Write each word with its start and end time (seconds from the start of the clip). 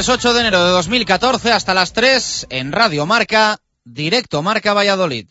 Miércoles 0.00 0.24
8 0.24 0.32
de 0.32 0.40
enero 0.40 0.64
de 0.64 0.70
2014 0.70 1.52
hasta 1.52 1.74
las 1.74 1.92
3 1.92 2.46
en 2.48 2.72
Radio 2.72 3.04
Marca, 3.04 3.58
directo 3.84 4.40
Marca 4.40 4.72
Valladolid. 4.72 5.26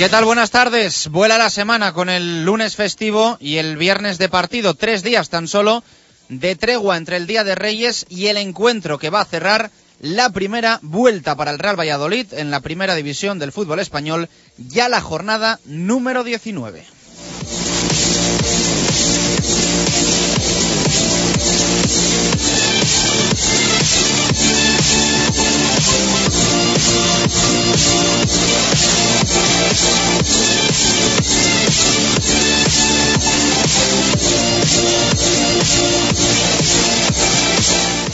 ¿Qué 0.00 0.08
tal? 0.08 0.24
Buenas 0.24 0.50
tardes. 0.50 1.08
Vuela 1.08 1.36
la 1.36 1.50
semana 1.50 1.92
con 1.92 2.08
el 2.08 2.42
lunes 2.42 2.74
festivo 2.74 3.36
y 3.38 3.58
el 3.58 3.76
viernes 3.76 4.16
de 4.16 4.30
partido. 4.30 4.72
Tres 4.72 5.02
días 5.02 5.28
tan 5.28 5.46
solo 5.46 5.84
de 6.30 6.56
tregua 6.56 6.96
entre 6.96 7.18
el 7.18 7.26
Día 7.26 7.44
de 7.44 7.54
Reyes 7.54 8.06
y 8.08 8.28
el 8.28 8.38
encuentro 8.38 8.98
que 8.98 9.10
va 9.10 9.20
a 9.20 9.26
cerrar 9.26 9.70
la 10.00 10.30
primera 10.30 10.78
vuelta 10.80 11.36
para 11.36 11.50
el 11.50 11.58
Real 11.58 11.78
Valladolid 11.78 12.32
en 12.32 12.50
la 12.50 12.60
primera 12.60 12.94
división 12.94 13.38
del 13.38 13.52
fútbol 13.52 13.78
español, 13.78 14.30
ya 14.56 14.88
la 14.88 15.02
jornada 15.02 15.60
número 15.66 16.24
19. 16.24 16.82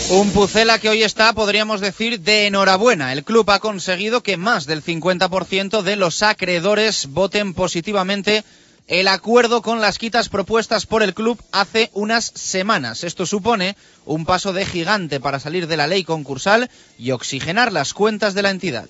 Un 0.08 0.30
Pucela 0.30 0.78
que 0.78 0.88
hoy 0.88 1.02
está, 1.02 1.32
podríamos 1.32 1.80
decir, 1.80 2.20
de 2.20 2.46
enhorabuena. 2.46 3.12
El 3.12 3.24
club 3.24 3.50
ha 3.50 3.58
conseguido 3.58 4.22
que 4.22 4.36
más 4.36 4.64
del 4.64 4.82
50% 4.82 5.82
de 5.82 5.96
los 5.96 6.22
acreedores 6.22 7.08
voten 7.08 7.54
positivamente 7.54 8.44
el 8.86 9.08
acuerdo 9.08 9.62
con 9.62 9.80
las 9.80 9.98
quitas 9.98 10.28
propuestas 10.28 10.86
por 10.86 11.02
el 11.02 11.12
club 11.12 11.42
hace 11.50 11.90
unas 11.92 12.32
semanas. 12.34 13.02
Esto 13.02 13.26
supone 13.26 13.76
un 14.04 14.24
paso 14.24 14.52
de 14.52 14.64
gigante 14.64 15.18
para 15.18 15.40
salir 15.40 15.66
de 15.66 15.76
la 15.76 15.88
ley 15.88 16.04
concursal 16.04 16.70
y 16.98 17.10
oxigenar 17.10 17.72
las 17.72 17.92
cuentas 17.92 18.34
de 18.34 18.42
la 18.42 18.50
entidad. 18.50 18.88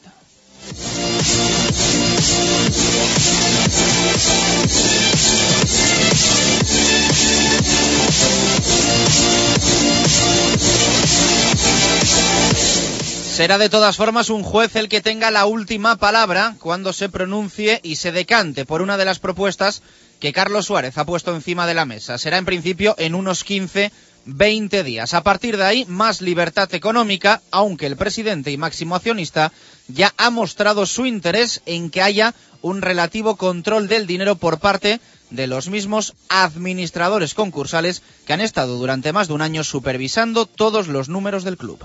Será 13.36 13.58
de 13.58 13.68
todas 13.68 13.98
formas 13.98 14.30
un 14.30 14.42
juez 14.42 14.74
el 14.76 14.88
que 14.88 15.02
tenga 15.02 15.30
la 15.30 15.44
última 15.44 15.96
palabra 15.96 16.56
cuando 16.58 16.94
se 16.94 17.10
pronuncie 17.10 17.80
y 17.82 17.96
se 17.96 18.10
decante 18.10 18.64
por 18.64 18.80
una 18.80 18.96
de 18.96 19.04
las 19.04 19.18
propuestas 19.18 19.82
que 20.20 20.32
Carlos 20.32 20.64
Suárez 20.64 20.96
ha 20.96 21.04
puesto 21.04 21.34
encima 21.34 21.66
de 21.66 21.74
la 21.74 21.84
mesa. 21.84 22.16
Será 22.16 22.38
en 22.38 22.46
principio 22.46 22.94
en 22.96 23.14
unos 23.14 23.44
15 23.44 23.92
20 24.26 24.82
días. 24.82 25.14
A 25.14 25.22
partir 25.22 25.56
de 25.56 25.64
ahí, 25.64 25.84
más 25.86 26.20
libertad 26.20 26.72
económica, 26.74 27.40
aunque 27.50 27.86
el 27.86 27.96
presidente 27.96 28.50
y 28.50 28.56
máximo 28.56 28.94
accionista 28.96 29.52
ya 29.88 30.12
ha 30.16 30.30
mostrado 30.30 30.84
su 30.84 31.06
interés 31.06 31.62
en 31.64 31.90
que 31.90 32.02
haya 32.02 32.34
un 32.60 32.82
relativo 32.82 33.36
control 33.36 33.88
del 33.88 34.06
dinero 34.06 34.36
por 34.36 34.58
parte 34.58 35.00
de 35.30 35.46
los 35.46 35.68
mismos 35.68 36.14
administradores 36.28 37.34
concursales 37.34 38.02
que 38.26 38.32
han 38.32 38.40
estado 38.40 38.76
durante 38.76 39.12
más 39.12 39.28
de 39.28 39.34
un 39.34 39.42
año 39.42 39.64
supervisando 39.64 40.46
todos 40.46 40.88
los 40.88 41.08
números 41.08 41.44
del 41.44 41.56
club. 41.56 41.78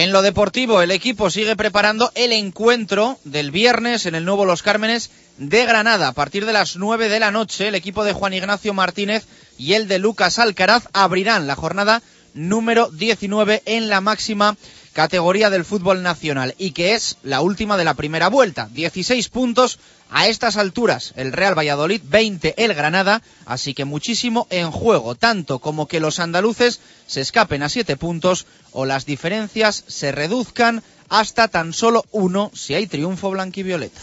En 0.00 0.12
lo 0.12 0.22
deportivo, 0.22 0.80
el 0.80 0.92
equipo 0.92 1.28
sigue 1.28 1.56
preparando 1.56 2.10
el 2.14 2.32
encuentro 2.32 3.18
del 3.24 3.50
viernes 3.50 4.06
en 4.06 4.14
el 4.14 4.24
nuevo 4.24 4.46
Los 4.46 4.62
Cármenes 4.62 5.10
de 5.36 5.66
Granada. 5.66 6.08
A 6.08 6.12
partir 6.14 6.46
de 6.46 6.54
las 6.54 6.76
9 6.76 7.10
de 7.10 7.20
la 7.20 7.30
noche, 7.30 7.68
el 7.68 7.74
equipo 7.74 8.02
de 8.02 8.14
Juan 8.14 8.32
Ignacio 8.32 8.72
Martínez 8.72 9.26
y 9.58 9.74
el 9.74 9.88
de 9.88 9.98
Lucas 9.98 10.38
Alcaraz 10.38 10.88
abrirán 10.94 11.46
la 11.46 11.54
jornada 11.54 12.00
número 12.32 12.88
19 12.88 13.62
en 13.66 13.90
la 13.90 14.00
máxima 14.00 14.56
categoría 14.92 15.50
del 15.50 15.64
fútbol 15.64 16.02
nacional 16.02 16.54
y 16.58 16.72
que 16.72 16.94
es 16.94 17.16
la 17.22 17.40
última 17.40 17.76
de 17.76 17.84
la 17.84 17.94
primera 17.94 18.28
vuelta. 18.28 18.68
16 18.72 19.28
puntos 19.28 19.78
a 20.10 20.26
estas 20.26 20.56
alturas. 20.56 21.12
El 21.16 21.32
Real 21.32 21.56
Valladolid, 21.56 22.02
20 22.04 22.54
el 22.64 22.74
Granada, 22.74 23.22
así 23.46 23.74
que 23.74 23.84
muchísimo 23.84 24.46
en 24.50 24.70
juego, 24.70 25.14
tanto 25.14 25.58
como 25.58 25.86
que 25.86 26.00
los 26.00 26.18
andaluces 26.18 26.80
se 27.06 27.20
escapen 27.20 27.62
a 27.62 27.68
7 27.68 27.96
puntos 27.96 28.46
o 28.72 28.84
las 28.84 29.06
diferencias 29.06 29.84
se 29.86 30.12
reduzcan 30.12 30.82
hasta 31.08 31.48
tan 31.48 31.72
solo 31.72 32.04
uno 32.10 32.50
si 32.54 32.74
hay 32.74 32.86
triunfo 32.86 33.30
blanquivioleta. 33.30 34.00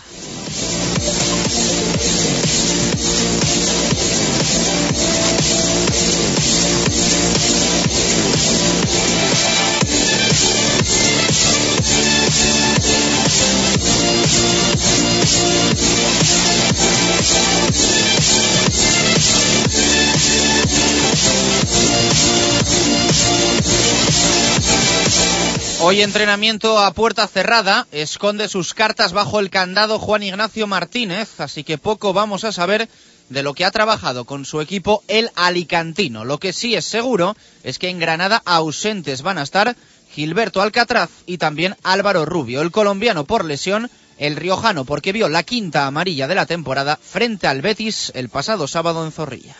Hoy 25.80 26.02
entrenamiento 26.02 26.80
a 26.80 26.92
puerta 26.92 27.28
cerrada, 27.28 27.88
esconde 27.92 28.50
sus 28.50 28.74
cartas 28.74 29.14
bajo 29.14 29.40
el 29.40 29.50
candado 29.50 30.00
Juan 30.00 30.22
Ignacio 30.22 30.68
Martínez, 30.68 31.40
así 31.40 31.64
que 31.64 31.78
poco 31.78 32.12
vamos 32.12 32.44
a 32.44 32.52
saber 32.52 32.90
de 33.30 33.44
lo 33.44 33.54
que 33.54 33.64
ha 33.64 33.72
trabajado 33.72 34.26
con 34.26 34.44
su 34.44 34.60
equipo 34.60 35.04
el 35.08 35.30
Alicantino. 35.36 36.26
Lo 36.26 36.40
que 36.40 36.52
sí 36.52 36.76
es 36.76 36.84
seguro 36.84 37.38
es 37.64 37.80
que 37.80 37.90
en 37.90 38.00
Granada 38.00 38.42
ausentes 38.44 39.22
van 39.22 39.38
a 39.38 39.44
estar 39.44 39.78
Gilberto 40.12 40.62
Alcatraz 40.62 41.10
y 41.26 41.38
también 41.38 41.76
Álvaro 41.84 42.26
Rubio, 42.26 42.62
el 42.62 42.72
colombiano 42.72 43.26
por 43.26 43.46
lesión, 43.46 43.90
el 44.18 44.36
riojano 44.36 44.86
porque 44.86 45.12
vio 45.12 45.30
la 45.30 45.44
quinta 45.44 45.88
amarilla 45.88 46.28
de 46.28 46.36
la 46.36 46.46
temporada 46.46 46.98
frente 47.02 47.48
al 47.48 47.62
Betis 47.62 48.12
el 48.16 48.30
pasado 48.30 48.68
sábado 48.68 49.06
en 49.06 49.12
Zorrilla. 49.12 49.56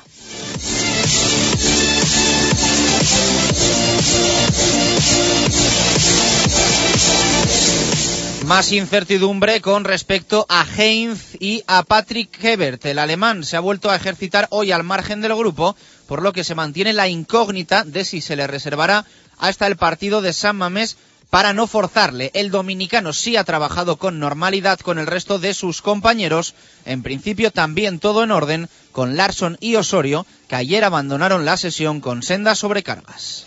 Más 8.46 8.72
incertidumbre 8.72 9.60
con 9.60 9.84
respecto 9.84 10.46
a 10.48 10.66
Heinz 10.66 11.36
y 11.38 11.64
a 11.68 11.84
Patrick 11.84 12.42
Hebert. 12.42 12.86
El 12.86 12.98
alemán 12.98 13.44
se 13.44 13.58
ha 13.58 13.60
vuelto 13.60 13.92
a 13.92 13.98
ejercitar 13.98 14.48
hoy 14.52 14.72
al 14.72 14.86
margen 14.86 15.20
del 15.20 15.36
grupo, 15.36 15.76
por 16.08 16.22
lo 16.22 16.32
que 16.32 16.46
se 16.46 16.56
mantiene 16.56 16.94
la 16.94 17.10
incógnita 17.10 17.84
de 17.84 18.06
si 18.06 18.22
se 18.22 18.38
le 18.38 18.48
reservará 18.48 19.06
hasta 19.38 19.68
el 19.68 19.76
partido 19.76 20.22
de 20.22 20.32
San 20.32 20.56
Mamés 20.56 20.96
para 21.30 21.54
no 21.54 21.68
forzarle. 21.68 22.32
El 22.34 22.52
dominicano 22.52 23.14
sí 23.14 23.36
ha 23.38 23.44
trabajado 23.44 23.98
con 23.98 24.20
normalidad 24.20 24.80
con 24.80 25.00
el 25.00 25.08
resto 25.08 25.40
de 25.40 25.54
sus 25.54 25.82
compañeros. 25.82 26.54
En 26.86 27.04
principio 27.04 27.52
también 27.52 28.00
todo 28.00 28.24
en 28.24 28.32
orden 28.32 28.70
con 28.92 29.18
Larson 29.18 29.58
y 29.60 29.76
Osorio, 29.76 30.26
que 30.48 30.56
ayer 30.56 30.84
abandonaron 30.84 31.46
la 31.46 31.58
sesión 31.58 32.02
con 32.02 32.24
sendas 32.24 32.60
sobrecargas. 32.60 33.46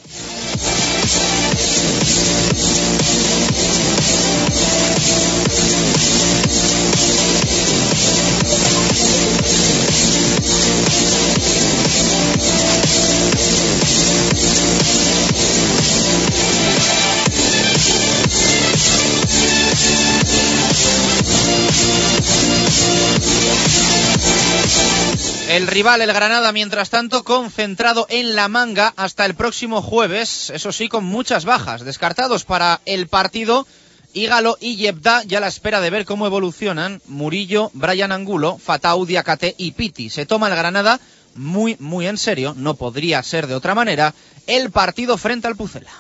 El 25.50 25.66
rival, 25.66 26.00
el 26.00 26.12
Granada, 26.12 26.52
mientras 26.52 26.90
tanto, 26.90 27.24
concentrado 27.24 28.06
en 28.08 28.36
la 28.36 28.46
manga 28.46 28.94
hasta 28.96 29.26
el 29.26 29.34
próximo 29.34 29.82
jueves, 29.82 30.48
eso 30.50 30.70
sí, 30.70 30.88
con 30.88 31.04
muchas 31.04 31.44
bajas, 31.44 31.84
descartados 31.84 32.44
para 32.44 32.80
el 32.86 33.08
partido. 33.08 33.66
Ígalo 34.12 34.56
y 34.60 34.76
Yebda 34.76 35.24
ya 35.24 35.40
la 35.40 35.48
espera 35.48 35.80
de 35.80 35.90
ver 35.90 36.04
cómo 36.04 36.24
evolucionan 36.24 37.02
Murillo, 37.06 37.72
Brian 37.74 38.12
Angulo, 38.12 38.58
Fatau, 38.58 39.04
Diacate 39.04 39.56
y 39.58 39.72
Piti. 39.72 40.08
Se 40.08 40.24
toma 40.24 40.46
el 40.46 40.54
Granada 40.54 41.00
muy, 41.34 41.76
muy 41.80 42.06
en 42.06 42.16
serio, 42.16 42.54
no 42.56 42.74
podría 42.74 43.20
ser 43.24 43.48
de 43.48 43.56
otra 43.56 43.74
manera, 43.74 44.14
el 44.46 44.70
partido 44.70 45.18
frente 45.18 45.48
al 45.48 45.56
Pucela. 45.56 45.90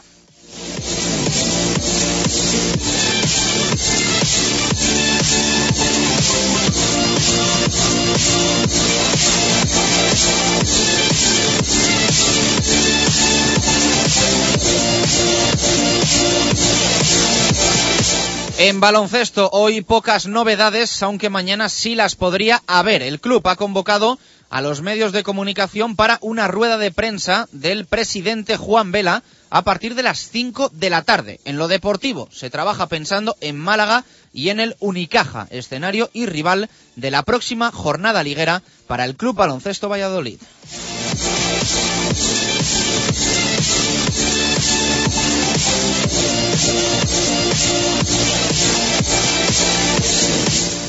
En 18.58 18.78
baloncesto, 18.78 19.48
hoy 19.52 19.80
pocas 19.80 20.26
novedades, 20.26 21.02
aunque 21.02 21.30
mañana 21.30 21.70
sí 21.70 21.94
las 21.94 22.14
podría 22.14 22.62
haber. 22.66 23.02
El 23.02 23.18
club 23.18 23.48
ha 23.48 23.56
convocado 23.56 24.18
a 24.50 24.60
los 24.60 24.82
medios 24.82 25.12
de 25.12 25.22
comunicación 25.22 25.96
para 25.96 26.18
una 26.20 26.46
rueda 26.46 26.76
de 26.76 26.90
prensa 26.90 27.48
del 27.52 27.86
presidente 27.86 28.58
Juan 28.58 28.92
Vela 28.92 29.22
a 29.50 29.62
partir 29.62 29.94
de 29.94 30.02
las 30.02 30.30
5 30.30 30.70
de 30.72 30.90
la 30.90 31.02
tarde. 31.02 31.40
En 31.44 31.58
lo 31.58 31.68
deportivo 31.68 32.28
se 32.32 32.50
trabaja 32.50 32.86
pensando 32.86 33.36
en 33.40 33.58
Málaga 33.58 34.04
y 34.32 34.48
en 34.48 34.60
el 34.60 34.76
Unicaja, 34.78 35.48
escenario 35.50 36.08
y 36.12 36.26
rival 36.26 36.70
de 36.96 37.10
la 37.10 37.24
próxima 37.24 37.72
jornada 37.72 38.22
liguera 38.22 38.62
para 38.86 39.04
el 39.04 39.16
Club 39.16 39.36
Baloncesto 39.36 39.88
Valladolid. 39.88 40.38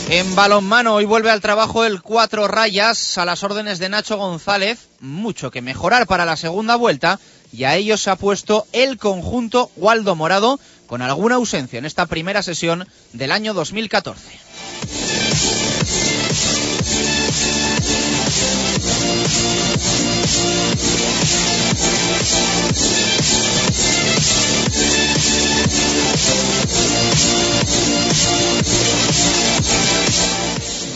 En 0.10 0.36
balonmano 0.36 0.96
hoy 0.96 1.06
vuelve 1.06 1.32
al 1.32 1.40
trabajo 1.40 1.86
el 1.86 2.02
cuatro 2.02 2.46
rayas 2.50 3.18
a 3.18 3.24
las 3.24 3.44
órdenes 3.44 3.80
de 3.80 3.88
Nacho 3.88 4.18
González, 4.18 4.90
mucho 5.00 5.52
que 5.52 5.62
mejorar 5.62 6.06
para 6.06 6.26
la 6.26 6.36
segunda 6.36 6.76
vuelta 6.76 7.18
y 7.54 7.64
a 7.64 7.76
ello 7.76 7.98
se 7.98 8.10
ha 8.10 8.16
puesto 8.16 8.66
el 8.72 8.98
conjunto 8.98 9.72
Waldo 9.76 10.16
Morado 10.16 10.60
con 10.88 11.02
alguna 11.02 11.36
ausencia 11.36 11.80
en 11.80 11.86
esta 11.86 12.06
primera 12.06 12.44
sesión 12.44 12.88
del 13.14 13.32
año 13.32 13.54
2014. 13.54 14.40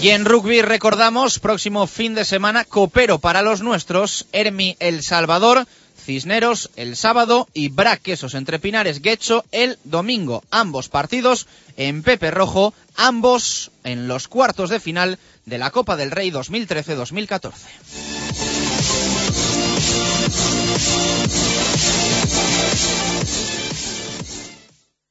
Y 0.01 0.09
en 0.09 0.25
rugby 0.25 0.61
recordamos, 0.61 1.39
próximo 1.39 1.87
fin 1.87 2.13
de 2.13 2.25
semana, 2.25 2.63
Copero 2.63 3.17
para 3.17 3.41
los 3.41 3.63
nuestros, 3.63 4.27
Hermi 4.33 4.77
El 4.79 5.01
Salvador, 5.01 5.65
Cisneros 6.05 6.69
el 6.75 6.95
sábado 6.95 7.47
y 7.53 7.69
Braquesos 7.69 8.35
entre 8.35 8.59
Pinares 8.59 9.01
Guecho 9.01 9.43
el 9.51 9.79
domingo. 9.83 10.43
Ambos 10.51 10.87
partidos 10.87 11.47
en 11.77 12.03
Pepe 12.03 12.29
Rojo, 12.29 12.75
ambos 12.95 13.71
en 13.83 14.07
los 14.07 14.27
cuartos 14.27 14.69
de 14.69 14.79
final 14.79 15.17
de 15.45 15.57
la 15.57 15.71
Copa 15.71 15.95
del 15.95 16.11
Rey 16.11 16.29
2013-2014. 16.29 17.53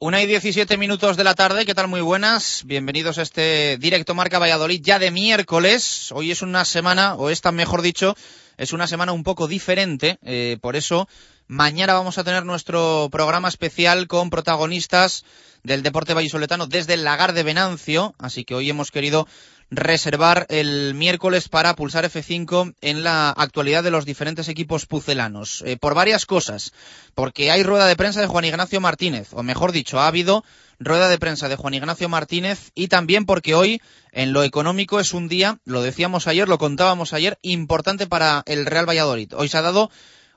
Una 0.00 0.22
y 0.22 0.28
diecisiete 0.28 0.76
minutos 0.76 1.16
de 1.16 1.24
la 1.24 1.34
tarde, 1.34 1.66
¿qué 1.66 1.74
tal? 1.74 1.88
Muy 1.88 2.00
buenas. 2.00 2.62
Bienvenidos 2.64 3.18
a 3.18 3.22
este 3.22 3.78
directo 3.78 4.14
Marca 4.14 4.38
Valladolid 4.38 4.80
ya 4.80 5.00
de 5.00 5.10
miércoles. 5.10 6.12
Hoy 6.12 6.30
es 6.30 6.40
una 6.40 6.64
semana, 6.64 7.16
o 7.16 7.30
esta 7.30 7.50
mejor 7.50 7.82
dicho, 7.82 8.14
es 8.58 8.72
una 8.72 8.86
semana 8.86 9.10
un 9.10 9.24
poco 9.24 9.48
diferente. 9.48 10.20
Eh, 10.22 10.56
por 10.60 10.76
eso, 10.76 11.08
mañana 11.48 11.94
vamos 11.94 12.16
a 12.16 12.22
tener 12.22 12.44
nuestro 12.44 13.08
programa 13.10 13.48
especial 13.48 14.06
con 14.06 14.30
protagonistas 14.30 15.24
del 15.64 15.82
deporte 15.82 16.14
vallisoletano 16.14 16.68
desde 16.68 16.94
el 16.94 17.02
lagar 17.02 17.32
de 17.32 17.42
Venancio. 17.42 18.14
Así 18.18 18.44
que 18.44 18.54
hoy 18.54 18.70
hemos 18.70 18.92
querido 18.92 19.26
reservar 19.70 20.46
el 20.48 20.94
miércoles 20.94 21.48
para 21.48 21.74
pulsar 21.74 22.04
F5 22.04 22.74
en 22.80 23.02
la 23.02 23.30
actualidad 23.30 23.82
de 23.82 23.90
los 23.90 24.06
diferentes 24.06 24.48
equipos 24.48 24.86
pucelanos. 24.86 25.62
Eh, 25.66 25.76
por 25.76 25.94
varias 25.94 26.26
cosas. 26.26 26.72
Porque 27.14 27.50
hay 27.50 27.62
rueda 27.62 27.86
de 27.86 27.96
prensa 27.96 28.20
de 28.20 28.26
Juan 28.26 28.44
Ignacio 28.44 28.80
Martínez, 28.80 29.28
o 29.32 29.42
mejor 29.42 29.72
dicho, 29.72 30.00
ha 30.00 30.06
habido 30.06 30.44
rueda 30.80 31.08
de 31.08 31.18
prensa 31.18 31.48
de 31.48 31.56
Juan 31.56 31.74
Ignacio 31.74 32.08
Martínez 32.08 32.70
y 32.74 32.88
también 32.88 33.26
porque 33.26 33.54
hoy 33.54 33.82
en 34.12 34.32
lo 34.32 34.44
económico 34.44 35.00
es 35.00 35.12
un 35.12 35.28
día, 35.28 35.58
lo 35.64 35.82
decíamos 35.82 36.26
ayer, 36.28 36.48
lo 36.48 36.58
contábamos 36.58 37.12
ayer, 37.12 37.38
importante 37.42 38.06
para 38.06 38.42
el 38.46 38.64
Real 38.64 38.88
Valladolid. 38.88 39.32
Hoy 39.34 39.48
se 39.48 39.58
ha 39.58 39.62
dado 39.62 39.90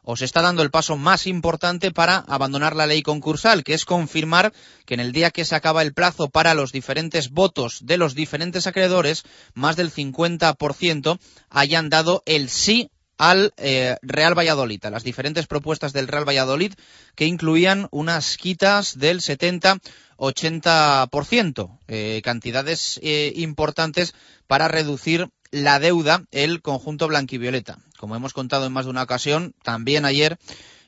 os 0.04 0.22
está 0.22 0.42
dando 0.42 0.64
el 0.64 0.72
paso 0.72 0.98
más 0.98 1.28
importante 1.28 1.92
para 1.92 2.18
abandonar 2.18 2.76
la 2.76 2.88
ley 2.88 3.02
concursal, 3.02 3.64
que 3.64 3.74
es 3.74 3.86
confirmar 3.86 4.54
que 4.86 4.94
en 4.94 5.00
el 5.00 5.12
día 5.12 5.32
que 5.32 5.46
se 5.46 5.56
acaba 5.56 5.82
el 5.82 5.94
plazo 5.94 6.30
para 6.30 6.54
los 6.54 6.72
diferentes 6.72 7.30
votos 7.30 7.80
de 7.86 7.98
los 7.98 8.16
diferentes 8.16 8.68
acreedores, 8.68 9.24
más 9.54 9.76
del 9.76 9.92
50% 9.92 11.20
hayan 11.50 11.90
dado 11.90 12.24
el 12.26 12.50
sí 12.50 12.90
al 13.18 13.54
eh, 13.58 13.98
Real 14.02 14.36
Valladolid, 14.36 14.84
a 14.86 14.90
las 14.90 15.04
diferentes 15.04 15.46
propuestas 15.46 15.94
del 15.94 16.08
Real 16.08 16.28
Valladolid 16.28 16.74
que 17.14 17.26
incluían 17.28 17.88
unas 17.92 18.36
quitas 18.38 18.98
del 18.98 19.22
70 19.22 19.78
80%, 20.22 21.80
eh, 21.88 22.22
cantidades 22.24 23.00
eh, 23.02 23.34
importantes 23.36 24.14
para 24.46 24.68
reducir 24.68 25.30
la 25.50 25.80
deuda 25.80 26.26
el 26.32 26.62
conjunto 26.62 27.08
blanquivioleta. 27.08 27.80
Como 28.02 28.16
hemos 28.16 28.34
contado 28.34 28.66
en 28.66 28.74
más 28.74 28.86
de 28.86 28.90
una 28.90 29.04
ocasión, 29.04 29.54
también 29.62 30.06
ayer 30.06 30.40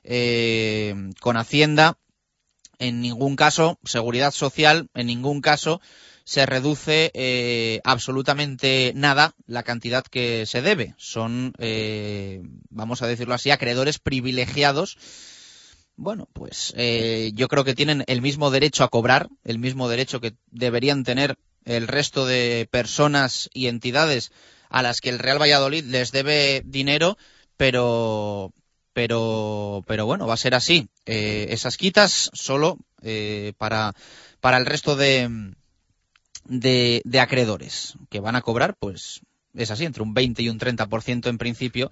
eh, 0.03 0.95
con 1.19 1.37
Hacienda, 1.37 1.99
en 2.79 3.01
ningún 3.01 3.35
caso, 3.35 3.77
seguridad 3.83 4.31
social, 4.31 4.89
en 4.95 5.05
ningún 5.05 5.39
caso 5.39 5.79
se 6.23 6.47
reduce 6.47 7.11
eh, 7.13 7.81
absolutamente 7.83 8.93
nada 8.95 9.35
la 9.45 9.61
cantidad 9.61 10.03
que 10.03 10.47
se 10.47 10.63
debe. 10.63 10.95
Son, 10.97 11.53
eh, 11.59 12.41
vamos 12.71 13.03
a 13.03 13.07
decirlo 13.07 13.35
así, 13.35 13.51
acreedores 13.51 13.99
privilegiados. 13.99 14.97
Bueno, 15.95 16.27
pues 16.33 16.73
yo 17.35 17.47
creo 17.47 17.63
que 17.63 17.75
tienen 17.75 18.03
el 18.07 18.23
mismo 18.23 18.49
derecho 18.49 18.83
a 18.83 18.89
cobrar, 18.89 19.29
el 19.43 19.59
mismo 19.59 19.87
derecho 19.87 20.19
que 20.19 20.33
deberían 20.49 21.03
tener 21.03 21.37
el 21.63 21.87
resto 21.87 22.25
de 22.25 22.67
personas 22.71 23.51
y 23.53 23.67
entidades 23.67 24.31
a 24.73 24.81
las 24.81 25.01
que 25.01 25.09
el 25.09 25.19
Real 25.19 25.39
Valladolid 25.39 25.85
les 25.85 26.11
debe 26.11 26.63
dinero, 26.65 27.15
pero 27.57 28.51
pero 28.91 29.83
pero 29.87 30.07
bueno, 30.07 30.25
va 30.25 30.33
a 30.33 30.37
ser 30.45 30.55
así. 30.55 30.89
Eh, 31.05 31.47
esas 31.51 31.77
quitas 31.77 32.31
solo 32.33 32.79
eh, 33.03 33.53
para 33.59 33.93
para 34.41 34.57
el 34.57 34.65
resto 34.65 34.95
de, 34.95 35.53
de 36.45 37.03
de 37.05 37.19
acreedores 37.19 37.93
que 38.09 38.19
van 38.19 38.35
a 38.35 38.41
cobrar, 38.41 38.75
pues 38.79 39.21
es 39.53 39.69
así, 39.69 39.85
entre 39.85 40.01
un 40.01 40.15
20 40.15 40.41
y 40.41 40.49
un 40.49 40.59
30% 40.59 41.29
en 41.29 41.37
principio 41.37 41.91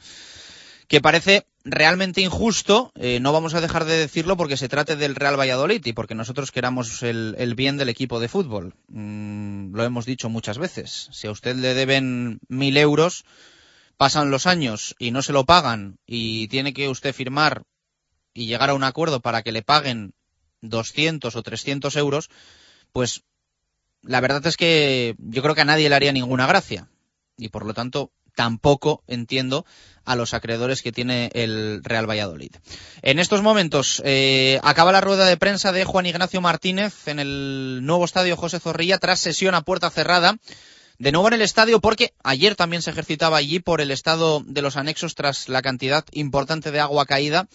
que 0.91 0.99
parece 0.99 1.47
realmente 1.63 2.19
injusto, 2.19 2.91
eh, 2.95 3.21
no 3.21 3.31
vamos 3.31 3.53
a 3.53 3.61
dejar 3.61 3.85
de 3.85 3.95
decirlo 3.95 4.35
porque 4.35 4.57
se 4.57 4.67
trate 4.67 4.97
del 4.97 5.15
Real 5.15 5.39
Valladolid 5.39 5.85
y 5.85 5.93
porque 5.93 6.15
nosotros 6.15 6.51
queramos 6.51 7.01
el, 7.01 7.53
bien 7.55 7.77
del 7.77 7.87
equipo 7.87 8.19
de 8.19 8.27
fútbol. 8.27 8.75
Mm, 8.89 9.73
lo 9.73 9.85
hemos 9.85 10.05
dicho 10.05 10.27
muchas 10.27 10.57
veces. 10.57 11.07
Si 11.13 11.27
a 11.27 11.31
usted 11.31 11.55
le 11.55 11.75
deben 11.75 12.41
mil 12.49 12.75
euros, 12.75 13.23
pasan 13.95 14.31
los 14.31 14.47
años 14.47 14.93
y 14.99 15.11
no 15.11 15.21
se 15.21 15.31
lo 15.31 15.45
pagan 15.45 15.97
y 16.05 16.49
tiene 16.49 16.73
que 16.73 16.89
usted 16.89 17.15
firmar 17.15 17.63
y 18.33 18.47
llegar 18.47 18.69
a 18.69 18.73
un 18.73 18.83
acuerdo 18.83 19.21
para 19.21 19.43
que 19.43 19.53
le 19.53 19.61
paguen 19.61 20.13
200 20.59 21.33
o 21.33 21.41
300 21.41 21.95
euros, 21.95 22.29
pues 22.91 23.23
la 24.01 24.19
verdad 24.19 24.45
es 24.45 24.57
que 24.57 25.15
yo 25.19 25.41
creo 25.41 25.55
que 25.55 25.61
a 25.61 25.65
nadie 25.71 25.87
le 25.87 25.95
haría 25.95 26.11
ninguna 26.11 26.47
gracia. 26.47 26.89
Y 27.37 27.47
por 27.47 27.65
lo 27.65 27.73
tanto, 27.73 28.11
tampoco 28.35 29.03
entiendo 29.07 29.65
a 30.05 30.15
los 30.15 30.33
acreedores 30.33 30.81
que 30.81 30.91
tiene 30.91 31.29
el 31.33 31.81
Real 31.83 32.09
Valladolid. 32.09 32.51
En 33.01 33.19
estos 33.19 33.41
momentos 33.41 34.01
eh, 34.03 34.59
acaba 34.63 34.91
la 34.91 35.01
rueda 35.01 35.25
de 35.25 35.37
prensa 35.37 35.71
de 35.71 35.85
Juan 35.85 36.05
Ignacio 36.05 36.41
Martínez 36.41 37.07
en 37.07 37.19
el 37.19 37.81
nuevo 37.83 38.05
estadio 38.05 38.37
José 38.37 38.59
Zorrilla 38.59 38.97
tras 38.97 39.19
sesión 39.19 39.55
a 39.55 39.61
puerta 39.61 39.89
cerrada. 39.89 40.37
De 40.97 41.11
nuevo 41.11 41.27
en 41.27 41.33
el 41.33 41.41
estadio 41.41 41.79
porque 41.79 42.13
ayer 42.23 42.55
también 42.55 42.81
se 42.81 42.91
ejercitaba 42.91 43.37
allí 43.37 43.59
por 43.59 43.81
el 43.81 43.89
estado 43.89 44.43
de 44.45 44.61
los 44.61 44.77
anexos 44.77 45.15
tras 45.15 45.49
la 45.49 45.61
cantidad 45.61 46.05
importante 46.11 46.71
de 46.71 46.79
agua 46.79 47.05
caída. 47.05 47.47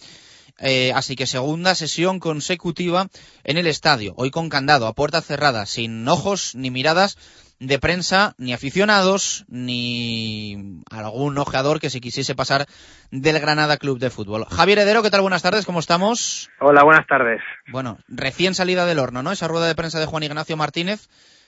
Eh, 0.59 0.91
así 0.95 1.15
que 1.15 1.27
segunda 1.27 1.75
sesión 1.75 2.19
consecutiva 2.19 3.09
en 3.43 3.57
el 3.57 3.67
estadio, 3.67 4.13
hoy 4.17 4.31
con 4.31 4.49
candado, 4.49 4.87
a 4.87 4.93
puerta 4.93 5.21
cerrada, 5.21 5.67
sin 5.67 6.07
ojos 6.07 6.55
ni 6.55 6.71
miradas 6.71 7.17
de 7.59 7.79
prensa, 7.79 8.33
ni 8.37 8.53
aficionados, 8.53 9.45
ni 9.49 10.81
algún 10.91 11.37
ojeador 11.37 11.79
que 11.79 11.89
se 11.89 12.01
quisiese 12.01 12.35
pasar 12.35 12.65
del 13.11 13.39
Granada 13.39 13.77
Club 13.77 13.99
de 13.99 14.09
Fútbol. 14.09 14.45
Javier 14.45 14.79
Heredero, 14.79 15.01
¿qué 15.01 15.09
tal? 15.09 15.21
Buenas 15.21 15.41
tardes, 15.41 15.65
¿cómo 15.65 15.79
estamos? 15.79 16.49
Hola, 16.59 16.83
buenas 16.83 17.07
tardes. 17.07 17.41
Bueno, 17.71 17.97
recién 18.07 18.53
salida 18.53 18.85
del 18.85 18.99
horno, 18.99 19.23
¿no? 19.23 19.31
Esa 19.31 19.47
rueda 19.47 19.67
de 19.67 19.75
prensa 19.75 19.99
de 19.99 20.05
Juan 20.05 20.23
Ignacio 20.23 20.55
Martínez. 20.55 21.07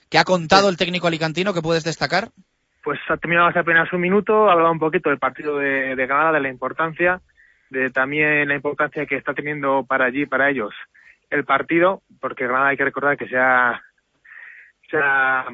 ¿Qué 0.09 0.17
ha 0.17 0.23
contado 0.23 0.69
el 0.69 0.77
técnico 0.77 1.07
alicantino 1.07 1.53
que 1.53 1.61
puedes 1.61 1.83
destacar? 1.83 2.29
Pues 2.83 2.99
ha 3.09 3.17
terminado 3.17 3.49
hace 3.49 3.59
apenas 3.59 3.91
un 3.93 4.01
minuto, 4.01 4.49
ha 4.49 4.53
hablado 4.53 4.71
un 4.71 4.79
poquito 4.79 5.09
del 5.09 5.19
partido 5.19 5.57
de, 5.57 5.95
Granada, 5.95 6.31
de 6.33 6.39
la 6.39 6.49
importancia, 6.49 7.21
de 7.69 7.91
también 7.91 8.47
la 8.47 8.55
importancia 8.55 9.05
que 9.05 9.17
está 9.17 9.35
teniendo 9.35 9.85
para 9.87 10.05
allí, 10.05 10.25
para 10.25 10.49
ellos, 10.49 10.73
el 11.29 11.45
partido, 11.45 12.01
porque 12.19 12.45
Granada 12.45 12.69
hay 12.69 12.77
que 12.77 12.85
recordar 12.85 13.17
que 13.17 13.27
se 13.27 13.37
ha, 13.37 13.79
se 14.89 14.97
ha 14.97 15.45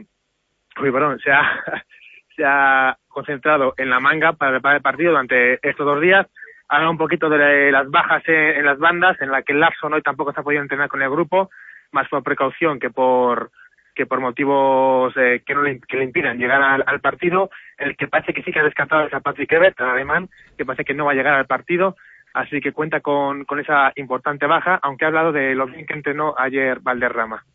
uy, 0.82 0.92
perdón, 0.92 1.20
se 1.20 1.32
ha, 1.32 1.44
se 2.36 2.44
ha 2.46 2.98
concentrado 3.08 3.74
en 3.78 3.90
la 3.90 4.00
manga 4.00 4.34
para 4.34 4.52
preparar 4.52 4.78
el 4.78 4.84
partido 4.84 5.12
durante 5.12 5.54
estos 5.68 5.86
dos 5.86 6.02
días. 6.02 6.28
Habla 6.68 6.90
un 6.90 6.98
poquito 6.98 7.30
de 7.30 7.72
las 7.72 7.90
bajas 7.90 8.24
en, 8.28 8.66
las 8.66 8.80
bandas, 8.80 9.22
en 9.22 9.30
la 9.30 9.44
que 9.44 9.54
Larson 9.54 9.94
hoy 9.94 10.02
tampoco 10.02 10.34
se 10.34 10.40
ha 10.40 10.44
podido 10.44 10.64
entrenar 10.64 10.90
con 10.90 11.02
el 11.02 11.10
grupo, 11.10 11.52
más 11.92 12.08
por 12.10 12.24
precaución 12.24 12.80
que 12.80 12.90
por 12.90 13.52
que 13.94 14.06
por 14.06 14.20
motivos 14.20 15.14
eh, 15.16 15.42
que 15.46 15.56
no 15.56 15.62
le, 15.62 15.80
que 15.80 15.96
le 15.96 16.04
impidan 16.04 16.38
llegar 16.38 16.62
al, 16.62 17.00
partido, 17.00 17.50
el 17.78 17.96
que 17.96 18.10
parece 18.10 18.34
que 18.34 18.44
sí 18.44 18.52
que 18.52 18.60
ha 18.60 18.64
descartado 18.64 19.08
es 19.08 19.14
a 19.14 19.22
Patrick 19.22 19.54
Ebert, 19.54 19.80
el 19.80 19.86
alemán, 19.86 20.28
que 20.58 20.66
parece 20.66 20.84
que 20.84 20.94
no 20.94 21.06
va 21.06 21.14
a 21.14 21.16
llegar 21.16 21.36
al 21.36 21.46
partido, 21.46 21.96
así 22.34 22.60
que 22.60 22.74
cuenta 22.74 23.00
con, 23.00 23.46
con 23.46 23.62
esa 23.62 23.94
importante 23.96 24.48
baja, 24.48 24.82
aunque 24.84 25.06
ha 25.06 25.08
hablado 25.08 25.32
de 25.32 25.56
lo 25.56 25.68
bien 25.68 25.86
que 25.86 25.94
entrenó 25.94 26.36
ayer 26.38 26.82
Valderrama. 26.82 27.46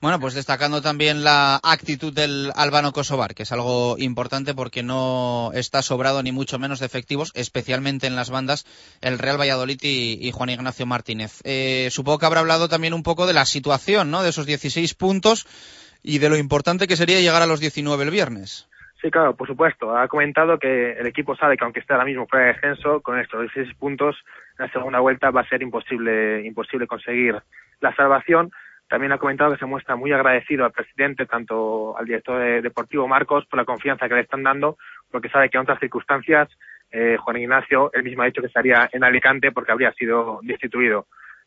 Bueno, 0.00 0.20
pues 0.20 0.34
destacando 0.34 0.82
también 0.82 1.24
la 1.24 1.58
actitud 1.62 2.12
del 2.12 2.52
albano 2.54 2.92
kosovar, 2.92 3.34
que 3.34 3.44
es 3.44 3.52
algo 3.52 3.96
importante 3.98 4.54
porque 4.54 4.82
no 4.82 5.50
está 5.54 5.80
sobrado 5.80 6.22
ni 6.22 6.32
mucho 6.32 6.58
menos 6.58 6.80
de 6.80 6.86
efectivos, 6.86 7.32
especialmente 7.34 8.06
en 8.06 8.14
las 8.14 8.30
bandas, 8.30 8.66
el 9.00 9.18
Real 9.18 9.40
Valladolid 9.40 9.78
y, 9.82 10.30
Juan 10.32 10.50
Ignacio 10.50 10.84
Martínez. 10.84 11.40
Eh, 11.44 11.88
supongo 11.90 12.18
que 12.18 12.26
habrá 12.26 12.40
hablado 12.40 12.68
también 12.68 12.92
un 12.92 13.02
poco 13.02 13.26
de 13.26 13.32
la 13.32 13.46
situación, 13.46 14.10
¿no? 14.10 14.22
De 14.22 14.28
esos 14.28 14.44
16 14.44 14.94
puntos 14.94 15.46
y 16.02 16.18
de 16.18 16.28
lo 16.28 16.36
importante 16.36 16.86
que 16.86 16.96
sería 16.96 17.20
llegar 17.20 17.40
a 17.40 17.46
los 17.46 17.60
19 17.60 18.04
el 18.04 18.10
viernes. 18.10 18.68
Sí, 19.00 19.10
claro, 19.10 19.34
por 19.34 19.46
supuesto. 19.46 19.96
Ha 19.96 20.08
comentado 20.08 20.58
que 20.58 20.92
el 20.92 21.06
equipo 21.06 21.36
sabe 21.36 21.56
que 21.56 21.64
aunque 21.64 21.80
esté 21.80 21.94
ahora 21.94 22.04
mismo 22.04 22.26
fuera 22.26 22.46
de 22.46 22.52
descenso, 22.52 23.00
con 23.00 23.18
estos 23.18 23.40
16 23.40 23.76
puntos, 23.76 24.16
en 24.58 24.66
la 24.66 24.72
segunda 24.72 25.00
vuelta 25.00 25.30
va 25.30 25.40
a 25.40 25.48
ser 25.48 25.62
imposible, 25.62 26.46
imposible 26.46 26.86
conseguir 26.86 27.36
la 27.80 27.94
salvación 27.94 28.52
también 28.88 29.12
ha 29.12 29.18
comentado 29.18 29.52
que 29.52 29.58
se 29.58 29.66
muestra 29.66 29.96
muy 29.96 30.12
agradecido 30.12 30.64
al 30.64 30.72
presidente, 30.72 31.26
tanto 31.26 31.96
al 31.96 32.04
director 32.04 32.62
deportivo 32.62 33.08
Marcos, 33.08 33.44
por 33.46 33.58
la 33.58 33.64
confianza 33.64 34.08
que 34.08 34.14
le 34.14 34.20
están 34.20 34.42
dando, 34.42 34.78
porque 35.10 35.28
sabe 35.28 35.50
que 35.50 35.56
en 35.56 35.62
otras 35.62 35.80
circunstancias 35.80 36.48
eh, 36.90 37.16
Juan 37.18 37.36
Ignacio, 37.36 37.90
él 37.92 38.04
mismo 38.04 38.22
ha 38.22 38.26
dicho 38.26 38.40
que 38.40 38.46
estaría 38.46 38.88
en 38.92 39.02
Alicante 39.02 39.50
porque 39.50 39.72
habría 39.72 39.92
sido 39.92 40.38
destituido. 40.42 41.06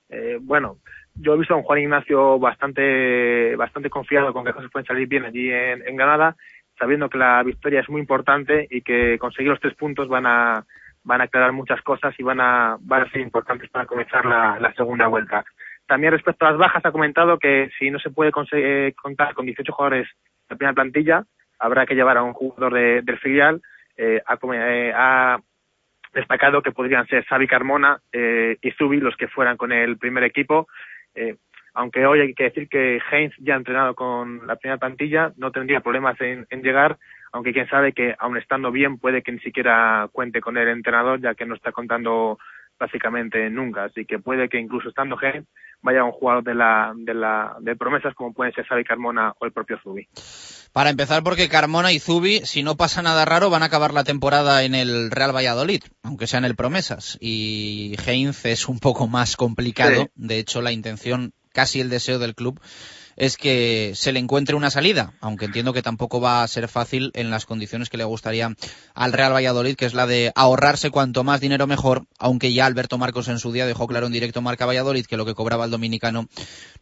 Eh, 0.09 0.37
bueno, 0.41 0.77
yo 1.15 1.33
he 1.33 1.37
visto 1.37 1.53
a 1.53 1.57
un 1.57 1.63
Juan 1.63 1.79
Ignacio 1.79 2.39
bastante, 2.39 3.55
bastante 3.55 3.89
confiado 3.89 4.33
con 4.33 4.43
que 4.43 4.53
cosas 4.53 4.71
pueden 4.71 4.85
salir 4.85 5.07
bien 5.07 5.23
allí 5.23 5.49
en, 5.49 5.95
Granada, 5.95 6.35
sabiendo 6.77 7.09
que 7.09 7.17
la 7.17 7.41
victoria 7.43 7.79
es 7.79 7.89
muy 7.89 8.01
importante 8.01 8.67
y 8.69 8.81
que 8.81 9.17
conseguir 9.17 9.51
los 9.51 9.59
tres 9.61 9.75
puntos 9.75 10.09
van 10.09 10.25
a, 10.25 10.65
van 11.03 11.21
a 11.21 11.25
aclarar 11.25 11.53
muchas 11.53 11.81
cosas 11.83 12.13
y 12.17 12.23
van 12.23 12.41
a, 12.41 12.77
van 12.81 13.03
a 13.03 13.11
ser 13.11 13.21
importantes 13.21 13.69
para 13.69 13.85
comenzar 13.85 14.25
la 14.25 14.73
segunda 14.75 15.07
vuelta. 15.07 15.45
También 15.89 16.13
respecto 16.13 16.45
a 16.45 16.51
las 16.51 16.59
bajas 16.59 16.85
ha 16.85 16.91
comentado 16.91 17.39
que 17.39 17.71
si 17.79 17.89
no 17.89 17.97
se 17.97 18.11
puede 18.11 18.31
eh, 18.51 18.93
contar 18.95 19.33
con 19.33 19.47
18 19.47 19.73
jugadores 19.73 20.07
de 20.07 20.45
la 20.51 20.55
primera 20.55 20.73
plantilla, 20.75 21.23
habrá 21.57 21.87
que 21.87 21.95
llevar 21.95 22.15
a 22.15 22.21
un 22.21 22.33
jugador 22.33 22.75
del 22.75 23.17
filial. 23.17 23.59
Eh, 23.97 24.21
eh, 24.21 24.93
ha, 24.95 25.39
destacado 26.13 26.61
que 26.61 26.71
podrían 26.71 27.07
ser 27.07 27.25
Xavi 27.25 27.47
Carmona 27.47 27.99
y 28.13 28.71
Zubi 28.77 28.99
los 28.99 29.15
que 29.15 29.27
fueran 29.27 29.57
con 29.57 29.71
el 29.71 29.97
primer 29.97 30.23
equipo. 30.23 30.67
aunque 31.73 32.05
hoy 32.05 32.21
hay 32.21 32.33
que 32.35 32.45
decir 32.45 32.67
que 32.67 32.99
Heinz 33.11 33.33
ya 33.39 33.55
ha 33.55 33.57
entrenado 33.57 33.95
con 33.95 34.45
la 34.45 34.57
primera 34.57 34.77
plantilla, 34.77 35.33
no 35.37 35.51
tendría 35.51 35.81
problemas 35.81 36.19
en, 36.21 36.45
en 36.49 36.61
llegar, 36.61 36.97
aunque 37.31 37.53
quién 37.53 37.67
sabe 37.67 37.93
que 37.93 38.15
aun 38.17 38.37
estando 38.37 38.71
bien 38.71 38.97
puede 38.99 39.21
que 39.21 39.31
ni 39.31 39.39
siquiera 39.39 40.07
cuente 40.11 40.41
con 40.41 40.57
el 40.57 40.67
entrenador, 40.67 41.19
ya 41.19 41.35
que 41.35 41.45
no 41.45 41.55
está 41.55 41.71
contando 41.71 42.37
básicamente 42.79 43.49
nunca. 43.49 43.85
Así 43.85 44.05
que 44.05 44.19
puede 44.19 44.49
que 44.49 44.57
incluso 44.57 44.89
estando 44.89 45.17
Heinz 45.21 45.45
vaya 45.81 46.03
un 46.03 46.11
jugador 46.11 46.43
de 46.43 46.55
la, 46.55 46.93
de 46.95 47.13
la 47.13 47.55
de 47.61 47.75
promesas 47.75 48.13
como 48.15 48.33
pueden 48.33 48.53
ser 48.53 48.65
Xavi 48.65 48.83
Carmona 48.83 49.33
o 49.39 49.45
el 49.45 49.51
propio 49.51 49.77
Zubi. 49.81 50.07
Para 50.71 50.91
empezar, 50.91 51.23
porque 51.23 51.49
Carmona 51.49 51.91
y 51.91 51.99
Zubi, 51.99 52.41
si 52.45 52.61
no 52.61 52.77
pasa 52.77 53.01
nada 53.01 53.25
raro, 53.25 53.49
van 53.49 53.63
a 53.63 53.67
acabar 53.67 53.93
la 53.93 54.03
temporada 54.03 54.63
en 54.63 54.75
el 54.75 55.09
Real 55.09 55.35
Valladolid, 55.35 55.81
aunque 56.03 56.27
sea 56.27 56.39
en 56.39 56.45
el 56.45 56.55
Promesas. 56.55 57.17
Y 57.19 57.95
Heinz 58.05 58.45
es 58.45 58.67
un 58.67 58.79
poco 58.79 59.07
más 59.07 59.35
complicado. 59.35 60.09
De 60.15 60.37
hecho, 60.37 60.61
la 60.61 60.71
intención, 60.71 61.33
casi 61.53 61.81
el 61.81 61.89
deseo 61.89 62.19
del 62.19 62.35
club, 62.35 62.59
es 63.19 63.35
que 63.35 63.91
se 63.95 64.13
le 64.13 64.19
encuentre 64.19 64.55
una 64.55 64.71
salida, 64.71 65.13
aunque 65.19 65.45
entiendo 65.45 65.73
que 65.73 65.81
tampoco 65.81 66.21
va 66.21 66.41
a 66.41 66.47
ser 66.47 66.69
fácil 66.69 67.11
en 67.13 67.29
las 67.29 67.45
condiciones 67.45 67.89
que 67.89 67.97
le 67.97 68.05
gustaría 68.05 68.55
al 68.95 69.13
Real 69.13 69.33
Valladolid, 69.33 69.75
que 69.75 69.85
es 69.85 69.93
la 69.93 70.07
de 70.07 70.31
ahorrarse 70.35 70.89
cuanto 70.89 71.25
más 71.25 71.41
dinero 71.41 71.67
mejor, 71.67 72.05
aunque 72.17 72.53
ya 72.53 72.65
Alberto 72.65 72.97
Marcos 72.97 73.27
en 73.27 73.37
su 73.37 73.51
día 73.51 73.65
dejó 73.65 73.87
claro 73.87 74.07
en 74.07 74.13
directo 74.13 74.41
Marca 74.41 74.65
Valladolid 74.65 75.05
que 75.05 75.17
lo 75.17 75.25
que 75.25 75.35
cobraba 75.35 75.65
el 75.65 75.71
dominicano 75.71 76.29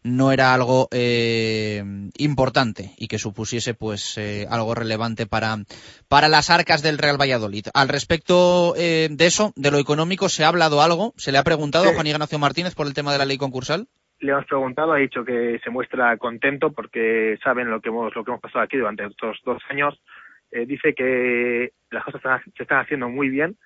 no 0.04 0.30
era 0.30 0.54
algo 0.54 0.88
eh, 0.92 1.82
importante 2.16 2.94
y 2.96 3.08
que 3.08 3.18
supusiese 3.18 3.74
pues 3.74 4.16
eh, 4.16 4.46
algo 4.48 4.76
relevante 4.76 5.26
para, 5.26 5.58
para 6.06 6.28
las 6.28 6.50
arcas 6.50 6.82
del 6.82 6.98
Real 6.98 7.20
Valladolid. 7.20 7.66
Al 7.74 7.88
respecto 7.88 8.74
eh, 8.76 9.08
de 9.10 9.26
eso, 9.26 9.52
de 9.56 9.72
lo 9.72 9.78
económico, 9.78 10.28
¿se 10.28 10.44
ha 10.44 10.48
hablado 10.48 10.82
algo? 10.82 11.14
¿Se 11.16 11.32
le 11.32 11.38
ha 11.38 11.44
preguntado 11.44 11.88
a 11.88 11.94
Juan 11.94 12.06
Ignacio 12.06 12.38
Martínez 12.38 12.76
por 12.76 12.86
el 12.86 12.94
tema 12.94 13.10
de 13.10 13.18
la 13.18 13.24
ley 13.24 13.38
concursal? 13.38 13.88
Le 14.20 14.32
hemos 14.32 14.46
preguntado, 14.46 14.92
ha 14.92 14.98
dicho 14.98 15.24
que 15.24 15.60
se 15.62 15.70
muestra 15.70 16.16
contento 16.16 16.72
porque 16.72 17.38
saben 17.42 17.70
lo 17.70 17.80
que 17.80 17.88
hemos, 17.88 18.14
lo 18.14 18.24
que 18.24 18.30
hemos 18.30 18.40
pasado 18.40 18.64
aquí 18.64 18.76
durante 18.76 19.04
estos 19.04 19.40
dos 19.44 19.62
años. 19.68 20.00
Eh, 20.50 20.66
dice 20.66 20.94
que 20.94 21.72
las 21.90 22.04
cosas 22.04 22.42
se 22.56 22.62
están 22.62 22.80
haciendo 22.80 23.08
muy 23.08 23.28
bien, 23.28 23.56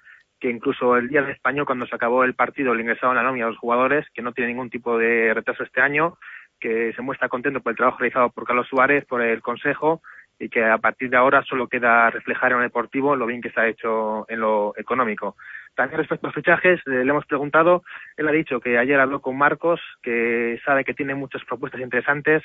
que 0.40 0.50
incluso 0.50 0.96
el 0.96 1.08
día 1.08 1.22
de 1.22 1.32
español, 1.32 1.66
cuando 1.66 1.86
se 1.86 1.94
acabó 1.94 2.24
el 2.24 2.34
partido, 2.34 2.74
le 2.74 2.82
ingresaron 2.82 3.16
la 3.16 3.22
nómina 3.22 3.46
a 3.46 3.50
los 3.50 3.58
jugadores, 3.58 4.06
que 4.12 4.22
no 4.22 4.32
tiene 4.32 4.48
ningún 4.50 4.70
tipo 4.70 4.98
de 4.98 5.32
retraso 5.32 5.62
este 5.62 5.80
año, 5.80 6.18
que 6.60 6.92
se 6.94 7.02
muestra 7.02 7.28
contento 7.28 7.60
por 7.60 7.70
el 7.70 7.76
trabajo 7.76 7.98
realizado 7.98 8.30
por 8.30 8.44
Carlos 8.44 8.68
Suárez, 8.68 9.04
por 9.06 9.22
el 9.22 9.40
Consejo, 9.40 10.02
y 10.38 10.48
que 10.48 10.64
a 10.64 10.78
partir 10.78 11.10
de 11.10 11.16
ahora 11.16 11.42
solo 11.42 11.68
queda 11.68 12.10
reflejar 12.10 12.52
en 12.52 12.58
lo 12.58 12.64
deportivo 12.64 13.16
lo 13.16 13.26
bien 13.26 13.40
que 13.40 13.50
se 13.50 13.60
ha 13.60 13.68
hecho 13.68 14.26
en 14.28 14.40
lo 14.40 14.74
económico. 14.76 15.36
También 15.74 15.98
respecto 15.98 16.28
a 16.28 16.32
fichajes, 16.32 16.80
eh, 16.86 17.04
le 17.04 17.10
hemos 17.10 17.24
preguntado, 17.26 17.82
él 18.16 18.28
ha 18.28 18.32
dicho 18.32 18.60
que 18.60 18.76
ayer 18.76 19.00
habló 19.00 19.20
con 19.20 19.38
Marcos, 19.38 19.80
que 20.02 20.60
sabe 20.64 20.84
que 20.84 20.94
tiene 20.94 21.14
muchas 21.14 21.44
propuestas 21.44 21.80
interesantes, 21.80 22.42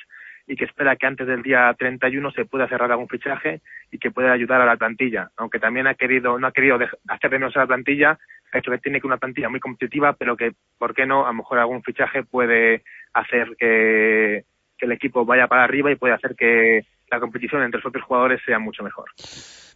y 0.48 0.56
que 0.56 0.64
espera 0.64 0.96
que 0.96 1.06
antes 1.06 1.28
del 1.28 1.44
día 1.44 1.74
31 1.78 2.32
se 2.32 2.46
pueda 2.46 2.70
cerrar 2.70 2.90
algún 2.90 3.10
fichaje 3.10 3.60
y 3.92 4.00
que 4.00 4.12
pueda 4.12 4.32
ayudar 4.32 4.62
a 4.62 4.66
la 4.66 4.78
plantilla, 4.78 5.30
aunque 5.36 5.60
también 5.60 5.88
ha 5.88 5.96
querido 5.96 6.40
no 6.40 6.48
ha 6.48 6.54
querido 6.54 6.80
hacer 7.10 7.30
de 7.30 7.40
menos 7.40 7.56
a 7.58 7.60
la 7.60 7.68
plantilla, 7.68 8.18
ha 8.54 8.58
hecho 8.58 8.72
que 8.72 8.78
tiene 8.78 9.02
que 9.02 9.08
una 9.08 9.18
plantilla 9.18 9.50
muy 9.50 9.60
competitiva, 9.60 10.14
pero 10.14 10.38
que, 10.38 10.54
¿por 10.78 10.96
qué 10.96 11.06
no? 11.06 11.26
A 11.26 11.30
lo 11.30 11.40
mejor 11.40 11.60
algún 11.60 11.84
fichaje 11.84 12.24
puede 12.24 12.84
hacer 13.14 13.58
que 13.60 14.46
el 14.80 14.92
equipo 14.94 15.26
vaya 15.26 15.48
para 15.48 15.66
arriba 15.66 15.92
y 15.92 15.96
puede 15.96 16.14
hacer 16.14 16.36
que 16.36 16.86
la 17.10 17.20
competición 17.20 17.64
entre 17.64 17.80
los 17.80 17.88
otros 17.88 18.04
jugadores 18.04 18.42
sea 18.46 18.60
mucho 18.60 18.84
mejor. 18.84 19.10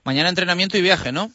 Mañana 0.04 0.30
entrenamiento 0.30 0.78
y 0.78 0.82
viaje, 0.82 1.12
¿no? 1.12 1.30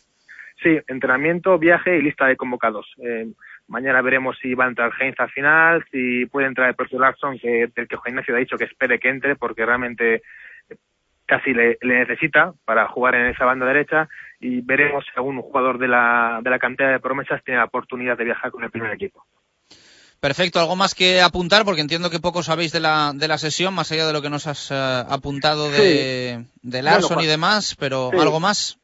Sí, 0.63 0.79
entrenamiento, 0.89 1.59
viaje 1.59 1.99
y 1.99 2.03
lista 2.03 2.27
de 2.27 2.37
convocados. 2.37 2.87
Eh, 3.03 3.27
mañana 3.69 4.01
veremos 4.01 4.39
si 4.41 4.55
va 4.55 4.65
a 4.65 4.69
entrar 4.69 4.93
Heinz 4.99 5.19
al 5.21 5.31
final, 5.31 5.85
si 5.91 6.27
puede 6.27 6.47
entrar 6.47 6.69
el 6.69 6.75
propio 6.75 6.99
Larson, 6.99 7.39
que, 7.39 7.71
del 7.75 7.89
que 7.89 7.97
Juan 7.97 8.13
Ignacio 8.13 8.35
ha 8.35 8.39
dicho 8.39 8.57
que 8.57 8.65
espere 8.65 8.99
que 8.99 9.09
entre, 9.09 9.37
porque 9.37 9.67
realmente 9.67 10.23
casi 11.27 11.53
le, 11.53 11.77
necesita 11.83 12.55
para 12.65 12.87
jugar 12.89 13.17
en 13.17 13.27
esa 13.27 13.45
banda 13.45 13.67
derecha 13.67 14.09
y 14.41 14.61
veremos 14.61 15.05
si 15.05 15.11
algún 15.17 15.43
jugador 15.43 15.79
de 15.79 15.89
la, 15.89 16.41
de 16.43 16.51
la 16.51 16.59
cantera 16.59 16.93
de 16.93 17.01
promesas 17.01 17.43
tiene 17.45 17.59
la 17.59 17.67
oportunidad 17.67 18.17
de 18.17 18.25
viajar 18.25 18.51
con 18.51 18.65
el 18.65 18.71
primer 18.71 18.93
equipo. 18.93 19.27
Perfecto, 20.27 20.59
algo 20.59 20.75
más 20.75 20.97
que 20.97 21.21
apuntar, 21.21 21.65
porque 21.65 21.83
entiendo 21.83 22.11
que 22.11 22.19
poco 22.19 22.43
sabéis 22.43 22.73
de 22.73 22.81
la, 22.81 23.13
de 23.15 23.29
la 23.29 23.39
sesión, 23.39 23.73
más 23.73 23.93
allá 23.93 24.09
de 24.09 24.13
lo 24.13 24.23
que 24.23 24.29
nos 24.29 24.49
has 24.49 24.73
eh, 24.73 24.75
apuntado 25.09 25.71
de, 25.71 26.47
de 26.63 26.83
Larson 26.83 27.21
y 27.21 27.27
demás, 27.27 27.77
pero 27.79 28.11
¿algo 28.11 28.41
más? 28.41 28.77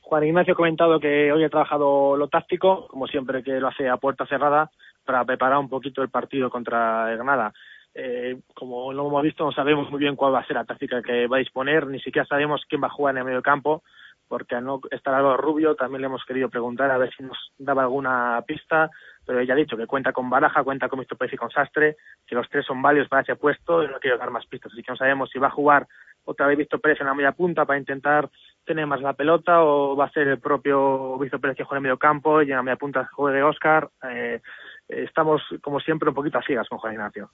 Juan 0.00 0.24
Ignacio 0.24 0.54
ha 0.54 0.56
comentado 0.56 0.98
que 0.98 1.30
hoy 1.30 1.44
ha 1.44 1.48
trabajado 1.48 2.16
lo 2.16 2.26
táctico, 2.26 2.88
como 2.88 3.06
siempre 3.06 3.44
que 3.44 3.60
lo 3.60 3.68
hace 3.68 3.88
a 3.88 3.98
puerta 3.98 4.26
cerrada, 4.26 4.72
para 5.04 5.24
preparar 5.24 5.58
un 5.58 5.68
poquito 5.68 6.02
el 6.02 6.08
partido 6.08 6.50
contra 6.50 7.08
Granada. 7.10 7.52
Eh, 7.94 8.40
como 8.52 8.92
lo 8.92 9.06
hemos 9.06 9.22
visto, 9.22 9.44
no 9.44 9.52
sabemos 9.52 9.88
muy 9.92 10.00
bien 10.00 10.16
cuál 10.16 10.34
va 10.34 10.40
a 10.40 10.46
ser 10.46 10.56
la 10.56 10.64
táctica 10.64 11.02
que 11.02 11.28
va 11.28 11.36
a 11.36 11.38
disponer, 11.38 11.86
ni 11.86 12.00
siquiera 12.00 12.26
sabemos 12.26 12.62
quién 12.68 12.82
va 12.82 12.88
a 12.88 12.96
jugar 12.96 13.14
en 13.14 13.18
el 13.18 13.26
medio 13.26 13.42
campo, 13.42 13.84
porque 14.26 14.56
al 14.56 14.64
no 14.64 14.80
estar 14.90 15.14
algo 15.14 15.36
Rubio 15.36 15.76
también 15.76 16.00
le 16.00 16.08
hemos 16.08 16.24
querido 16.24 16.48
preguntar 16.48 16.90
a 16.90 16.98
ver 16.98 17.12
si 17.16 17.22
nos 17.22 17.38
daba 17.58 17.82
alguna 17.82 18.42
pista, 18.44 18.90
pero 19.30 19.42
ella 19.42 19.54
ha 19.54 19.56
dicho 19.56 19.76
que 19.76 19.86
cuenta 19.86 20.12
con 20.12 20.28
Baraja, 20.28 20.64
cuenta 20.64 20.88
con 20.88 20.98
Mr. 20.98 21.16
Pérez 21.16 21.34
y 21.34 21.36
con 21.36 21.52
Sastre, 21.52 21.96
que 22.26 22.34
los 22.34 22.48
tres 22.48 22.66
son 22.66 22.82
válidos 22.82 23.06
para 23.06 23.22
ese 23.22 23.36
puesto 23.36 23.84
y 23.84 23.86
no 23.86 24.00
quiero 24.00 24.18
dar 24.18 24.32
más 24.32 24.44
pistas, 24.44 24.72
así 24.72 24.82
que 24.82 24.90
no 24.90 24.96
sabemos 24.96 25.30
si 25.30 25.38
va 25.38 25.46
a 25.46 25.52
jugar 25.52 25.86
otra 26.24 26.48
vez 26.48 26.58
Víctor 26.58 26.80
Pérez 26.80 27.00
en 27.00 27.06
la 27.06 27.14
media 27.14 27.30
punta 27.30 27.64
para 27.64 27.78
intentar 27.78 28.28
tener 28.66 28.88
más 28.88 29.00
la 29.00 29.12
pelota 29.12 29.62
o 29.62 29.94
va 29.94 30.06
a 30.06 30.10
ser 30.10 30.26
el 30.26 30.40
propio 30.40 31.16
Víctor 31.16 31.40
Pérez 31.40 31.56
que 31.56 31.62
juegue 31.62 31.78
en 31.78 31.82
medio 31.84 31.96
campo 31.96 32.42
y 32.42 32.50
en 32.50 32.56
la 32.56 32.62
media 32.64 32.74
punta 32.74 33.08
juegue 33.12 33.40
Oscar. 33.40 33.88
Eh, 34.10 34.40
estamos, 34.88 35.42
como 35.62 35.78
siempre, 35.78 36.08
un 36.08 36.14
poquito 36.16 36.38
a 36.38 36.42
ciegas 36.42 36.68
con 36.68 36.78
Juan 36.78 36.94
Ignacio. 36.94 37.30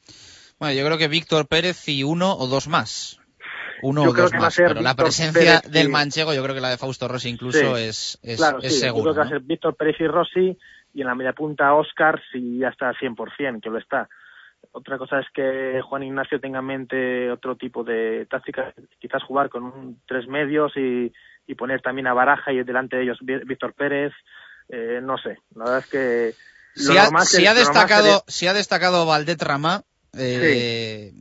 Bueno, 0.58 0.78
yo 0.78 0.84
creo 0.84 0.98
que 0.98 1.08
Víctor 1.08 1.48
Pérez 1.48 1.88
y 1.88 2.04
uno 2.04 2.36
o 2.36 2.46
dos 2.46 2.68
más. 2.68 3.18
Uno 3.80 4.02
o 4.02 4.12
dos 4.12 4.34
más, 4.34 4.54
pero 4.54 4.82
la 4.82 4.94
presencia 4.94 5.62
del 5.66 5.88
manchego, 5.88 6.34
yo 6.34 6.42
creo 6.42 6.54
que 6.54 6.60
la 6.60 6.68
de 6.68 6.76
Fausto 6.76 7.08
Rossi 7.08 7.30
incluso 7.30 7.78
es, 7.78 8.18
es, 8.22 8.36
claro, 8.36 8.58
es 8.60 8.80
seguro. 8.80 9.12
Yo 9.12 9.14
creo 9.14 9.14
que 9.14 9.20
va 9.20 9.24
a 9.24 9.28
ser 9.28 9.40
Víctor 9.40 9.76
Pérez 9.76 9.96
y 9.98 10.06
Rossi 10.06 10.58
y 10.96 11.02
en 11.02 11.08
la 11.08 11.14
media 11.14 11.34
punta 11.34 11.74
Oscar 11.74 12.20
si 12.32 12.58
ya 12.58 12.68
está 12.68 12.88
al 12.88 12.96
100%, 12.96 13.60
que 13.60 13.68
lo 13.68 13.78
está. 13.78 14.08
Otra 14.72 14.96
cosa 14.96 15.20
es 15.20 15.26
que 15.34 15.80
Juan 15.82 16.02
Ignacio 16.02 16.40
tenga 16.40 16.60
en 16.60 16.64
mente 16.64 17.30
otro 17.30 17.54
tipo 17.56 17.84
de 17.84 18.26
táctica, 18.30 18.72
quizás 18.98 19.22
jugar 19.22 19.50
con 19.50 19.64
un 19.64 20.00
tres 20.08 20.26
medios 20.26 20.72
y, 20.74 21.12
poner 21.54 21.80
también 21.82 22.06
a 22.06 22.14
Baraja 22.14 22.50
y 22.52 22.64
delante 22.64 22.96
de 22.96 23.02
ellos 23.02 23.18
Víctor 23.20 23.74
Pérez. 23.74 24.12
Eh, 24.70 25.00
no 25.02 25.18
sé, 25.18 25.38
la 25.54 25.64
verdad 25.64 25.78
es 25.78 25.86
que. 25.86 26.34
Si 26.74 26.96
ha, 26.96 27.04
ha, 27.04 27.54
destacado, 27.54 28.24
si 28.26 28.46
ha 28.46 28.52
destacado 28.52 29.06
Valdetrama, 29.06 29.84
eh, 30.18 31.12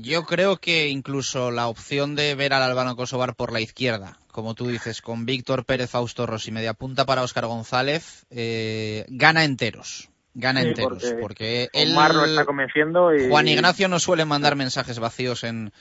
yo 0.00 0.24
creo 0.24 0.56
que 0.56 0.88
incluso 0.88 1.50
la 1.50 1.68
opción 1.68 2.16
de 2.16 2.34
ver 2.34 2.52
al 2.52 2.62
Albano 2.62 2.96
Kosovar 2.96 3.34
por 3.34 3.52
la 3.52 3.60
izquierda, 3.60 4.18
como 4.36 4.54
tú 4.54 4.68
dices, 4.68 5.00
con 5.00 5.24
Víctor 5.24 5.64
Pérez, 5.64 5.88
Fausto 5.88 6.26
Rossi, 6.26 6.52
media 6.52 6.74
punta 6.74 7.06
para 7.06 7.22
Óscar 7.22 7.46
González, 7.46 8.26
eh, 8.28 9.06
gana 9.08 9.44
enteros 9.44 10.10
gana 10.34 10.60
enteros, 10.60 11.02
porque, 11.18 11.70
él 11.72 11.96
está 11.96 12.44
convenciendo 12.44 13.16
y... 13.16 13.30
Juan 13.30 13.48
Ignacio 13.48 13.88
no 13.88 13.98
suele 13.98 14.26
mandar 14.26 14.54
mensajes 14.54 14.98
vacíos 14.98 15.44
en, 15.44 15.72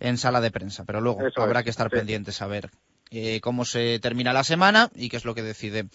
en 0.00 0.16
sala 0.16 0.40
de 0.40 0.50
prensa, 0.50 0.84
pero 0.86 1.02
luego 1.02 1.20
habrá 1.36 1.62
que 1.62 1.68
estar 1.68 1.90
pendientes 1.90 2.40
a 2.40 2.46
ver 2.46 2.70
eh, 3.10 3.42
cómo 3.42 3.66
se 3.66 3.98
termina 3.98 4.32
la 4.32 4.44
semana 4.44 4.88
y 4.94 5.10
qué 5.10 5.18
es 5.18 5.26
lo 5.26 5.34
que 5.34 5.42
decide 5.42 5.88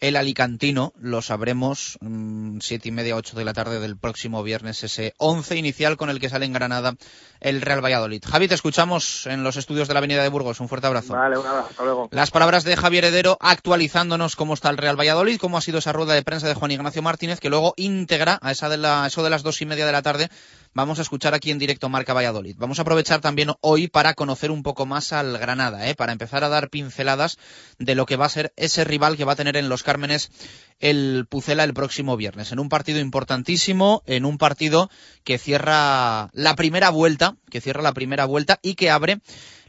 el 0.00 0.16
Alicantino. 0.16 0.92
Lo 0.98 1.22
sabremos 1.22 1.98
mm, 2.00 2.58
siete 2.60 2.88
y 2.88 2.92
media, 2.92 3.16
ocho 3.16 3.36
de 3.36 3.44
la 3.44 3.52
tarde 3.52 3.80
del 3.80 3.96
próximo 3.96 4.42
viernes, 4.42 4.82
ese 4.82 5.14
once 5.18 5.56
inicial 5.56 5.96
con 5.96 6.10
el 6.10 6.18
que 6.18 6.28
sale 6.28 6.46
en 6.46 6.52
Granada 6.52 6.94
el 7.40 7.62
Real 7.62 7.84
Valladolid. 7.84 8.22
Javi, 8.26 8.48
te 8.48 8.54
escuchamos 8.54 9.26
en 9.26 9.44
los 9.44 9.56
estudios 9.56 9.88
de 9.88 9.94
la 9.94 9.98
Avenida 9.98 10.22
de 10.22 10.28
Burgos. 10.28 10.60
Un 10.60 10.68
fuerte 10.68 10.86
abrazo. 10.86 11.14
Vale, 11.14 11.38
un 11.38 11.46
abrazo. 11.46 11.68
Hasta 11.70 11.84
luego. 11.84 12.08
Las 12.10 12.30
palabras 12.30 12.64
de 12.64 12.76
Javier 12.76 13.04
Heredero 13.04 13.38
actualizándonos 13.40 14.36
cómo 14.36 14.54
está 14.54 14.70
el 14.70 14.76
Real 14.76 14.98
Valladolid, 14.98 15.38
cómo 15.38 15.56
ha 15.56 15.62
sido 15.62 15.78
esa 15.78 15.92
rueda 15.92 16.14
de 16.14 16.22
prensa 16.22 16.48
de 16.48 16.54
Juan 16.54 16.70
Ignacio 16.70 17.02
Martínez, 17.02 17.40
que 17.40 17.50
luego 17.50 17.74
integra 17.76 18.38
a 18.42 18.52
esa 18.52 18.68
de 18.68 18.76
la, 18.76 19.06
eso 19.06 19.22
de 19.22 19.30
las 19.30 19.42
dos 19.42 19.60
y 19.62 19.66
media 19.66 19.86
de 19.86 19.92
la 19.92 20.02
tarde 20.02 20.28
vamos 20.72 20.98
a 20.98 21.02
escuchar 21.02 21.34
aquí 21.34 21.50
en 21.50 21.58
directo 21.58 21.88
Marca 21.88 22.14
Valladolid. 22.14 22.56
Vamos 22.58 22.78
a 22.78 22.82
aprovechar 22.82 23.20
también 23.20 23.52
hoy 23.60 23.88
para 23.88 24.14
conocer 24.14 24.50
un 24.50 24.62
poco 24.62 24.86
más 24.86 25.12
al 25.12 25.36
Granada, 25.38 25.88
¿eh? 25.88 25.94
para 25.94 26.12
empezar 26.12 26.44
a 26.44 26.48
dar 26.48 26.70
pinceladas 26.70 27.38
de 27.78 27.94
lo 27.94 28.06
que 28.06 28.16
va 28.16 28.26
a 28.26 28.30
ser 28.30 28.52
ese 28.56 28.84
rival 28.84 29.16
que 29.16 29.24
va 29.24 29.32
a 29.32 29.36
tener 29.36 29.56
en 29.56 29.68
los 29.68 29.82
Cármenes 29.90 30.30
el 30.78 31.26
Pucela 31.28 31.64
el 31.64 31.74
próximo 31.74 32.16
viernes. 32.16 32.52
En 32.52 32.60
un 32.60 32.68
partido 32.68 33.00
importantísimo, 33.00 34.04
en 34.06 34.24
un 34.24 34.38
partido 34.38 34.88
que 35.24 35.36
cierra 35.36 36.30
la 36.32 36.54
primera 36.54 36.90
vuelta, 36.90 37.36
que 37.50 37.60
cierra 37.60 37.82
la 37.82 37.92
primera 37.92 38.24
vuelta 38.24 38.60
y 38.62 38.74
que 38.74 38.88
abre 38.88 39.18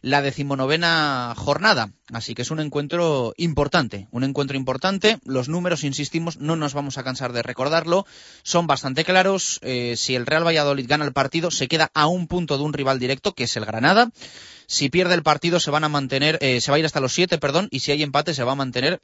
la 0.01 0.21
decimonovena 0.21 1.33
jornada. 1.35 1.91
Así 2.13 2.35
que 2.35 2.43
es 2.43 2.51
un 2.51 2.59
encuentro 2.59 3.33
importante, 3.37 4.07
un 4.11 4.23
encuentro 4.23 4.55
importante. 4.55 5.17
Los 5.25 5.49
números, 5.49 5.83
insistimos, 5.83 6.37
no 6.37 6.55
nos 6.55 6.75
vamos 6.75 6.97
a 6.97 7.03
cansar 7.03 7.33
de 7.33 7.43
recordarlo, 7.43 8.05
son 8.43 8.67
bastante 8.67 9.03
claros. 9.03 9.59
Eh, 9.63 9.95
si 9.97 10.15
el 10.15 10.27
Real 10.27 10.45
Valladolid 10.45 10.87
gana 10.87 11.05
el 11.05 11.13
partido, 11.13 11.49
se 11.49 11.67
queda 11.67 11.91
a 11.95 12.07
un 12.07 12.27
punto 12.27 12.57
de 12.57 12.63
un 12.63 12.73
rival 12.73 12.99
directo, 12.99 13.33
que 13.33 13.45
es 13.45 13.57
el 13.57 13.65
Granada. 13.65 14.11
Si 14.65 14.89
pierde 14.89 15.15
el 15.15 15.23
partido, 15.23 15.59
se 15.59 15.71
van 15.71 15.83
a 15.83 15.89
mantener, 15.89 16.37
eh, 16.41 16.61
se 16.61 16.71
va 16.71 16.77
a 16.77 16.79
ir 16.79 16.85
hasta 16.85 17.01
los 17.01 17.13
siete, 17.13 17.37
perdón, 17.37 17.67
y 17.71 17.81
si 17.81 17.91
hay 17.91 18.01
empate, 18.03 18.33
se 18.33 18.43
va 18.43 18.53
a 18.53 18.55
mantener 18.55 19.01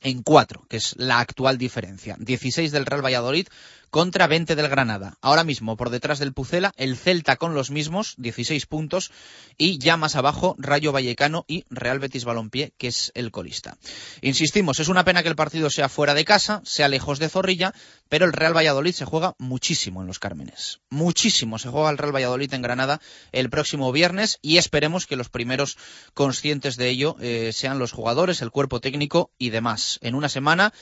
en 0.00 0.22
cuatro, 0.22 0.66
que 0.68 0.78
es 0.78 0.94
la 0.96 1.20
actual 1.20 1.58
diferencia. 1.58 2.16
16 2.18 2.72
del 2.72 2.86
Real 2.86 3.04
Valladolid, 3.04 3.48
contra 3.90 4.26
20 4.26 4.56
del 4.56 4.68
Granada. 4.68 5.18
Ahora 5.20 5.44
mismo, 5.44 5.76
por 5.76 5.90
detrás 5.90 6.18
del 6.18 6.32
Pucela, 6.32 6.72
el 6.76 6.96
Celta 6.96 7.36
con 7.36 7.54
los 7.54 7.70
mismos, 7.70 8.14
16 8.18 8.66
puntos, 8.66 9.10
y 9.58 9.78
ya 9.78 9.96
más 9.96 10.16
abajo, 10.16 10.54
Rayo 10.58 10.92
Vallecano 10.92 11.44
y 11.48 11.64
Real 11.70 11.98
Betis 11.98 12.24
Balompié, 12.24 12.72
que 12.78 12.88
es 12.88 13.10
el 13.14 13.30
colista. 13.30 13.76
Insistimos, 14.22 14.80
es 14.80 14.88
una 14.88 15.04
pena 15.04 15.22
que 15.22 15.28
el 15.28 15.36
partido 15.36 15.70
sea 15.70 15.88
fuera 15.88 16.14
de 16.14 16.24
casa, 16.24 16.62
sea 16.64 16.88
lejos 16.88 17.18
de 17.18 17.28
Zorrilla, 17.28 17.74
pero 18.08 18.24
el 18.24 18.32
Real 18.32 18.56
Valladolid 18.56 18.92
se 18.92 19.04
juega 19.04 19.34
muchísimo 19.38 20.00
en 20.00 20.06
los 20.06 20.18
Cármenes. 20.18 20.80
Muchísimo 20.88 21.58
se 21.58 21.68
juega 21.68 21.90
el 21.90 21.98
Real 21.98 22.14
Valladolid 22.14 22.52
en 22.54 22.62
Granada 22.62 23.00
el 23.32 23.50
próximo 23.50 23.90
viernes 23.92 24.38
y 24.42 24.58
esperemos 24.58 25.06
que 25.06 25.16
los 25.16 25.28
primeros 25.28 25.76
conscientes 26.14 26.76
de 26.76 26.88
ello 26.88 27.16
eh, 27.20 27.52
sean 27.52 27.78
los 27.78 27.92
jugadores, 27.92 28.42
el 28.42 28.50
cuerpo 28.50 28.80
técnico 28.80 29.30
y 29.38 29.50
demás. 29.50 29.98
En 30.02 30.14
una 30.14 30.28
semana 30.28 30.72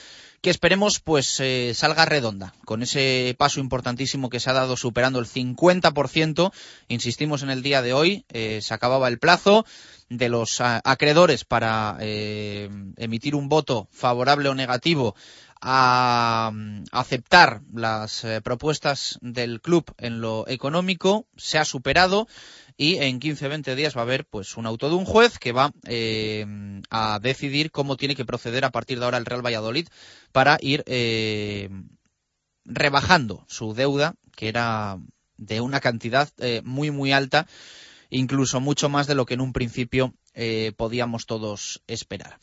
que 0.40 0.50
esperemos 0.50 1.00
pues 1.00 1.40
eh, 1.40 1.72
salga 1.74 2.04
redonda 2.04 2.54
con 2.64 2.82
ese 2.82 3.34
paso 3.38 3.60
importantísimo 3.60 4.30
que 4.30 4.40
se 4.40 4.50
ha 4.50 4.54
dado 4.54 4.76
superando 4.76 5.18
el 5.18 5.26
50%. 5.26 6.52
Insistimos 6.88 7.42
en 7.42 7.50
el 7.50 7.62
día 7.62 7.82
de 7.82 7.92
hoy, 7.92 8.24
eh, 8.28 8.60
se 8.62 8.74
acababa 8.74 9.08
el 9.08 9.18
plazo 9.18 9.66
de 10.08 10.28
los 10.28 10.60
acreedores 10.60 11.44
para 11.44 11.96
eh, 12.00 12.70
emitir 12.96 13.34
un 13.34 13.48
voto 13.48 13.88
favorable 13.92 14.48
o 14.48 14.54
negativo 14.54 15.14
a, 15.60 16.52
aceptar 16.92 17.60
las 17.74 18.24
propuestas 18.42 19.18
del 19.20 19.60
club 19.60 19.92
en 19.98 20.20
lo 20.20 20.48
económico 20.48 21.26
se 21.36 21.58
ha 21.58 21.64
superado 21.64 22.28
y 22.80 22.98
en 22.98 23.20
15-20 23.20 23.74
días 23.74 23.96
va 23.96 24.02
a 24.02 24.04
haber 24.04 24.24
pues 24.24 24.56
un 24.56 24.64
auto 24.64 24.88
de 24.88 24.94
un 24.94 25.04
juez 25.04 25.38
que 25.38 25.50
va 25.50 25.72
eh, 25.84 26.46
a 26.90 27.18
decidir 27.20 27.72
cómo 27.72 27.96
tiene 27.96 28.14
que 28.14 28.24
proceder 28.24 28.64
a 28.64 28.70
partir 28.70 29.00
de 29.00 29.04
ahora 29.04 29.18
el 29.18 29.26
Real 29.26 29.44
Valladolid 29.44 29.88
para 30.30 30.58
ir 30.62 30.84
eh, 30.86 31.68
rebajando 32.64 33.44
su 33.48 33.74
deuda 33.74 34.14
que 34.36 34.48
era 34.48 34.96
de 35.36 35.60
una 35.60 35.80
cantidad 35.80 36.30
eh, 36.38 36.62
muy 36.64 36.92
muy 36.92 37.10
alta 37.10 37.48
incluso 38.10 38.60
mucho 38.60 38.88
más 38.88 39.08
de 39.08 39.16
lo 39.16 39.26
que 39.26 39.34
en 39.34 39.42
un 39.42 39.52
principio 39.52 40.14
podíamos 40.76 41.26
todos 41.26 41.82
esperar. 41.88 42.38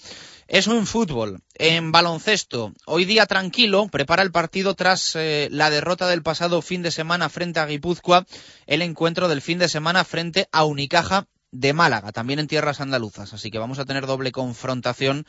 Eso 0.47 0.77
en 0.77 0.86
fútbol. 0.86 1.39
En 1.55 1.91
baloncesto, 1.91 2.73
hoy 2.86 3.05
día 3.05 3.25
tranquilo, 3.25 3.88
prepara 3.88 4.21
el 4.21 4.31
partido 4.31 4.75
tras 4.75 5.15
eh, 5.15 5.47
la 5.51 5.71
derrota 5.71 6.08
del 6.08 6.21
pasado 6.21 6.62
fin 6.62 6.84
de 6.84 6.91
semana 6.91 7.29
frente 7.29 7.60
a 7.60 7.65
Guipúzcoa, 7.65 8.25
el 8.67 8.84
encuentro 8.84 9.27
del 9.27 9.41
fin 9.41 9.58
de 9.58 9.69
semana 9.69 10.03
frente 10.03 10.47
a 10.51 10.65
Unicaja 10.65 11.27
de 11.51 11.73
Málaga, 11.73 12.12
también 12.12 12.39
en 12.39 12.47
tierras 12.47 12.79
andaluzas. 12.79 13.34
Así 13.34 13.49
que 13.49 13.58
vamos 13.58 13.79
a 13.79 13.86
tener 13.86 14.05
doble 14.05 14.31
confrontación 14.31 15.25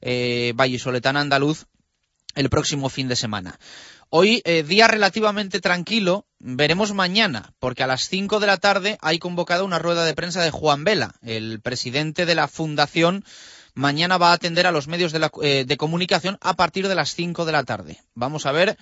eh, 0.00 0.52
vallisoletana 0.54 1.20
andaluz 1.20 1.66
el 2.36 2.48
próximo 2.48 2.88
fin 2.88 3.08
de 3.08 3.16
semana. 3.16 3.58
Hoy, 4.08 4.42
eh, 4.44 4.62
día 4.62 4.88
relativamente 4.88 5.60
tranquilo, 5.60 6.26
veremos 6.38 6.92
mañana, 6.92 7.54
porque 7.58 7.82
a 7.82 7.86
las 7.86 8.08
5 8.08 8.40
de 8.40 8.46
la 8.46 8.56
tarde 8.56 8.98
hay 9.00 9.18
convocada 9.18 9.64
una 9.64 9.78
rueda 9.78 10.04
de 10.04 10.14
prensa 10.14 10.42
de 10.42 10.50
Juan 10.50 10.84
Vela, 10.84 11.14
el 11.22 11.60
presidente 11.60 12.26
de 12.26 12.34
la 12.34 12.48
Fundación. 12.48 13.24
Mañana 13.80 14.18
va 14.18 14.28
a 14.28 14.34
atender 14.34 14.66
a 14.66 14.72
los 14.72 14.88
medios 14.88 15.10
de, 15.10 15.30
eh, 15.42 15.64
de 15.64 15.76
comunicación 15.78 16.36
a 16.42 16.52
partir 16.52 16.86
de 16.86 16.94
las 16.94 17.14
5 17.14 17.46
de 17.46 17.52
la 17.52 17.64
tarde. 17.64 17.96
Vamos 18.14 18.44
a 18.44 18.52
ver 18.52 18.76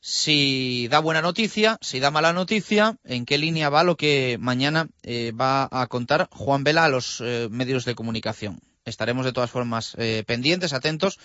si 0.00 0.88
da 0.88 1.00
buena 1.00 1.20
noticia, 1.20 1.76
si 1.82 2.00
da 2.00 2.10
mala 2.10 2.32
noticia, 2.32 2.96
en 3.04 3.26
qué 3.26 3.36
línea 3.36 3.68
va 3.68 3.84
lo 3.84 3.98
que 3.98 4.38
mañana 4.40 4.88
eh, 5.02 5.32
va 5.38 5.68
a 5.70 5.86
contar 5.88 6.30
Juan 6.32 6.64
Vela 6.64 6.86
a 6.86 6.88
los 6.88 7.20
medios 7.50 7.84
de 7.84 7.94
comunicación. 7.94 8.60
Estaremos 8.86 9.26
de 9.26 9.34
todas 9.34 9.50
formas 9.50 9.94
pendientes, 10.26 10.72
atentos 10.72 11.18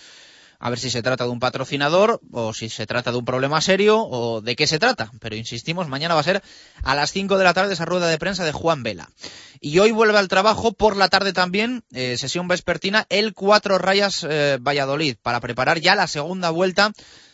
a 0.64 0.70
ver 0.70 0.78
si 0.78 0.88
se 0.88 1.02
trata 1.02 1.24
de 1.24 1.30
un 1.30 1.40
patrocinador 1.40 2.22
o 2.32 2.54
si 2.54 2.70
se 2.70 2.86
trata 2.86 3.12
de 3.12 3.18
un 3.18 3.26
problema 3.26 3.60
serio 3.60 4.00
o 4.00 4.40
de 4.40 4.56
qué 4.56 4.66
se 4.66 4.78
trata. 4.78 5.10
Pero 5.20 5.36
insistimos, 5.36 5.88
mañana 5.88 6.14
va 6.14 6.20
a 6.20 6.24
ser 6.24 6.42
a 6.82 6.94
las 6.94 7.12
5 7.12 7.36
de 7.36 7.44
la 7.44 7.52
tarde 7.52 7.74
esa 7.74 7.84
rueda 7.84 8.08
de 8.08 8.16
prensa 8.16 8.46
de 8.46 8.52
Juan 8.52 8.82
Vela. 8.82 9.10
Y 9.60 9.78
hoy 9.80 9.90
vuelve 9.90 10.16
al 10.16 10.28
trabajo 10.28 10.72
por 10.72 10.96
la 10.96 11.10
tarde 11.10 11.34
también, 11.34 11.84
eh, 11.92 12.16
sesión 12.16 12.48
vespertina, 12.48 13.04
el 13.10 13.34
Cuatro 13.34 13.76
Rayas 13.76 14.26
eh, 14.26 14.56
Valladolid, 14.58 15.16
para 15.20 15.40
preparar 15.40 15.80
ya 15.80 15.94
la 15.96 16.06
segunda 16.06 16.48
vuelta 16.48 16.92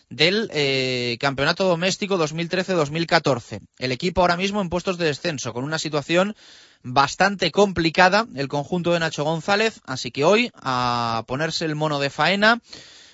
del 0.09 0.51
eh, 0.53 1.17
Campeonato 1.21 1.69
Doméstico 1.69 2.19
2013-2014. 2.19 3.61
El 3.79 3.93
equipo 3.93 4.23
ahora 4.23 4.37
mismo 4.37 4.61
en 4.61 4.71
puestos 4.71 4.99
de 4.99 5.07
descenso, 5.07 5.53
con 5.53 5.63
una 5.63 5.79
situación 5.79 6.35
bastante 6.83 7.53
complicada, 7.53 8.27
el 8.35 8.49
conjunto 8.49 8.93
de 8.93 8.99
Nacho 8.99 9.23
González, 9.23 9.83
así 9.87 10.11
que 10.11 10.25
hoy 10.25 10.51
a 10.57 11.23
ponerse 11.29 11.65
el 11.65 11.77
mono 11.77 12.01
de 12.01 12.11
faena 12.11 12.61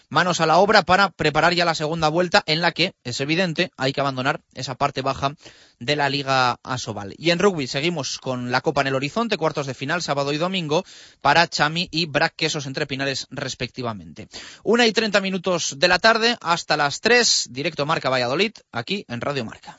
manos 0.08 0.40
a 0.40 0.46
la 0.46 0.58
obra 0.58 0.82
para 0.82 1.10
preparar 1.10 1.54
ya 1.54 1.64
la 1.64 1.74
segunda 1.74 2.08
vuelta 2.08 2.42
en 2.46 2.60
la 2.60 2.72
que, 2.72 2.94
es 3.04 3.20
evidente, 3.20 3.70
hay 3.76 3.92
que 3.92 4.00
abandonar 4.00 4.40
esa 4.54 4.74
parte 4.74 5.02
baja 5.02 5.34
de 5.78 5.96
la 5.96 6.08
Liga 6.08 6.58
Asobal. 6.62 7.14
Y 7.18 7.30
en 7.30 7.38
rugby 7.38 7.66
seguimos 7.66 8.18
con 8.18 8.50
la 8.50 8.60
Copa 8.60 8.80
en 8.82 8.88
el 8.88 8.94
horizonte, 8.94 9.36
cuartos 9.36 9.66
de 9.66 9.74
final, 9.74 10.02
sábado 10.02 10.32
y 10.32 10.38
domingo, 10.38 10.84
para 11.20 11.48
Chami 11.48 11.88
y 11.90 12.06
Brac 12.06 12.34
Quesos 12.36 12.66
entre 12.66 12.86
Pinares 12.86 13.26
respectivamente. 13.30 14.28
Una 14.62 14.86
y 14.86 14.92
treinta 14.92 15.20
minutos 15.20 15.76
de 15.78 15.88
la 15.88 15.98
tarde 15.98 16.36
hasta 16.40 16.76
las 16.76 17.00
tres, 17.00 17.48
directo 17.50 17.86
Marca 17.86 18.10
Valladolid, 18.10 18.52
aquí 18.72 19.04
en 19.08 19.20
Radio 19.20 19.44
Marca. 19.44 19.78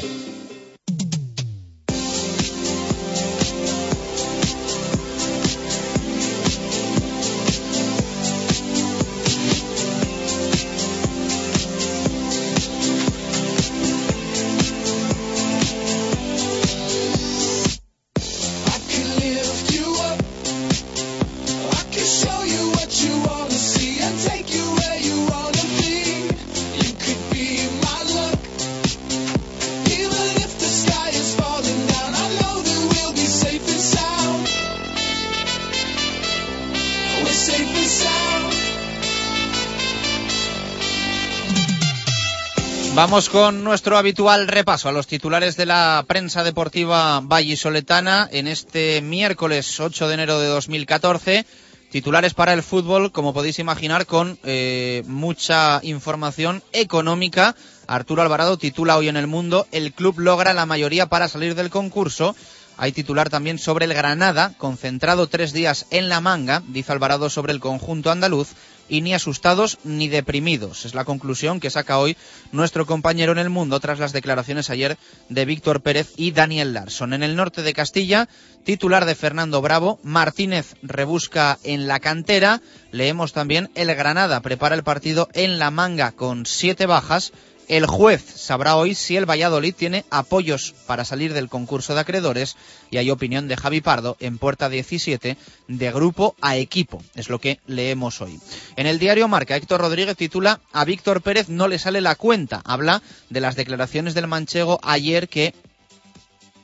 Vamos 43.11 43.27
con 43.27 43.65
nuestro 43.65 43.97
habitual 43.97 44.47
repaso 44.47 44.87
a 44.87 44.93
los 44.93 45.05
titulares 45.05 45.57
de 45.57 45.65
la 45.65 46.05
prensa 46.07 46.45
deportiva 46.45 47.19
vallisoletana 47.19 48.29
en 48.31 48.47
este 48.47 49.01
miércoles 49.01 49.81
8 49.81 50.07
de 50.07 50.13
enero 50.13 50.39
de 50.39 50.47
2014. 50.47 51.45
Titulares 51.91 52.33
para 52.33 52.53
el 52.53 52.63
fútbol, 52.63 53.11
como 53.11 53.33
podéis 53.33 53.59
imaginar, 53.59 54.05
con 54.05 54.39
eh, 54.45 55.03
mucha 55.07 55.81
información 55.83 56.63
económica. 56.71 57.57
Arturo 57.85 58.21
Alvarado 58.21 58.57
titula 58.57 58.95
hoy 58.95 59.09
en 59.09 59.17
el 59.17 59.27
mundo, 59.27 59.67
el 59.73 59.91
club 59.91 60.17
logra 60.17 60.53
la 60.53 60.65
mayoría 60.65 61.07
para 61.07 61.27
salir 61.27 61.53
del 61.53 61.69
concurso. 61.69 62.33
Hay 62.77 62.93
titular 62.93 63.29
también 63.29 63.59
sobre 63.59 63.87
el 63.87 63.93
Granada, 63.93 64.53
concentrado 64.57 65.27
tres 65.27 65.51
días 65.51 65.85
en 65.91 66.07
la 66.07 66.21
manga, 66.21 66.63
dice 66.65 66.93
Alvarado 66.93 67.29
sobre 67.29 67.51
el 67.51 67.59
conjunto 67.59 68.09
andaluz 68.09 68.55
y 68.91 68.99
ni 69.01 69.13
asustados 69.13 69.79
ni 69.85 70.09
deprimidos. 70.09 70.83
Es 70.83 70.93
la 70.93 71.05
conclusión 71.05 71.61
que 71.61 71.69
saca 71.69 71.97
hoy 71.97 72.17
nuestro 72.51 72.85
compañero 72.85 73.31
en 73.31 73.37
el 73.37 73.49
mundo 73.49 73.79
tras 73.79 73.99
las 73.99 74.11
declaraciones 74.11 74.69
ayer 74.69 74.97
de 75.29 75.45
Víctor 75.45 75.81
Pérez 75.81 76.11
y 76.17 76.31
Daniel 76.31 76.73
Larson. 76.73 77.13
En 77.13 77.23
el 77.23 77.37
norte 77.37 77.63
de 77.63 77.71
Castilla, 77.71 78.27
titular 78.65 79.05
de 79.05 79.15
Fernando 79.15 79.61
Bravo, 79.61 80.01
Martínez 80.03 80.75
rebusca 80.81 81.57
en 81.63 81.87
la 81.87 82.01
cantera. 82.01 82.61
Leemos 82.91 83.31
también 83.31 83.71
el 83.75 83.95
Granada 83.95 84.41
prepara 84.41 84.75
el 84.75 84.83
partido 84.83 85.29
en 85.33 85.57
la 85.57 85.71
manga 85.71 86.11
con 86.11 86.45
siete 86.45 86.85
bajas 86.85 87.31
el 87.67 87.85
juez 87.85 88.23
sabrá 88.35 88.75
hoy 88.75 88.95
si 88.95 89.17
el 89.17 89.29
Valladolid 89.29 89.73
tiene 89.73 90.05
apoyos 90.09 90.73
para 90.85 91.05
salir 91.05 91.33
del 91.33 91.49
concurso 91.49 91.93
de 91.93 92.01
acreedores 92.01 92.57
y 92.89 92.97
hay 92.97 93.09
opinión 93.09 93.47
de 93.47 93.57
Javi 93.57 93.81
Pardo 93.81 94.17
en 94.19 94.37
puerta 94.37 94.69
17 94.69 95.37
de 95.67 95.91
grupo 95.91 96.35
a 96.41 96.57
equipo. 96.57 97.01
Es 97.15 97.29
lo 97.29 97.39
que 97.39 97.59
leemos 97.67 98.21
hoy. 98.21 98.39
En 98.75 98.87
el 98.87 98.99
diario 98.99 99.27
Marca, 99.27 99.55
Héctor 99.55 99.81
Rodríguez 99.81 100.17
titula 100.17 100.61
A 100.73 100.85
Víctor 100.85 101.21
Pérez 101.21 101.49
no 101.49 101.67
le 101.67 101.79
sale 101.79 102.01
la 102.01 102.15
cuenta. 102.15 102.61
Habla 102.65 103.01
de 103.29 103.41
las 103.41 103.55
declaraciones 103.55 104.13
del 104.13 104.27
manchego 104.27 104.79
ayer 104.83 105.29
que 105.29 105.53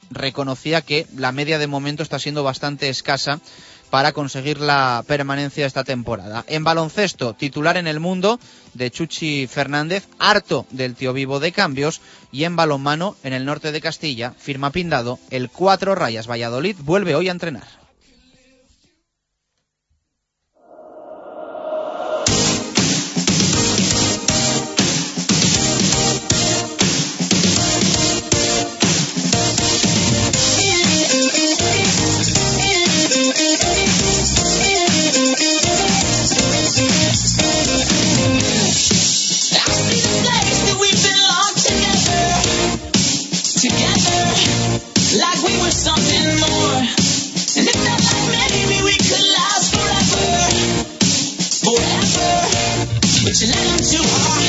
reconocía 0.10 0.82
que 0.82 1.08
la 1.16 1.32
media 1.32 1.60
de 1.60 1.68
momento 1.68 2.04
está 2.04 2.20
siendo 2.20 2.44
bastante 2.44 2.90
escasa 2.90 3.40
para 3.90 4.12
conseguir 4.12 4.60
la 4.60 5.04
permanencia 5.08 5.66
esta 5.66 5.84
temporada. 5.84 6.44
En 6.48 6.64
baloncesto, 6.64 7.34
titular 7.34 7.78
en 7.78 7.88
el 7.88 8.00
mundo 8.00 8.40
de 8.74 8.92
Chuchi 8.92 9.48
Fernández, 9.48 10.08
harto 10.20 10.66
del 10.72 10.96
tío 10.96 11.14
vivo 11.14 11.40
de 11.40 11.52
cambios, 11.52 12.02
y 12.32 12.44
en 12.44 12.56
balonmano, 12.56 13.16
en 13.24 13.34
el 13.34 13.46
norte 13.46 13.72
de 13.72 13.82
Castilla, 13.82 14.34
firma 14.38 14.72
Pindado, 14.72 15.20
el 15.30 15.50
cuatro 15.50 15.96
rayas 15.96 16.30
Valladolid 16.30 16.76
vuelve 16.80 17.16
hoy 17.16 17.30
a 17.30 17.32
entrenar. 17.32 17.77
like 45.16 45.42
we 45.44 45.56
were 45.62 45.72
something 45.72 46.26
more. 46.36 46.84
And 47.58 47.66
it 47.66 47.76
felt 47.76 48.04
like 48.04 48.52
maybe 48.52 48.84
we 48.84 48.98
could 48.98 49.24
last 49.40 49.72
forever, 49.72 50.28
forever. 51.64 52.32
But 53.24 53.42
you 53.42 53.48
let 53.48 53.64
them 53.68 53.80
too 53.80 54.04
hard. 54.04 54.47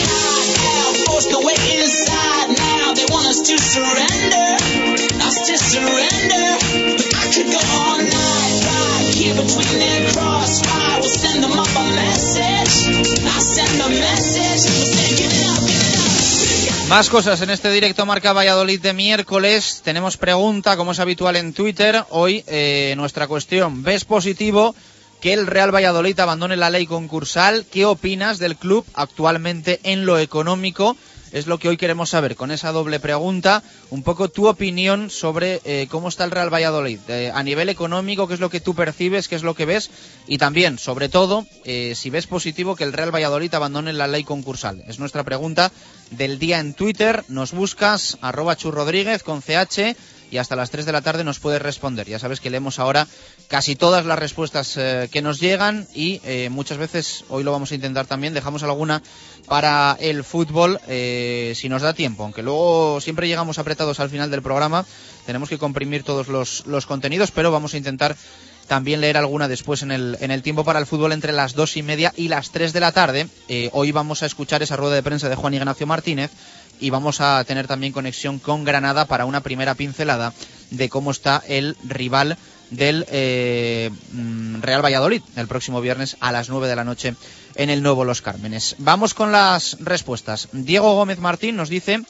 Más 16.88 17.10
cosas 17.10 17.42
en 17.42 17.50
este 17.50 17.70
directo 17.70 18.06
Marca 18.06 18.32
Valladolid 18.32 18.80
de 18.80 18.94
miércoles. 18.94 19.82
Tenemos 19.84 20.16
pregunta, 20.16 20.78
como 20.78 20.92
es 20.92 21.00
habitual 21.00 21.36
en 21.36 21.52
Twitter. 21.52 22.02
Hoy 22.08 22.42
eh, 22.46 22.94
nuestra 22.96 23.26
cuestión. 23.26 23.82
¿Ves 23.82 24.06
positivo 24.06 24.74
que 25.20 25.34
el 25.34 25.46
Real 25.46 25.72
Valladolid 25.72 26.18
abandone 26.18 26.56
la 26.56 26.70
ley 26.70 26.86
concursal? 26.86 27.66
¿Qué 27.70 27.84
opinas 27.84 28.38
del 28.38 28.56
club 28.56 28.86
actualmente 28.94 29.80
en 29.82 30.06
lo 30.06 30.18
económico? 30.18 30.96
Es 31.32 31.46
lo 31.46 31.58
que 31.58 31.68
hoy 31.68 31.76
queremos 31.76 32.10
saber 32.10 32.36
con 32.36 32.50
esa 32.50 32.72
doble 32.72 33.00
pregunta. 33.00 33.62
Un 33.90 34.02
poco 34.02 34.28
tu 34.28 34.48
opinión 34.48 35.10
sobre 35.10 35.60
eh, 35.64 35.86
cómo 35.90 36.08
está 36.08 36.24
el 36.24 36.30
Real 36.30 36.52
Valladolid. 36.52 37.00
Eh, 37.08 37.30
a 37.34 37.42
nivel 37.42 37.68
económico, 37.68 38.26
qué 38.26 38.34
es 38.34 38.40
lo 38.40 38.50
que 38.50 38.60
tú 38.60 38.74
percibes, 38.74 39.28
qué 39.28 39.36
es 39.36 39.42
lo 39.42 39.54
que 39.54 39.66
ves. 39.66 39.90
Y 40.26 40.38
también, 40.38 40.78
sobre 40.78 41.08
todo, 41.08 41.46
eh, 41.64 41.94
si 41.94 42.10
ves 42.10 42.26
positivo 42.26 42.76
que 42.76 42.84
el 42.84 42.92
Real 42.92 43.14
Valladolid 43.14 43.54
abandone 43.54 43.92
la 43.92 44.06
ley 44.06 44.24
concursal. 44.24 44.82
Es 44.86 44.98
nuestra 44.98 45.24
pregunta 45.24 45.72
del 46.10 46.38
día 46.38 46.60
en 46.60 46.74
Twitter. 46.74 47.24
Nos 47.28 47.52
buscas, 47.52 48.18
arroba 48.20 48.56
churrodríguez 48.56 49.22
con 49.22 49.42
CH 49.42 49.96
y 50.30 50.38
hasta 50.38 50.56
las 50.56 50.70
3 50.70 50.86
de 50.86 50.92
la 50.92 51.02
tarde 51.02 51.24
nos 51.24 51.38
puedes 51.40 51.60
responder. 51.62 52.08
Ya 52.08 52.18
sabes 52.18 52.40
que 52.40 52.50
leemos 52.50 52.78
ahora 52.78 53.06
casi 53.48 53.76
todas 53.76 54.04
las 54.06 54.18
respuestas 54.18 54.76
eh, 54.76 55.08
que 55.10 55.22
nos 55.22 55.40
llegan 55.40 55.86
y 55.94 56.20
eh, 56.24 56.48
muchas 56.50 56.78
veces, 56.78 57.24
hoy 57.28 57.44
lo 57.44 57.52
vamos 57.52 57.72
a 57.72 57.74
intentar 57.74 58.06
también, 58.06 58.34
dejamos 58.34 58.62
alguna 58.62 59.02
para 59.46 59.96
el 60.00 60.24
fútbol 60.24 60.80
eh, 60.88 61.52
si 61.56 61.68
nos 61.68 61.82
da 61.82 61.94
tiempo, 61.94 62.24
aunque 62.24 62.42
luego 62.42 63.00
siempre 63.00 63.28
llegamos 63.28 63.58
apretados 63.58 64.00
al 64.00 64.10
final 64.10 64.30
del 64.30 64.42
programa, 64.42 64.84
tenemos 65.26 65.48
que 65.48 65.58
comprimir 65.58 66.02
todos 66.02 66.28
los, 66.28 66.66
los 66.66 66.86
contenidos, 66.86 67.30
pero 67.30 67.50
vamos 67.50 67.74
a 67.74 67.78
intentar 67.78 68.16
también 68.66 69.00
leer 69.00 69.16
alguna 69.16 69.48
después 69.48 69.82
en 69.82 69.90
el, 69.90 70.18
en 70.20 70.30
el 70.30 70.42
tiempo 70.42 70.62
para 70.62 70.78
el 70.78 70.84
fútbol 70.84 71.12
entre 71.12 71.32
las 71.32 71.54
dos 71.54 71.78
y 71.78 71.82
media 71.82 72.12
y 72.16 72.28
las 72.28 72.50
3 72.50 72.74
de 72.74 72.80
la 72.80 72.92
tarde. 72.92 73.28
hoy 73.72 73.92
vamos 73.92 74.22
a 74.22 74.26
escuchar 74.26 74.62
esa 74.62 74.76
rueda 74.76 74.94
de 74.94 75.02
prensa 75.02 75.30
de 75.30 75.36
Juan 75.36 75.54
Ignacio 75.54 75.86
Martínez 75.86 76.30
y 76.80 76.90
vamos 76.90 77.20
a 77.20 77.42
tener 77.44 77.66
también 77.66 77.92
conexión 77.92 78.38
con 78.38 78.64
Granada 78.64 79.06
para 79.06 79.24
una 79.24 79.42
primera 79.42 79.74
pincelada 79.74 80.32
de 80.70 80.88
cómo 80.88 81.10
está 81.10 81.42
el 81.46 81.76
rival 81.84 82.36
del 82.70 83.06
eh, 83.10 83.90
mm, 84.12 84.60
Real 84.60 84.84
Valladolid 84.84 85.22
el 85.36 85.48
próximo 85.48 85.80
viernes 85.80 86.16
a 86.20 86.32
las 86.32 86.48
9 86.48 86.68
de 86.68 86.76
la 86.76 86.84
noche 86.84 87.14
en 87.54 87.70
el 87.70 87.82
nuevo 87.82 88.04
Los 88.04 88.22
Cármenes. 88.22 88.76
Vamos 88.78 89.14
con 89.14 89.32
las 89.32 89.78
respuestas. 89.80 90.48
Diego 90.52 90.94
Gómez 90.94 91.18
Martín 91.18 91.56
nos 91.56 91.68
dice, 91.68 92.02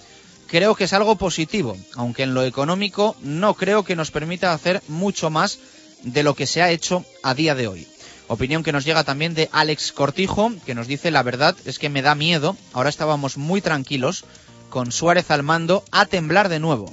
creo 0.47 0.75
que 0.75 0.85
es 0.85 0.93
algo 0.93 1.17
positivo, 1.17 1.77
aunque 1.95 2.25
en 2.25 2.35
lo 2.35 2.43
económico 2.45 3.17
no 3.23 3.55
creo 3.55 3.85
que 3.85 3.97
nos 3.97 4.11
permita 4.11 4.53
hacer 4.53 4.83
mucho 4.89 5.31
más 5.31 5.59
de 6.03 6.23
lo 6.23 6.35
que 6.35 6.47
se 6.47 6.63
ha 6.63 6.71
hecho 6.71 7.05
a 7.23 7.35
día 7.35 7.55
de 7.55 7.69
hoy. 7.69 7.87
Opinión 8.29 8.63
que 8.63 8.73
nos 8.73 8.85
llega 8.85 9.05
también 9.05 9.35
de 9.35 9.49
Alex 9.53 9.93
Cortijo, 9.93 10.53
que 10.67 10.75
nos 10.75 10.87
dice, 10.87 11.11
la 11.11 11.23
verdad 11.23 11.57
es 11.65 11.79
que 11.79 11.89
me 11.89 12.03
da 12.03 12.15
miedo, 12.15 12.57
ahora 12.75 12.91
estábamos 12.91 13.39
muy 13.39 13.63
tranquilos, 13.63 14.25
con 14.69 14.93
Suárez 14.93 15.31
al 15.31 15.43
mando, 15.43 15.85
a 15.91 16.07
temblar 16.07 16.49
de 16.49 16.61
nuevo. 16.61 16.93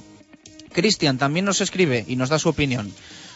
Cristian 0.72 1.18
también 1.18 1.44
nos 1.44 1.60
escribe 1.60 2.04
y 2.06 2.16
nos 2.16 2.28
da 2.28 2.38
su 2.38 2.48
opinión. 2.48 2.92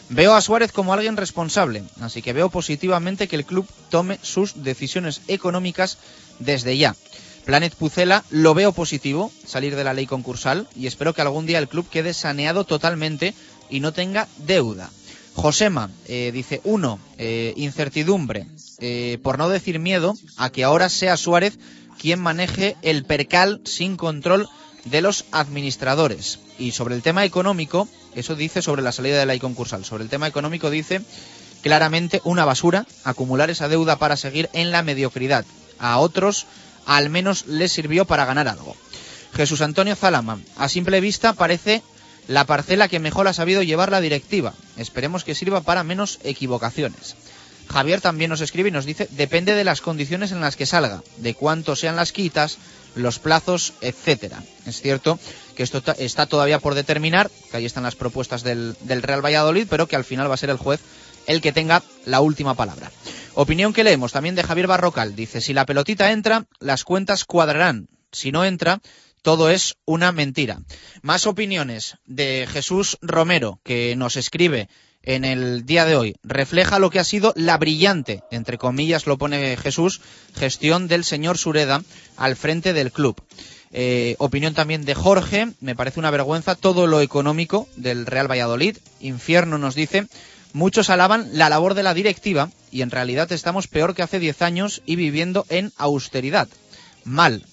Veo 0.08 0.34
a 0.34 0.40
Suárez 0.40 0.72
como 0.72 0.92
alguien 0.92 1.16
responsable, 1.16 1.84
así 2.00 2.20
que 2.20 2.32
veo 2.32 2.50
positivamente 2.50 3.28
que 3.28 3.36
el 3.36 3.44
club 3.44 3.66
tome 3.90 4.18
sus 4.22 4.62
decisiones 4.62 5.22
económicas 5.28 5.98
desde 6.40 6.76
ya. 6.76 6.96
Planet 7.44 7.74
Pucela 7.74 8.24
lo 8.30 8.54
veo 8.54 8.72
positivo, 8.72 9.32
salir 9.46 9.76
de 9.76 9.84
la 9.84 9.94
ley 9.94 10.06
concursal, 10.06 10.68
y 10.74 10.86
espero 10.86 11.14
que 11.14 11.22
algún 11.22 11.46
día 11.46 11.58
el 11.58 11.68
club 11.68 11.88
quede 11.88 12.12
saneado 12.12 12.64
totalmente 12.64 13.34
y 13.70 13.80
no 13.80 13.92
tenga 13.92 14.28
deuda. 14.38 14.90
Josema 15.34 15.90
eh, 16.06 16.30
dice, 16.34 16.60
uno, 16.64 16.98
eh, 17.16 17.54
incertidumbre, 17.56 18.46
eh, 18.78 19.18
por 19.22 19.38
no 19.38 19.48
decir 19.48 19.78
miedo 19.78 20.14
a 20.36 20.50
que 20.50 20.64
ahora 20.64 20.88
sea 20.88 21.16
Suárez 21.16 21.58
quien 22.00 22.18
maneje 22.18 22.76
el 22.80 23.04
percal 23.04 23.60
sin 23.64 23.96
control 23.96 24.48
de 24.84 25.02
los 25.02 25.26
administradores. 25.32 26.38
Y 26.58 26.72
sobre 26.72 26.94
el 26.94 27.02
tema 27.02 27.26
económico, 27.26 27.88
eso 28.14 28.34
dice 28.34 28.62
sobre 28.62 28.80
la 28.80 28.92
salida 28.92 29.18
de 29.18 29.26
la 29.26 29.32
ley 29.32 29.38
concursal. 29.38 29.84
Sobre 29.84 30.04
el 30.04 30.10
tema 30.10 30.26
económico 30.26 30.70
dice 30.70 31.02
claramente 31.62 32.22
una 32.24 32.46
basura 32.46 32.86
acumular 33.04 33.50
esa 33.50 33.68
deuda 33.68 33.96
para 33.96 34.16
seguir 34.16 34.48
en 34.54 34.70
la 34.70 34.82
mediocridad. 34.82 35.44
A 35.78 35.98
otros 35.98 36.46
al 36.86 37.10
menos 37.10 37.46
les 37.46 37.70
sirvió 37.70 38.06
para 38.06 38.24
ganar 38.24 38.48
algo. 38.48 38.74
Jesús 39.34 39.60
Antonio 39.60 39.94
Zalama, 39.94 40.40
a 40.56 40.70
simple 40.70 41.00
vista 41.00 41.34
parece 41.34 41.82
la 42.28 42.46
parcela 42.46 42.88
que 42.88 42.98
mejor 42.98 43.28
ha 43.28 43.34
sabido 43.34 43.62
llevar 43.62 43.90
la 43.90 44.00
directiva. 44.00 44.54
Esperemos 44.78 45.22
que 45.22 45.34
sirva 45.34 45.60
para 45.60 45.84
menos 45.84 46.18
equivocaciones. 46.24 47.16
Javier 47.70 48.00
también 48.00 48.30
nos 48.30 48.40
escribe 48.40 48.68
y 48.68 48.72
nos 48.72 48.84
dice, 48.84 49.08
depende 49.12 49.54
de 49.54 49.64
las 49.64 49.80
condiciones 49.80 50.32
en 50.32 50.40
las 50.40 50.56
que 50.56 50.66
salga, 50.66 51.02
de 51.18 51.34
cuánto 51.34 51.76
sean 51.76 51.96
las 51.96 52.12
quitas, 52.12 52.58
los 52.94 53.18
plazos, 53.18 53.74
etcétera. 53.80 54.42
Es 54.66 54.80
cierto 54.80 55.18
que 55.54 55.62
esto 55.62 55.82
está 55.98 56.26
todavía 56.26 56.58
por 56.58 56.74
determinar, 56.74 57.30
que 57.50 57.56
ahí 57.56 57.66
están 57.66 57.84
las 57.84 57.94
propuestas 57.94 58.42
del, 58.42 58.76
del 58.80 59.02
Real 59.02 59.24
Valladolid, 59.24 59.66
pero 59.70 59.86
que 59.86 59.96
al 59.96 60.04
final 60.04 60.28
va 60.28 60.34
a 60.34 60.38
ser 60.38 60.50
el 60.50 60.56
juez 60.56 60.80
el 61.26 61.40
que 61.40 61.52
tenga 61.52 61.82
la 62.06 62.20
última 62.20 62.54
palabra. 62.54 62.90
Opinión 63.34 63.72
que 63.72 63.84
leemos 63.84 64.12
también 64.12 64.34
de 64.34 64.42
Javier 64.42 64.66
Barrocal. 64.66 65.14
Dice, 65.14 65.40
si 65.40 65.52
la 65.52 65.66
pelotita 65.66 66.10
entra, 66.10 66.46
las 66.58 66.84
cuentas 66.84 67.24
cuadrarán. 67.24 67.88
Si 68.10 68.32
no 68.32 68.44
entra, 68.44 68.80
todo 69.22 69.50
es 69.50 69.76
una 69.84 70.12
mentira. 70.12 70.60
Más 71.02 71.26
opiniones 71.26 71.96
de 72.06 72.48
Jesús 72.50 72.98
Romero, 73.00 73.60
que 73.62 73.94
nos 73.96 74.16
escribe 74.16 74.68
en 75.02 75.24
el 75.24 75.64
día 75.64 75.84
de 75.84 75.96
hoy 75.96 76.16
refleja 76.22 76.78
lo 76.78 76.90
que 76.90 76.98
ha 76.98 77.04
sido 77.04 77.32
la 77.36 77.56
brillante, 77.56 78.22
entre 78.30 78.58
comillas 78.58 79.06
lo 79.06 79.18
pone 79.18 79.56
Jesús, 79.56 80.00
gestión 80.34 80.88
del 80.88 81.04
señor 81.04 81.38
Sureda 81.38 81.82
al 82.16 82.36
frente 82.36 82.72
del 82.72 82.92
club. 82.92 83.20
Eh, 83.72 84.16
opinión 84.18 84.52
también 84.52 84.84
de 84.84 84.94
Jorge, 84.94 85.48
me 85.60 85.76
parece 85.76 86.00
una 86.00 86.10
vergüenza 86.10 86.54
todo 86.54 86.86
lo 86.86 87.00
económico 87.00 87.68
del 87.76 88.06
Real 88.06 88.30
Valladolid. 88.30 88.76
Infierno 89.00 89.58
nos 89.58 89.74
dice, 89.74 90.06
muchos 90.52 90.90
alaban 90.90 91.28
la 91.32 91.48
labor 91.48 91.74
de 91.74 91.84
la 91.84 91.94
directiva 91.94 92.50
y 92.70 92.82
en 92.82 92.90
realidad 92.90 93.30
estamos 93.32 93.68
peor 93.68 93.94
que 93.94 94.02
hace 94.02 94.18
10 94.18 94.42
años 94.42 94.82
y 94.86 94.96
viviendo 94.96 95.46
en 95.48 95.72
austeridad. 95.76 96.48
Mal. 97.04 97.44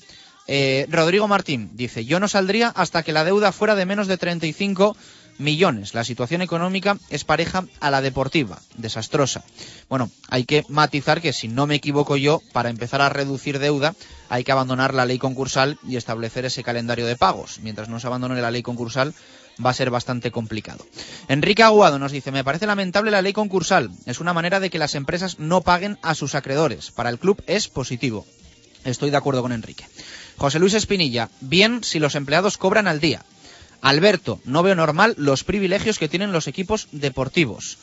Eh, 0.47 0.87
Rodrigo 0.89 1.27
Martín 1.27 1.71
dice, 1.73 2.05
yo 2.05 2.19
no 2.19 2.27
saldría 2.27 2.69
hasta 2.69 3.03
que 3.03 3.11
la 3.11 3.25
deuda 3.25 3.51
fuera 3.51 3.75
de 3.75 3.85
menos 3.85 4.07
de 4.07 4.17
35 4.17 4.95
millones. 5.37 5.93
La 5.93 6.03
situación 6.03 6.41
económica 6.41 6.97
es 7.09 7.23
pareja 7.23 7.65
a 7.79 7.91
la 7.91 8.01
deportiva, 8.01 8.59
desastrosa. 8.77 9.43
Bueno, 9.89 10.09
hay 10.29 10.45
que 10.45 10.63
matizar 10.69 11.21
que 11.21 11.33
si 11.33 11.47
no 11.47 11.67
me 11.67 11.75
equivoco 11.75 12.17
yo, 12.17 12.41
para 12.53 12.69
empezar 12.69 13.01
a 13.01 13.09
reducir 13.09 13.59
deuda 13.59 13.95
hay 14.29 14.43
que 14.43 14.51
abandonar 14.51 14.93
la 14.93 15.05
ley 15.05 15.19
concursal 15.19 15.79
y 15.87 15.95
establecer 15.95 16.45
ese 16.45 16.63
calendario 16.63 17.05
de 17.05 17.15
pagos. 17.15 17.59
Mientras 17.61 17.89
no 17.89 17.99
se 17.99 18.07
abandone 18.07 18.41
la 18.41 18.51
ley 18.51 18.61
concursal 18.61 19.13
va 19.63 19.71
a 19.71 19.73
ser 19.73 19.89
bastante 19.89 20.31
complicado. 20.31 20.85
Enrique 21.27 21.63
Aguado 21.63 21.99
nos 21.99 22.11
dice, 22.11 22.31
me 22.31 22.43
parece 22.43 22.67
lamentable 22.67 23.11
la 23.11 23.21
ley 23.21 23.33
concursal. 23.33 23.89
Es 24.05 24.19
una 24.19 24.33
manera 24.33 24.59
de 24.59 24.69
que 24.69 24.79
las 24.79 24.95
empresas 24.95 25.39
no 25.39 25.61
paguen 25.61 25.97
a 26.01 26.15
sus 26.15 26.35
acreedores. 26.35 26.91
Para 26.91 27.09
el 27.09 27.19
club 27.19 27.41
es 27.47 27.67
positivo. 27.67 28.25
Estoy 28.83 29.09
de 29.09 29.17
acuerdo 29.17 29.41
con 29.41 29.51
Enrique. 29.51 29.85
José 30.37 30.59
Luis 30.59 30.75
Espinilla, 30.75 31.29
bien 31.41 31.83
si 31.83 31.99
los 31.99 32.15
empleados 32.15 32.57
cobran 32.57 32.87
al 32.87 32.99
día. 32.99 33.23
Alberto, 33.81 34.39
no 34.45 34.63
veo 34.63 34.75
normal 34.75 35.15
los 35.17 35.43
privilegios 35.43 35.99
que 35.99 36.09
tienen 36.09 36.31
los 36.31 36.47
equipos 36.47 36.87
deportivos. 36.91 37.77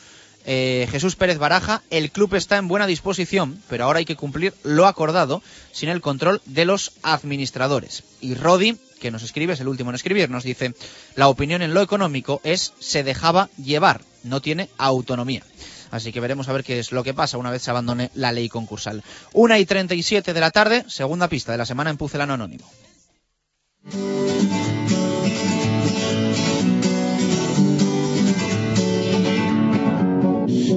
Eh, 0.47 0.87
Jesús 0.91 1.15
Pérez 1.15 1.39
Baraja, 1.39 1.81
el 1.89 2.11
club 2.11 2.35
está 2.35 2.57
en 2.57 2.67
buena 2.67 2.85
disposición, 2.85 3.59
pero 3.67 3.85
ahora 3.85 3.99
hay 3.99 4.05
que 4.05 4.15
cumplir 4.15 4.53
lo 4.63 4.85
acordado 4.85 5.41
sin 5.71 5.89
el 5.89 6.01
control 6.01 6.41
de 6.45 6.65
los 6.65 6.91
administradores. 7.01 8.03
Y 8.21 8.35
Rodi, 8.35 8.77
que 8.99 9.09
nos 9.09 9.23
escribe, 9.23 9.53
es 9.53 9.59
el 9.59 9.67
último 9.67 9.89
en 9.89 9.95
escribir, 9.95 10.29
nos 10.29 10.43
dice, 10.43 10.75
la 11.15 11.29
opinión 11.29 11.63
en 11.63 11.73
lo 11.73 11.81
económico 11.81 12.41
es 12.43 12.73
se 12.79 13.03
dejaba 13.03 13.49
llevar, 13.57 14.01
no 14.23 14.39
tiene 14.39 14.69
autonomía. 14.77 15.43
Así 15.89 16.11
que 16.11 16.19
veremos 16.19 16.47
a 16.47 16.53
ver 16.53 16.63
qué 16.63 16.79
es 16.79 16.91
lo 16.91 17.03
que 17.03 17.13
pasa 17.13 17.37
una 17.37 17.51
vez 17.51 17.63
se 17.63 17.71
abandone 17.71 18.11
la 18.13 18.31
ley 18.31 18.49
concursal. 18.49 19.03
Una 19.33 19.57
y 19.57 19.65
37 19.65 20.33
de 20.33 20.39
la 20.39 20.51
tarde, 20.51 20.85
segunda 20.87 21.27
pista 21.27 21.51
de 21.51 21.57
la 21.57 21.65
semana 21.65 21.89
en 21.89 21.97
Pucelano 21.97 22.33
Anónimo. 22.33 22.69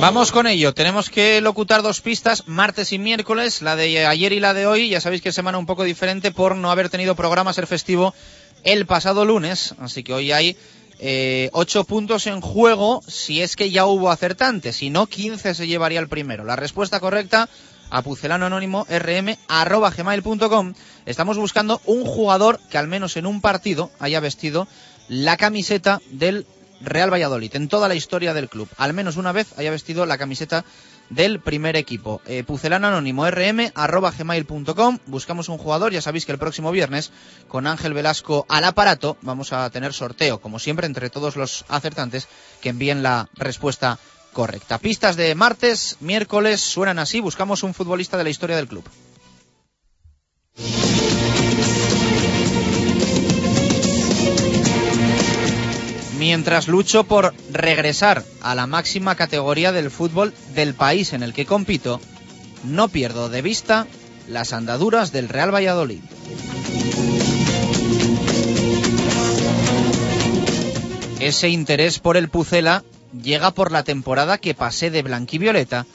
Vamos 0.00 0.32
con 0.32 0.48
ello. 0.48 0.74
Tenemos 0.74 1.08
que 1.08 1.40
locutar 1.40 1.82
dos 1.82 2.00
pistas, 2.00 2.48
martes 2.48 2.92
y 2.92 2.98
miércoles, 2.98 3.62
la 3.62 3.76
de 3.76 4.04
ayer 4.04 4.32
y 4.32 4.40
la 4.40 4.52
de 4.52 4.66
hoy. 4.66 4.88
Ya 4.88 5.00
sabéis 5.00 5.22
que 5.22 5.30
semana 5.30 5.58
un 5.58 5.66
poco 5.66 5.84
diferente 5.84 6.32
por 6.32 6.56
no 6.56 6.72
haber 6.72 6.88
tenido 6.88 7.14
programa 7.14 7.52
ser 7.52 7.68
festivo 7.68 8.12
el 8.64 8.84
pasado 8.84 9.24
lunes. 9.24 9.76
Así 9.78 10.02
que 10.02 10.12
hoy 10.12 10.32
hay 10.32 10.56
eh, 10.98 11.50
ocho 11.52 11.84
puntos 11.84 12.26
en 12.26 12.40
juego 12.40 13.00
si 13.06 13.42
es 13.42 13.54
que 13.54 13.70
ya 13.70 13.86
hubo 13.86 14.10
acertante. 14.10 14.72
Si 14.72 14.90
no, 14.90 15.06
15 15.06 15.54
se 15.54 15.66
llevaría 15.68 16.00
el 16.00 16.08
primero. 16.08 16.42
La 16.44 16.56
respuesta 16.56 16.98
correcta 16.98 17.48
a 17.90 18.02
pucelanoanónimo.rm.gmail.com. 18.02 20.74
Estamos 21.06 21.38
buscando 21.38 21.80
un 21.84 22.04
jugador 22.04 22.60
que 22.70 22.78
al 22.78 22.86
menos 22.88 23.16
en 23.16 23.26
un 23.26 23.40
partido 23.40 23.90
haya 23.98 24.20
vestido 24.20 24.68
la 25.08 25.36
camiseta 25.36 26.00
del 26.10 26.46
Real 26.80 27.12
Valladolid, 27.12 27.54
en 27.56 27.68
toda 27.68 27.88
la 27.88 27.94
historia 27.94 28.34
del 28.34 28.48
club. 28.48 28.68
Al 28.76 28.92
menos 28.92 29.16
una 29.16 29.32
vez 29.32 29.58
haya 29.58 29.70
vestido 29.70 30.06
la 30.06 30.18
camiseta 30.18 30.64
del 31.10 31.40
primer 31.40 31.76
equipo. 31.76 32.20
Eh, 32.26 32.44
pucelano 32.44 32.88
anónimo 32.88 33.28
rm 33.30 33.72
arroba 33.74 34.10
gmail.com. 34.10 34.98
Buscamos 35.06 35.48
un 35.48 35.58
jugador. 35.58 35.92
Ya 35.92 36.02
sabéis 36.02 36.26
que 36.26 36.32
el 36.32 36.38
próximo 36.38 36.72
viernes, 36.72 37.12
con 37.48 37.66
Ángel 37.66 37.94
Velasco 37.94 38.44
al 38.48 38.64
aparato, 38.64 39.16
vamos 39.22 39.52
a 39.52 39.68
tener 39.70 39.92
sorteo, 39.92 40.40
como 40.40 40.58
siempre, 40.58 40.86
entre 40.86 41.10
todos 41.10 41.36
los 41.36 41.64
acertantes 41.68 42.28
que 42.60 42.70
envíen 42.70 43.02
la 43.02 43.28
respuesta 43.34 43.98
correcta. 44.36 44.76
Pistas 44.76 45.16
de 45.16 45.34
martes, 45.34 45.96
miércoles 46.00 46.60
suenan 46.60 46.98
así. 46.98 47.20
Buscamos 47.20 47.62
un 47.62 47.72
futbolista 47.72 48.18
de 48.18 48.24
la 48.24 48.28
historia 48.28 48.56
del 48.56 48.68
club. 48.68 48.84
Mientras 56.18 56.68
lucho 56.68 57.04
por 57.04 57.32
regresar 57.50 58.24
a 58.42 58.54
la 58.54 58.66
máxima 58.66 59.14
categoría 59.14 59.72
del 59.72 59.90
fútbol 59.90 60.34
del 60.54 60.74
país 60.74 61.14
en 61.14 61.22
el 61.22 61.32
que 61.32 61.46
compito, 61.46 61.98
no 62.62 62.88
pierdo 62.88 63.30
de 63.30 63.40
vista 63.40 63.86
las 64.28 64.52
andaduras 64.52 65.12
del 65.12 65.30
Real 65.30 65.54
Valladolid. 65.54 66.02
Ese 71.20 71.48
interés 71.48 72.00
por 72.00 72.18
el 72.18 72.28
Pucela 72.28 72.84
llega 73.22 73.50
por 73.52 73.72
la 73.72 73.84
temporada 73.84 74.38
que 74.38 74.54
pasé 74.54 74.90
de 74.90 75.02
blanquivioleta 75.02 75.86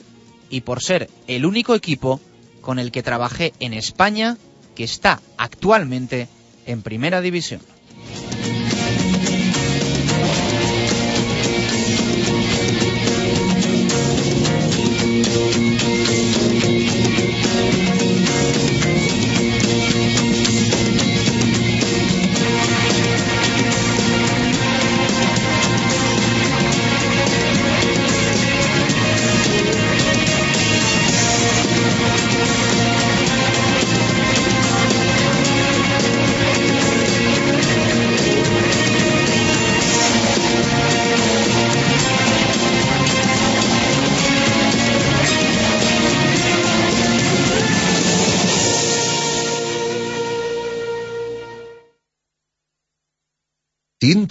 y 0.50 0.62
por 0.62 0.82
ser 0.82 1.10
el 1.26 1.46
único 1.46 1.74
equipo 1.74 2.20
con 2.60 2.78
el 2.78 2.92
que 2.92 3.02
trabajé 3.02 3.52
en 3.60 3.72
España 3.72 4.36
que 4.74 4.84
está 4.84 5.20
actualmente 5.36 6.28
en 6.66 6.82
primera 6.82 7.20
división. 7.20 7.60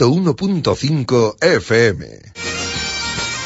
...101.5 0.01 1.37
FM. 1.39 2.30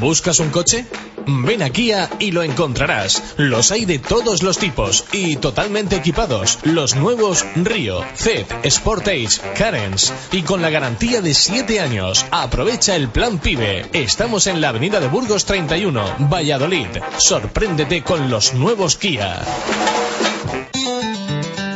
¿Buscas 0.00 0.38
un 0.38 0.50
coche? 0.50 0.86
Ven 1.26 1.62
a 1.62 1.70
y 2.18 2.30
lo 2.30 2.42
encontrarás. 2.42 3.34
Los 3.36 3.70
hay 3.72 3.84
de 3.84 3.98
todos 3.98 4.42
los 4.42 4.58
tipos 4.58 5.04
y 5.12 5.36
totalmente 5.36 5.96
equipados. 5.96 6.58
Los 6.62 6.94
nuevos 6.94 7.44
Río, 7.56 8.04
Zed, 8.14 8.46
Sportage, 8.68 9.40
Carens 9.56 10.12
y 10.32 10.42
con 10.42 10.62
la 10.62 10.70
garantía 10.70 11.20
de 11.20 11.34
7 11.34 11.80
años. 11.80 12.24
Aprovecha 12.30 12.96
el 12.96 13.08
plan 13.08 13.38
PIBE. 13.38 13.90
Estamos 13.92 14.46
en 14.46 14.60
la 14.60 14.70
avenida 14.70 15.00
de 15.00 15.08
Burgos 15.08 15.44
31, 15.44 16.16
Valladolid. 16.30 16.88
Sorpréndete 17.18 18.02
con 18.02 18.30
los 18.30 18.54
nuevos 18.54 18.96
Kia. 18.96 19.42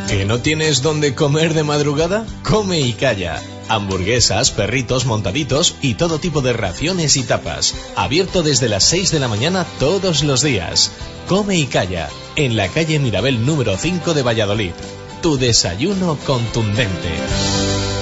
¿Que 0.09 0.25
no 0.25 0.41
tienes 0.41 0.83
dónde 0.83 1.15
comer 1.15 1.55
de 1.55 1.65
madrugada? 1.65 2.27
Come 2.43 2.81
y 2.81 2.93
calla. 2.93 3.41
Hamburguesas, 3.75 4.51
perritos, 4.51 5.07
montaditos 5.07 5.77
y 5.81 5.95
todo 5.95 6.19
tipo 6.19 6.43
de 6.43 6.53
raciones 6.53 7.17
y 7.17 7.23
tapas. 7.23 7.75
Abierto 7.97 8.43
desde 8.43 8.69
las 8.69 8.85
6 8.85 9.11
de 9.13 9.21
la 9.21 9.29
mañana 9.29 9.65
todos 9.79 10.23
los 10.25 10.43
días. 10.43 10.93
Come 11.27 11.57
y 11.57 11.67
calla. 11.67 12.11
En 12.37 12.55
la 12.55 12.69
calle 12.69 12.99
Mirabel 12.99 13.47
número 13.47 13.79
5 13.79 14.13
de 14.13 14.23
Valladolid. 14.23 14.73
Tu 15.23 15.39
desayuno 15.39 16.19
contundente. 16.27 18.02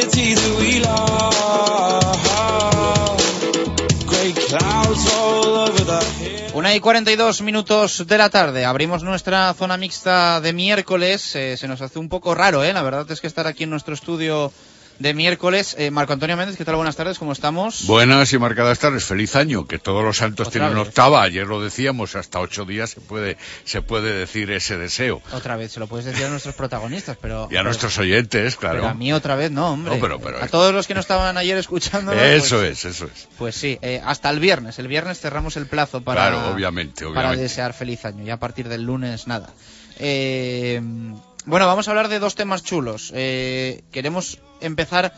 City 0.00 0.34
that 0.34 0.58
we 0.58 0.84
y 6.74 6.80
42 6.80 7.42
minutos 7.42 8.04
de 8.06 8.18
la 8.18 8.30
tarde. 8.30 8.64
Abrimos 8.64 9.04
nuestra 9.04 9.54
zona 9.54 9.76
mixta 9.76 10.40
de 10.40 10.52
miércoles. 10.52 11.36
Eh, 11.36 11.56
se 11.56 11.68
nos 11.68 11.80
hace 11.80 12.00
un 12.00 12.08
poco 12.08 12.34
raro, 12.34 12.64
¿eh? 12.64 12.72
La 12.72 12.82
verdad 12.82 13.08
es 13.12 13.20
que 13.20 13.28
estar 13.28 13.46
aquí 13.46 13.62
en 13.62 13.70
nuestro 13.70 13.94
estudio 13.94 14.50
de 14.98 15.12
miércoles. 15.14 15.74
Eh, 15.78 15.90
Marco 15.90 16.12
Antonio 16.12 16.36
Méndez, 16.36 16.56
¿qué 16.56 16.64
tal? 16.64 16.76
Buenas 16.76 16.96
tardes, 16.96 17.18
¿cómo 17.18 17.32
estamos? 17.32 17.86
Buenas 17.86 18.32
y 18.32 18.38
marcadas 18.38 18.78
tardes, 18.78 19.04
feliz 19.04 19.34
año, 19.36 19.66
que 19.66 19.78
todos 19.78 20.04
los 20.04 20.16
santos 20.18 20.48
Otra 20.48 20.60
tienen 20.60 20.78
vez. 20.78 20.88
octava, 20.88 21.22
ayer 21.22 21.46
lo 21.46 21.60
decíamos, 21.60 22.14
hasta 22.16 22.40
ocho 22.40 22.64
días 22.64 22.90
se 22.90 23.00
puede, 23.00 23.36
se 23.64 23.82
puede 23.82 24.12
decir 24.12 24.50
ese 24.52 24.78
deseo. 24.78 25.20
Otra 25.32 25.56
vez, 25.56 25.72
se 25.72 25.80
lo 25.80 25.86
puedes 25.88 26.06
decir 26.06 26.24
a 26.26 26.28
nuestros 26.28 26.54
protagonistas, 26.54 27.16
pero... 27.20 27.48
Y 27.50 27.56
a 27.56 27.62
nuestros 27.62 27.98
oyentes, 27.98 28.56
pero 28.60 28.72
claro. 28.74 28.88
a 28.88 28.94
mí 28.94 29.12
otra 29.12 29.34
vez 29.36 29.50
no, 29.50 29.70
hombre. 29.72 29.94
No, 29.96 30.00
pero- 30.00 30.20
pero- 30.20 30.42
a 30.42 30.46
todos 30.46 30.72
los 30.72 30.86
que 30.86 30.94
no 30.94 31.00
estaban 31.00 31.36
ayer 31.36 31.58
escuchando. 31.58 32.12
Eso 32.12 32.62
es, 32.62 32.84
eso 32.84 33.06
es. 33.06 33.28
Pues 33.36 33.54
sí, 33.56 33.78
eh, 33.82 34.00
hasta 34.04 34.30
el 34.30 34.38
viernes. 34.38 34.78
El 34.78 34.88
viernes 34.88 35.18
cerramos 35.20 35.56
el 35.56 35.66
plazo 35.66 36.02
para, 36.02 36.28
Claro, 36.30 36.50
obviamente, 36.54 37.04
para 37.12 37.34
desear 37.34 37.74
feliz 37.74 38.04
año. 38.04 38.24
Y 38.24 38.30
a 38.30 38.38
partir 38.38 38.68
del 38.68 38.82
lunes, 38.84 39.26
nada. 39.26 39.50
Eh, 39.98 40.80
bueno, 41.46 41.66
vamos 41.66 41.86
a 41.86 41.90
hablar 41.90 42.08
de 42.08 42.18
dos 42.18 42.34
temas 42.34 42.62
chulos. 42.62 43.12
Eh, 43.14 43.82
queremos 43.92 44.38
empezar 44.60 45.12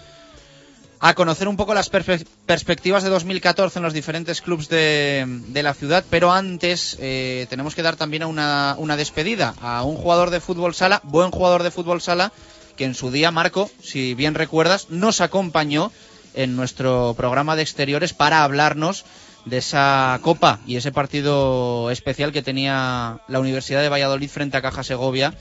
a 0.99 1.15
conocer 1.15 1.47
un 1.47 1.57
poco 1.57 1.75
las 1.75 1.91
perspectivas 1.91 3.03
de 3.03 3.11
2014 3.11 3.79
en 3.79 3.83
los 3.83 3.93
diferentes 3.93 4.41
clubes 4.41 4.69
de, 4.69 5.25
de 5.49 5.63
la 5.63 5.75
ciudad, 5.75 6.05
pero 6.11 6.33
antes 6.33 6.97
eh, 7.01 7.47
tenemos 7.51 7.75
que 7.75 7.83
dar 7.83 7.97
también 7.97 8.25
una, 8.25 8.75
una 8.79 8.97
despedida 8.97 9.55
a 9.61 9.85
un 9.85 9.97
jugador 9.97 10.31
de 10.31 10.41
fútbol 10.41 10.75
sala, 10.75 11.01
buen 11.05 11.31
jugador 11.31 11.63
de 11.63 11.71
fútbol 11.71 12.01
sala, 12.01 12.33
que 12.77 12.85
en 12.85 12.95
su 12.95 13.11
día, 13.11 13.31
Marco, 13.31 13.71
si 13.83 14.15
bien 14.15 14.35
recuerdas, 14.35 14.89
nos 14.91 15.21
acompañó 15.21 15.93
en 16.35 16.57
nuestro 16.57 17.15
programa 17.17 17.57
de 17.57 17.63
exteriores 17.63 18.13
para 18.13 18.43
hablarnos 18.43 19.05
de 19.45 19.59
esa 19.59 20.19
copa 20.23 20.59
y 20.67 20.77
ese 20.77 20.93
partido 20.93 21.91
especial 21.91 22.33
que 22.33 22.43
tenía 22.43 23.21
la 23.29 23.41
Universidad 23.41 23.81
de 23.81 23.89
Valladolid 23.89 24.29
frente 24.29 24.57
a 24.57 24.63
Caja 24.63 24.83
Segovia 24.83 25.35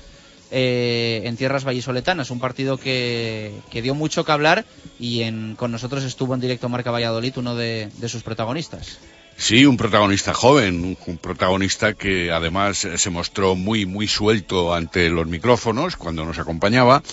eh, 0.52 1.22
en 1.26 1.38
tierras 1.38 1.66
vallisoletanas. 1.66 2.32
Un 2.32 2.40
partido 2.40 2.78
que, 2.78 3.54
que 3.70 3.82
dio 3.82 3.96
mucho 3.96 4.24
que 4.26 4.32
hablar 4.32 4.66
y 5.00 5.24
en, 5.24 5.56
con 5.56 5.72
nosotros 5.72 6.04
estuvo 6.04 6.34
en 6.34 6.42
directo 6.42 6.70
Marca 6.70 6.92
Valladolid, 6.92 7.34
uno 7.38 7.56
de, 7.56 7.90
sus 8.08 8.24
protagonistas. 8.24 9.00
Sí, 9.38 9.66
un 9.66 9.76
protagonista 9.76 10.34
joven, 10.34 10.98
un, 11.08 11.18
protagonista 11.18 11.94
que 11.94 12.32
además 12.32 12.88
se 12.96 13.10
mostró 13.10 13.56
muy, 13.56 13.86
muy 13.86 14.08
suelto 14.08 14.74
ante 14.74 15.10
los 15.10 15.28
micrófonos 15.28 15.98
cuando 15.98 16.24
nos 16.24 16.40
acompañaba 16.40 17.04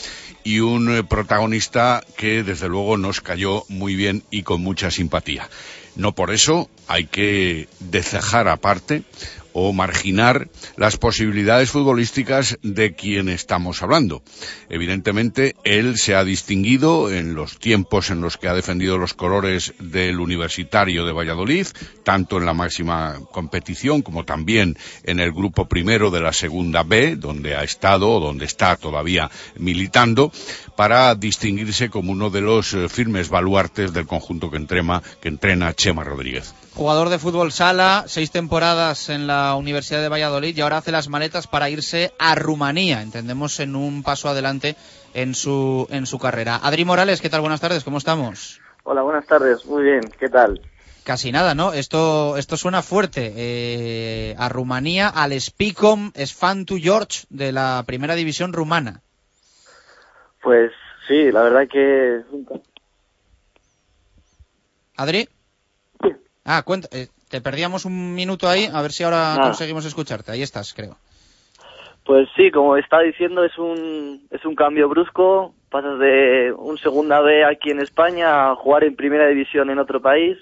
y 0.45 0.61
un 0.61 0.95
eh, 0.95 1.05
protagonista 1.05 2.03
que 2.17 2.43
desde 2.43 2.69
luego 2.69 2.97
nos 2.97 3.21
cayó 3.21 3.65
muy 3.69 3.97
bien 3.97 4.23
y 4.31 4.43
con 4.43 4.63
mucha 4.63 4.91
simpatía. 4.91 5.49
No 5.97 6.13
por 6.13 6.31
eso 6.31 6.71
hay 6.89 7.07
que 7.07 7.69
descejar 7.81 8.49
aparte 8.49 9.03
o 9.53 9.73
marginar 9.73 10.49
las 10.77 10.97
posibilidades 10.97 11.71
futbolísticas 11.71 12.59
de 12.63 12.95
quien 12.95 13.29
estamos 13.29 13.83
hablando. 13.83 14.23
Evidentemente, 14.69 15.55
él 15.65 15.99
se 15.99 16.15
ha 16.15 16.25
distinguido 16.25 17.13
en 17.13 17.35
los 17.35 17.59
tiempos 17.59 18.11
en 18.11 18.21
los 18.21 18.37
que 18.37 18.49
ha 18.49 18.55
defendido 18.55 18.99
los 18.99 19.15
colores 19.15 19.75
del 19.79 20.21
Universitario 20.21 21.05
de 21.05 21.13
Valladolid, 21.13 21.67
tanto 22.05 22.39
en 22.39 22.47
la 22.47 22.55
máxima 22.55 23.19
competición 23.33 24.03
como 24.03 24.25
también 24.25 24.77
en 25.05 25.21
el 25.21 25.33
grupo 25.33 25.69
primero 25.69 26.11
de 26.11 26.21
la 26.21 26.33
segunda 26.33 26.83
B, 26.83 27.17
donde 27.17 27.55
ha 27.55 27.65
estado 27.65 28.11
o 28.11 28.21
donde 28.21 28.45
está 28.45 28.77
todavía 28.77 29.31
militando, 29.57 30.33
para 30.77 31.15
distinguirse 31.15 31.91
como 31.91 32.13
uno 32.13 32.31
de 32.31 32.41
los 32.41 32.75
eh, 32.75 32.89
firmes 32.89 33.29
baluartes 33.29 33.93
del 33.93 34.07
conjunto 34.07 34.51
que 34.51 34.57
entrena, 34.57 35.03
que 35.21 35.29
entrena 35.29 35.75
Chema 35.75 36.05
Rodríguez. 36.05 36.55
Jugador 36.75 37.11
de 37.11 37.19
fútbol 37.19 37.53
sala, 37.53 38.05
seis 38.07 38.31
temporadas 38.31 39.11
en 39.11 39.27
la 39.27 39.55
Universidad 39.57 40.01
de 40.01 40.09
Valladolid 40.09 40.57
y 40.57 40.63
ahora 40.63 40.79
hace 40.79 40.91
las 40.91 41.09
maletas 41.09 41.47
para 41.47 41.69
irse 41.69 42.13
a 42.19 42.35
Rumanía. 42.35 43.03
Entendemos 43.03 43.61
en 43.61 43.77
un 43.77 44.03
paso 44.03 44.31
adelante 44.31 44.75
en 45.13 45.35
su, 45.35 45.87
en 45.91 46.07
su 46.07 46.19
carrera. 46.19 46.59
Adri 46.63 46.87
Morales, 46.87 47.21
¿qué 47.21 47.29
tal? 47.29 47.43
Buenas 47.43 47.61
tardes, 47.61 47.85
¿cómo 47.85 47.99
estamos? 47.99 48.59
Hola, 48.85 49.03
buenas 49.03 49.27
tardes. 49.27 49.67
Muy 49.67 49.83
bien, 49.83 50.01
¿qué 50.19 50.31
tal? 50.31 50.63
Casi 51.05 51.31
nada, 51.31 51.55
¿no? 51.55 51.75
Esto, 51.75 52.39
esto 52.39 52.57
suena 52.57 52.81
fuerte. 52.81 53.33
Eh, 53.37 54.35
a 54.39 54.49
Rumanía, 54.49 55.09
al 55.09 55.39
Spicom 55.39 56.13
Sfantu 56.15 56.79
George 56.79 57.27
de 57.29 57.53
la 57.53 57.85
primera 57.87 58.15
división 58.15 58.55
rumana. 58.55 59.03
Pues 60.43 60.73
sí, 61.07 61.31
la 61.31 61.43
verdad 61.43 61.69
que 61.71 62.23
¿Adri? 64.97 65.29
Ah, 66.45 66.63
cuenta, 66.65 66.89
eh, 66.93 67.09
te 67.29 67.41
perdíamos 67.41 67.85
un 67.85 68.15
minuto 68.15 68.49
ahí, 68.49 68.69
a 68.73 68.83
ver 68.83 68.93
si 68.93 69.05
ahora 69.05 69.35
Nada. 69.37 69.43
conseguimos 69.43 69.85
escucharte. 69.85 70.33
Ahí 70.33 70.43
estás, 70.43 70.75
creo. 70.75 70.97
Pues 72.05 72.29
sí, 72.37 72.51
como 72.51 72.77
está 72.77 73.01
diciendo, 73.01 73.45
es 73.45 73.57
un, 73.59 74.27
es 74.31 74.45
un 74.45 74.55
cambio 74.57 74.89
brusco. 74.89 75.55
Pasas 75.71 75.99
de 76.01 76.53
un 76.53 76.77
segunda 76.79 77.21
B 77.21 77.45
aquí 77.45 77.71
en 77.71 77.81
España 77.81 78.51
a 78.51 78.57
jugar 78.57 78.85
en 78.85 78.97
primera 78.97 79.27
división 79.29 79.71
en 79.71 79.79
otro 79.79 80.03
país. 80.03 80.37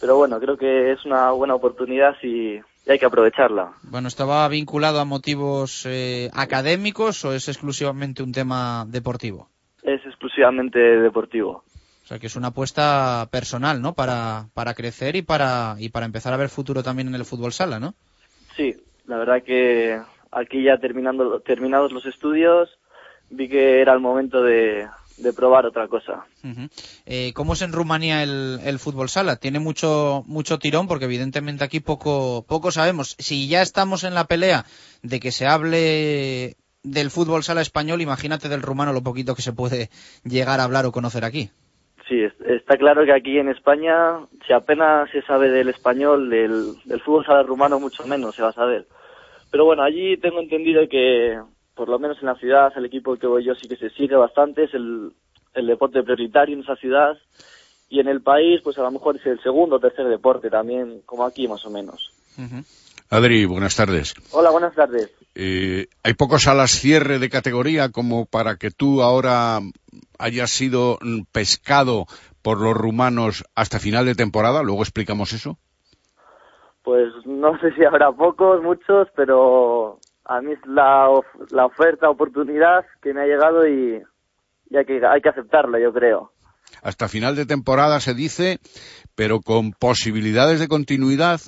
Pero 0.00 0.16
bueno, 0.16 0.38
creo 0.38 0.56
que 0.56 0.92
es 0.92 1.04
una 1.06 1.30
buena 1.30 1.54
oportunidad 1.54 2.14
y, 2.22 2.56
y 2.56 2.90
hay 2.90 2.98
que 2.98 3.06
aprovecharla. 3.06 3.72
Bueno, 3.84 4.08
¿estaba 4.08 4.46
vinculado 4.48 5.00
a 5.00 5.04
motivos 5.04 5.86
eh, 5.86 6.28
académicos 6.34 7.24
o 7.24 7.32
es 7.32 7.48
exclusivamente 7.48 8.22
un 8.22 8.32
tema 8.32 8.84
deportivo? 8.86 9.48
Es 9.82 10.04
exclusivamente 10.04 10.78
deportivo. 10.78 11.64
O 12.02 12.06
sea, 12.06 12.18
que 12.18 12.26
es 12.26 12.36
una 12.36 12.48
apuesta 12.48 13.28
personal, 13.30 13.80
¿no? 13.80 13.94
Para, 13.94 14.48
para 14.54 14.74
crecer 14.74 15.16
y 15.16 15.22
para, 15.22 15.76
y 15.78 15.90
para 15.90 16.06
empezar 16.06 16.32
a 16.32 16.36
ver 16.36 16.48
futuro 16.48 16.82
también 16.82 17.08
en 17.08 17.14
el 17.14 17.24
fútbol 17.24 17.52
sala, 17.52 17.78
¿no? 17.78 17.94
Sí, 18.56 18.74
la 19.06 19.16
verdad 19.18 19.42
que 19.42 20.00
aquí 20.30 20.64
ya 20.64 20.78
terminando, 20.78 21.40
terminados 21.40 21.92
los 21.92 22.04
estudios, 22.06 22.68
vi 23.30 23.48
que 23.48 23.80
era 23.80 23.92
el 23.92 24.00
momento 24.00 24.42
de, 24.42 24.88
de 25.18 25.32
probar 25.32 25.66
otra 25.66 25.88
cosa. 25.88 26.24
Eh, 27.06 27.32
¿Cómo 27.34 27.52
es 27.52 27.62
en 27.62 27.72
Rumanía 27.72 28.22
el, 28.22 28.60
el 28.64 28.78
fútbol 28.78 29.08
sala? 29.08 29.36
Tiene 29.36 29.60
mucho, 29.60 30.24
mucho 30.26 30.58
tirón 30.58 30.88
porque 30.88 31.04
evidentemente 31.04 31.64
aquí 31.64 31.80
poco, 31.80 32.44
poco 32.46 32.70
sabemos. 32.70 33.16
Si 33.18 33.48
ya 33.48 33.62
estamos 33.62 34.04
en 34.04 34.14
la 34.14 34.24
pelea 34.24 34.64
de 35.02 35.20
que 35.20 35.32
se 35.32 35.46
hable 35.46 36.56
del 36.82 37.10
fútbol 37.10 37.44
sala 37.44 37.60
español, 37.60 38.00
imagínate 38.00 38.48
del 38.48 38.62
rumano 38.62 38.92
lo 38.92 39.02
poquito 39.02 39.34
que 39.34 39.42
se 39.42 39.52
puede 39.52 39.90
llegar 40.24 40.60
a 40.60 40.64
hablar 40.64 40.84
o 40.86 40.92
conocer 40.92 41.24
aquí. 41.24 41.50
Sí, 42.12 42.20
es- 42.22 42.38
está 42.42 42.76
claro 42.76 43.06
que 43.06 43.12
aquí 43.14 43.38
en 43.38 43.48
España, 43.48 44.18
si 44.46 44.52
apenas 44.52 45.10
se 45.12 45.22
sabe 45.22 45.48
del 45.48 45.70
español, 45.70 46.28
del, 46.28 46.74
del 46.84 47.00
fútbol 47.00 47.24
sala 47.24 47.42
rumano, 47.42 47.80
mucho 47.80 48.06
menos 48.06 48.36
se 48.36 48.42
va 48.42 48.50
a 48.50 48.52
saber. 48.52 48.86
Pero 49.50 49.64
bueno, 49.64 49.82
allí 49.82 50.18
tengo 50.18 50.38
entendido 50.38 50.86
que, 50.90 51.40
por 51.74 51.88
lo 51.88 51.98
menos 51.98 52.18
en 52.20 52.26
la 52.26 52.34
ciudad, 52.34 52.70
el 52.76 52.84
equipo 52.84 53.16
que 53.16 53.26
voy 53.26 53.44
yo 53.44 53.54
sí 53.54 53.66
que 53.66 53.76
se 53.76 53.88
sigue 53.90 54.14
bastante, 54.14 54.64
es 54.64 54.74
el, 54.74 55.12
el 55.54 55.66
deporte 55.66 56.02
prioritario 56.02 56.54
en 56.54 56.60
esa 56.60 56.76
ciudad. 56.76 57.16
Y 57.88 58.00
en 58.00 58.08
el 58.08 58.20
país, 58.20 58.60
pues 58.62 58.76
a 58.76 58.82
lo 58.82 58.90
mejor 58.90 59.16
es 59.16 59.24
el 59.24 59.40
segundo 59.42 59.76
o 59.76 59.80
tercer 59.80 60.06
deporte 60.06 60.50
también, 60.50 61.00
como 61.06 61.24
aquí 61.24 61.48
más 61.48 61.64
o 61.64 61.70
menos. 61.70 62.12
Ujú. 62.36 62.62
Adri, 63.12 63.44
buenas 63.44 63.76
tardes. 63.76 64.14
Hola, 64.30 64.48
buenas 64.50 64.74
tardes. 64.74 65.10
Eh, 65.34 65.86
¿Hay 66.02 66.14
pocos 66.14 66.46
alas 66.46 66.70
cierre 66.70 67.18
de 67.18 67.28
categoría 67.28 67.90
como 67.90 68.24
para 68.24 68.56
que 68.56 68.70
tú 68.70 69.02
ahora 69.02 69.58
hayas 70.18 70.50
sido 70.50 70.98
pescado 71.30 72.06
por 72.40 72.58
los 72.58 72.74
rumanos 72.74 73.44
hasta 73.54 73.78
final 73.78 74.06
de 74.06 74.14
temporada? 74.14 74.62
Luego 74.62 74.80
explicamos 74.82 75.34
eso. 75.34 75.58
Pues 76.82 77.08
no 77.26 77.58
sé 77.60 77.72
si 77.74 77.84
habrá 77.84 78.10
pocos, 78.12 78.62
muchos, 78.62 79.08
pero 79.14 80.00
a 80.24 80.40
mí 80.40 80.52
es 80.52 80.58
la, 80.66 81.10
of- 81.10 81.52
la 81.52 81.66
oferta, 81.66 82.08
oportunidad 82.08 82.86
que 83.02 83.12
me 83.12 83.20
ha 83.20 83.26
llegado 83.26 83.68
y, 83.68 84.02
y 84.70 84.76
hay, 84.78 84.86
que, 84.86 85.00
hay 85.06 85.20
que 85.20 85.28
aceptarla, 85.28 85.78
yo 85.78 85.92
creo. 85.92 86.32
Hasta 86.82 87.08
final 87.08 87.36
de 87.36 87.44
temporada 87.44 88.00
se 88.00 88.14
dice, 88.14 88.58
pero 89.14 89.40
con 89.40 89.72
posibilidades 89.72 90.58
de 90.60 90.68
continuidad, 90.68 91.40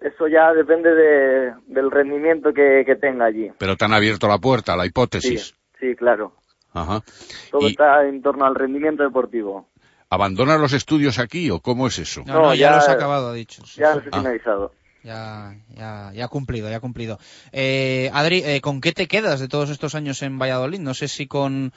Eso 0.00 0.28
ya 0.28 0.52
depende 0.54 0.94
de, 0.94 1.52
del 1.66 1.90
rendimiento 1.90 2.52
que, 2.54 2.84
que 2.86 2.96
tenga 2.96 3.26
allí. 3.26 3.50
pero 3.58 3.76
te 3.76 3.84
han 3.84 3.92
abierto 3.92 4.26
la 4.28 4.38
puerta, 4.38 4.76
la 4.76 4.84
Sí, 4.84 4.88
hipótesis. 4.88 5.54
sí, 5.78 5.94
claro. 5.94 6.34
Ajá. 6.72 7.02
Todo 7.50 7.68
Y- 7.68 7.72
está 7.72 8.06
en 8.06 8.22
torno 8.22 8.46
al 8.46 8.54
rendimiento 8.54 9.02
deportivo. 9.02 9.68
¿Abandonas 10.08 10.58
los 10.60 10.72
estudios 10.72 11.18
aquí 11.18 11.50
o 11.50 11.60
cómo 11.60 11.86
es 11.86 11.98
eso? 11.98 12.22
No, 12.26 12.32
No, 12.34 12.40
no, 12.42 12.54
ya, 12.54 12.70
ya- 12.70 12.76
los 12.76 12.88
ha 12.88 12.92
acabado, 12.92 13.28
ha 13.28 13.32
dicho. 13.34 13.64
Sí, 13.66 13.80
Ya 13.80 13.92
sí. 13.92 13.98
los 13.98 14.06
he 14.06 14.08
Ah. 14.12 14.18
finalizado. 14.18 14.72
Ya, 15.02 15.54
ya, 15.74 16.10
ya 16.12 16.24
ha 16.24 16.28
cumplido, 16.28 16.68
ya 16.68 16.76
ha 16.76 16.80
cumplido. 16.80 17.18
Eh, 17.52 18.10
Adri, 18.12 18.42
eh, 18.44 18.60
¿con 18.60 18.80
qué 18.80 18.92
te 18.92 19.06
quedas 19.06 19.40
de 19.40 19.48
todos 19.48 19.70
estos 19.70 19.94
años 19.94 20.22
en 20.22 20.38
Valladolid? 20.38 20.78
No 20.80 20.92
sé 20.94 21.08
si 21.08 21.26
con, 21.26 21.72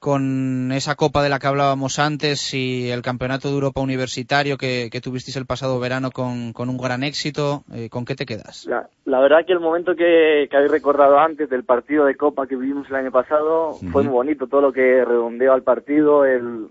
con 0.00 0.72
esa 0.72 0.94
copa 0.96 1.22
de 1.22 1.28
la 1.28 1.38
que 1.38 1.46
hablábamos 1.46 1.98
antes, 1.98 2.40
si 2.40 2.90
el 2.90 3.02
campeonato 3.02 3.48
de 3.48 3.54
Europa 3.54 3.82
universitario 3.82 4.56
que, 4.56 4.88
que 4.90 5.00
tuvisteis 5.02 5.36
el 5.36 5.44
pasado 5.46 5.78
verano 5.78 6.10
con, 6.10 6.52
con 6.54 6.70
un 6.70 6.78
gran 6.78 7.04
éxito, 7.04 7.62
eh, 7.72 7.90
¿con 7.90 8.06
qué 8.06 8.14
te 8.14 8.24
quedas? 8.24 8.64
La, 8.66 8.88
la 9.04 9.20
verdad 9.20 9.44
que 9.46 9.52
el 9.52 9.60
momento 9.60 9.94
que, 9.94 10.48
que 10.50 10.56
habéis 10.56 10.72
recordado 10.72 11.18
antes 11.18 11.50
del 11.50 11.64
partido 11.64 12.06
de 12.06 12.16
Copa 12.16 12.46
que 12.46 12.56
vivimos 12.56 12.88
el 12.88 12.96
año 12.96 13.12
pasado 13.12 13.74
fue 13.92 14.02
muy 14.02 14.12
bonito, 14.12 14.46
todo 14.46 14.62
lo 14.62 14.72
que 14.72 15.04
redondeó 15.04 15.52
al 15.52 15.62
partido, 15.62 16.24
el, 16.24 16.70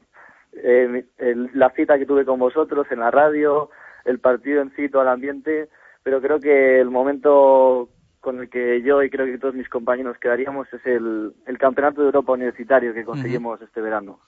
el- 0.64 1.06
el- 1.20 1.52
la 1.54 1.70
cita 1.72 2.00
que 2.00 2.08
tuve 2.08 2.26
con 2.26 2.40
vosotros 2.40 2.88
en 2.90 3.00
la 3.00 3.12
radio, 3.12 3.70
el 4.06 4.20
partido 4.20 4.62
en 4.64 4.74
sí, 4.76 4.90
todo 4.90 5.04
el 5.04 5.08
ambiente, 5.08 5.70
pero 6.02 6.20
creo 6.20 6.40
que 6.40 6.80
el 6.82 6.90
momento 6.90 7.90
con 8.20 8.40
el 8.40 8.50
que 8.50 8.82
yo 8.84 9.02
y 9.04 9.10
creo 9.10 9.26
que 9.26 9.38
todos 9.38 9.56
mis 9.56 9.70
compañeros 9.70 10.18
quedaríamos 10.22 10.68
es 10.74 10.86
el, 10.86 11.34
el 11.46 11.58
Campeonato 11.58 12.02
de 12.02 12.08
Europa 12.08 12.34
Universitario 12.34 12.94
que 12.94 13.04
conseguimos 13.06 13.62
este 13.62 13.82
verano. 13.82 14.20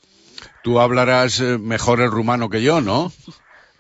Tú 0.63 0.79
hablarás 0.79 1.39
eh, 1.41 1.57
mejor 1.59 2.01
el 2.01 2.09
rumano 2.11 2.49
que 2.49 2.61
yo, 2.61 2.81
¿no? 2.81 3.11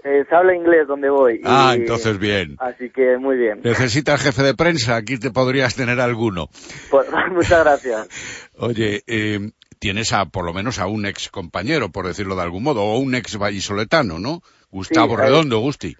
Eh, 0.03 0.25
se 0.27 0.35
habla 0.35 0.55
inglés 0.55 0.87
donde 0.87 1.09
voy. 1.09 1.35
y- 1.35 1.41
Ah, 1.45 1.73
entonces 1.75 2.17
bien. 2.19 2.55
Así 2.59 2.89
que 2.89 3.17
muy 3.17 3.37
bien. 3.37 3.61
Necesitas 3.63 4.21
jefe 4.21 4.41
de 4.43 4.55
prensa, 4.55 4.95
aquí 4.95 5.17
te 5.19 5.31
podrías 5.31 5.75
tener 5.75 5.99
alguno. 5.99 6.49
Pues, 6.89 7.07
muchas 7.31 7.63
gracias. 7.63 8.49
Oye, 8.57 9.03
eh, 9.07 9.51
tienes 9.79 10.11
a, 10.13 10.25
por 10.25 10.43
lo 10.45 10.53
menos 10.53 10.79
a 10.79 10.87
un 10.87 11.05
ex 11.05 11.29
compañero, 11.29 11.89
por 11.91 12.07
decirlo 12.07 12.35
de 12.35 12.41
algún 12.41 12.63
modo, 12.63 12.83
o 12.83 12.97
un 12.99 13.13
ex 13.15 13.37
vallisoletano, 13.37 14.19
¿no? 14.19 14.41
Gustavo 14.71 15.15
Sí, 15.15 15.21
Redondo, 15.21 15.59
Gusti. 15.59 15.95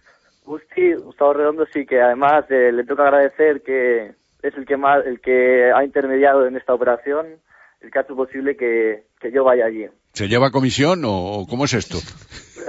Gusti, 0.51 0.95
Gustavo 0.95 1.31
Redondo 1.31 1.65
sí 1.71 1.85
que 1.85 2.01
además 2.01 2.43
eh, 2.49 2.73
le 2.73 2.83
toca 2.83 3.03
agradecer 3.03 3.61
que 3.61 4.11
es 4.43 4.53
el 4.57 4.65
que 4.65 4.75
más, 4.75 5.05
el 5.05 5.21
que 5.21 5.71
ha 5.73 5.81
intermediado 5.85 6.45
en 6.45 6.57
esta 6.57 6.73
operación, 6.73 7.25
el 7.79 7.89
que 7.89 7.97
ha 7.97 8.01
hecho 8.01 8.17
posible 8.17 8.57
que, 8.57 9.05
que 9.21 9.31
yo 9.31 9.45
vaya 9.45 9.65
allí. 9.65 9.85
¿Se 10.11 10.27
lleva 10.27 10.51
comisión 10.51 11.05
o, 11.05 11.39
o 11.39 11.47
cómo 11.47 11.63
es 11.63 11.73
esto? 11.73 11.99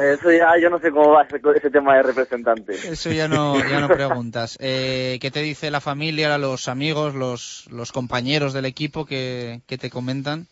Eso 0.01 0.31
ya, 0.31 0.57
yo 0.63 0.71
no 0.71 0.79
sé 0.79 0.93
cómo 0.93 1.11
va 1.11 1.25
ese, 1.25 1.41
ese 1.57 1.71
tema 1.71 1.97
de 1.97 2.05
representante. 2.05 2.73
Eso 2.73 3.11
ya 3.11 3.27
no, 3.27 3.59
ya 3.59 3.81
no 3.81 3.89
preguntas. 3.89 4.59
Eh, 4.63 5.19
¿Qué 5.21 5.33
te 5.33 5.41
dice 5.41 5.73
la 5.73 5.81
familia, 5.81 6.39
los 6.39 6.69
amigos, 6.69 7.17
los, 7.17 7.69
los 7.73 7.91
compañeros 7.91 8.53
del 8.53 8.65
equipo 8.65 9.07
que, 9.07 9.61
que 9.67 9.77
te 9.77 9.91
comentan? 9.91 10.47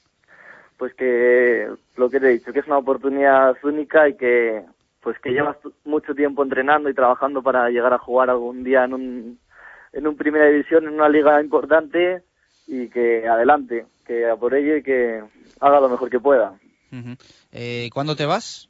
Pues 0.79 0.95
que 0.95 1.69
lo 1.97 2.11
que 2.11 2.19
te 2.19 2.27
he 2.27 2.33
dicho, 2.33 2.53
que 2.53 2.59
es 2.59 2.67
una 2.67 2.79
oportunidad 2.79 3.55
única 3.63 4.09
y 4.09 4.17
que 4.17 4.63
pues 5.03 5.19
que 5.21 5.31
llevas 5.31 5.57
mucho 5.85 6.15
tiempo 6.15 6.43
entrenando 6.43 6.89
y 6.89 6.95
trabajando 6.95 7.43
para 7.43 7.69
llegar 7.71 7.93
a 7.93 7.99
jugar 7.99 8.31
algún 8.31 8.65
día 8.65 8.85
en 8.85 8.95
un 8.95 9.39
en 9.93 10.07
un 10.07 10.17
primera 10.17 10.47
división 10.47 10.85
en 10.85 10.95
una 10.95 11.09
liga 11.09 11.41
importante 11.41 12.23
y 12.67 12.89
que 12.89 13.27
adelante, 13.29 13.87
que 14.07 14.29
a 14.29 14.37
por 14.37 14.55
ello 14.55 14.77
y 14.77 14.83
que 14.83 15.23
haga 15.61 15.81
lo 15.81 15.89
mejor 15.89 16.09
que 16.11 16.21
pueda. 16.21 16.55
Eh, 17.53 17.89
¿Cuándo 17.93 18.15
te 18.15 18.27
vas? 18.27 18.69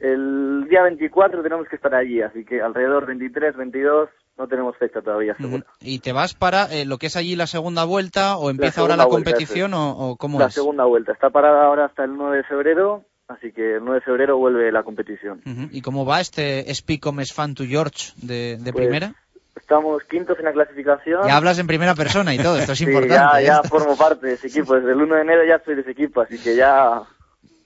El 0.00 0.66
día 0.68 0.82
24 0.82 1.42
tenemos 1.42 1.66
que 1.68 1.76
estar 1.76 1.94
allí, 1.94 2.20
así 2.20 2.44
que 2.44 2.60
alrededor 2.60 3.06
23, 3.06 3.56
22 3.56 4.10
no 4.36 4.48
tenemos 4.48 4.76
fecha 4.76 5.00
todavía 5.00 5.34
segura. 5.36 5.64
¿Y 5.80 6.00
te 6.00 6.12
vas 6.12 6.34
para 6.34 6.64
eh, 6.66 6.84
lo 6.84 6.98
que 6.98 7.06
es 7.06 7.16
allí 7.16 7.36
la 7.36 7.46
segunda 7.46 7.84
vuelta 7.84 8.36
o 8.36 8.50
empieza 8.50 8.80
ahora 8.80 8.96
la 8.96 9.06
vuelta, 9.06 9.30
competición 9.30 9.72
o, 9.72 9.92
o 9.96 10.16
cómo 10.16 10.38
La 10.38 10.46
es? 10.46 10.54
segunda 10.54 10.84
vuelta 10.84 11.12
está 11.12 11.30
parada 11.30 11.64
ahora 11.64 11.86
hasta 11.86 12.04
el 12.04 12.16
9 12.16 12.38
de 12.38 12.44
febrero, 12.44 13.04
así 13.28 13.52
que 13.52 13.76
el 13.76 13.84
9 13.84 14.00
de 14.00 14.04
febrero 14.04 14.36
vuelve 14.38 14.70
la 14.72 14.82
competición. 14.82 15.40
Ujú. 15.46 15.68
¿Y 15.70 15.80
cómo 15.82 16.04
va 16.04 16.20
este 16.20 16.72
Speakom 16.74 17.18
Fan 17.24 17.54
to 17.54 17.64
George 17.64 18.12
de, 18.16 18.56
de 18.58 18.72
Pues, 18.72 18.84
primera? 18.86 19.14
Estamos 19.56 20.02
quintos 20.04 20.38
en 20.38 20.44
la 20.46 20.52
clasificación. 20.52 21.26
Ya 21.26 21.36
hablas 21.36 21.58
en 21.58 21.66
primera 21.66 21.94
persona 21.94 22.34
y 22.34 22.38
todo, 22.38 22.58
esto 22.58 22.72
es 22.72 22.78
Sí, 22.78 22.84
importante. 22.84 23.14
ya, 23.14 23.40
¿eh? 23.40 23.44
ya 23.46 23.62
formo 23.62 23.96
parte 23.96 24.26
de 24.26 24.32
ese 24.34 24.48
equipo. 24.48 24.74
Desde 24.74 24.92
el 24.92 25.00
1 25.00 25.14
de 25.14 25.20
enero 25.22 25.42
ya 25.46 25.60
soy 25.64 25.74
de 25.76 25.82
ese 25.82 25.92
equipo, 25.92 26.20
así 26.20 26.38
que 26.42 26.56
ya, 26.56 27.02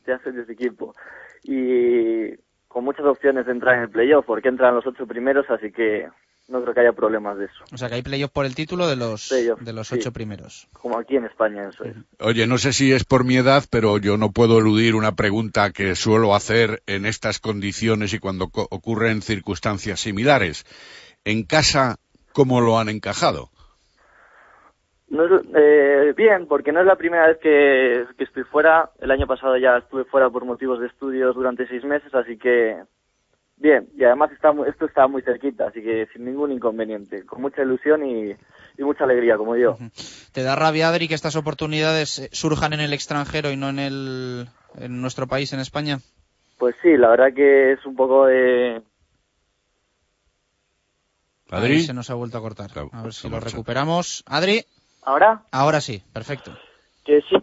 ya 0.07 0.19
soy 0.23 0.33
de 0.33 0.43
ese 0.43 0.53
equipo. 0.53 0.95
Y 1.45 2.37
con 2.69 2.85
muchas 2.85 3.07
opciones 3.07 3.47
de 3.47 3.53
entrar 3.53 3.77
en 3.77 3.83
el 3.83 3.91
playoff, 3.91 4.27
porque 4.27 4.49
entran 4.49 4.75
los 4.75 4.87
ocho 4.87 5.07
primeros, 5.07 5.47
así 5.51 5.73
que 5.73 6.07
no 6.49 6.63
creo 6.63 6.75
que 6.75 6.81
haya 6.81 6.93
problemas 6.93 7.39
de 7.39 7.45
eso. 7.45 7.65
O 7.73 7.77
sea 7.77 7.89
que 7.89 7.97
hay 7.97 8.03
playoff 8.03 8.31
por 8.31 8.47
el 8.47 8.55
título 8.55 8.87
de 8.89 8.97
los, 8.97 9.29
Playoff, 9.29 9.61
de 9.61 9.73
los 9.73 9.89
sí. 9.89 9.97
ocho 9.97 10.13
primeros. 10.13 10.67
Como 10.73 10.99
aquí 10.99 11.17
en 11.17 11.27
España, 11.27 11.69
eso 11.69 11.85
es. 11.85 11.95
Oye, 12.21 12.47
no 12.47 12.57
sé 12.59 12.73
si 12.73 12.93
es 12.93 13.05
por 13.05 13.25
mi 13.25 13.37
edad, 13.37 13.65
pero 13.71 13.99
yo 13.99 14.17
no 14.17 14.33
puedo 14.33 14.59
eludir 14.59 14.95
una 14.95 15.13
pregunta 15.13 15.71
que 15.73 15.95
suelo 15.95 16.35
hacer 16.35 16.83
en 16.87 17.05
estas 17.07 17.39
condiciones 17.39 18.13
y 18.15 18.19
cuando 18.19 18.49
co- 18.49 18.67
ocurren 18.71 19.23
circunstancias 19.23 20.01
similares. 20.01 20.65
En 21.25 21.45
casa, 21.45 21.97
¿cómo 22.33 22.61
lo 22.61 22.79
han 22.79 22.89
encajado? 22.89 23.51
No 25.11 25.25
es- 25.25 25.43
eh, 25.55 26.13
bien, 26.17 26.47
porque 26.47 26.71
no 26.73 26.81
es 26.81 26.87
la 26.87 26.97
primera 26.97 27.27
vez 27.29 27.39
que, 27.39 28.05
que 28.17 28.25
estoy 28.25 28.45
fuera. 28.45 28.91
El 29.01 29.11
año 29.11 29.27
pasado 29.27 29.57
ya 29.57 29.79
estuve 29.79 30.05
fuera 30.05 30.29
por 30.31 30.45
motivos 30.45 30.81
de 30.81 30.87
estudios 30.87 31.35
durante 31.35 31.67
seis 31.67 31.83
meses, 31.85 32.15
así 32.15 32.37
que 32.37 32.77
bien. 33.61 33.89
Y 33.97 34.05
además 34.05 34.31
está, 34.33 34.53
mu- 34.53 34.65
esto 34.65 34.87
está 34.87 35.07
muy 35.09 35.23
cerquita, 35.23 35.69
así 35.69 35.83
que 35.83 36.07
sin 36.13 36.25
ningún 36.25 36.53
inconveniente. 36.53 37.25
Con 37.27 37.41
mucha 37.43 37.63
ilusión 37.63 38.05
y, 38.07 38.31
y 38.79 38.83
mucha 38.83 39.05
alegría, 39.05 39.37
como 39.37 39.57
yo. 39.57 39.79
¿Te 40.33 40.43
da 40.43 40.57
rabia, 40.57 40.89
Adri, 40.89 41.09
que 41.09 41.15
estas 41.15 41.37
oportunidades 41.37 42.19
eh, 42.19 42.29
surjan 42.33 42.73
en 42.73 42.81
el 42.81 42.93
extranjero 42.93 43.51
y 43.51 43.57
no 43.57 43.69
en, 43.69 43.79
el, 43.79 44.49
en 44.79 45.01
nuestro 45.01 45.27
país, 45.27 45.53
en 45.53 45.61
España? 45.61 45.99
Pues 46.59 46.75
sí, 46.83 46.97
la 46.97 47.09
verdad 47.11 47.33
que 47.35 47.73
es 47.73 47.85
un 47.87 47.95
poco 47.97 48.27
de... 48.27 48.83
¿Adri? 51.51 51.73
Ahí 51.75 51.81
se 51.85 51.95
nos 51.95 52.11
ha 52.11 52.15
vuelto 52.15 52.37
a 52.39 52.41
cortar. 52.43 52.71
Claro, 52.71 52.91
A 52.93 53.03
ver 53.03 53.13
si 53.15 53.29
lo 53.29 53.37
marcha. 53.37 53.51
recuperamos. 53.51 54.23
Adri, 54.27 54.65
¿Ahora? 55.03 55.43
ahora 55.51 55.81
sí, 55.81 56.03
perfecto. 56.13 56.53
Que 57.05 57.21
sí. 57.23 57.37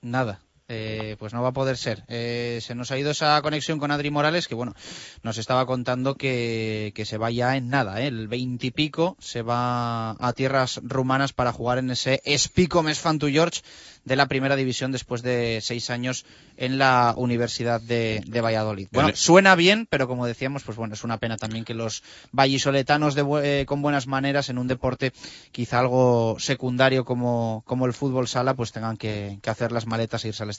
Nada. 0.00 0.40
Eh, 0.72 1.16
pues 1.18 1.32
no 1.32 1.42
va 1.42 1.48
a 1.48 1.52
poder 1.52 1.76
ser. 1.76 2.04
Eh, 2.06 2.60
se 2.62 2.76
nos 2.76 2.92
ha 2.92 2.96
ido 2.96 3.10
esa 3.10 3.42
conexión 3.42 3.80
con 3.80 3.90
Adri 3.90 4.12
Morales, 4.12 4.46
que 4.46 4.54
bueno, 4.54 4.76
nos 5.24 5.36
estaba 5.36 5.66
contando 5.66 6.14
que, 6.14 6.92
que 6.94 7.04
se 7.04 7.18
va 7.18 7.32
ya 7.32 7.56
en 7.56 7.70
nada, 7.70 8.00
¿eh? 8.00 8.06
el 8.06 8.28
veintipico 8.28 9.16
se 9.18 9.42
va 9.42 10.12
a 10.12 10.32
tierras 10.32 10.80
rumanas 10.84 11.32
para 11.32 11.52
jugar 11.52 11.78
en 11.78 11.90
ese 11.90 12.22
Spico 12.38 12.84
Mesfantu 12.84 13.26
George 13.26 13.62
de 14.04 14.16
la 14.16 14.28
primera 14.28 14.56
división 14.56 14.92
después 14.92 15.22
de 15.22 15.58
seis 15.60 15.90
años 15.90 16.24
en 16.56 16.78
la 16.78 17.14
Universidad 17.16 17.80
de, 17.80 18.22
de 18.26 18.40
Valladolid. 18.40 18.88
Bueno, 18.92 19.08
Vale. 19.08 19.16
suena 19.16 19.54
bien, 19.56 19.86
pero 19.90 20.08
como 20.08 20.26
decíamos, 20.26 20.62
pues 20.62 20.76
bueno, 20.76 20.94
es 20.94 21.04
una 21.04 21.18
pena 21.18 21.36
también 21.36 21.64
que 21.64 21.74
los 21.74 22.02
vallisoletanos 22.32 23.14
de 23.14 23.24
eh, 23.42 23.66
con 23.66 23.82
buenas 23.82 24.06
maneras 24.06 24.48
en 24.48 24.58
un 24.58 24.68
deporte 24.68 25.12
quizá 25.52 25.80
algo 25.80 26.36
secundario 26.38 27.04
como, 27.04 27.62
como 27.66 27.86
el 27.86 27.92
fútbol 27.92 28.28
sala, 28.28 28.54
pues 28.54 28.72
tengan 28.72 28.96
que, 28.96 29.38
que 29.42 29.50
hacer 29.50 29.72
las 29.72 29.86
maletas 29.86 30.24
e 30.24 30.28
irse 30.28 30.42
al 30.42 30.50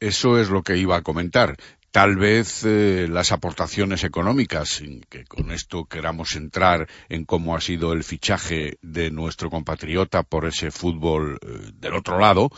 Eso 0.00 0.38
es 0.38 0.50
lo 0.50 0.62
que 0.62 0.76
iba 0.76 0.96
a 0.96 1.02
comentar. 1.02 1.56
Tal 1.92 2.14
vez 2.14 2.62
eh, 2.64 3.08
las 3.10 3.32
aportaciones 3.32 4.04
económicas, 4.04 4.68
sin 4.68 5.00
que 5.00 5.24
con 5.24 5.50
esto 5.50 5.86
queramos 5.86 6.36
entrar 6.36 6.86
en 7.08 7.24
cómo 7.24 7.56
ha 7.56 7.60
sido 7.60 7.92
el 7.92 8.04
fichaje 8.04 8.78
de 8.80 9.10
nuestro 9.10 9.50
compatriota 9.50 10.22
por 10.22 10.46
ese 10.46 10.70
fútbol 10.70 11.40
eh, 11.42 11.72
del 11.74 11.94
otro 11.94 12.20
lado, 12.20 12.48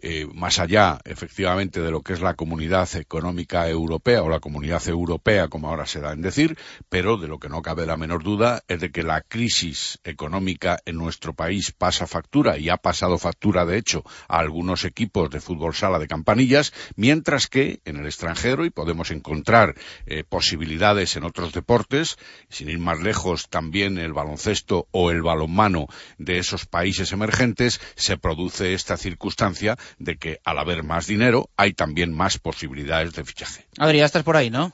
eh, 0.00 0.26
más 0.32 0.58
allá 0.58 1.00
efectivamente 1.04 1.82
de 1.82 1.90
lo 1.90 2.00
que 2.00 2.14
es 2.14 2.22
la 2.22 2.32
comunidad 2.32 2.88
económica 2.96 3.68
europea 3.68 4.22
o 4.22 4.30
la 4.30 4.40
comunidad 4.40 4.88
europea, 4.88 5.48
como 5.48 5.68
ahora 5.68 5.84
se 5.84 6.00
da 6.00 6.14
en 6.14 6.22
decir, 6.22 6.56
pero 6.88 7.18
de 7.18 7.28
lo 7.28 7.38
que 7.38 7.50
no 7.50 7.60
cabe 7.60 7.84
la 7.84 7.98
menor 7.98 8.22
duda 8.22 8.62
es 8.68 8.80
de 8.80 8.90
que 8.90 9.02
la 9.02 9.20
crisis 9.20 9.98
económica 10.02 10.78
en 10.86 10.96
nuestro 10.96 11.34
país 11.34 11.72
pasa 11.72 12.06
factura 12.06 12.56
y 12.56 12.70
ha 12.70 12.78
pasado 12.78 13.18
factura, 13.18 13.66
de 13.66 13.76
hecho, 13.76 14.02
a 14.28 14.38
algunos 14.38 14.86
equipos 14.86 15.28
de 15.28 15.42
fútbol 15.42 15.74
sala 15.74 15.98
de 15.98 16.08
campanillas, 16.08 16.72
mientras 16.96 17.48
que 17.48 17.82
en 17.84 17.98
el 17.98 18.06
extranjero, 18.06 18.64
y 18.64 18.77
podemos 18.78 19.10
encontrar 19.10 19.74
eh, 20.06 20.22
posibilidades 20.22 21.16
en 21.16 21.24
otros 21.24 21.52
deportes, 21.52 22.16
sin 22.48 22.68
ir 22.68 22.78
más 22.78 23.00
lejos, 23.00 23.48
también 23.48 23.98
el 23.98 24.12
baloncesto 24.12 24.86
o 24.92 25.10
el 25.10 25.20
balonmano 25.20 25.88
de 26.18 26.38
esos 26.38 26.64
países 26.64 27.10
emergentes, 27.10 27.80
se 27.96 28.18
produce 28.18 28.74
esta 28.74 28.96
circunstancia 28.96 29.76
de 29.98 30.16
que 30.16 30.38
al 30.44 30.60
haber 30.60 30.84
más 30.84 31.08
dinero 31.08 31.50
hay 31.56 31.72
también 31.72 32.14
más 32.14 32.38
posibilidades 32.38 33.14
de 33.14 33.24
fichaje. 33.24 33.66
Adri, 33.78 34.00
estás 34.00 34.22
por 34.22 34.36
ahí, 34.36 34.48
¿no? 34.48 34.72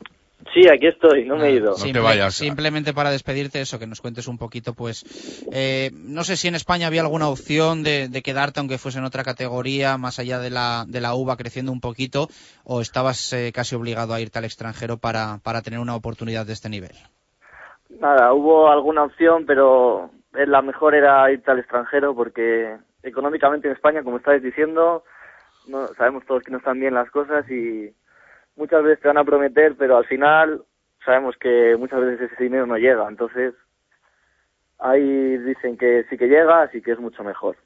Sí, 0.52 0.68
aquí 0.68 0.86
estoy, 0.86 1.24
no 1.24 1.36
me 1.36 1.48
he 1.48 1.52
ido. 1.52 1.74
No 1.78 1.92
te 1.92 2.00
vayas. 2.00 2.34
Simplemente 2.34 2.92
para 2.92 3.10
despedirte 3.10 3.60
eso, 3.60 3.78
que 3.78 3.86
nos 3.86 4.00
cuentes 4.00 4.28
un 4.28 4.38
poquito, 4.38 4.74
pues, 4.74 5.04
eh, 5.52 5.90
no 5.92 6.22
sé 6.22 6.36
si 6.36 6.48
en 6.48 6.54
España 6.54 6.86
había 6.86 7.02
alguna 7.02 7.28
opción 7.28 7.82
de, 7.82 8.08
de 8.08 8.22
quedarte 8.22 8.60
aunque 8.60 8.78
fuese 8.78 8.98
en 8.98 9.04
otra 9.04 9.24
categoría, 9.24 9.96
más 9.96 10.18
allá 10.18 10.38
de 10.38 10.50
la, 10.50 10.84
de 10.86 11.00
la 11.00 11.14
UVA 11.14 11.36
creciendo 11.36 11.72
un 11.72 11.80
poquito, 11.80 12.28
o 12.64 12.80
estabas 12.80 13.32
eh, 13.32 13.52
casi 13.54 13.74
obligado 13.74 14.14
a 14.14 14.20
irte 14.20 14.38
al 14.38 14.44
extranjero 14.44 14.98
para, 14.98 15.38
para 15.42 15.62
tener 15.62 15.80
una 15.80 15.96
oportunidad 15.96 16.46
de 16.46 16.52
este 16.52 16.68
nivel. 16.68 16.92
Nada, 18.00 18.32
hubo 18.32 18.68
alguna 18.70 19.04
opción, 19.04 19.44
pero 19.46 20.10
la 20.32 20.62
mejor 20.62 20.94
era 20.94 21.30
irte 21.30 21.50
al 21.50 21.60
extranjero 21.60 22.14
porque 22.14 22.76
económicamente 23.02 23.68
en 23.68 23.74
España, 23.74 24.02
como 24.02 24.16
estáis 24.16 24.42
diciendo, 24.42 25.04
no, 25.68 25.86
sabemos 25.88 26.24
todos 26.26 26.42
que 26.42 26.50
no 26.50 26.58
están 26.58 26.80
bien 26.80 26.94
las 26.94 27.10
cosas 27.10 27.48
y 27.50 27.94
muchas 28.56 28.82
veces 28.82 29.00
te 29.00 29.08
van 29.08 29.18
a 29.18 29.24
prometer, 29.24 29.74
pero 29.76 29.96
al 29.96 30.06
final 30.06 30.62
sabemos 31.04 31.36
que 31.38 31.76
muchas 31.78 32.00
veces 32.00 32.32
ese 32.32 32.44
dinero 32.44 32.66
no 32.66 32.76
llega. 32.76 33.08
Entonces, 33.08 33.54
ahí 34.78 35.38
dicen 35.38 35.76
que 35.76 36.04
sí 36.08 36.16
que 36.16 36.28
llega, 36.28 36.62
así 36.62 36.80
que 36.80 36.92
es 36.92 36.98
mucho 36.98 37.22
mejor. 37.22 37.56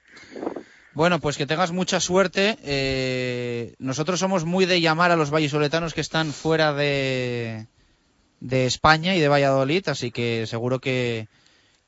Bueno, 0.95 1.21
pues 1.21 1.39
que 1.39 1.47
tengas 1.47 1.73
mucha 1.73 2.01
suerte. 2.01 2.57
Eh, 2.65 3.75
nosotros 3.79 4.19
somos 4.19 4.45
muy 4.45 4.67
de 4.67 4.81
llamar 4.81 5.11
a 5.11 5.17
los 5.17 5.31
vallisoletanos 5.31 5.95
que 5.95 6.01
están 6.01 6.33
fuera 6.33 6.73
de, 6.73 7.67
de 8.41 8.67
España 8.67 9.15
y 9.15 9.21
de 9.21 9.29
Valladolid, 9.29 9.89
así 9.89 10.11
que 10.11 10.47
seguro 10.47 10.81
que, 10.81 11.29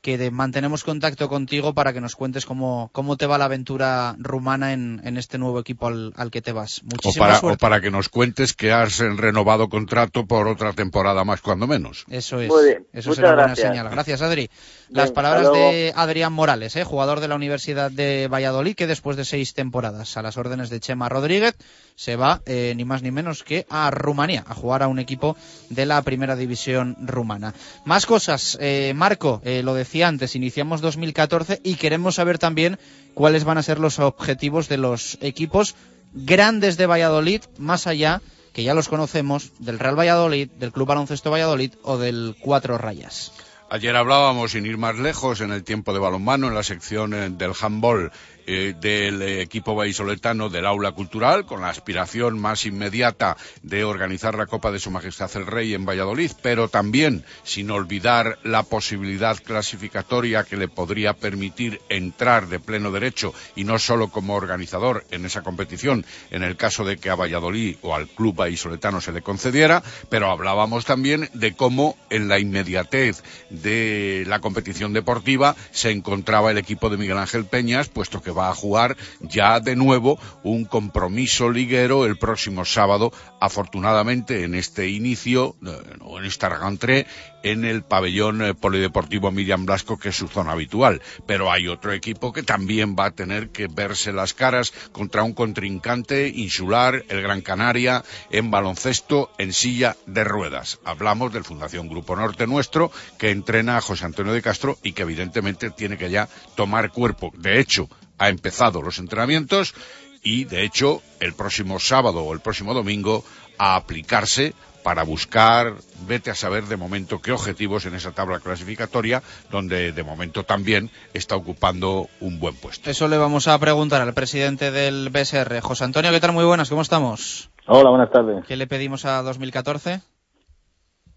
que 0.01 0.17
de- 0.17 0.31
mantenemos 0.31 0.83
contacto 0.83 1.29
contigo 1.29 1.73
para 1.73 1.93
que 1.93 2.01
nos 2.01 2.15
cuentes 2.15 2.45
cómo, 2.45 2.89
cómo 2.91 3.17
te 3.17 3.27
va 3.27 3.37
la 3.37 3.45
aventura 3.45 4.15
rumana 4.17 4.73
en, 4.73 4.99
en 5.03 5.17
este 5.17 5.37
nuevo 5.37 5.59
equipo 5.59 5.87
al, 5.87 6.13
al 6.17 6.31
que 6.31 6.41
te 6.41 6.51
vas. 6.51 6.79
O 6.79 6.85
Muchísima 6.91 7.25
para, 7.27 7.37
o 7.37 7.39
suerte. 7.41 7.57
para 7.59 7.81
que 7.81 7.91
nos 7.91 8.09
cuentes 8.09 8.53
que 8.53 8.71
has 8.71 8.97
renovado 8.99 9.69
contrato 9.69 10.25
por 10.25 10.47
otra 10.47 10.73
temporada 10.73 11.23
más, 11.23 11.41
cuando 11.41 11.67
menos. 11.67 12.05
Eso 12.09 12.39
es. 12.41 12.49
Muy 12.49 12.65
bien, 12.65 12.87
Eso 12.93 13.09
muchas 13.09 13.15
será 13.17 13.29
buena 13.35 13.45
gracias. 13.47 13.67
señal. 13.69 13.89
Gracias, 13.89 14.21
Adri. 14.21 14.49
Las 14.89 15.05
Bien, 15.05 15.13
palabras 15.13 15.53
de 15.53 15.93
Adrián 15.95 16.33
Morales, 16.33 16.75
¿eh? 16.75 16.83
jugador 16.83 17.19
de 17.19 17.27
la 17.27 17.35
Universidad 17.35 17.91
de 17.91 18.27
Valladolid, 18.27 18.75
que 18.75 18.87
después 18.87 19.15
de 19.17 19.23
seis 19.25 19.53
temporadas 19.53 20.17
a 20.17 20.21
las 20.21 20.35
órdenes 20.37 20.69
de 20.69 20.79
Chema 20.79 21.07
Rodríguez 21.09 21.55
se 21.95 22.15
va 22.15 22.41
eh, 22.45 22.73
ni 22.75 22.83
más 22.83 23.01
ni 23.03 23.11
menos 23.11 23.43
que 23.43 23.65
a 23.69 23.91
Rumanía 23.91 24.43
a 24.47 24.55
jugar 24.55 24.83
a 24.83 24.87
un 24.87 24.97
equipo 24.99 25.37
de 25.69 25.85
la 25.85 26.01
primera 26.01 26.35
división 26.35 26.97
rumana. 26.99 27.53
Más 27.85 28.05
cosas, 28.05 28.57
eh, 28.59 28.93
Marco, 28.95 29.41
eh, 29.45 29.61
lo 29.63 29.73
decía 29.91 30.07
antes, 30.07 30.37
iniciamos 30.37 30.79
2014 30.79 31.59
y 31.65 31.75
queremos 31.75 32.15
saber 32.15 32.39
también 32.39 32.79
cuáles 33.13 33.43
van 33.43 33.57
a 33.57 33.63
ser 33.63 33.77
los 33.77 33.99
objetivos 33.99 34.69
de 34.69 34.77
los 34.77 35.17
equipos 35.19 35.75
grandes 36.13 36.77
de 36.77 36.85
Valladolid, 36.85 37.41
más 37.57 37.87
allá 37.87 38.21
que 38.53 38.63
ya 38.63 38.73
los 38.73 38.87
conocemos, 38.87 39.51
del 39.59 39.79
Real 39.79 39.99
Valladolid, 39.99 40.49
del 40.51 40.71
Club 40.71 40.87
Baloncesto 40.87 41.29
Valladolid 41.29 41.73
o 41.83 41.97
del 41.97 42.37
Cuatro 42.39 42.77
Rayas. 42.77 43.33
Ayer 43.69 43.93
hablábamos, 43.97 44.51
sin 44.51 44.65
ir 44.65 44.77
más 44.77 44.97
lejos, 44.97 45.41
en 45.41 45.51
el 45.51 45.65
tiempo 45.65 45.91
de 45.91 45.99
balonmano, 45.99 46.47
en 46.47 46.55
la 46.55 46.63
sección 46.63 47.13
eh, 47.13 47.29
del 47.29 47.51
handball, 47.59 48.13
eh, 48.47 48.73
del 48.79 49.21
equipo 49.21 49.75
vallisoletano 49.75 50.49
del 50.49 50.65
aula 50.65 50.91
cultural, 50.91 51.45
con 51.45 51.61
la 51.61 51.69
aspiración 51.69 52.39
más 52.39 52.65
inmediata 52.65 53.37
de 53.61 53.83
organizar 53.83 54.35
la 54.35 54.47
Copa 54.47 54.71
de 54.71 54.79
Su 54.79 54.91
Majestad 54.91 55.31
el 55.35 55.47
Rey 55.47 55.73
en 55.73 55.85
Valladolid, 55.85 56.31
pero 56.41 56.67
también 56.67 57.23
sin 57.43 57.71
olvidar 57.71 58.39
la 58.43 58.63
posibilidad 58.63 59.37
clasificatoria 59.37 60.43
que 60.43 60.57
le 60.57 60.67
podría 60.67 61.13
permitir 61.13 61.81
entrar 61.89 62.47
de 62.47 62.59
pleno 62.59 62.91
derecho 62.91 63.33
y 63.55 63.63
no 63.63 63.79
solo 63.79 64.09
como 64.09 64.35
organizador 64.35 65.05
en 65.11 65.25
esa 65.25 65.41
competición, 65.41 66.05
en 66.31 66.43
el 66.43 66.57
caso 66.57 66.83
de 66.83 66.97
que 66.97 67.09
a 67.09 67.15
Valladolid 67.15 67.77
o 67.81 67.95
al 67.95 68.07
club 68.07 68.35
vallisoletano 68.35 69.01
se 69.01 69.11
le 69.11 69.21
concediera, 69.21 69.83
pero 70.09 70.31
hablábamos 70.31 70.85
también 70.85 71.29
de 71.33 71.53
cómo 71.53 71.97
en 72.09 72.27
la 72.27 72.39
inmediatez 72.39 73.23
de 73.49 74.23
la 74.27 74.39
competición 74.39 74.93
deportiva 74.93 75.55
se 75.71 75.91
encontraba 75.91 76.51
el 76.51 76.57
equipo 76.57 76.89
de 76.89 76.97
Miguel 76.97 77.17
Ángel 77.17 77.45
Peñas, 77.45 77.89
puesto 77.89 78.21
que 78.21 78.30
va 78.31 78.49
a 78.49 78.55
jugar 78.55 78.97
ya 79.19 79.59
de 79.59 79.75
nuevo 79.75 80.19
un 80.43 80.65
compromiso 80.65 81.49
liguero 81.49 82.05
el 82.05 82.17
próximo 82.17 82.65
sábado, 82.65 83.11
afortunadamente 83.39 84.43
en 84.43 84.55
este 84.55 84.89
inicio, 84.89 85.55
eh, 85.65 85.71
o 86.01 86.19
en 86.19 86.25
esta 86.25 86.49
regantré, 86.49 87.07
en 87.43 87.65
el 87.65 87.83
pabellón 87.83 88.41
eh, 88.41 88.53
polideportivo 88.53 89.31
Miriam 89.31 89.65
Blasco, 89.65 89.97
que 89.97 90.09
es 90.09 90.15
su 90.15 90.27
zona 90.27 90.51
habitual. 90.51 91.01
Pero 91.25 91.51
hay 91.51 91.67
otro 91.67 91.91
equipo 91.93 92.33
que 92.33 92.43
también 92.43 92.95
va 92.97 93.05
a 93.05 93.11
tener 93.11 93.49
que 93.49 93.67
verse 93.67 94.13
las 94.13 94.33
caras 94.33 94.73
contra 94.91 95.23
un 95.23 95.33
contrincante 95.33 96.27
insular, 96.27 97.03
el 97.09 97.21
Gran 97.21 97.41
Canaria, 97.41 98.03
en 98.29 98.51
baloncesto 98.51 99.31
en 99.37 99.53
silla 99.53 99.95
de 100.05 100.23
ruedas. 100.23 100.79
Hablamos 100.85 101.33
del 101.33 101.43
Fundación 101.43 101.87
Grupo 101.87 102.15
Norte 102.15 102.47
Nuestro, 102.47 102.91
que 103.17 103.31
entrena 103.31 103.77
a 103.77 103.81
José 103.81 104.05
Antonio 104.05 104.33
de 104.33 104.41
Castro 104.41 104.77
y 104.83 104.93
que 104.93 105.03
evidentemente 105.03 105.69
tiene 105.69 105.97
que 105.97 106.09
ya 106.09 106.29
tomar 106.55 106.91
cuerpo. 106.91 107.31
De 107.37 107.59
hecho, 107.59 107.89
ha 108.21 108.29
empezado 108.29 108.83
los 108.83 108.99
entrenamientos 108.99 109.73
y, 110.21 110.45
de 110.45 110.63
hecho, 110.63 111.01
el 111.19 111.33
próximo 111.33 111.79
sábado 111.79 112.21
o 112.23 112.33
el 112.33 112.39
próximo 112.39 112.75
domingo 112.75 113.25
a 113.57 113.75
aplicarse 113.75 114.53
para 114.83 115.01
buscar, 115.01 115.73
vete 116.07 116.29
a 116.29 116.35
saber 116.35 116.65
de 116.65 116.77
momento 116.77 117.19
qué 117.19 117.31
objetivos 117.31 117.87
en 117.87 117.95
esa 117.95 118.11
tabla 118.11 118.39
clasificatoria, 118.39 119.23
donde 119.49 119.91
de 119.91 120.03
momento 120.03 120.43
también 120.43 120.91
está 121.15 121.35
ocupando 121.35 122.09
un 122.19 122.39
buen 122.39 122.55
puesto. 122.55 122.91
Eso 122.91 123.07
le 123.07 123.17
vamos 123.17 123.47
a 123.47 123.57
preguntar 123.57 124.03
al 124.03 124.13
presidente 124.13 124.69
del 124.69 125.09
BSR. 125.09 125.59
José 125.61 125.83
Antonio, 125.83 126.11
¿qué 126.11 126.19
tal? 126.19 126.33
Muy 126.33 126.45
buenas, 126.45 126.69
¿cómo 126.69 126.83
estamos? 126.83 127.49
Hola, 127.65 127.89
buenas 127.89 128.11
tardes. 128.11 128.45
¿Qué 128.47 128.55
le 128.55 128.67
pedimos 128.67 129.05
a 129.05 129.23
2014? 129.23 130.01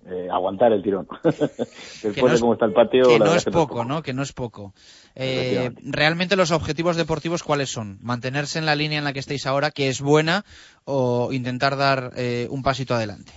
Eh, 0.07 0.29
aguantar 0.31 0.73
el 0.73 0.83
tirón. 0.83 1.07
Después 1.25 2.17
no 2.17 2.29
de 2.29 2.41
cómo 2.41 2.53
está 2.53 2.67
el 2.67 2.75
patio, 2.75 3.05
Que 3.05 3.19
la 3.19 3.25
no 3.25 3.35
es 3.35 3.45
que 3.45 3.51
poco, 3.51 3.85
¿no? 3.85 4.03
Que 4.03 4.13
no 4.13 4.23
es 4.23 4.35
poco. 4.35 4.75
Eh, 5.15 5.71
realmente 5.83 6.37
los 6.37 6.51
objetivos 6.51 6.97
deportivos, 6.97 7.43
¿cuáles 7.43 7.71
son? 7.71 7.99
¿Mantenerse 8.03 8.59
en 8.59 8.67
la 8.67 8.75
línea 8.75 8.99
en 8.99 9.05
la 9.05 9.15
que 9.15 9.21
estáis 9.21 9.47
ahora, 9.47 9.71
que 9.71 9.89
es 9.89 10.03
buena, 10.03 10.45
o 10.85 11.33
intentar 11.33 11.79
dar 11.79 12.11
eh, 12.17 12.49
un 12.51 12.63
pasito 12.63 12.95
adelante? 12.95 13.33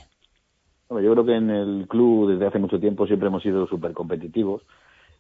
Bueno, 0.90 1.06
yo 1.06 1.14
creo 1.14 1.26
que 1.26 1.36
en 1.36 1.50
el 1.50 1.88
club 1.88 2.32
desde 2.32 2.48
hace 2.48 2.60
mucho 2.60 2.80
tiempo 2.80 3.08
siempre 3.08 3.28
hemos 3.28 3.44
sido 3.44 3.66
súper 3.68 3.94
competitivos 3.94 4.64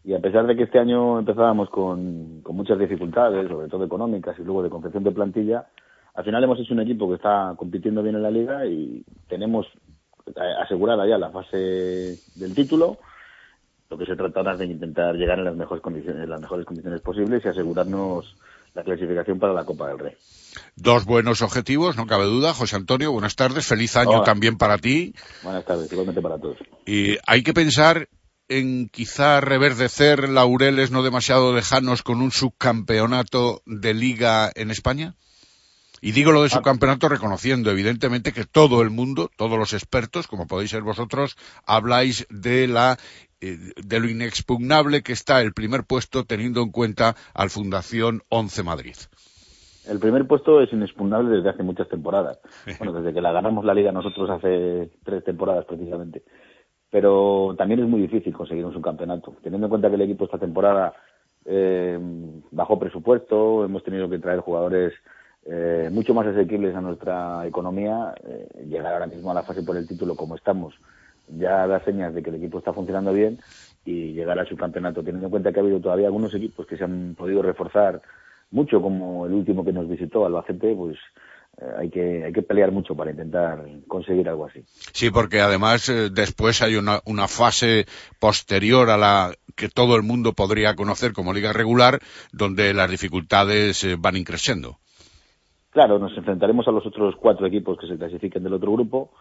y 0.04 0.14
a 0.14 0.20
pesar 0.20 0.48
de 0.48 0.56
que 0.56 0.64
este 0.64 0.80
año 0.80 1.20
empezábamos 1.20 1.70
con, 1.70 2.41
con 2.41 2.56
muchas 2.56 2.80
dificultades, 2.80 3.48
sobre 3.50 3.68
todo 3.68 3.84
económicas 3.84 4.38
y 4.39 4.43
luego 4.43 4.64
de 4.64 4.70
confección 4.70 5.04
de 5.04 5.12
plantilla, 5.12 5.68
al 6.14 6.24
final 6.24 6.43
hemos 6.43 6.60
hecho 6.60 6.74
un 6.74 6.80
equipo 6.80 7.08
que 7.10 7.16
está 7.16 7.54
compitiendo 7.58 8.02
bien 8.02 8.16
en 8.16 8.24
la 8.24 8.32
liga 8.32 8.66
y 8.66 9.04
tenemos 9.28 9.68
asegurada 10.61 11.07
ya 11.07 11.17
la 11.17 11.32
fase 11.32 12.19
del 12.36 12.53
título. 12.53 12.97
Lo 13.89 13.97
que 13.97 14.05
se 14.05 14.15
trata 14.15 14.39
ahora 14.39 14.53
es 14.53 14.59
de 14.59 14.65
intentar 14.65 15.15
llegar 15.15 15.39
en 15.39 15.45
las 15.45 15.55
mejores 15.55 15.82
condiciones, 15.82 16.23
en 16.23 16.30
las 16.30 16.41
mejores 16.41 16.65
condiciones 16.65 17.01
posibles 17.01 17.43
y 17.45 17.47
asegurarnos 17.47 18.36
la 18.73 18.84
clasificación 18.84 19.39
para 19.39 19.53
la 19.53 19.65
Copa 19.65 19.88
del 19.88 19.99
Rey. 19.99 20.13
Dos 20.75 21.05
buenos 21.05 21.41
objetivos, 21.41 21.95
no 21.95 22.05
cabe 22.05 22.25
duda. 22.25 22.53
José 22.53 22.75
Antonio, 22.75 23.11
buenas 23.11 23.36
tardes. 23.36 23.65
Feliz 23.65 23.95
año 23.95 24.17
Hola. 24.17 24.23
también 24.23 24.57
para 24.57 24.78
ti. 24.78 25.13
Buenas 25.43 25.65
tardes, 25.65 25.91
igualmente 25.91 26.21
para 26.21 26.38
todos. 26.38 26.57
Y 26.86 27.17
hay 27.25 27.43
que 27.43 27.53
pensar 27.53 28.09
en 28.49 28.88
quizá 28.89 29.41
reverdecer 29.41 30.30
laureles 30.30 30.91
no 30.91 31.03
demasiado 31.03 31.53
lejanos 31.53 32.03
con 32.03 32.21
un 32.21 32.32
subcampeonato 32.32 33.61
de 33.65 33.93
liga 33.93 34.51
en 34.55 34.71
España. 34.71 35.15
Y 36.02 36.12
digo 36.12 36.32
lo 36.32 36.43
de 36.43 36.50
subcampeonato 36.50 37.10
reconociendo, 37.10 37.72
evidentemente, 37.72 38.32
que 38.32 38.45
todo 38.45 38.82
el 38.82 38.89
mundo, 38.89 39.30
todos 39.36 39.58
los 39.58 39.74
expertos, 39.74 40.28
como 40.28 40.48
podéis 40.48 40.72
ser 40.72 40.84
vosotros, 40.84 41.38
habláis 41.66 42.28
de 42.30 42.68
la 42.68 42.98
eh, 43.39 43.58
de 43.76 44.00
lo 44.00 44.10
inexpugnable 44.10 45.04
que 45.04 45.14
está 45.14 45.41
el 45.41 45.54
primer 45.54 45.84
puesto 45.84 46.24
teniendo 46.24 46.62
en 46.62 46.72
cuenta 46.72 47.16
al 47.36 47.50
Fundación 47.50 48.22
11 48.30 48.64
Madrid. 48.64 48.95
El 49.88 50.00
primer 50.00 50.28
puesto 50.28 50.60
es 50.60 50.74
inexpugnable 50.74 51.38
desde 51.38 51.50
hace 51.50 51.64
muchas 51.64 51.88
temporadas. 51.88 52.39
Bueno, 52.80 52.93
desde 52.93 53.14
que 53.14 53.22
la 53.22 53.32
ganamos 53.32 53.64
la 53.64 53.74
liga 53.74 53.91
nosotros 53.91 54.30
hace 54.30 54.89
tres 55.04 55.24
temporadas 55.24 55.66
precisamente. 55.66 56.24
Pero 56.89 57.54
también 57.58 57.82
es 57.82 57.88
muy 57.88 58.02
difícil 58.02 58.34
conseguir 58.34 58.66
un 58.66 58.74
subcampeonato. 58.74 59.36
Teniendo 59.43 59.68
en 59.68 59.70
cuenta 59.70 59.89
que 59.89 59.95
el 59.95 60.02
equipo 60.02 60.26
esta 60.26 60.38
temporada 60.38 60.93
eh, 61.45 61.98
bajó 62.52 62.80
presupuesto, 62.80 63.64
hemos 63.66 63.84
tenido 63.84 64.10
que 64.10 64.20
traer 64.20 64.39
jugadores 64.39 64.93
eh, 65.50 65.89
mucho 65.91 66.14
más 66.14 66.28
asequibles 66.28 66.76
a 66.76 66.82
nuestra 66.82 67.48
economía, 67.48 68.14
eh, 68.24 68.66
llegar 68.68 68.93
ahora 68.93 69.08
mismo 69.08 69.32
a 69.32 69.34
la 69.34 69.43
fase 69.43 69.64
por 69.64 69.78
el 69.78 69.88
título 69.88 70.16
como 70.16 70.36
estamos 70.36 70.74
ya 71.28 71.68
da 71.68 71.84
señas 71.84 72.14
de 72.14 72.24
que 72.24 72.30
el 72.30 72.38
equipo 72.38 72.60
está 72.60 72.74
funcionando 72.74 73.14
bien 73.14 73.39
y 73.86 74.14
llegar 74.14 74.39
al 74.39 74.48
subcampeonato, 74.48 75.02
teniendo 75.02 75.28
en 75.28 75.32
cuenta 75.32 75.52
que 75.52 75.60
ha 75.60 75.64
habido 75.64 75.80
todavía 75.80 76.08
algunos 76.08 76.34
equipos 76.34 76.66
que 76.66 76.78
se 76.78 76.84
han 76.84 77.16
podido 77.18 77.41
reforzar 77.41 78.02
mucho, 78.52 78.82
como 78.82 79.26
el 79.26 79.34
último 79.34 79.64
que 79.66 79.74
nos 79.74 79.89
visitó, 79.89 80.26
Albacete, 80.26 80.74
pues 80.74 80.98
eh, 81.58 81.66
hay 81.78 81.89
que 81.89 82.24
hay 82.26 82.32
que 82.32 82.41
pelear 82.41 82.72
mucho 82.72 82.95
para 82.95 83.12
intentar 83.12 83.66
conseguir 83.88 84.30
algo 84.30 84.45
así. 84.45 84.64
Sí, 84.93 85.10
porque 85.10 85.41
además 85.41 85.89
eh, 85.89 86.10
después 86.12 86.62
hay 86.62 86.76
una, 86.76 87.02
una 87.06 87.28
fase 87.28 87.86
posterior 88.20 88.89
a 88.89 88.98
la 88.98 89.34
que 89.56 89.70
todo 89.70 89.95
el 89.95 90.04
mundo 90.04 90.34
podría 90.34 90.76
conocer 90.76 91.14
como 91.14 91.34
liga 91.34 91.52
regular, 91.52 92.00
donde 92.32 92.74
las 92.74 92.89
dificultades 92.89 93.86
van 94.00 94.16
increciendo. 94.16 94.78
Claro, 95.78 95.99
nos 95.99 96.17
enfrentaremos 96.17 96.67
a 96.67 96.71
los 96.71 96.84
otros 96.88 97.13
cuatro 97.17 97.45
equipos 97.45 97.78
que 97.78 97.86
se 97.86 97.99
clasifiquen 97.99 98.41
del 98.41 98.55
otro 98.55 98.71
grupo. 98.71 99.11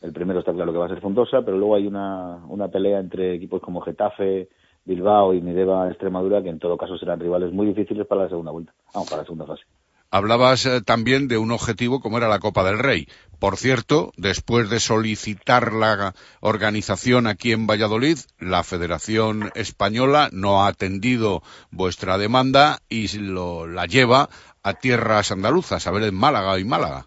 El 0.00 0.14
primero 0.14 0.38
está 0.40 0.50
claro 0.54 0.72
que 0.72 0.78
va 0.78 0.86
a 0.86 0.88
ser 0.88 1.02
Fondosa, 1.02 1.42
pero 1.42 1.58
luego 1.58 1.74
hay 1.74 1.86
una, 1.86 2.36
una 2.48 2.68
pelea 2.68 3.00
entre 3.00 3.34
equipos 3.34 3.60
como 3.60 3.82
Getafe, 3.82 4.48
Bilbao 4.86 5.34
y 5.34 5.42
Mideva 5.42 5.90
Extremadura, 5.90 6.42
que 6.42 6.48
en 6.48 6.58
todo 6.58 6.78
caso 6.78 6.96
serán 6.96 7.20
rivales 7.20 7.52
muy 7.52 7.66
difíciles 7.66 8.06
para 8.06 8.22
la 8.22 8.28
segunda 8.30 8.50
vuelta, 8.50 8.72
vamos, 8.94 9.10
para 9.10 9.20
la 9.20 9.26
segunda 9.26 9.44
fase. 9.44 9.64
Hablabas 10.10 10.64
eh, 10.64 10.80
también 10.80 11.28
de 11.28 11.36
un 11.36 11.50
objetivo 11.50 12.00
como 12.00 12.16
era 12.16 12.28
la 12.28 12.38
Copa 12.38 12.64
del 12.64 12.78
Rey. 12.78 13.08
Por 13.38 13.58
cierto, 13.58 14.12
después 14.16 14.70
de 14.70 14.80
solicitar 14.80 15.74
la 15.74 16.14
organización 16.40 17.26
aquí 17.26 17.52
en 17.52 17.66
Valladolid, 17.66 18.16
la 18.38 18.62
Federación 18.62 19.50
Española 19.54 20.30
no 20.32 20.62
ha 20.62 20.68
atendido 20.68 21.42
vuestra 21.70 22.16
demanda 22.16 22.78
y 22.88 23.08
lo, 23.18 23.66
la 23.66 23.84
lleva 23.84 24.30
a 24.68 24.74
tierras 24.74 25.30
andaluzas, 25.30 25.86
a 25.86 25.90
ver 25.92 26.02
en 26.04 26.14
Málaga 26.14 26.58
y 26.58 26.64
Málaga. 26.64 27.06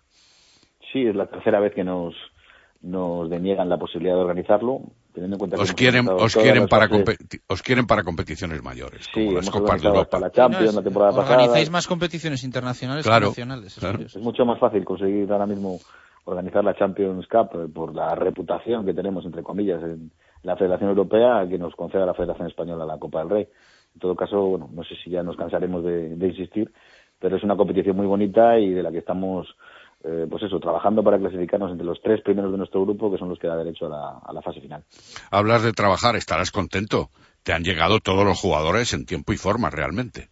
Sí, 0.94 1.06
es 1.06 1.16
la 1.16 1.28
tercera 1.28 1.60
vez 1.60 1.74
que 1.74 1.84
nos, 1.84 2.16
nos 2.82 3.30
deniegan 3.30 3.68
la 3.70 3.78
posibilidad 3.78 4.16
de 4.16 4.22
organizarlo, 4.22 4.80
teniendo 5.14 5.36
en 5.36 5.40
cuenta 5.40 5.58
que 5.58 5.62
Os 5.64 5.70
hemos 5.70 5.78
quieren, 5.78 6.08
os 6.10 6.36
quieren 6.36 6.68
para 6.68 6.88
os 7.48 7.62
quieren 7.62 7.86
para 7.86 8.04
competiciones 8.04 8.64
mayores, 8.64 9.06
Sí, 9.14 9.26
como 9.26 9.38
las 9.38 9.50
Copas 9.50 9.82
de 9.82 9.88
Europa. 9.90 10.20
la 10.20 10.32
Champions 10.32 10.74
la 10.76 10.82
temporada 10.84 11.12
pasada. 11.12 11.36
Organizáis 11.36 11.70
más 11.70 11.86
competiciones 11.88 12.44
internacionales 12.44 13.06
Claro, 13.06 13.26
que 13.28 13.30
nacionales. 13.32 13.68
eso 13.74 13.82
claro. 13.82 14.00
es. 14.06 14.16
Es 14.16 14.22
mucho 14.22 14.46
más 14.46 14.58
fácil 14.60 14.86
conseguir 14.86 15.32
ahora 15.32 15.46
mismo 15.46 15.80
organizar 16.24 16.64
la 16.64 16.76
Champions 16.76 17.28
Cup 17.28 17.50
eh, 17.60 17.68
por 17.74 17.94
la 17.94 18.16
reputación 18.16 18.86
que 18.86 18.94
tenemos, 18.94 19.26
entre 19.26 19.44
comillas, 19.44 19.82
en 19.84 20.12
la 20.44 20.56
Federación 20.56 20.90
Europea 20.92 21.46
que 21.50 21.58
nos 21.58 21.76
conceda 21.76 22.06
la 22.06 22.14
Federación 22.14 22.48
Española 22.48 22.86
la 22.86 22.98
Copa 22.98 23.20
del 23.20 23.30
Rey. 23.30 23.48
En 23.96 24.00
todo 24.00 24.16
caso, 24.16 24.40
bueno, 24.46 24.70
no 24.72 24.84
sé 24.84 24.96
si 25.04 25.10
ya 25.10 25.24
nos 25.24 25.36
cansaremos 25.36 25.84
de, 25.84 26.16
de 26.16 26.28
insistir, 26.28 26.72
pero 27.20 27.38
es 27.38 27.44
una 27.44 27.56
competición 27.58 27.96
muy 27.98 28.08
bonita 28.08 28.58
y 28.60 28.70
de 28.72 28.84
la 28.84 28.92
que 28.92 29.00
estamos, 29.00 29.48
eh, 30.04 30.26
pues 30.30 30.44
eso, 30.44 30.60
trabajando 30.60 31.04
para 31.04 31.18
clasificarnos 31.20 31.72
entre 31.72 31.86
los 31.86 32.02
tres 32.02 32.22
primeros 32.22 32.52
de 32.52 32.58
nuestro 32.58 32.82
grupo, 32.84 33.12
que 33.12 33.18
son 33.18 33.30
los 33.30 33.40
que 33.40 33.48
da 33.48 33.58
derecho 33.58 33.86
a 33.88 33.90
la, 33.90 34.18
a 34.26 34.34
la 34.34 34.42
fase 34.42 34.62
final. 34.62 34.84
Hablas 35.32 35.64
de 35.64 35.74
trabajar, 35.74 36.16
estarás 36.16 36.52
contento. 36.52 37.10
Te 37.44 37.54
han 37.54 37.64
llegado 37.64 38.00
todos 38.00 38.26
los 38.26 38.40
jugadores 38.40 38.94
en 38.94 39.06
tiempo 39.06 39.34
y 39.34 39.38
forma, 39.38 39.70
realmente. 39.70 40.30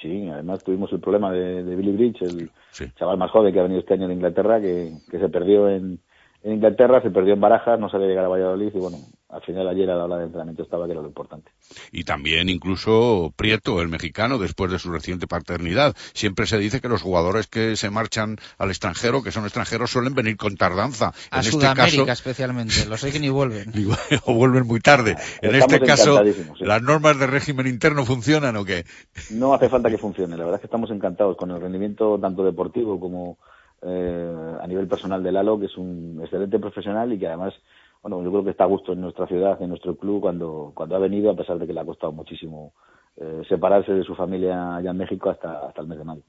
Sí, 0.00 0.28
además 0.28 0.62
tuvimos 0.62 0.92
el 0.92 1.00
problema 1.00 1.32
de, 1.32 1.64
de 1.64 1.76
Billy 1.76 1.92
Bridge, 1.92 2.22
el 2.22 2.50
Sí. 2.70 2.84
chaval 2.96 3.18
más 3.18 3.30
joven 3.32 3.52
que 3.52 3.58
ha 3.58 3.64
venido 3.64 3.80
este 3.80 3.94
año 3.94 4.06
de 4.06 4.14
Inglaterra, 4.14 4.60
que, 4.60 4.92
que 5.10 5.18
se 5.18 5.28
perdió 5.28 5.68
en, 5.68 5.98
en 6.44 6.52
Inglaterra, 6.52 7.02
se 7.02 7.10
perdió 7.10 7.34
en 7.34 7.40
Barajas, 7.40 7.80
no 7.80 7.88
sabía 7.90 8.06
llegar 8.06 8.26
a 8.26 8.28
Valladolid 8.28 8.70
y 8.72 8.78
bueno, 8.78 8.98
al 9.30 9.42
final 9.42 9.68
ayer 9.68 9.90
a 9.90 9.96
la 9.96 10.04
hora 10.04 10.16
de 10.16 10.24
entrenamiento 10.24 10.62
estaba 10.62 10.86
que 10.86 10.92
era 10.92 11.02
lo 11.02 11.08
importante. 11.08 11.50
Y 11.92 12.04
también 12.04 12.48
incluso 12.48 13.32
Prieto, 13.36 13.82
el 13.82 13.88
mexicano, 13.88 14.38
después 14.38 14.70
de 14.70 14.78
su 14.78 14.90
reciente 14.90 15.26
paternidad. 15.26 15.94
Siempre 16.14 16.46
se 16.46 16.56
dice 16.56 16.80
que 16.80 16.88
los 16.88 17.02
jugadores 17.02 17.46
que 17.46 17.76
se 17.76 17.90
marchan 17.90 18.36
al 18.56 18.70
extranjero, 18.70 19.22
que 19.22 19.30
son 19.30 19.44
extranjeros, 19.44 19.90
suelen 19.90 20.14
venir 20.14 20.36
con 20.36 20.56
tardanza. 20.56 21.12
A 21.30 21.38
en 21.38 21.44
Sudamérica 21.44 21.84
este 21.86 22.04
caso, 22.06 22.12
especialmente, 22.12 22.86
los 22.88 23.04
hay 23.04 23.12
que 23.12 23.20
ni 23.20 23.28
vuelven. 23.28 23.72
o 24.24 24.34
vuelven 24.34 24.66
muy 24.66 24.80
tarde. 24.80 25.16
En 25.42 25.54
este 25.54 25.80
caso, 25.80 26.22
sí. 26.24 26.64
¿las 26.64 26.82
normas 26.82 27.18
de 27.18 27.26
régimen 27.26 27.66
interno 27.66 28.06
funcionan 28.06 28.56
o 28.56 28.64
qué? 28.64 28.84
No 29.30 29.52
hace 29.52 29.68
falta 29.68 29.90
que 29.90 29.98
funcione, 29.98 30.36
la 30.36 30.44
verdad 30.44 30.56
es 30.56 30.60
que 30.62 30.66
estamos 30.66 30.90
encantados 30.90 31.36
con 31.36 31.50
el 31.50 31.60
rendimiento 31.60 32.18
tanto 32.18 32.44
deportivo 32.44 32.98
como 32.98 33.38
eh, 33.82 34.56
a 34.60 34.66
nivel 34.66 34.88
personal 34.88 35.22
de 35.22 35.32
Lalo, 35.32 35.58
que 35.58 35.66
es 35.66 35.76
un 35.76 36.18
excelente 36.22 36.58
profesional 36.58 37.12
y 37.12 37.18
que 37.18 37.28
además, 37.28 37.54
bueno, 38.02 38.22
yo 38.22 38.30
creo 38.30 38.44
que 38.44 38.50
está 38.50 38.64
a 38.64 38.68
gusto 38.68 38.92
en 38.92 39.00
nuestra 39.00 39.26
ciudad, 39.26 39.60
en 39.60 39.70
nuestro 39.70 39.96
club, 39.96 40.20
cuando, 40.20 40.72
cuando 40.74 40.96
ha 40.96 40.98
venido, 40.98 41.30
a 41.30 41.36
pesar 41.36 41.58
de 41.58 41.66
que 41.66 41.72
le 41.72 41.80
ha 41.80 41.84
costado 41.84 42.12
muchísimo 42.12 42.72
eh, 43.20 43.42
separarse 43.48 43.92
de 43.92 44.04
su 44.04 44.14
familia 44.14 44.76
allá 44.76 44.90
en 44.90 44.96
México 44.96 45.28
hasta, 45.28 45.66
hasta 45.66 45.80
el 45.80 45.88
mes 45.88 45.98
de 45.98 46.04
mayo. 46.04 46.22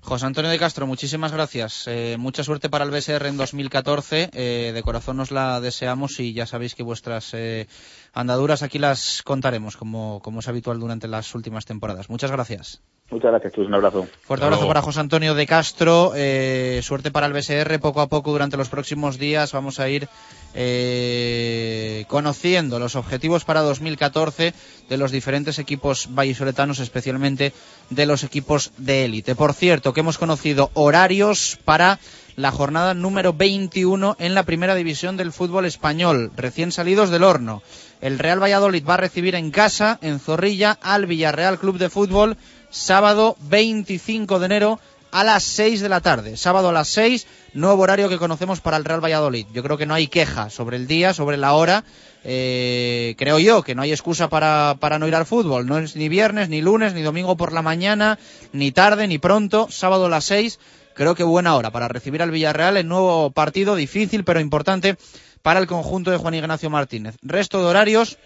José 0.00 0.26
Antonio 0.26 0.50
de 0.50 0.58
Castro, 0.58 0.88
muchísimas 0.88 1.32
gracias. 1.32 1.86
Eh, 1.86 2.16
mucha 2.18 2.42
suerte 2.42 2.68
para 2.68 2.84
el 2.84 2.90
BSR 2.90 3.26
en 3.26 3.36
2014. 3.36 4.30
Eh, 4.32 4.72
de 4.74 4.82
corazón 4.82 5.18
nos 5.18 5.30
la 5.30 5.60
deseamos 5.60 6.18
y 6.18 6.32
ya 6.32 6.46
sabéis 6.46 6.74
que 6.74 6.82
vuestras 6.82 7.32
eh, 7.34 7.68
andaduras 8.12 8.62
aquí 8.62 8.78
las 8.78 9.22
contaremos, 9.22 9.76
como, 9.76 10.20
como 10.20 10.40
es 10.40 10.48
habitual 10.48 10.78
durante 10.78 11.08
las 11.08 11.34
últimas 11.34 11.64
temporadas. 11.64 12.10
Muchas 12.10 12.30
gracias. 12.30 12.82
Muchas 13.12 13.30
gracias, 13.30 13.52
Chus, 13.52 13.66
un 13.66 13.74
abrazo. 13.74 14.08
Fuerte 14.22 14.46
abrazo 14.46 14.66
para 14.66 14.80
José 14.80 15.00
Antonio 15.00 15.34
de 15.34 15.46
Castro. 15.46 16.12
eh, 16.16 16.80
suerte 16.82 17.10
para 17.10 17.26
el 17.26 17.34
BSR. 17.34 17.78
Poco 17.78 18.00
a 18.00 18.06
poco 18.06 18.32
durante 18.32 18.56
los 18.56 18.70
próximos 18.70 19.18
días 19.18 19.52
vamos 19.52 19.80
a 19.80 19.88
ir 19.90 20.08
eh, 20.54 22.06
conociendo 22.08 22.78
los 22.78 22.96
objetivos 22.96 23.44
para 23.44 23.60
2014 23.60 24.54
de 24.88 24.96
los 24.96 25.10
diferentes 25.10 25.58
equipos 25.58 26.08
vallisoletanos, 26.14 26.78
especialmente 26.78 27.52
de 27.90 28.06
los 28.06 28.24
equipos 28.24 28.72
de 28.78 29.04
élite. 29.04 29.34
Por 29.34 29.52
cierto, 29.52 29.92
que 29.92 30.00
hemos 30.00 30.16
conocido 30.16 30.70
horarios 30.72 31.58
para 31.66 31.98
la 32.36 32.50
jornada 32.50 32.94
número 32.94 33.34
21 33.34 34.16
en 34.18 34.34
la 34.34 34.44
primera 34.44 34.74
división 34.74 35.18
del 35.18 35.32
fútbol 35.32 35.66
español, 35.66 36.32
recién 36.34 36.72
salidos 36.72 37.10
del 37.10 37.24
horno. 37.24 37.62
El 38.02 38.18
Real 38.18 38.42
Valladolid 38.42 38.84
va 38.84 38.94
a 38.94 38.96
recibir 38.96 39.36
en 39.36 39.52
casa, 39.52 40.00
en 40.02 40.18
Zorrilla, 40.18 40.76
al 40.82 41.06
Villarreal 41.06 41.60
Club 41.60 41.78
de 41.78 41.88
Fútbol, 41.88 42.36
sábado 42.68 43.36
25 43.42 44.40
de 44.40 44.46
enero 44.46 44.80
a 45.12 45.22
las 45.22 45.44
6 45.44 45.80
de 45.80 45.88
la 45.88 46.00
tarde. 46.00 46.36
Sábado 46.36 46.70
a 46.70 46.72
las 46.72 46.88
6, 46.88 47.28
nuevo 47.54 47.80
horario 47.84 48.08
que 48.08 48.18
conocemos 48.18 48.60
para 48.60 48.76
el 48.76 48.84
Real 48.84 49.04
Valladolid. 49.04 49.46
Yo 49.54 49.62
creo 49.62 49.78
que 49.78 49.86
no 49.86 49.94
hay 49.94 50.08
queja 50.08 50.50
sobre 50.50 50.78
el 50.78 50.88
día, 50.88 51.14
sobre 51.14 51.36
la 51.36 51.52
hora. 51.52 51.84
Eh, 52.24 53.14
creo 53.18 53.38
yo 53.38 53.62
que 53.62 53.76
no 53.76 53.82
hay 53.82 53.92
excusa 53.92 54.28
para, 54.28 54.76
para 54.80 54.98
no 54.98 55.06
ir 55.06 55.14
al 55.14 55.24
fútbol. 55.24 55.66
No 55.66 55.78
es 55.78 55.94
ni 55.94 56.08
viernes, 56.08 56.48
ni 56.48 56.60
lunes, 56.60 56.94
ni 56.94 57.02
domingo 57.02 57.36
por 57.36 57.52
la 57.52 57.62
mañana, 57.62 58.18
ni 58.52 58.72
tarde, 58.72 59.06
ni 59.06 59.18
pronto. 59.18 59.68
Sábado 59.70 60.06
a 60.06 60.10
las 60.10 60.24
6, 60.24 60.58
creo 60.94 61.14
que 61.14 61.22
buena 61.22 61.54
hora 61.54 61.70
para 61.70 61.86
recibir 61.86 62.20
al 62.20 62.32
Villarreal 62.32 62.78
en 62.78 62.88
nuevo 62.88 63.30
partido, 63.30 63.76
difícil 63.76 64.24
pero 64.24 64.40
importante 64.40 64.96
para 65.42 65.60
el 65.60 65.66
conjunto 65.66 66.10
de 66.10 66.16
Juan 66.16 66.34
Ignacio 66.34 66.70
Martínez. 66.70 67.16
Resto 67.22 67.60
de 67.60 67.66
horarios, 67.66 68.18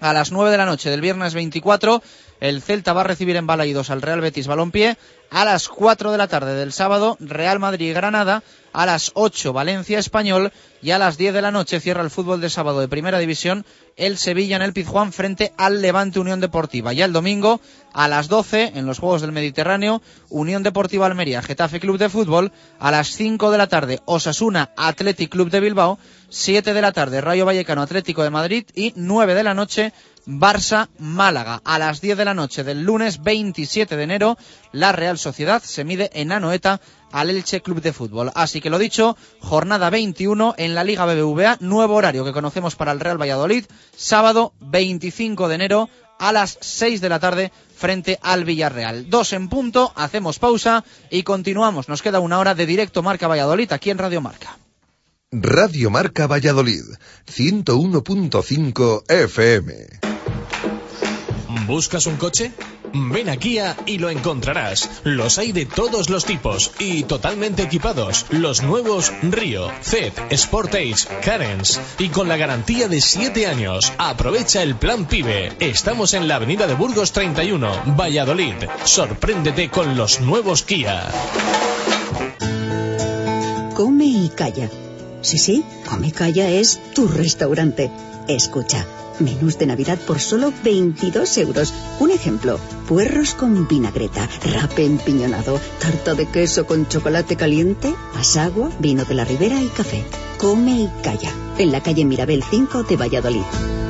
a 0.00 0.12
las 0.12 0.32
9 0.32 0.50
de 0.50 0.56
la 0.56 0.66
noche 0.66 0.90
del 0.90 1.00
viernes 1.00 1.34
24, 1.34 2.02
el 2.40 2.62
Celta 2.62 2.92
va 2.92 3.02
a 3.02 3.04
recibir 3.04 3.36
en 3.36 3.46
Balaídos 3.46 3.90
al 3.90 4.02
Real 4.02 4.20
Betis 4.20 4.46
Balompié. 4.46 4.96
A 5.30 5.44
las 5.44 5.68
4 5.68 6.10
de 6.10 6.18
la 6.18 6.28
tarde 6.28 6.54
del 6.54 6.72
sábado, 6.72 7.16
Real 7.20 7.58
Madrid 7.58 7.94
Granada. 7.94 8.42
A 8.72 8.86
las 8.86 9.10
8, 9.14 9.52
Valencia 9.52 9.98
Español. 9.98 10.52
Y 10.82 10.92
a 10.92 10.98
las 10.98 11.18
10 11.18 11.34
de 11.34 11.42
la 11.42 11.50
noche 11.50 11.80
cierra 11.80 12.02
el 12.02 12.10
fútbol 12.10 12.40
de 12.40 12.48
sábado 12.48 12.80
de 12.80 12.88
Primera 12.88 13.18
División. 13.18 13.66
El 13.96 14.16
Sevilla 14.16 14.56
en 14.56 14.62
el 14.62 14.72
Pizjuán 14.72 15.12
frente 15.12 15.52
al 15.58 15.82
Levante 15.82 16.20
Unión 16.20 16.40
Deportiva. 16.40 16.92
Ya 16.92 17.04
el 17.04 17.12
domingo, 17.12 17.60
a 17.92 18.08
las 18.08 18.28
12, 18.28 18.72
en 18.76 18.86
los 18.86 18.98
Juegos 18.98 19.20
del 19.20 19.32
Mediterráneo, 19.32 20.00
Unión 20.28 20.62
Deportiva 20.62 21.06
Almería, 21.06 21.42
Getafe 21.42 21.80
Club 21.80 21.98
de 21.98 22.08
Fútbol. 22.08 22.52
A 22.78 22.90
las 22.90 23.08
5 23.08 23.50
de 23.50 23.58
la 23.58 23.66
tarde, 23.66 24.00
Osasuna 24.06 24.70
Athletic 24.76 25.30
Club 25.30 25.50
de 25.50 25.60
Bilbao. 25.60 25.98
7 26.30 26.72
de 26.72 26.80
la 26.80 26.92
tarde, 26.92 27.20
Rayo 27.20 27.44
Vallecano 27.44 27.82
Atlético 27.82 28.22
de 28.22 28.30
Madrid. 28.30 28.64
Y 28.74 28.92
9 28.96 29.34
de 29.34 29.42
la 29.42 29.54
noche, 29.54 29.92
Barça 30.26 30.88
Málaga. 30.98 31.60
A 31.64 31.78
las 31.78 32.00
10 32.00 32.16
de 32.16 32.24
la 32.24 32.34
noche 32.34 32.64
del 32.64 32.82
lunes 32.82 33.22
27 33.22 33.96
de 33.96 34.02
enero, 34.02 34.38
la 34.72 34.92
Real 34.92 35.18
Sociedad 35.18 35.62
se 35.62 35.84
mide 35.84 36.10
en 36.14 36.32
Anoeta 36.32 36.80
al 37.12 37.30
Elche 37.30 37.62
Club 37.62 37.80
de 37.80 37.92
Fútbol. 37.92 38.30
Así 38.34 38.60
que 38.60 38.70
lo 38.70 38.78
dicho, 38.78 39.16
jornada 39.40 39.90
21 39.90 40.54
en 40.56 40.74
la 40.74 40.84
Liga 40.84 41.06
BBVA, 41.06 41.58
nuevo 41.60 41.94
horario 41.94 42.24
que 42.24 42.32
conocemos 42.32 42.76
para 42.76 42.92
el 42.92 43.00
Real 43.00 43.20
Valladolid, 43.20 43.64
sábado 43.96 44.52
25 44.60 45.48
de 45.48 45.54
enero 45.54 45.90
a 46.18 46.32
las 46.32 46.58
6 46.60 47.00
de 47.00 47.08
la 47.08 47.18
tarde 47.18 47.50
frente 47.74 48.18
al 48.22 48.44
Villarreal. 48.44 49.08
Dos 49.08 49.32
en 49.32 49.48
punto, 49.48 49.92
hacemos 49.96 50.38
pausa 50.38 50.84
y 51.10 51.22
continuamos. 51.22 51.88
Nos 51.88 52.02
queda 52.02 52.20
una 52.20 52.38
hora 52.38 52.54
de 52.54 52.66
directo 52.66 53.02
Marca 53.02 53.26
Valladolid 53.26 53.72
aquí 53.72 53.90
en 53.90 53.98
Radio 53.98 54.20
Marca. 54.20 54.58
Radio 55.32 55.90
Marca 55.90 56.26
Valladolid, 56.26 56.82
101.5 57.26 59.04
FM. 59.08 60.00
¿Buscas 61.66 62.06
un 62.06 62.16
coche? 62.16 62.52
Ven 62.92 63.28
a 63.28 63.36
Kia 63.36 63.76
y 63.86 63.98
lo 63.98 64.10
encontrarás. 64.10 65.02
Los 65.04 65.38
hay 65.38 65.52
de 65.52 65.66
todos 65.66 66.10
los 66.10 66.24
tipos 66.24 66.72
y 66.78 67.04
totalmente 67.04 67.62
equipados. 67.62 68.26
Los 68.30 68.62
nuevos 68.62 69.12
Río, 69.22 69.70
Z, 69.80 70.36
Sportage, 70.36 71.06
Carens 71.22 71.80
y 71.98 72.08
con 72.08 72.28
la 72.28 72.36
garantía 72.36 72.88
de 72.88 73.00
7 73.00 73.46
años. 73.46 73.92
Aprovecha 73.98 74.62
el 74.62 74.76
plan 74.76 75.06
PIBE. 75.06 75.52
Estamos 75.60 76.14
en 76.14 76.28
la 76.28 76.36
avenida 76.36 76.66
de 76.66 76.74
Burgos 76.74 77.12
31, 77.12 77.96
Valladolid. 77.96 78.54
Sorpréndete 78.84 79.70
con 79.70 79.96
los 79.96 80.20
nuevos 80.20 80.62
Kia. 80.62 81.10
Come 83.74 84.04
y 84.04 84.30
calla. 84.34 84.68
Sí, 85.22 85.38
sí, 85.38 85.64
Calla 86.14 86.50
es 86.50 86.80
tu 86.94 87.06
restaurante. 87.06 87.90
Escucha, 88.28 88.86
menús 89.18 89.58
de 89.58 89.66
Navidad 89.66 89.98
por 90.06 90.20
solo 90.20 90.52
22 90.64 91.38
euros. 91.38 91.74
Un 91.98 92.10
ejemplo, 92.10 92.58
puerros 92.88 93.34
con 93.34 93.68
vinagreta, 93.68 94.28
rape 94.52 94.84
empiñonado, 94.84 95.60
tarta 95.80 96.14
de 96.14 96.26
queso 96.26 96.66
con 96.66 96.88
chocolate 96.88 97.36
caliente, 97.36 97.94
más 98.14 98.36
agua, 98.36 98.70
vino 98.78 99.04
de 99.04 99.14
la 99.14 99.24
ribera 99.24 99.60
y 99.62 99.68
café. 99.68 100.04
Come 100.38 100.82
y 100.82 100.90
Calla, 101.02 101.32
en 101.58 101.72
la 101.72 101.82
calle 101.82 102.04
Mirabel 102.04 102.42
5 102.48 102.84
de 102.84 102.96
Valladolid. 102.96 103.89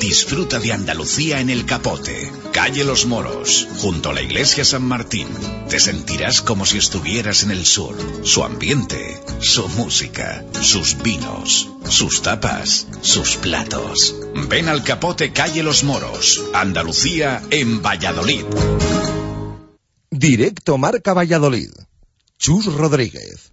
Disfruta 0.00 0.58
de 0.58 0.72
Andalucía 0.72 1.40
en 1.40 1.48
el 1.48 1.64
Capote, 1.64 2.30
calle 2.52 2.84
Los 2.84 3.06
Moros, 3.06 3.68
junto 3.78 4.10
a 4.10 4.12
la 4.12 4.20
iglesia 4.20 4.64
San 4.64 4.82
Martín. 4.82 5.28
Te 5.68 5.80
sentirás 5.80 6.42
como 6.42 6.66
si 6.66 6.78
estuvieras 6.78 7.42
en 7.44 7.50
el 7.50 7.64
sur. 7.64 7.96
Su 8.24 8.44
ambiente, 8.44 9.20
su 9.40 9.68
música, 9.68 10.44
sus 10.60 11.02
vinos, 11.02 11.68
sus 11.88 12.20
tapas, 12.22 12.86
sus 13.00 13.36
platos. 13.36 14.14
Ven 14.48 14.68
al 14.68 14.84
Capote, 14.84 15.32
calle 15.32 15.62
Los 15.62 15.84
Moros, 15.84 16.42
Andalucía 16.52 17.42
en 17.50 17.80
Valladolid. 17.80 18.44
Directo 20.10 20.76
Marca 20.78 21.14
Valladolid. 21.14 21.70
Chus 22.38 22.66
Rodríguez. 22.66 23.52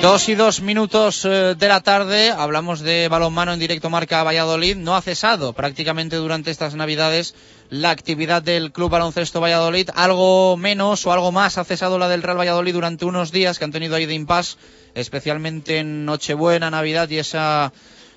Dos 0.00 0.30
y 0.30 0.34
dos 0.34 0.62
minutos 0.62 1.26
eh, 1.26 1.54
de 1.58 1.68
la 1.68 1.82
tarde, 1.82 2.30
hablamos 2.30 2.80
de 2.80 3.08
balonmano 3.08 3.52
en 3.52 3.60
directo 3.60 3.90
marca 3.90 4.24
Valladolid. 4.24 4.76
No 4.76 4.96
ha 4.96 5.02
cesado 5.02 5.52
prácticamente 5.52 6.16
durante 6.16 6.50
estas 6.50 6.74
navidades 6.74 7.34
la 7.68 7.90
actividad 7.90 8.42
del 8.42 8.72
Club 8.72 8.92
Baloncesto 8.92 9.42
Valladolid. 9.42 9.90
Algo 9.94 10.56
menos 10.56 11.06
o 11.06 11.12
algo 11.12 11.32
más 11.32 11.58
ha 11.58 11.64
cesado 11.64 11.98
la 11.98 12.08
del 12.08 12.22
Real 12.22 12.38
Valladolid 12.38 12.72
durante 12.72 13.04
unos 13.04 13.30
días 13.30 13.58
que 13.58 13.66
han 13.66 13.72
tenido 13.72 13.94
ahí 13.94 14.06
de 14.06 14.14
impasse, 14.14 14.56
especialmente 14.94 15.80
en 15.80 16.06
Nochebuena, 16.06 16.70
Navidad 16.70 17.10
y 17.10 17.18
esa 17.18 17.70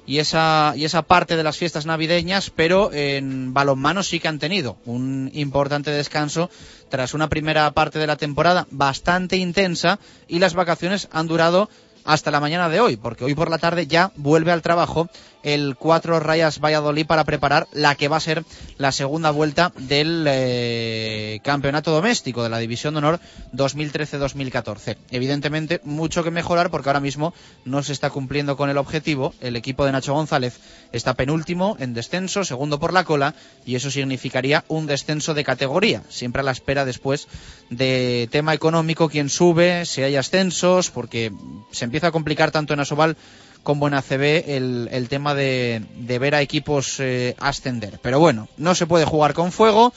y 0.06 0.20
esa, 0.20 0.74
y 0.76 0.86
esa 0.86 1.04
parte 1.04 1.38
de 1.38 1.44
las 1.44 1.58
fiestas 1.58 1.86
navideñas, 1.86 2.50
pero 2.50 2.92
en 2.94 3.54
balonmano 3.54 4.04
sí 4.04 4.20
que 4.20 4.28
han 4.28 4.40
tenido 4.40 4.78
un 4.86 5.32
importante 5.34 5.92
descanso 5.92 6.50
tras 6.90 7.14
una 7.14 7.30
primera 7.30 7.70
parte 7.72 8.00
de 8.00 8.08
la 8.08 8.18
temporada 8.18 8.68
bastante 8.72 9.38
intensa 9.38 10.00
y 10.28 10.40
las 10.40 10.54
vacaciones 10.54 11.08
han 11.12 11.28
durado 11.28 11.70
hasta 12.06 12.32
la 12.32 12.40
mañana 12.40 12.70
de 12.70 12.82
hoy, 12.82 12.98
porque 12.98 13.24
hoy 13.24 13.36
por 13.36 13.50
la 13.50 13.58
tarde 13.58 13.88
ya 13.88 14.12
vuelve 14.16 14.52
al 14.52 14.62
trabajo 14.62 15.10
el 15.44 15.76
Cuatro 15.78 16.20
Rayas 16.20 16.60
Valladolid 16.60 17.06
para 17.06 17.26
preparar 17.26 17.68
la 17.74 17.96
que 17.96 18.08
va 18.08 18.18
a 18.18 18.22
ser 18.22 18.44
la 18.78 18.92
segunda 18.92 19.32
vuelta 19.32 19.72
del 19.78 20.26
eh, 20.28 21.40
campeonato 21.44 21.92
doméstico 21.92 22.44
de 22.44 22.50
la 22.50 22.58
División 22.58 22.94
de 22.94 23.00
Honor 23.00 23.20
2013-2014. 23.54 24.98
Evidentemente, 25.12 25.82
mucho 25.84 26.24
que 26.24 26.32
mejorar 26.32 26.72
porque 26.72 26.90
ahora 26.90 27.00
mismo 27.00 27.34
no 27.66 27.84
se 27.84 27.94
está 27.94 28.10
cumpliendo 28.10 28.58
con 28.58 28.70
el 28.70 28.78
objetivo. 28.78 29.34
El 29.42 29.56
equipo 29.56 29.86
de 29.86 29.92
Nacho 29.92 30.14
González 30.14 30.60
está 30.92 31.14
penúltimo 31.14 31.76
en 31.80 31.94
descenso, 31.94 32.44
segundo 32.46 32.80
por 32.80 32.94
la 32.94 33.04
cola, 33.04 33.36
y 33.66 33.76
eso 33.76 33.92
significaría 33.92 34.64
un 34.68 34.88
descenso 34.88 35.34
de 35.34 35.44
categoría, 35.44 36.04
siempre 36.10 36.40
a 36.42 36.44
la 36.44 36.52
espera 36.52 36.86
después 36.86 37.28
de 37.70 38.28
tema 38.32 38.54
económico, 38.54 39.10
quién 39.10 39.30
sube, 39.30 39.86
si 39.86 40.02
hay 40.02 40.16
ascensos, 40.16 40.90
porque 40.90 41.32
se 41.72 41.86
empieza 41.86 42.08
a 42.08 42.12
complicar 42.12 42.52
tanto 42.52 42.74
en 42.74 42.80
Asobal 42.80 43.18
como 43.64 43.88
en 43.88 43.94
ACB 43.94 44.44
el, 44.48 44.90
el 44.92 45.10
tema 45.10 45.34
de, 45.34 45.84
de, 45.96 46.20
ver 46.20 46.36
a 46.36 46.42
equipos 46.42 47.00
eh, 47.00 47.36
ascender. 47.40 48.00
Pero 48.02 48.20
bueno, 48.20 48.50
no 48.58 48.76
se 48.76 48.86
puede 48.86 49.06
jugar 49.06 49.34
con 49.34 49.52
fuego 49.52 49.94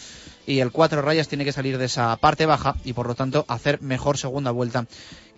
y 0.46 0.60
el 0.60 0.70
Cuatro 0.70 1.02
Rayas 1.02 1.28
tiene 1.28 1.44
que 1.44 1.52
salir 1.52 1.76
de 1.76 1.86
esa 1.86 2.16
parte 2.16 2.46
baja 2.46 2.76
y 2.84 2.92
por 2.92 3.08
lo 3.08 3.14
tanto 3.14 3.44
hacer 3.48 3.82
mejor 3.82 4.16
segunda 4.16 4.52
vuelta 4.52 4.86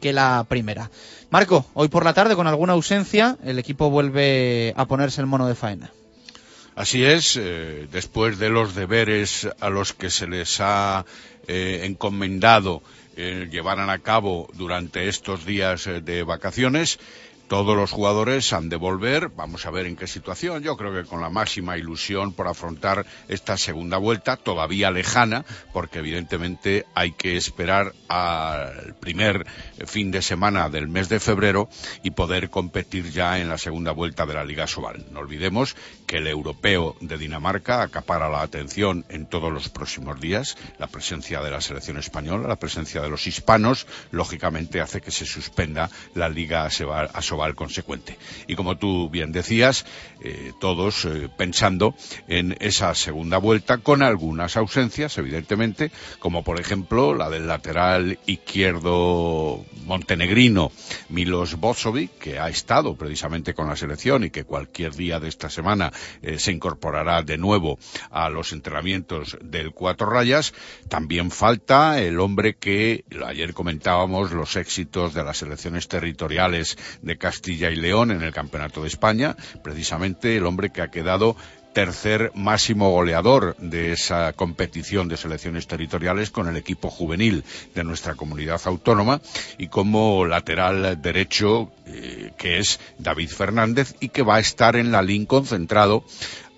que 0.00 0.12
la 0.12 0.44
primera. 0.48 0.90
Marco, 1.30 1.66
hoy 1.74 1.88
por 1.88 2.04
la 2.04 2.14
tarde 2.14 2.36
con 2.36 2.46
alguna 2.46 2.74
ausencia 2.74 3.36
el 3.44 3.58
equipo 3.58 3.90
vuelve 3.90 4.74
a 4.76 4.86
ponerse 4.86 5.20
el 5.20 5.26
mono 5.26 5.48
de 5.48 5.54
faena. 5.54 5.90
Así 6.76 7.04
es, 7.04 7.36
eh, 7.36 7.88
después 7.90 8.38
de 8.38 8.50
los 8.50 8.74
deberes 8.76 9.48
a 9.58 9.68
los 9.68 9.92
que 9.92 10.10
se 10.10 10.28
les 10.28 10.60
ha 10.60 11.04
eh, 11.48 11.80
encomendado 11.84 12.82
eh, 13.16 13.48
llevaran 13.50 13.90
a 13.90 13.98
cabo 13.98 14.48
durante 14.54 15.08
estos 15.08 15.44
días 15.44 15.90
de 16.04 16.22
vacaciones, 16.22 17.00
todos 17.48 17.74
los 17.76 17.90
jugadores 17.90 18.52
han 18.52 18.68
de 18.68 18.76
volver, 18.76 19.30
vamos 19.30 19.64
a 19.64 19.70
ver 19.70 19.86
en 19.86 19.96
qué 19.96 20.06
situación, 20.06 20.62
yo 20.62 20.76
creo 20.76 20.92
que 20.92 21.08
con 21.08 21.22
la 21.22 21.30
máxima 21.30 21.78
ilusión 21.78 22.34
por 22.34 22.46
afrontar 22.46 23.06
esta 23.26 23.56
segunda 23.56 23.96
vuelta, 23.96 24.36
todavía 24.36 24.90
lejana, 24.90 25.46
porque 25.72 26.00
evidentemente 26.00 26.84
hay 26.94 27.12
que 27.12 27.36
esperar 27.36 27.94
al 28.08 28.94
primer 29.00 29.46
fin 29.86 30.10
de 30.10 30.20
semana 30.20 30.68
del 30.68 30.88
mes 30.88 31.08
de 31.08 31.20
febrero 31.20 31.70
y 32.02 32.10
poder 32.10 32.50
competir 32.50 33.10
ya 33.10 33.38
en 33.38 33.48
la 33.48 33.56
segunda 33.56 33.92
vuelta 33.92 34.26
de 34.26 34.34
la 34.34 34.44
Liga 34.44 34.66
Sobal. 34.66 35.06
No 35.10 35.20
olvidemos 35.20 35.74
que 36.06 36.18
el 36.18 36.26
europeo 36.26 36.96
de 37.00 37.16
Dinamarca 37.16 37.82
acapara 37.82 38.28
la 38.28 38.42
atención 38.42 39.06
en 39.08 39.26
todos 39.26 39.50
los 39.50 39.70
próximos 39.70 40.20
días, 40.20 40.56
la 40.78 40.86
presencia 40.86 41.40
de 41.40 41.50
la 41.50 41.62
selección 41.62 41.96
española, 41.96 42.46
la 42.46 42.56
presencia 42.56 43.00
de 43.00 43.08
los 43.08 43.26
hispanos, 43.26 43.86
lógicamente 44.10 44.82
hace 44.82 45.00
que 45.00 45.10
se 45.10 45.24
suspenda 45.24 45.90
la 46.14 46.28
Liga 46.28 46.64
Asobal 46.64 47.37
al 47.44 47.54
consecuente. 47.54 48.18
Y 48.46 48.54
como 48.54 48.76
tú 48.76 49.08
bien 49.10 49.32
decías, 49.32 49.84
eh, 50.22 50.52
todos 50.60 51.04
eh, 51.04 51.28
pensando 51.36 51.94
en 52.26 52.56
esa 52.60 52.94
segunda 52.94 53.38
vuelta 53.38 53.78
con 53.78 54.02
algunas 54.02 54.56
ausencias, 54.56 55.16
evidentemente, 55.18 55.90
como 56.18 56.42
por 56.42 56.60
ejemplo 56.60 57.14
la 57.14 57.30
del 57.30 57.46
lateral 57.46 58.18
izquierdo 58.26 59.64
montenegrino 59.84 60.72
Milos 61.08 61.56
Bozovic, 61.56 62.18
que 62.18 62.38
ha 62.38 62.48
estado 62.48 62.96
precisamente 62.96 63.54
con 63.54 63.68
la 63.68 63.76
selección 63.76 64.24
y 64.24 64.30
que 64.30 64.44
cualquier 64.44 64.94
día 64.94 65.20
de 65.20 65.28
esta 65.28 65.50
semana 65.50 65.92
eh, 66.22 66.38
se 66.38 66.52
incorporará 66.52 67.22
de 67.22 67.38
nuevo 67.38 67.78
a 68.10 68.28
los 68.28 68.52
entrenamientos 68.52 69.36
del 69.42 69.72
Cuatro 69.72 70.10
Rayas. 70.10 70.52
También 70.88 71.30
falta 71.30 72.00
el 72.00 72.20
hombre 72.20 72.56
que 72.56 73.04
ayer 73.26 73.54
comentábamos 73.54 74.32
los 74.32 74.56
éxitos 74.56 75.14
de 75.14 75.24
las 75.24 75.38
selecciones 75.38 75.88
territoriales 75.88 76.76
de 77.02 77.18
Castilla 77.28 77.68
y 77.70 77.76
León 77.76 78.10
en 78.10 78.22
el 78.22 78.32
Campeonato 78.32 78.80
de 78.80 78.88
España, 78.88 79.36
precisamente 79.62 80.34
el 80.34 80.46
hombre 80.46 80.70
que 80.70 80.80
ha 80.80 80.90
quedado 80.90 81.36
tercer 81.74 82.32
máximo 82.34 82.90
goleador 82.90 83.54
de 83.58 83.92
esa 83.92 84.32
competición 84.32 85.08
de 85.08 85.18
selecciones 85.18 85.66
territoriales 85.66 86.30
con 86.30 86.48
el 86.48 86.56
equipo 86.56 86.88
juvenil 86.88 87.44
de 87.74 87.84
nuestra 87.84 88.14
comunidad 88.14 88.62
autónoma 88.64 89.20
y 89.58 89.68
como 89.68 90.24
lateral 90.24 91.02
derecho 91.02 91.70
eh, 91.84 92.32
que 92.38 92.60
es 92.60 92.80
David 92.98 93.28
Fernández 93.28 93.94
y 94.00 94.08
que 94.08 94.22
va 94.22 94.36
a 94.36 94.40
estar 94.40 94.74
en 94.74 94.90
la 94.90 95.02
LIN 95.02 95.26
concentrado 95.26 96.02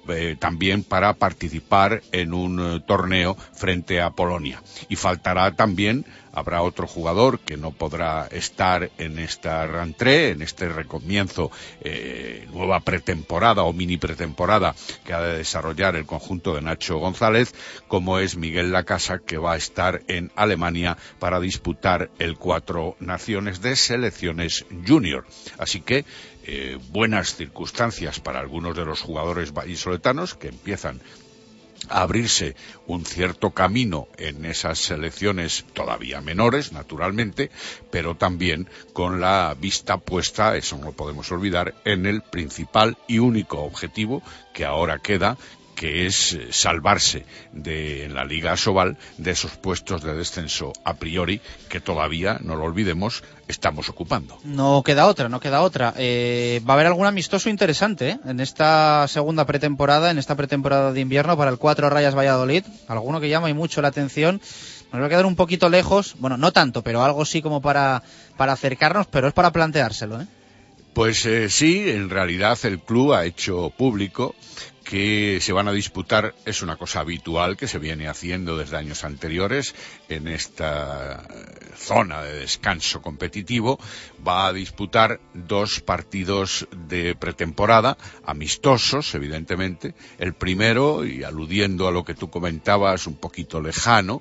eh, 0.09 0.37
también 0.39 0.83
para 0.83 1.15
participar 1.15 2.03
en 2.13 2.33
un 2.33 2.59
eh, 2.61 2.81
torneo 2.87 3.37
frente 3.53 4.01
a 4.01 4.11
Polonia. 4.11 4.63
Y 4.89 4.97
faltará 4.97 5.55
también, 5.55 6.07
habrá 6.33 6.63
otro 6.63 6.87
jugador 6.87 7.41
que 7.41 7.57
no 7.57 7.73
podrá 7.73 8.27
estar 8.31 8.91
en 8.99 9.19
esta 9.19 9.67
rentrée, 9.67 10.31
en 10.31 10.43
este 10.43 10.69
recomienzo, 10.69 11.51
eh, 11.81 12.47
nueva 12.53 12.81
pretemporada 12.81 13.63
o 13.63 13.73
mini 13.73 13.97
pretemporada 13.97 14.75
que 15.05 15.13
ha 15.13 15.21
de 15.21 15.39
desarrollar 15.39 15.97
el 15.97 16.07
conjunto 16.07 16.55
de 16.55 16.63
Nacho 16.63 16.99
González, 16.99 17.55
como 17.89 18.19
es 18.19 18.37
Miguel 18.37 18.73
Lacasa, 18.73 19.19
que 19.19 19.39
va 19.39 19.53
a 19.53 19.57
estar 19.57 20.03
en 20.09 20.31
Alemania 20.37 20.97
para 21.19 21.41
disputar 21.41 22.11
el 22.19 22.37
Cuatro 22.37 22.97
Naciones 23.01 23.61
de 23.61 23.77
Selecciones 23.77 24.67
Junior. 24.87 25.27
Así 25.59 25.81
que 25.81 26.05
eh, 26.45 26.79
buenas 26.91 27.37
circunstancias 27.37 28.19
para 28.19 28.41
algunos 28.41 28.77
de 28.77 28.85
los 28.85 29.03
jugadores 29.03 29.53
vallisoletanos 29.53 30.35
que 30.35 30.49
empiezan 30.49 31.01
abrirse 31.91 32.57
un 32.87 33.05
cierto 33.05 33.51
camino 33.51 34.09
en 34.17 34.45
esas 34.45 34.79
selecciones 34.79 35.65
todavía 35.73 36.21
menores, 36.21 36.73
naturalmente, 36.73 37.51
pero 37.91 38.17
también 38.17 38.69
con 38.93 39.21
la 39.21 39.55
vista 39.59 39.99
puesta, 39.99 40.57
eso 40.57 40.79
no 40.79 40.87
lo 40.87 40.93
podemos 40.93 41.31
olvidar, 41.33 41.75
en 41.85 42.07
el 42.07 42.23
principal 42.23 42.97
y 43.07 43.19
único 43.19 43.63
objetivo 43.63 44.23
que 44.55 44.65
ahora 44.65 44.99
queda, 44.99 45.37
que 45.81 46.05
es 46.05 46.35
eh, 46.35 46.49
salvarse 46.51 47.25
de, 47.55 48.05
en 48.05 48.13
la 48.15 48.27
Liga 48.27 48.53
Asobal 48.53 48.99
de 49.17 49.31
esos 49.31 49.53
puestos 49.53 50.03
de 50.03 50.13
descenso 50.13 50.75
a 50.85 50.93
priori 50.93 51.41
que 51.71 51.81
todavía, 51.81 52.37
no 52.43 52.55
lo 52.55 52.65
olvidemos, 52.65 53.25
estamos 53.49 53.89
ocupando. 53.89 54.37
No 54.45 54.83
queda 54.85 55.07
otra, 55.07 55.31
no 55.31 55.41
queda 55.41 55.63
otra. 55.63 55.95
Eh, 55.97 56.61
va 56.69 56.75
a 56.75 56.77
haber 56.77 56.87
algún 56.87 57.07
amistoso 57.07 57.49
interesante 57.49 58.11
¿eh? 58.11 58.19
en 58.27 58.41
esta 58.41 59.09
segunda 59.09 59.47
pretemporada, 59.47 60.11
en 60.11 60.19
esta 60.19 60.35
pretemporada 60.35 60.93
de 60.93 61.01
invierno 61.01 61.39
para 61.39 61.51
el 61.51 61.57
Cuatro 61.57 61.89
Rayas 61.89 62.15
Valladolid. 62.15 62.65
Alguno 62.87 63.19
que 63.19 63.31
llama 63.31 63.49
y 63.49 63.55
mucho 63.55 63.81
la 63.81 63.89
atención. 63.89 64.43
Nos 64.93 65.01
va 65.01 65.07
a 65.07 65.09
quedar 65.09 65.25
un 65.25 65.37
poquito 65.37 65.71
lejos, 65.71 66.15
bueno, 66.19 66.37
no 66.37 66.53
tanto, 66.53 66.83
pero 66.83 67.03
algo 67.03 67.25
sí 67.25 67.41
como 67.41 67.63
para, 67.63 68.03
para 68.37 68.53
acercarnos, 68.53 69.07
pero 69.07 69.29
es 69.29 69.33
para 69.33 69.51
planteárselo. 69.51 70.21
¿eh? 70.21 70.27
Pues 70.93 71.25
eh, 71.25 71.49
sí, 71.49 71.89
en 71.89 72.11
realidad 72.11 72.59
el 72.65 72.81
club 72.81 73.15
ha 73.15 73.25
hecho 73.25 73.71
público 73.71 74.35
que 74.91 75.39
se 75.41 75.53
van 75.53 75.69
a 75.69 75.73
disputar, 75.73 76.35
es 76.45 76.63
una 76.63 76.75
cosa 76.75 76.99
habitual 76.99 77.57
que 77.57 77.69
se 77.69 77.79
viene 77.79 78.09
haciendo 78.09 78.59
desde 78.59 78.77
años 78.77 79.05
anteriores 79.05 79.77
en 80.09 80.27
esta 80.27 81.29
zona 81.77 82.25
de 82.25 82.41
descanso 82.41 83.01
competitivo, 83.01 83.79
va 84.27 84.49
a 84.49 84.53
disputar 84.53 85.21
dos 85.33 85.79
partidos 85.79 86.67
de 86.89 87.15
pretemporada, 87.15 87.99
amistosos, 88.25 89.15
evidentemente. 89.15 89.95
El 90.19 90.35
primero, 90.35 91.07
y 91.07 91.23
aludiendo 91.23 91.87
a 91.87 91.93
lo 91.93 92.05
que 92.05 92.15
tú 92.15 92.29
comentabas, 92.29 93.07
un 93.07 93.15
poquito 93.15 93.61
lejano, 93.61 94.21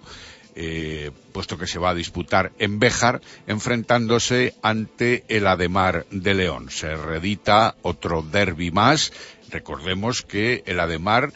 eh, 0.56 1.10
puesto 1.32 1.58
que 1.58 1.66
se 1.66 1.80
va 1.80 1.92
a 1.92 1.96
disputar 1.96 2.52
en 2.60 2.78
Béjar, 2.78 3.22
enfrentándose 3.48 4.54
ante 4.62 5.24
el 5.30 5.48
Ademar 5.48 6.06
de 6.12 6.34
León. 6.36 6.70
Se 6.70 6.96
redita 6.96 7.76
otro 7.82 8.22
derby 8.22 8.70
más 8.70 9.12
Recordemos 9.50 10.22
que 10.22 10.64
el 10.66 10.80
Ademar 10.80 11.32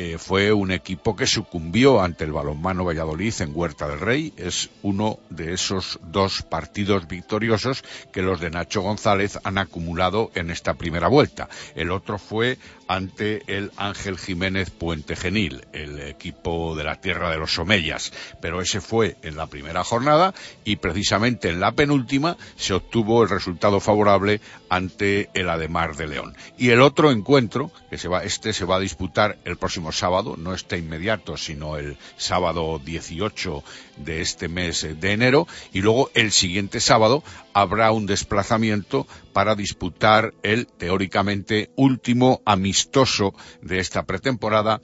eh, 0.00 0.16
fue 0.16 0.52
un 0.52 0.70
equipo 0.70 1.16
que 1.16 1.26
sucumbió 1.26 2.00
ante 2.00 2.22
el 2.22 2.30
balonmano 2.30 2.84
Valladolid 2.84 3.34
en 3.40 3.50
Huerta 3.52 3.88
del 3.88 3.98
Rey. 3.98 4.32
Es 4.36 4.70
uno 4.82 5.18
de 5.28 5.52
esos 5.52 5.98
dos 6.04 6.42
partidos 6.42 7.08
victoriosos 7.08 7.82
que 8.12 8.22
los 8.22 8.38
de 8.38 8.50
Nacho 8.50 8.80
González 8.80 9.40
han 9.42 9.58
acumulado 9.58 10.30
en 10.36 10.50
esta 10.50 10.74
primera 10.74 11.08
vuelta. 11.08 11.48
El 11.74 11.90
otro 11.90 12.18
fue 12.18 12.58
ante 12.88 13.42
el 13.46 13.70
Ángel 13.76 14.18
Jiménez 14.18 14.70
Puente 14.70 15.14
Genil, 15.14 15.66
el 15.72 16.00
equipo 16.00 16.74
de 16.74 16.84
la 16.84 17.00
tierra 17.00 17.30
de 17.30 17.38
los 17.38 17.58
Omeyas. 17.58 18.12
Pero 18.40 18.60
ese 18.60 18.80
fue 18.80 19.16
en 19.22 19.36
la 19.36 19.46
primera 19.46 19.84
jornada 19.84 20.34
y 20.64 20.76
precisamente 20.76 21.50
en 21.50 21.60
la 21.60 21.72
penúltima 21.72 22.36
se 22.56 22.74
obtuvo 22.74 23.22
el 23.22 23.28
resultado 23.28 23.78
favorable 23.80 24.40
ante 24.70 25.30
el 25.34 25.48
Ademar 25.50 25.96
de 25.96 26.08
León. 26.08 26.36
Y 26.56 26.70
el 26.70 26.80
otro 26.80 27.10
encuentro, 27.10 27.70
que 27.90 27.98
se 27.98 28.08
va, 28.08 28.24
este 28.24 28.52
se 28.52 28.64
va 28.64 28.76
a 28.76 28.80
disputar 28.80 29.38
el 29.44 29.56
próximo 29.56 29.92
sábado, 29.92 30.36
no 30.36 30.54
este 30.54 30.78
inmediato, 30.78 31.36
sino 31.36 31.76
el 31.76 31.96
sábado 32.16 32.80
18 32.82 33.62
de 33.98 34.20
este 34.20 34.48
mes 34.48 34.86
de 34.98 35.12
enero, 35.12 35.46
y 35.72 35.82
luego 35.82 36.10
el 36.14 36.32
siguiente 36.32 36.80
sábado 36.80 37.22
habrá 37.60 37.90
un 37.90 38.06
desplazamiento 38.06 39.06
para 39.32 39.56
disputar 39.56 40.32
el 40.44 40.68
teóricamente 40.68 41.70
último 41.74 42.40
amistoso 42.44 43.34
de 43.62 43.80
esta 43.80 44.04
pretemporada 44.04 44.80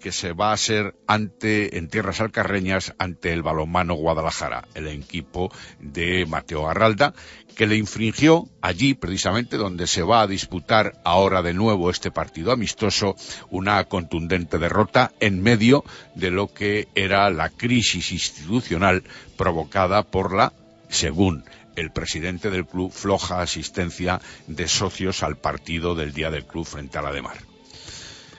que 0.00 0.12
se 0.12 0.32
va 0.32 0.50
a 0.50 0.54
hacer 0.54 0.94
ante, 1.06 1.78
en 1.78 1.88
tierras 1.88 2.20
alcarreñas 2.20 2.94
ante 2.98 3.32
el 3.32 3.42
balonmano 3.42 3.94
Guadalajara, 3.94 4.68
el 4.74 4.88
equipo 4.88 5.52
de 5.80 6.26
Mateo 6.26 6.68
Arralda, 6.68 7.12
que 7.56 7.66
le 7.66 7.76
infringió 7.76 8.48
allí, 8.60 8.94
precisamente 8.94 9.56
donde 9.56 9.86
se 9.86 10.02
va 10.02 10.22
a 10.22 10.26
disputar 10.26 11.00
ahora 11.04 11.42
de 11.42 11.54
nuevo 11.54 11.90
este 11.90 12.10
partido 12.10 12.52
amistoso, 12.52 13.16
una 13.50 13.84
contundente 13.84 14.58
derrota 14.58 15.12
en 15.20 15.42
medio 15.42 15.84
de 16.14 16.30
lo 16.30 16.52
que 16.52 16.88
era 16.94 17.30
la 17.30 17.48
crisis 17.50 18.12
institucional 18.12 19.02
provocada 19.36 20.02
por 20.02 20.34
la, 20.34 20.52
según 20.88 21.44
el 21.76 21.90
presidente 21.90 22.50
del 22.50 22.66
club, 22.66 22.92
floja 22.92 23.40
asistencia 23.40 24.20
de 24.46 24.68
socios 24.68 25.22
al 25.22 25.36
partido 25.36 25.94
del 25.94 26.12
día 26.12 26.30
del 26.30 26.44
club 26.44 26.66
frente 26.66 26.98
a 26.98 27.02
la 27.02 27.12
de 27.12 27.22
Mar. 27.22 27.36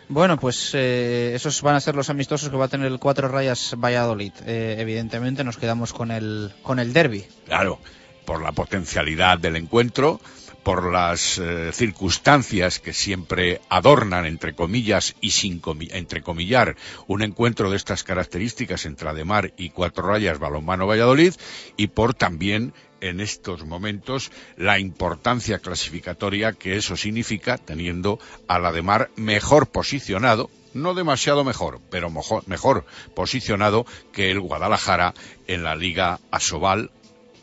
Bueno, 0.09 0.37
pues 0.37 0.71
eh, 0.73 1.31
esos 1.33 1.61
van 1.61 1.75
a 1.75 1.79
ser 1.79 1.95
los 1.95 2.09
amistosos 2.09 2.49
que 2.49 2.57
va 2.57 2.65
a 2.65 2.67
tener 2.67 2.87
el 2.87 2.99
Cuatro 2.99 3.27
Rayas 3.29 3.75
Valladolid. 3.77 4.33
Eh, 4.45 4.75
evidentemente 4.77 5.43
nos 5.43 5.57
quedamos 5.57 5.93
con 5.93 6.11
el, 6.11 6.51
con 6.61 6.79
el 6.79 6.93
derby. 6.93 7.25
Claro, 7.45 7.79
por 8.25 8.41
la 8.41 8.51
potencialidad 8.51 9.39
del 9.39 9.55
encuentro, 9.55 10.19
por 10.63 10.91
las 10.91 11.37
eh, 11.37 11.71
circunstancias 11.73 12.79
que 12.79 12.93
siempre 12.93 13.61
adornan, 13.69 14.25
entre 14.25 14.53
comillas, 14.53 15.15
y 15.21 15.31
sin 15.31 15.59
comi 15.59 15.89
entrecomillar, 15.91 16.75
un 17.07 17.21
encuentro 17.21 17.69
de 17.69 17.77
estas 17.77 18.03
características 18.03 18.85
entre 18.85 19.09
Ademar 19.09 19.53
y 19.57 19.69
Cuatro 19.69 20.07
Rayas 20.07 20.39
Balonmano 20.39 20.87
Valladolid, 20.87 21.33
y 21.75 21.87
por 21.87 22.13
también 22.13 22.73
en 23.03 23.19
estos 23.19 23.65
momentos 23.65 24.31
la 24.57 24.79
importancia 24.79 25.59
clasificatoria 25.59 26.53
que 26.53 26.77
eso 26.77 26.95
significa 26.95 27.57
teniendo 27.57 28.19
al 28.47 28.65
Ademar 28.65 29.09
mejor 29.15 29.67
posicionado 29.67 30.49
no 30.73 30.95
demasiado 30.95 31.43
mejor, 31.43 31.81
pero 31.91 32.09
mejor, 32.09 32.47
mejor, 32.47 32.85
posicionado 33.13 33.85
que 34.11 34.31
el 34.31 34.39
Guadalajara 34.39 35.13
en 35.45 35.63
la 35.63 35.75
Liga 35.75 36.19
Asobal 36.31 36.89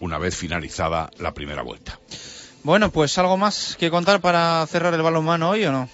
una 0.01 0.19
vez 0.19 0.37
finalizada 0.37 1.11
la 1.19 1.33
primera 1.33 1.63
vuelta. 1.63 2.01
Bueno, 2.65 2.91
pues 2.91 3.17
algo 3.19 3.37
más 3.37 3.77
que 3.79 3.91
contar 3.91 4.21
para 4.21 4.67
cerrar 4.67 4.95
el 4.95 5.03
balonmano 5.03 5.51
hoy 5.51 5.65
o 5.65 5.73
no? 5.73 5.89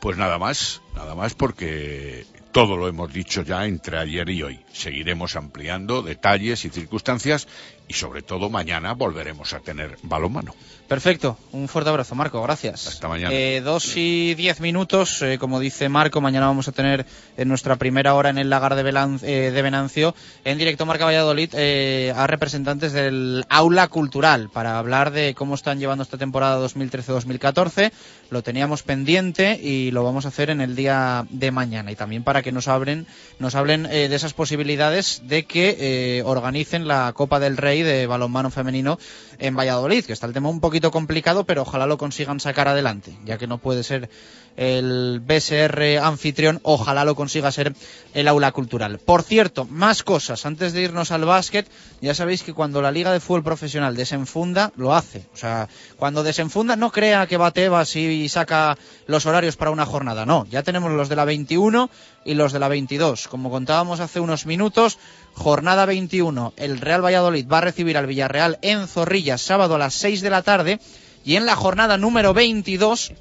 Pues 0.00 0.18
nada 0.18 0.38
más, 0.38 0.82
nada 0.94 1.14
más 1.14 1.34
porque 1.34 2.26
todo 2.52 2.76
lo 2.76 2.86
hemos 2.86 3.12
dicho 3.12 3.42
ya 3.42 3.64
entre 3.64 3.98
ayer 3.98 4.28
y 4.28 4.42
hoy. 4.42 4.60
Seguiremos 4.72 5.36
ampliando 5.36 6.02
detalles 6.02 6.64
y 6.64 6.70
circunstancias 6.70 7.48
y 7.92 7.94
sobre 7.94 8.22
todo 8.22 8.48
mañana 8.48 8.94
volveremos 8.94 9.52
a 9.52 9.60
tener 9.60 9.98
balonmano. 10.02 10.54
Perfecto, 10.88 11.36
un 11.52 11.68
fuerte 11.68 11.90
abrazo 11.90 12.14
Marco, 12.14 12.42
gracias. 12.42 12.86
Hasta 12.86 13.06
mañana. 13.08 13.32
Eh, 13.34 13.60
dos 13.62 13.96
y 13.96 14.34
diez 14.34 14.60
minutos, 14.60 15.20
eh, 15.22 15.36
como 15.38 15.60
dice 15.60 15.88
Marco, 15.90 16.20
mañana 16.22 16.46
vamos 16.46 16.68
a 16.68 16.72
tener 16.72 17.04
en 17.36 17.48
nuestra 17.48 17.76
primera 17.76 18.14
hora 18.14 18.30
en 18.30 18.38
el 18.38 18.48
lagar 18.50 18.74
de, 18.76 18.82
Belan- 18.82 19.20
eh, 19.22 19.50
de 19.52 19.62
Venancio, 19.62 20.14
en 20.44 20.56
directo 20.58 20.86
Marca 20.86 21.04
Valladolid, 21.04 21.50
eh, 21.54 22.12
a 22.16 22.26
representantes 22.26 22.92
del 22.92 23.44
aula 23.50 23.88
cultural 23.88 24.48
para 24.50 24.78
hablar 24.78 25.10
de 25.12 25.34
cómo 25.34 25.54
están 25.54 25.78
llevando 25.78 26.02
esta 26.02 26.18
temporada 26.18 26.58
2013-2014. 26.66 27.92
Lo 28.30 28.42
teníamos 28.42 28.82
pendiente 28.82 29.58
y 29.62 29.90
lo 29.90 30.04
vamos 30.04 30.24
a 30.24 30.28
hacer 30.28 30.48
en 30.50 30.60
el 30.62 30.74
día 30.74 31.26
de 31.30 31.50
mañana 31.50 31.92
y 31.92 31.96
también 31.96 32.22
para 32.24 32.42
que 32.42 32.52
nos 32.52 32.68
hablen, 32.68 33.06
nos 33.38 33.54
hablen 33.54 33.86
eh, 33.86 34.08
de 34.08 34.16
esas 34.16 34.32
posibilidades 34.34 35.22
de 35.26 35.44
que 35.44 35.76
eh, 36.18 36.22
organicen 36.24 36.88
la 36.88 37.12
Copa 37.14 37.38
del 37.40 37.56
Rey 37.58 37.81
de 37.82 38.06
balonmano 38.06 38.50
femenino 38.50 38.98
en 39.38 39.56
Valladolid, 39.56 40.04
que 40.04 40.12
está 40.12 40.26
el 40.26 40.32
tema 40.32 40.48
un 40.48 40.60
poquito 40.60 40.90
complicado, 40.90 41.44
pero 41.44 41.62
ojalá 41.62 41.86
lo 41.86 41.98
consigan 41.98 42.40
sacar 42.40 42.68
adelante, 42.68 43.16
ya 43.24 43.38
que 43.38 43.46
no 43.46 43.58
puede 43.58 43.82
ser 43.82 44.08
el 44.56 45.20
BSR 45.20 45.98
anfitrión, 46.02 46.60
ojalá 46.62 47.04
lo 47.04 47.14
consiga 47.14 47.52
ser 47.52 47.74
el 48.14 48.28
aula 48.28 48.52
cultural. 48.52 48.98
Por 48.98 49.22
cierto, 49.22 49.64
más 49.64 50.02
cosas, 50.02 50.44
antes 50.46 50.72
de 50.72 50.82
irnos 50.82 51.10
al 51.10 51.24
básquet, 51.24 51.66
ya 52.00 52.14
sabéis 52.14 52.42
que 52.42 52.52
cuando 52.52 52.82
la 52.82 52.90
Liga 52.90 53.12
de 53.12 53.20
Fútbol 53.20 53.42
Profesional 53.42 53.96
desenfunda, 53.96 54.72
lo 54.76 54.94
hace. 54.94 55.24
O 55.32 55.36
sea, 55.36 55.68
cuando 55.96 56.22
desenfunda, 56.22 56.76
no 56.76 56.92
crea 56.92 57.26
que 57.26 57.36
va 57.36 57.50
Tebas 57.50 57.96
y 57.96 58.28
saca 58.28 58.76
los 59.06 59.26
horarios 59.26 59.56
para 59.56 59.70
una 59.70 59.86
jornada, 59.86 60.26
no, 60.26 60.46
ya 60.50 60.62
tenemos 60.62 60.92
los 60.92 61.08
de 61.08 61.16
la 61.16 61.24
21 61.24 61.90
y 62.24 62.34
los 62.34 62.52
de 62.52 62.58
la 62.58 62.68
22. 62.68 63.28
Como 63.28 63.50
contábamos 63.50 64.00
hace 64.00 64.20
unos 64.20 64.46
minutos, 64.46 64.98
jornada 65.34 65.86
21, 65.86 66.52
el 66.56 66.80
Real 66.80 67.04
Valladolid 67.04 67.46
va 67.50 67.58
a 67.58 67.62
recibir 67.62 67.96
al 67.96 68.06
Villarreal 68.06 68.58
en 68.62 68.86
Zorrilla 68.86 69.38
sábado 69.38 69.76
a 69.76 69.78
las 69.78 69.94
6 69.94 70.20
de 70.20 70.30
la 70.30 70.42
tarde 70.42 70.80
y 71.24 71.36
en 71.36 71.46
la 71.46 71.56
jornada 71.56 71.96
número 71.98 72.34
22 72.34 73.12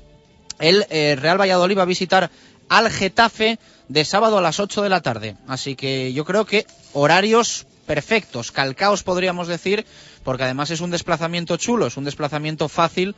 el 0.62 0.86
eh, 0.90 1.18
Real 1.20 1.40
Valladolid 1.40 1.78
va 1.78 1.84
a 1.84 1.86
visitar 1.86 2.32
al 2.70 2.90
Getafe 2.90 3.60
de 3.90 4.06
sábado 4.06 4.38
a 4.38 4.42
las 4.42 4.62
8 4.62 4.82
de 4.82 4.90
la 4.90 5.02
tarde. 5.02 5.36
Así 5.48 5.76
que 5.76 6.14
yo 6.14 6.24
creo 6.24 6.46
que 6.46 6.66
horarios 6.94 7.68
perfectos, 7.86 8.54
calcaos 8.54 9.04
podríamos 9.04 9.50
decir, 9.50 9.86
porque 10.24 10.44
además 10.44 10.72
es 10.72 10.80
un 10.80 10.92
desplazamiento 10.92 11.58
chulo, 11.58 11.88
es 11.88 11.98
un 11.98 12.06
desplazamiento 12.06 12.70
fácil, 12.70 13.16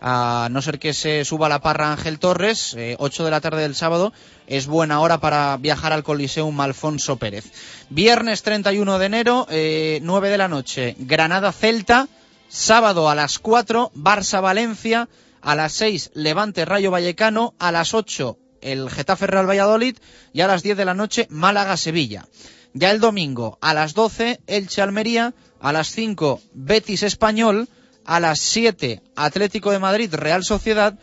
a 0.00 0.48
no 0.50 0.60
ser 0.60 0.78
que 0.78 0.92
se 0.92 1.24
suba 1.24 1.48
la 1.48 1.60
parra 1.60 1.92
Ángel 1.92 2.18
Torres, 2.18 2.74
eh, 2.76 2.96
8 2.98 3.24
de 3.24 3.30
la 3.30 3.40
tarde 3.40 3.62
del 3.62 3.74
sábado, 3.74 4.12
es 4.46 4.66
buena 4.66 5.00
hora 5.00 5.18
para 5.18 5.56
viajar 5.58 5.92
al 5.92 6.02
Coliseum 6.02 6.60
Alfonso 6.60 7.16
Pérez. 7.16 7.44
Viernes 7.88 8.42
31 8.42 8.98
de 8.98 9.06
enero, 9.06 9.46
eh, 9.50 10.00
9 10.02 10.28
de 10.28 10.38
la 10.38 10.48
noche, 10.48 10.96
Granada 10.98 11.52
Celta, 11.52 12.08
sábado 12.48 13.08
a 13.08 13.14
las 13.14 13.38
4, 13.38 13.92
Barça 13.94 14.42
Valencia, 14.42 15.08
a 15.46 15.54
las 15.54 15.74
6 15.74 16.10
Levante 16.14 16.64
Rayo 16.64 16.90
Vallecano, 16.90 17.54
a 17.60 17.70
las 17.70 17.94
8 17.94 18.36
el 18.62 18.90
Getafe 18.90 19.28
Real 19.28 19.48
Valladolid 19.48 19.96
y 20.32 20.40
a 20.40 20.48
las 20.48 20.64
10 20.64 20.76
de 20.76 20.84
la 20.84 20.92
noche 20.92 21.28
Málaga 21.30 21.76
Sevilla. 21.76 22.26
Ya 22.74 22.90
el 22.90 22.98
domingo 22.98 23.56
a 23.60 23.72
las 23.72 23.94
12 23.94 24.40
Elche 24.48 24.82
Almería, 24.82 25.34
a 25.60 25.72
las 25.72 25.92
5 25.92 26.40
Betis 26.52 27.04
Español, 27.04 27.68
a 28.04 28.18
las 28.18 28.40
7 28.40 29.02
Atlético 29.14 29.70
de 29.70 29.78
Madrid 29.78 30.12
Real 30.12 30.42
Sociedad 30.42 30.98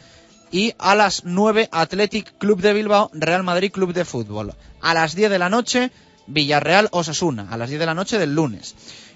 y 0.51 0.73
a 0.77 0.93
las 0.93 1.23
9 1.23 1.69
Athletic 1.71 2.37
Club 2.37 2.59
de 2.59 2.73
Bilbao 2.73 3.11
Real 3.13 3.43
Madrid 3.43 3.71
Club 3.71 3.93
de 3.93 4.03
Fútbol. 4.03 4.53
A 4.81 4.93
las 4.93 5.15
10 5.15 5.31
de 5.31 5.39
la 5.39 5.47
noche 5.47 5.89
Villarreal 6.27 6.89
Osasuna, 6.91 7.47
a 7.49 7.55
las 7.55 7.69
10 7.69 7.79
de 7.79 7.85
la 7.85 7.93
noche 7.93 8.19
del 8.19 8.35
lunes. 8.35 8.75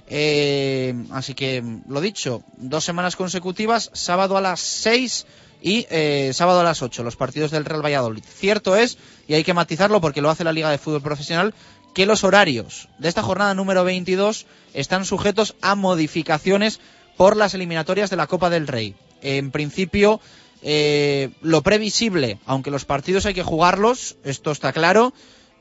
Eh, 0.09 0.95
así 1.11 1.33
que, 1.33 1.63
lo 1.87 2.01
dicho, 2.01 2.43
dos 2.57 2.83
semanas 2.83 3.15
consecutivas, 3.15 3.89
sábado 3.93 4.37
a 4.37 4.41
las 4.41 4.59
6 4.59 5.25
y 5.61 5.85
eh, 5.89 6.31
sábado 6.33 6.61
a 6.61 6.63
las 6.63 6.81
8, 6.81 7.03
los 7.03 7.15
partidos 7.15 7.51
del 7.51 7.65
Real 7.65 7.83
Valladolid. 7.83 8.23
Cierto 8.23 8.75
es, 8.75 8.97
y 9.27 9.33
hay 9.33 9.43
que 9.43 9.53
matizarlo 9.53 9.99
porque 10.01 10.21
lo 10.21 10.29
hace 10.29 10.43
la 10.43 10.53
Liga 10.53 10.69
de 10.69 10.77
Fútbol 10.77 11.01
Profesional, 11.01 11.53
que 11.93 12.05
los 12.05 12.23
horarios 12.23 12.89
de 12.99 13.09
esta 13.09 13.23
jornada 13.23 13.53
número 13.53 13.83
22 13.83 14.45
están 14.73 15.03
sujetos 15.03 15.55
a 15.61 15.75
modificaciones 15.75 16.79
por 17.17 17.35
las 17.35 17.53
eliminatorias 17.53 18.09
de 18.09 18.15
la 18.17 18.27
Copa 18.27 18.49
del 18.49 18.67
Rey. 18.67 18.95
En 19.21 19.49
principio, 19.51 20.21
eh, 20.61 21.31
lo 21.41 21.63
previsible, 21.63 22.39
aunque 22.45 22.71
los 22.71 22.85
partidos 22.85 23.25
hay 23.25 23.33
que 23.33 23.43
jugarlos, 23.43 24.15
esto 24.23 24.51
está 24.51 24.71
claro, 24.73 25.13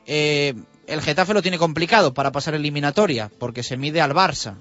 eh, 0.05 0.53
el 0.87 1.01
Getafe 1.01 1.33
lo 1.33 1.41
tiene 1.41 1.57
complicado 1.57 2.13
para 2.13 2.31
pasar 2.31 2.55
eliminatoria, 2.55 3.29
porque 3.37 3.61
se 3.63 3.77
mide 3.77 4.01
al 4.01 4.13
Barça. 4.13 4.55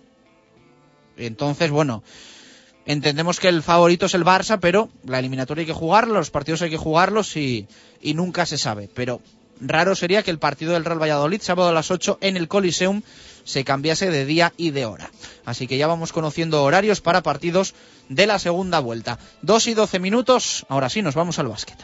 Entonces, 1.16 1.70
bueno, 1.70 2.02
entendemos 2.84 3.40
que 3.40 3.48
el 3.48 3.62
favorito 3.62 4.06
es 4.06 4.14
el 4.14 4.24
Barça, 4.24 4.58
pero 4.60 4.90
la 5.04 5.20
eliminatoria 5.20 5.62
hay 5.62 5.66
que 5.66 5.72
jugarla, 5.72 6.18
los 6.18 6.30
partidos 6.30 6.62
hay 6.62 6.70
que 6.70 6.76
jugarlos 6.76 7.36
y, 7.36 7.68
y 8.02 8.14
nunca 8.14 8.44
se 8.44 8.58
sabe. 8.58 8.90
Pero 8.92 9.22
raro 9.60 9.94
sería 9.94 10.22
que 10.22 10.30
el 10.30 10.38
partido 10.38 10.72
del 10.72 10.84
Real 10.84 11.00
Valladolid, 11.00 11.40
sábado 11.40 11.70
a 11.70 11.72
las 11.72 11.90
8 11.90 12.18
en 12.20 12.36
el 12.36 12.48
Coliseum, 12.48 13.02
se 13.44 13.64
cambiase 13.64 14.10
de 14.10 14.26
día 14.26 14.52
y 14.56 14.70
de 14.70 14.84
hora. 14.84 15.10
Así 15.44 15.68
que 15.68 15.78
ya 15.78 15.86
vamos 15.86 16.12
conociendo 16.12 16.62
horarios 16.62 17.00
para 17.00 17.22
partidos 17.22 17.74
de 18.08 18.26
la 18.26 18.40
segunda 18.40 18.80
vuelta. 18.80 19.18
2 19.42 19.68
y 19.68 19.74
12 19.74 20.00
minutos, 20.00 20.66
ahora 20.68 20.88
sí, 20.88 21.02
nos 21.02 21.14
vamos 21.14 21.38
al 21.38 21.46
básquet. 21.48 21.78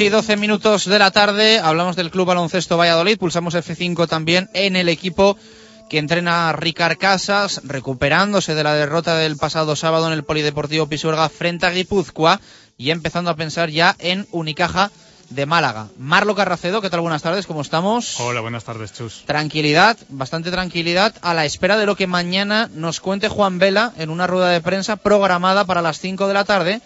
Y 0.00 0.08
doce 0.08 0.38
minutos 0.38 0.86
de 0.86 0.98
la 0.98 1.10
tarde, 1.10 1.58
hablamos 1.58 1.94
del 1.94 2.10
Club 2.10 2.28
Baloncesto 2.28 2.78
Valladolid, 2.78 3.18
pulsamos 3.18 3.54
F5 3.54 4.08
también 4.08 4.48
en 4.54 4.74
el 4.74 4.88
equipo 4.88 5.36
que 5.90 5.98
entrena 5.98 6.50
Ricard 6.54 6.96
Casas, 6.96 7.60
recuperándose 7.64 8.54
de 8.54 8.64
la 8.64 8.72
derrota 8.72 9.16
del 9.16 9.36
pasado 9.36 9.76
sábado 9.76 10.06
en 10.06 10.14
el 10.14 10.24
Polideportivo 10.24 10.86
Pisuerga 10.86 11.28
frente 11.28 11.66
a 11.66 11.70
Guipúzcoa 11.70 12.40
y 12.78 12.92
empezando 12.92 13.30
a 13.30 13.36
pensar 13.36 13.68
ya 13.68 13.94
en 13.98 14.26
Unicaja 14.30 14.90
de 15.28 15.44
Málaga. 15.44 15.88
Marlo 15.98 16.34
Carracedo, 16.34 16.80
¿qué 16.80 16.88
tal? 16.88 17.02
Buenas 17.02 17.20
tardes, 17.20 17.46
¿cómo 17.46 17.60
estamos? 17.60 18.18
Hola, 18.20 18.40
buenas 18.40 18.64
tardes, 18.64 18.94
Chus. 18.94 19.24
Tranquilidad, 19.26 19.98
bastante 20.08 20.50
tranquilidad, 20.50 21.14
a 21.20 21.34
la 21.34 21.44
espera 21.44 21.76
de 21.76 21.84
lo 21.84 21.94
que 21.94 22.06
mañana 22.06 22.70
nos 22.72 23.00
cuente 23.00 23.28
Juan 23.28 23.58
Vela 23.58 23.92
en 23.98 24.08
una 24.08 24.26
rueda 24.26 24.48
de 24.48 24.62
prensa 24.62 24.96
programada 24.96 25.66
para 25.66 25.82
las 25.82 26.00
5 26.00 26.26
de 26.26 26.34
la 26.34 26.46
tarde. 26.46 26.80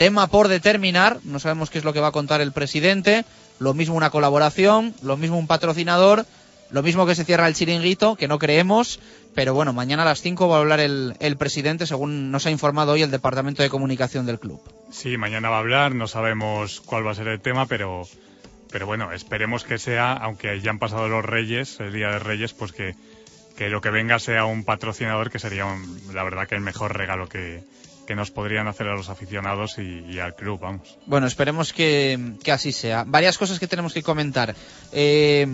Tema 0.00 0.28
por 0.28 0.48
determinar, 0.48 1.18
no 1.24 1.38
sabemos 1.40 1.68
qué 1.68 1.76
es 1.76 1.84
lo 1.84 1.92
que 1.92 2.00
va 2.00 2.06
a 2.06 2.10
contar 2.10 2.40
el 2.40 2.52
presidente, 2.52 3.26
lo 3.58 3.74
mismo 3.74 3.94
una 3.94 4.08
colaboración, 4.08 4.94
lo 5.02 5.18
mismo 5.18 5.36
un 5.36 5.46
patrocinador, 5.46 6.24
lo 6.70 6.82
mismo 6.82 7.04
que 7.04 7.14
se 7.14 7.26
cierra 7.26 7.46
el 7.46 7.52
chiringuito, 7.52 8.16
que 8.16 8.26
no 8.26 8.38
creemos, 8.38 8.98
pero 9.34 9.52
bueno, 9.52 9.74
mañana 9.74 10.04
a 10.04 10.06
las 10.06 10.22
5 10.22 10.48
va 10.48 10.56
a 10.56 10.60
hablar 10.60 10.80
el, 10.80 11.36
presidente, 11.38 11.86
según 11.86 12.30
nos 12.30 12.46
ha 12.46 12.50
informado 12.50 12.92
hoy 12.92 13.02
el 13.02 13.10
Departamento 13.10 13.62
de 13.62 13.68
Comunicación 13.68 14.24
del 14.24 14.40
club. 14.40 14.62
Sí, 14.90 15.18
mañana 15.18 15.50
va 15.50 15.56
a 15.56 15.60
hablar, 15.60 15.94
no 15.94 16.08
sabemos 16.08 16.80
cuál 16.80 17.06
va 17.06 17.10
a 17.10 17.14
ser 17.14 17.28
el 17.28 17.42
tema, 17.42 17.66
pero, 17.66 18.04
pero 18.72 18.86
bueno, 18.86 19.12
esperemos 19.12 19.64
que 19.64 19.76
sea, 19.76 20.14
aunque 20.14 20.62
ya 20.62 20.70
han 20.70 20.78
pasado 20.78 21.10
los 21.10 21.26
Reyes, 21.26 21.78
el 21.78 21.92
Día 21.92 22.08
de 22.08 22.20
Reyes, 22.20 22.54
pues 22.54 22.72
que, 22.72 22.94
que 23.54 23.68
lo 23.68 23.82
que 23.82 23.90
venga 23.90 24.18
sea 24.18 24.46
un 24.46 24.64
patrocinador, 24.64 25.30
que 25.30 25.38
sería 25.38 25.66
la 26.14 26.24
verdad 26.24 26.48
que 26.48 26.54
el 26.54 26.62
mejor 26.62 26.96
regalo 26.96 27.28
que, 27.28 27.64
que 28.06 28.14
nos 28.14 28.30
podrían 28.30 28.66
hacer 28.66 28.88
a 28.88 28.94
los 28.94 29.08
aficionados 29.08 29.78
y, 29.78 30.04
y 30.10 30.18
al 30.18 30.34
club, 30.34 30.60
vamos. 30.60 30.98
Bueno, 31.06 31.26
esperemos 31.26 31.72
que, 31.72 32.18
que 32.42 32.52
así 32.52 32.72
sea. 32.72 33.04
Varias 33.06 33.38
cosas 33.38 33.58
que 33.58 33.66
tenemos 33.66 33.92
que 33.92 34.02
comentar. 34.02 34.54
Eh, 34.92 35.46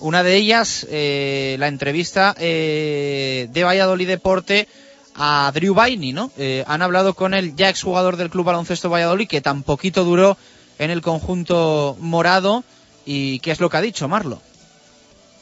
una 0.00 0.22
de 0.22 0.36
ellas, 0.36 0.86
eh, 0.90 1.56
la 1.58 1.68
entrevista 1.68 2.34
eh, 2.38 3.48
de 3.50 3.64
Valladolid 3.64 4.08
Deporte 4.08 4.68
a 5.14 5.50
Drew 5.54 5.74
Baini, 5.74 6.12
¿no? 6.12 6.30
Eh, 6.36 6.64
han 6.66 6.82
hablado 6.82 7.14
con 7.14 7.34
el 7.34 7.54
ya 7.54 7.68
exjugador 7.68 8.16
del 8.16 8.30
Club 8.30 8.46
Baloncesto 8.46 8.90
Valladolid, 8.90 9.28
que 9.28 9.40
tan 9.40 9.62
poquito 9.62 10.04
duró 10.04 10.36
en 10.78 10.90
el 10.90 11.02
conjunto 11.02 11.96
morado. 12.00 12.64
¿Y 13.06 13.38
qué 13.40 13.50
es 13.50 13.60
lo 13.60 13.70
que 13.70 13.76
ha 13.76 13.82
dicho, 13.82 14.08
Marlo? 14.08 14.40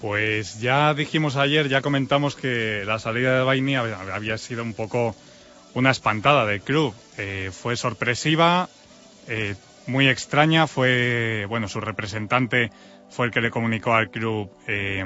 Pues 0.01 0.61
ya 0.61 0.93
dijimos 0.95 1.36
ayer, 1.36 1.68
ya 1.68 1.80
comentamos 1.80 2.34
que 2.34 2.82
la 2.84 2.99
salida 2.99 3.38
de 3.38 3.45
Baini 3.45 3.76
había 3.76 4.01
había 4.14 4.36
sido 4.36 4.62
un 4.62 4.74
poco 4.74 5.14
una 5.75 5.91
espantada 5.91 6.47
del 6.47 6.61
club. 6.61 6.95
Eh, 7.18 7.51
fue 7.53 7.77
sorpresiva, 7.77 8.68
eh, 9.29 9.55
muy 9.87 10.09
extraña. 10.09 10.66
Fue, 10.66 11.47
bueno, 11.49 11.68
su 11.68 11.81
representante 11.81 12.70
fue 13.11 13.27
el 13.27 13.33
que 13.33 13.41
le 13.41 13.51
comunicó 13.51 13.93
al 13.95 14.11
club 14.11 14.51
eh, 14.66 15.05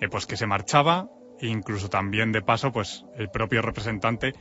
eh, 0.00 0.08
pues 0.08 0.26
que 0.26 0.36
se 0.36 0.46
marchaba. 0.46 1.08
E 1.40 1.46
incluso 1.46 1.88
también 1.88 2.32
de 2.32 2.42
paso, 2.42 2.70
pues 2.70 3.04
el 3.16 3.30
propio 3.30 3.62
representante 3.62 4.34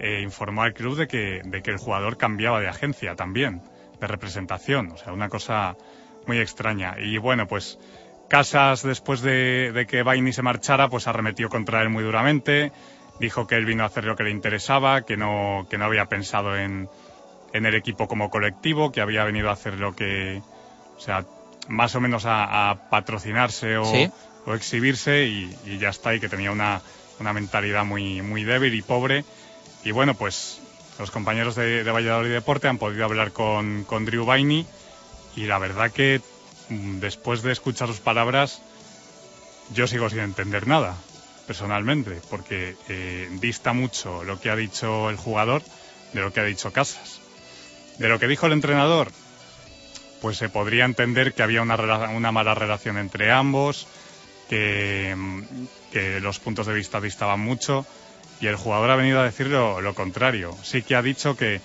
eh, 0.00 0.20
informó 0.22 0.62
al 0.62 0.74
club 0.74 0.96
de 0.96 1.06
que, 1.06 1.40
de 1.44 1.62
que 1.62 1.70
el 1.70 1.76
jugador 1.76 2.16
cambiaba 2.16 2.60
de 2.60 2.68
agencia 2.68 3.14
también, 3.14 3.62
de 4.00 4.06
representación. 4.08 4.90
O 4.90 4.96
sea, 4.96 5.12
una 5.12 5.28
cosa 5.28 5.76
muy 6.26 6.38
extraña. 6.38 6.96
Y 6.98 7.18
bueno, 7.18 7.46
pues 7.46 7.78
Casas, 8.28 8.82
después 8.82 9.20
de, 9.20 9.72
de 9.72 9.86
que 9.86 10.02
Baini 10.02 10.32
se 10.32 10.42
marchara, 10.42 10.88
pues 10.88 11.06
arremetió 11.06 11.48
contra 11.48 11.82
él 11.82 11.90
muy 11.90 12.02
duramente. 12.02 12.72
Dijo 13.18 13.46
que 13.46 13.56
él 13.56 13.64
vino 13.64 13.82
a 13.84 13.86
hacer 13.86 14.04
lo 14.04 14.16
que 14.16 14.24
le 14.24 14.30
interesaba, 14.30 15.02
que 15.02 15.16
no, 15.16 15.66
que 15.70 15.78
no 15.78 15.84
había 15.84 16.06
pensado 16.06 16.56
en, 16.56 16.88
en 17.52 17.66
el 17.66 17.74
equipo 17.74 18.08
como 18.08 18.30
colectivo, 18.30 18.90
que 18.90 19.00
había 19.00 19.24
venido 19.24 19.48
a 19.48 19.52
hacer 19.52 19.74
lo 19.78 19.94
que, 19.94 20.42
o 20.96 21.00
sea, 21.00 21.24
más 21.68 21.94
o 21.94 22.00
menos 22.00 22.24
a, 22.26 22.70
a 22.70 22.88
patrocinarse 22.90 23.76
o, 23.76 23.84
Sí. 23.84 24.10
o 24.46 24.54
exhibirse 24.54 25.26
y, 25.26 25.56
y 25.66 25.78
ya 25.78 25.90
está, 25.90 26.14
y 26.14 26.20
que 26.20 26.28
tenía 26.28 26.50
una, 26.50 26.80
una 27.20 27.32
mentalidad 27.32 27.84
muy, 27.84 28.22
muy 28.22 28.42
débil 28.44 28.74
y 28.74 28.82
pobre. 28.82 29.24
Y 29.84 29.92
bueno, 29.92 30.14
pues 30.14 30.60
los 30.98 31.10
compañeros 31.10 31.54
de, 31.54 31.84
de 31.84 31.90
Valladolid 31.92 32.32
Deporte 32.32 32.66
han 32.68 32.78
podido 32.78 33.04
hablar 33.04 33.32
con, 33.32 33.84
con 33.84 34.04
Drew 34.04 34.24
Baini 34.24 34.66
y 35.36 35.46
la 35.46 35.58
verdad 35.58 35.92
que 35.92 36.20
mm, 36.70 36.98
después 36.98 37.42
de 37.42 37.52
escuchar 37.52 37.88
sus 37.88 38.00
palabras 38.00 38.60
yo 39.72 39.86
sigo 39.86 40.10
sin 40.10 40.18
entender 40.20 40.66
nada, 40.66 40.96
personalmente, 41.46 42.20
porque 42.30 42.76
eh, 42.88 43.28
dista 43.40 43.72
mucho 43.72 44.24
lo 44.24 44.40
que 44.40 44.50
ha 44.50 44.56
dicho 44.56 45.10
el 45.10 45.16
jugador 45.16 45.62
de 46.12 46.20
lo 46.20 46.32
que 46.32 46.40
ha 46.40 46.44
dicho 46.44 46.72
Casas. 46.72 47.20
De 47.98 48.08
lo 48.08 48.18
que 48.18 48.26
dijo 48.26 48.46
el 48.46 48.52
entrenador, 48.52 49.10
pues 50.20 50.38
se 50.38 50.48
podría 50.48 50.84
entender 50.84 51.34
que 51.34 51.42
había 51.42 51.62
una, 51.62 52.32
mala 52.32 52.54
relación 52.54 52.96
entre 52.98 53.30
ambos, 53.30 53.86
que, 54.48 55.14
los 56.22 56.38
puntos 56.38 56.66
de 56.66 56.74
vista 56.74 57.00
distaban 57.00 57.40
mucho, 57.40 57.86
y 58.40 58.46
el 58.46 58.56
jugador 58.56 58.90
ha 58.90 58.96
venido 58.96 59.20
a 59.20 59.24
decir 59.24 59.48
lo, 59.48 59.94
contrario. 59.94 60.56
Sí 60.62 60.82
que 60.82 60.96
ha 60.96 61.02
dicho 61.02 61.36
que, 61.36 61.60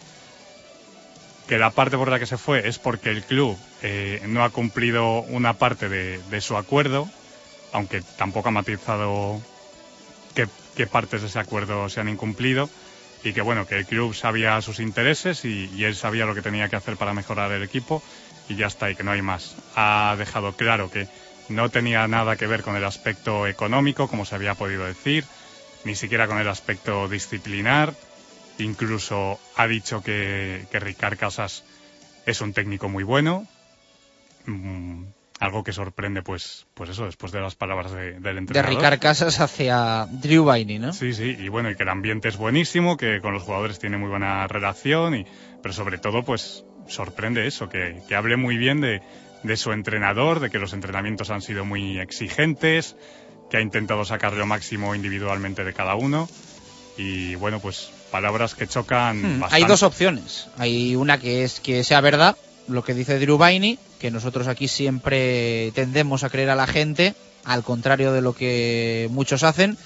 que 1.48 1.58
la 1.58 1.72
parte 1.72 1.98
por 1.98 2.10
la 2.10 2.20
que 2.20 2.26
se 2.26 2.38
fue 2.38 2.68
es 2.68 2.78
porque 2.78 3.10
el 3.10 3.24
club 3.24 3.58
eh, 3.82 4.22
no 4.28 4.44
ha 4.44 4.50
cumplido 4.50 5.22
una 5.22 5.54
parte 5.54 5.88
de 5.88 6.42
su 6.42 6.58
acuerdo, 6.58 7.10
aunque 7.72 8.02
tampoco 8.18 8.50
ha 8.50 8.52
matizado 8.52 9.42
qué, 10.78 10.88
partes 10.88 11.22
de 11.22 11.28
ese 11.28 11.40
acuerdo 11.40 11.90
se 11.90 12.00
han 12.00 12.08
incumplido, 12.08 12.70
y 13.24 13.34
que 13.34 13.42
bueno, 13.42 13.66
que 13.66 13.76
el 13.76 13.86
club 13.86 14.14
sabía 14.14 14.62
sus 14.62 14.80
intereses 14.80 15.44
y, 15.44 15.70
y 15.76 15.84
él 15.84 15.96
sabía 15.96 16.26
lo 16.26 16.36
que 16.36 16.44
tenía 16.44 16.70
que 16.70 16.76
hacer 16.76 16.98
para 16.98 17.14
mejorar 17.14 17.52
el 17.52 17.64
equipo, 17.64 18.04
y 18.48 18.56
ya 18.56 18.68
está, 18.68 18.90
y 18.90 18.96
que 18.96 19.04
no 19.04 19.12
hay 19.12 19.22
más. 19.22 19.56
Ha 19.76 20.16
dejado 20.18 20.54
claro 20.54 20.90
que 20.90 21.08
no 21.50 21.70
tenía 21.70 22.08
nada 22.08 22.36
que 22.36 22.48
ver 22.48 22.62
con 22.62 22.76
el 22.76 22.86
aspecto 22.86 23.48
económico, 23.48 24.08
como 24.08 24.26
se 24.26 24.36
había 24.36 24.56
podido 24.56 24.86
decir, 24.86 25.26
ni 25.84 25.96
siquiera 25.96 26.28
con 26.28 26.38
el 26.38 26.48
aspecto 26.48 27.08
disciplinar. 27.08 27.94
Incluso 28.60 29.40
ha 29.56 29.68
dicho 29.68 30.02
que, 30.02 30.66
que 30.72 30.80
Ricard 30.80 31.18
Casas 31.18 31.64
es 32.26 32.42
un 32.42 32.54
técnico 32.54 32.90
muy 32.90 33.04
bueno. 33.04 33.48
Algo 35.40 35.64
que 35.64 35.72
sorprende, 35.72 36.24
pues, 36.24 36.66
pues 36.74 36.90
eso, 36.90 37.06
después 37.06 37.32
de 37.32 37.40
las 37.42 37.54
palabras 37.56 37.92
de- 37.92 38.14
del 38.14 38.22
De 38.24 38.30
entrenador. 38.40 38.76
Ricard 38.76 39.00
Casas 39.00 39.40
hacia 39.40 40.08
Drew 40.10 40.44
Baini, 40.46 40.80
¿no? 40.80 40.94
Sí, 40.94 41.14
sí, 41.14 41.36
y 41.38 41.48
bueno, 41.50 41.70
y 41.70 41.76
que 41.76 41.84
el 41.84 41.90
ambiente 41.90 42.28
es 42.28 42.38
buenísimo, 42.38 42.98
que 42.98 43.22
con 43.22 43.34
los 43.34 43.44
jugadores 43.44 43.78
tiene 43.78 43.98
muy 43.98 44.10
buena 44.10 44.48
relación, 44.48 45.14
y, 45.16 45.26
pero 45.62 45.74
sobre 45.74 46.00
todo, 46.00 46.24
pues 46.24 46.64
sorprende 46.88 47.46
eso, 47.46 47.70
que, 47.70 48.02
que 48.08 48.16
hable 48.16 48.36
muy 48.36 48.58
bien 48.58 48.82
de, 48.82 49.02
de 49.44 49.58
su 49.58 49.74
entrenador, 49.74 50.40
de 50.40 50.50
que 50.50 50.58
los 50.58 50.74
entrenamientos 50.74 51.30
han 51.30 51.44
sido 51.44 51.66
muy 51.66 52.00
exigentes, 52.00 52.96
que 53.52 53.58
ha 53.58 53.62
intentado 53.62 54.06
sacar 54.06 54.34
lo 54.34 54.48
máximo 54.48 54.96
individualmente 54.96 55.64
de 55.64 55.74
cada 55.74 55.94
uno, 55.94 56.28
y 56.98 57.36
bueno, 57.36 57.60
pues 57.60 57.92
palabras 58.12 58.56
que 58.56 58.66
chocan 58.68 59.18
Hmm, 59.38 59.40
bastante. 59.42 59.56
Hay 59.66 59.70
dos 59.70 59.84
opciones. 59.84 60.50
Hay 60.58 60.96
una 60.96 61.20
que 61.20 61.44
es 61.44 61.60
que 61.60 61.84
sea 61.84 62.02
verdad 62.02 62.36
lo 62.68 62.84
que 62.84 62.96
dice 62.96 63.20
Drew 63.20 63.38
Baini, 63.38 63.78
que 64.00 64.12
nosotros 64.12 64.48
aquí 64.48 64.68
siempre 64.68 65.72
tendemos 65.74 66.24
a 66.24 66.30
creer 66.30 66.50
a 66.50 66.56
la 66.56 66.68
gente, 66.68 67.16
al 67.44 67.64
contrario 67.64 68.12
de 68.12 68.22
lo 68.22 68.34
que 68.34 69.08
muchos 69.12 69.44
hacen. 69.44 69.78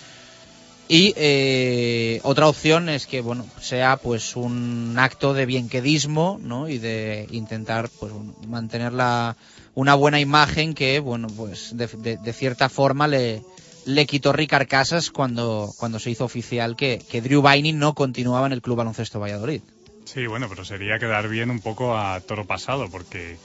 Y 0.87 1.13
eh, 1.15 2.19
otra 2.23 2.47
opción 2.47 2.89
es 2.89 3.07
que 3.07 3.21
bueno 3.21 3.45
sea 3.61 3.95
pues 3.95 4.35
un 4.35 4.95
acto 4.99 5.33
de 5.33 5.45
bienquedismo, 5.45 6.37
¿no? 6.41 6.67
Y 6.67 6.79
de 6.79 7.27
intentar 7.31 7.89
pues 7.99 8.11
mantener 8.47 8.91
la, 8.91 9.37
una 9.73 9.95
buena 9.95 10.19
imagen 10.19 10.73
que 10.73 10.99
bueno 10.99 11.27
pues 11.29 11.77
de, 11.77 11.87
de- 11.87 12.17
de 12.17 12.33
cierta 12.33 12.67
forma 12.67 13.07
le 13.07 13.41
le 13.85 14.05
quitó 14.05 14.33
Ricard 14.33 14.67
Casas 14.67 15.11
cuando 15.11 15.73
cuando 15.77 15.97
se 15.97 16.11
hizo 16.11 16.25
oficial 16.25 16.75
que, 16.75 17.01
que 17.09 17.21
Drew 17.21 17.41
Baini 17.41 17.71
no 17.71 17.93
continuaba 17.93 18.47
en 18.47 18.53
el 18.53 18.61
Club 18.61 18.77
Baloncesto 18.77 19.19
Valladolid. 19.19 19.61
Sí, 20.03 20.27
bueno, 20.27 20.47
pero 20.49 20.65
sería 20.65 20.99
quedar 20.99 21.29
bien 21.29 21.49
un 21.49 21.61
poco 21.61 21.95
a 21.97 22.19
toro 22.19 22.45
pasado, 22.45 22.89
porque 22.91 23.37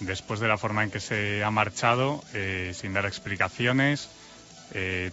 después 0.00 0.40
de 0.40 0.48
la 0.48 0.58
forma 0.58 0.84
en 0.84 0.90
que 0.90 1.00
se 1.00 1.42
ha 1.44 1.50
marchado, 1.50 2.22
eh, 2.34 2.72
sin 2.74 2.92
dar 2.92 3.06
explicaciones, 3.06 4.08
eh, 4.74 5.10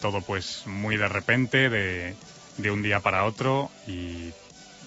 todo 0.00 0.20
pues 0.20 0.62
muy 0.66 0.96
de 0.96 1.08
repente, 1.08 1.68
de, 1.70 2.14
de 2.58 2.70
un 2.70 2.82
día 2.82 3.00
para 3.00 3.24
otro, 3.24 3.70
y, 3.86 4.32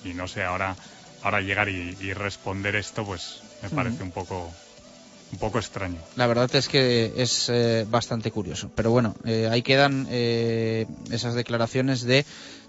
y 0.04 0.14
no 0.14 0.28
sé, 0.28 0.44
ahora, 0.44 0.76
ahora 1.24 1.42
llegar 1.42 1.70
y, 1.70 1.98
y 2.00 2.14
responder 2.14 2.76
esto, 2.76 3.06
pues 3.06 3.42
me 3.62 3.70
parece 3.70 4.04
un 4.04 4.12
poco 4.12 4.52
un 5.32 5.38
poco 5.38 5.60
extraño. 5.60 5.98
La 6.16 6.28
verdad 6.28 6.50
es 6.56 6.68
que 6.68 7.14
es 7.18 7.50
eh, 7.50 7.86
bastante 7.88 8.32
curioso. 8.32 8.72
Pero 8.74 8.92
bueno, 8.92 9.16
eh, 9.26 9.48
ahí 9.52 9.62
quedan 9.62 10.08
eh, 10.10 10.88
esas 11.12 11.36
declaraciones 11.36 12.04
de 12.04 12.26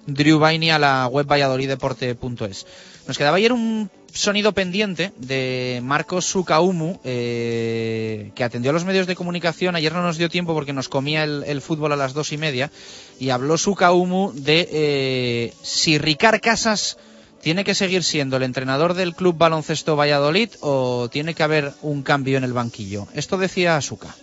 Drew 0.06 0.38
Baini 0.38 0.70
a 0.70 0.78
la 0.78 1.06
web 1.06 1.26
valladoliddeporte.es. 1.26 2.66
Nos 3.06 3.18
quedaba 3.18 3.38
ayer 3.38 3.52
un 3.52 3.90
sonido 4.12 4.52
pendiente 4.52 5.12
de 5.18 5.80
Marcos 5.82 6.26
Sukaumu, 6.26 6.98
eh, 7.04 8.30
que 8.34 8.44
atendió 8.44 8.70
a 8.70 8.74
los 8.74 8.84
medios 8.84 9.06
de 9.06 9.16
comunicación. 9.16 9.76
Ayer 9.76 9.92
no 9.92 10.02
nos 10.02 10.18
dio 10.18 10.28
tiempo 10.28 10.54
porque 10.54 10.72
nos 10.72 10.88
comía 10.88 11.24
el, 11.24 11.60
fútbol 11.60 11.92
a 11.92 11.96
las 11.96 12.14
dos 12.14 12.32
y 12.32 12.38
media. 12.38 12.70
Y 13.18 13.30
habló 13.30 13.58
Sukaumu 13.58 14.32
de 14.34 14.68
eh, 14.70 15.54
si 15.62 15.98
Ricard 15.98 16.40
Casas 16.40 16.96
¿tiene 17.40 17.64
que 17.64 17.74
seguir 17.74 18.04
siendo 18.04 18.36
el 18.36 18.42
entrenador 18.42 18.94
del 18.94 19.14
Club 19.14 19.36
Baloncesto 19.36 19.96
Valladolid 19.96 20.50
o 20.60 21.08
tiene 21.10 21.34
que 21.34 21.42
haber 21.42 21.72
un 21.82 22.02
cambio 22.02 22.38
en 22.38 22.44
el 22.44 22.52
banquillo? 22.52 23.06
Esto 23.14 23.38
decía 23.38 23.76
Asuka. 23.76 24.14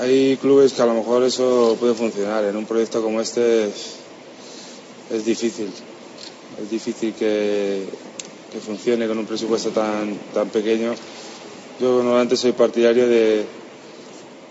Hay 0.00 0.36
clubes 0.36 0.72
que 0.72 0.82
a 0.82 0.86
lo 0.86 0.94
mejor 0.94 1.22
eso 1.24 1.76
puede 1.78 1.94
funcionar. 1.94 2.44
En 2.44 2.56
un 2.56 2.66
proyecto 2.66 3.02
como 3.02 3.20
este 3.20 3.66
es 3.66 5.24
difícil. 5.24 5.70
Es 6.62 6.70
difícil 6.70 7.14
que, 7.14 7.88
que 8.52 8.60
funcione 8.60 9.06
con 9.08 9.18
un 9.18 9.24
presupuesto 9.24 9.70
tan, 9.70 10.14
tan 10.34 10.48
pequeño. 10.50 10.94
Yo 11.80 12.02
normalmente 12.02 12.36
soy 12.36 12.52
partidario 12.52 13.08
de, 13.08 13.46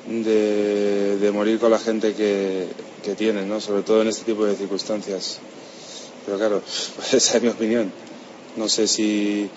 de, 0.07 1.17
de 1.17 1.31
morir 1.31 1.59
con 1.59 1.69
la 1.69 1.77
gente 1.77 2.13
que, 2.13 2.65
que 3.03 3.13
tienes, 3.13 3.45
¿no? 3.45 3.61
sobre 3.61 3.83
todo 3.83 4.01
en 4.01 4.07
este 4.07 4.25
tipo 4.25 4.43
de 4.45 4.55
circunstancias. 4.55 5.37
Pero 6.25 6.37
claro, 6.37 6.61
esa 7.11 7.37
es 7.37 7.43
mi 7.43 7.49
opinión. 7.49 7.91
No 8.57 8.67
sé 8.67 8.87
si, 8.87 9.49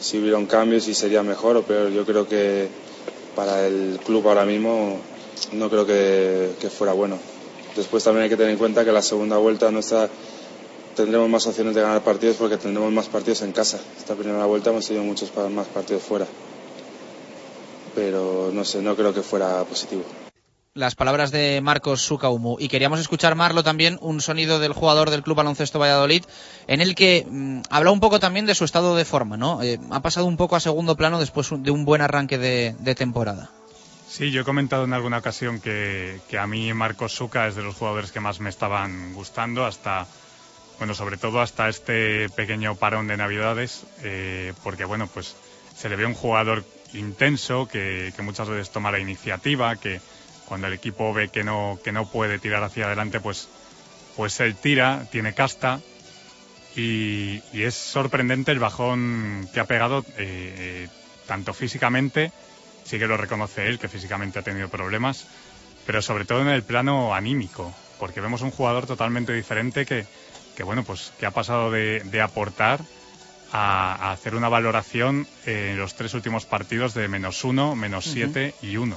si 0.00 0.18
hubiera 0.18 0.38
un 0.38 0.46
cambio, 0.46 0.80
si 0.80 0.94
sería 0.94 1.22
mejor 1.24 1.56
o 1.56 1.62
peor. 1.62 1.90
Yo 1.90 2.06
creo 2.06 2.28
que 2.28 2.68
para 3.34 3.66
el 3.66 3.98
club 4.06 4.28
ahora 4.28 4.44
mismo 4.44 4.96
no 5.52 5.68
creo 5.68 5.84
que, 5.84 6.50
que 6.60 6.70
fuera 6.70 6.92
bueno. 6.92 7.18
Después 7.76 8.04
también 8.04 8.24
hay 8.24 8.30
que 8.30 8.36
tener 8.36 8.52
en 8.52 8.58
cuenta 8.58 8.84
que 8.84 8.92
la 8.92 9.02
segunda 9.02 9.36
vuelta 9.38 9.70
nuestra 9.70 10.08
tendremos 10.98 11.28
más 11.28 11.46
opciones 11.46 11.74
de 11.76 11.80
ganar 11.80 12.02
partidos 12.02 12.36
porque 12.36 12.56
tendremos 12.56 12.92
más 12.92 13.06
partidos 13.06 13.42
en 13.42 13.52
casa. 13.52 13.78
Esta 13.96 14.14
primera 14.16 14.44
vuelta 14.46 14.70
hemos 14.70 14.86
tenido 14.86 15.04
muchos 15.04 15.32
más 15.50 15.68
partidos 15.68 16.02
fuera. 16.02 16.26
Pero 17.94 18.50
no 18.52 18.64
sé, 18.64 18.82
no 18.82 18.96
creo 18.96 19.14
que 19.14 19.22
fuera 19.22 19.62
positivo. 19.64 20.02
Las 20.74 20.96
palabras 20.96 21.30
de 21.30 21.60
Marcos 21.62 22.02
Sukaumu. 22.02 22.56
Y 22.58 22.68
queríamos 22.68 22.98
escuchar, 22.98 23.36
Marlo, 23.36 23.62
también 23.62 23.98
un 24.00 24.20
sonido 24.20 24.58
del 24.58 24.72
jugador 24.72 25.10
del 25.10 25.22
Club 25.22 25.36
Baloncesto 25.36 25.78
Valladolid, 25.78 26.24
en 26.66 26.80
el 26.80 26.94
que 26.94 27.24
mm, 27.28 27.62
habla 27.70 27.92
un 27.92 28.00
poco 28.00 28.18
también 28.18 28.46
de 28.46 28.54
su 28.54 28.64
estado 28.64 28.96
de 28.96 29.04
forma, 29.04 29.36
¿no? 29.36 29.62
Eh, 29.62 29.78
ha 29.90 30.00
pasado 30.00 30.26
un 30.26 30.36
poco 30.36 30.56
a 30.56 30.60
segundo 30.60 30.96
plano 30.96 31.20
después 31.20 31.48
de 31.50 31.70
un 31.70 31.84
buen 31.84 32.02
arranque 32.02 32.38
de, 32.38 32.74
de 32.78 32.94
temporada. 32.94 33.50
Sí, 34.08 34.30
yo 34.30 34.40
he 34.40 34.44
comentado 34.44 34.84
en 34.84 34.92
alguna 34.94 35.18
ocasión 35.18 35.60
que, 35.60 36.20
que 36.28 36.38
a 36.38 36.46
mí 36.46 36.72
Marcos 36.74 37.12
Suca 37.12 37.46
es 37.46 37.54
de 37.54 37.62
los 37.62 37.76
jugadores 37.76 38.10
que 38.10 38.20
más 38.20 38.40
me 38.40 38.48
estaban 38.48 39.14
gustando 39.14 39.64
hasta, 39.64 40.06
bueno, 40.78 40.94
sobre 40.94 41.16
todo 41.16 41.40
hasta 41.40 41.68
este 41.68 42.28
pequeño 42.30 42.76
parón 42.76 43.08
de 43.08 43.16
Navidades, 43.16 43.84
eh, 44.02 44.52
porque 44.62 44.84
bueno, 44.84 45.08
pues 45.08 45.36
se 45.76 45.88
le 45.88 45.96
ve 45.96 46.06
un 46.06 46.14
jugador 46.14 46.64
intenso 46.94 47.66
que, 47.66 48.12
que 48.14 48.22
muchas 48.22 48.48
veces 48.48 48.70
toma 48.70 48.90
la 48.90 48.98
iniciativa, 48.98 49.76
que 49.76 50.00
cuando 50.46 50.68
el 50.68 50.72
equipo 50.72 51.12
ve 51.12 51.28
que 51.28 51.44
no, 51.44 51.78
que 51.82 51.92
no 51.92 52.08
puede 52.08 52.38
tirar 52.38 52.62
hacia 52.62 52.86
adelante, 52.86 53.20
pues, 53.20 53.48
pues 54.16 54.40
él 54.40 54.56
tira, 54.56 55.06
tiene 55.10 55.34
casta. 55.34 55.80
Y, 56.76 57.42
y 57.52 57.64
es 57.64 57.74
sorprendente 57.74 58.52
el 58.52 58.60
bajón 58.60 59.48
que 59.52 59.60
ha 59.60 59.64
pegado 59.64 60.04
eh, 60.16 60.86
eh, 60.86 60.88
tanto 61.26 61.52
físicamente, 61.52 62.30
sí 62.84 62.98
que 62.98 63.08
lo 63.08 63.16
reconoce 63.16 63.66
él, 63.66 63.78
que 63.78 63.88
físicamente 63.88 64.38
ha 64.38 64.42
tenido 64.42 64.68
problemas, 64.68 65.26
pero 65.86 66.00
sobre 66.02 66.24
todo 66.24 66.40
en 66.42 66.48
el 66.48 66.62
plano 66.62 67.14
anímico, 67.14 67.74
porque 67.98 68.20
vemos 68.20 68.42
un 68.42 68.52
jugador 68.52 68.86
totalmente 68.86 69.32
diferente 69.32 69.84
que, 69.84 70.06
que 70.58 70.64
bueno, 70.64 70.82
pues 70.82 71.12
que 71.20 71.24
ha 71.24 71.30
pasado 71.30 71.70
de, 71.70 72.00
de 72.00 72.20
aportar 72.20 72.80
a, 73.52 73.94
a 73.94 74.10
hacer 74.10 74.34
una 74.34 74.48
valoración 74.48 75.28
en 75.46 75.78
los 75.78 75.94
tres 75.94 76.14
últimos 76.14 76.46
partidos 76.46 76.94
de 76.94 77.06
menos 77.06 77.44
uno, 77.44 77.76
menos 77.76 78.06
Ujú. 78.06 78.14
siete 78.14 78.54
y 78.60 78.76
uno. 78.76 78.96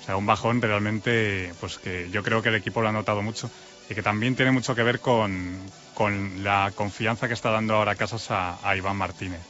O 0.00 0.04
sea, 0.06 0.16
un 0.16 0.26
bajón 0.26 0.62
realmente, 0.62 1.52
pues 1.58 1.78
que 1.78 2.08
yo 2.12 2.22
creo 2.22 2.40
que 2.40 2.50
el 2.50 2.54
equipo 2.54 2.82
lo 2.82 2.88
ha 2.88 2.92
notado 2.92 3.20
mucho 3.20 3.50
y 3.90 3.96
que 3.96 4.02
también 4.04 4.36
tiene 4.36 4.52
mucho 4.52 4.76
que 4.76 4.84
ver 4.84 5.00
con, 5.00 5.58
con 5.92 6.44
la 6.44 6.70
confianza 6.72 7.26
que 7.26 7.34
está 7.34 7.50
dando 7.50 7.74
ahora 7.74 7.96
Casas 7.96 8.30
a, 8.30 8.56
a 8.62 8.76
Iván 8.76 8.96
Martínez. 8.96 9.40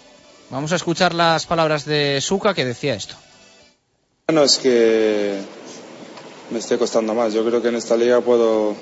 Vamos 0.49 0.73
a 0.73 0.77
escuchar 0.77 1.13
las 1.13 1.45
palabras 1.45 1.85
de 1.85 2.19
Suka 2.23 2.55
que 2.55 2.65
decía 2.65 2.95
esto. 2.95 3.17
No 4.33 4.43
es 4.43 4.57
que 4.57 5.39
me 6.51 6.61
esté 6.61 6.79
costando 6.79 7.13
más. 7.13 7.35
Yo 7.35 7.45
creo 7.45 7.61
que 7.61 7.69
en 7.69 7.77
esta 7.77 7.95
liga 7.95 8.23
puedo 8.23 8.75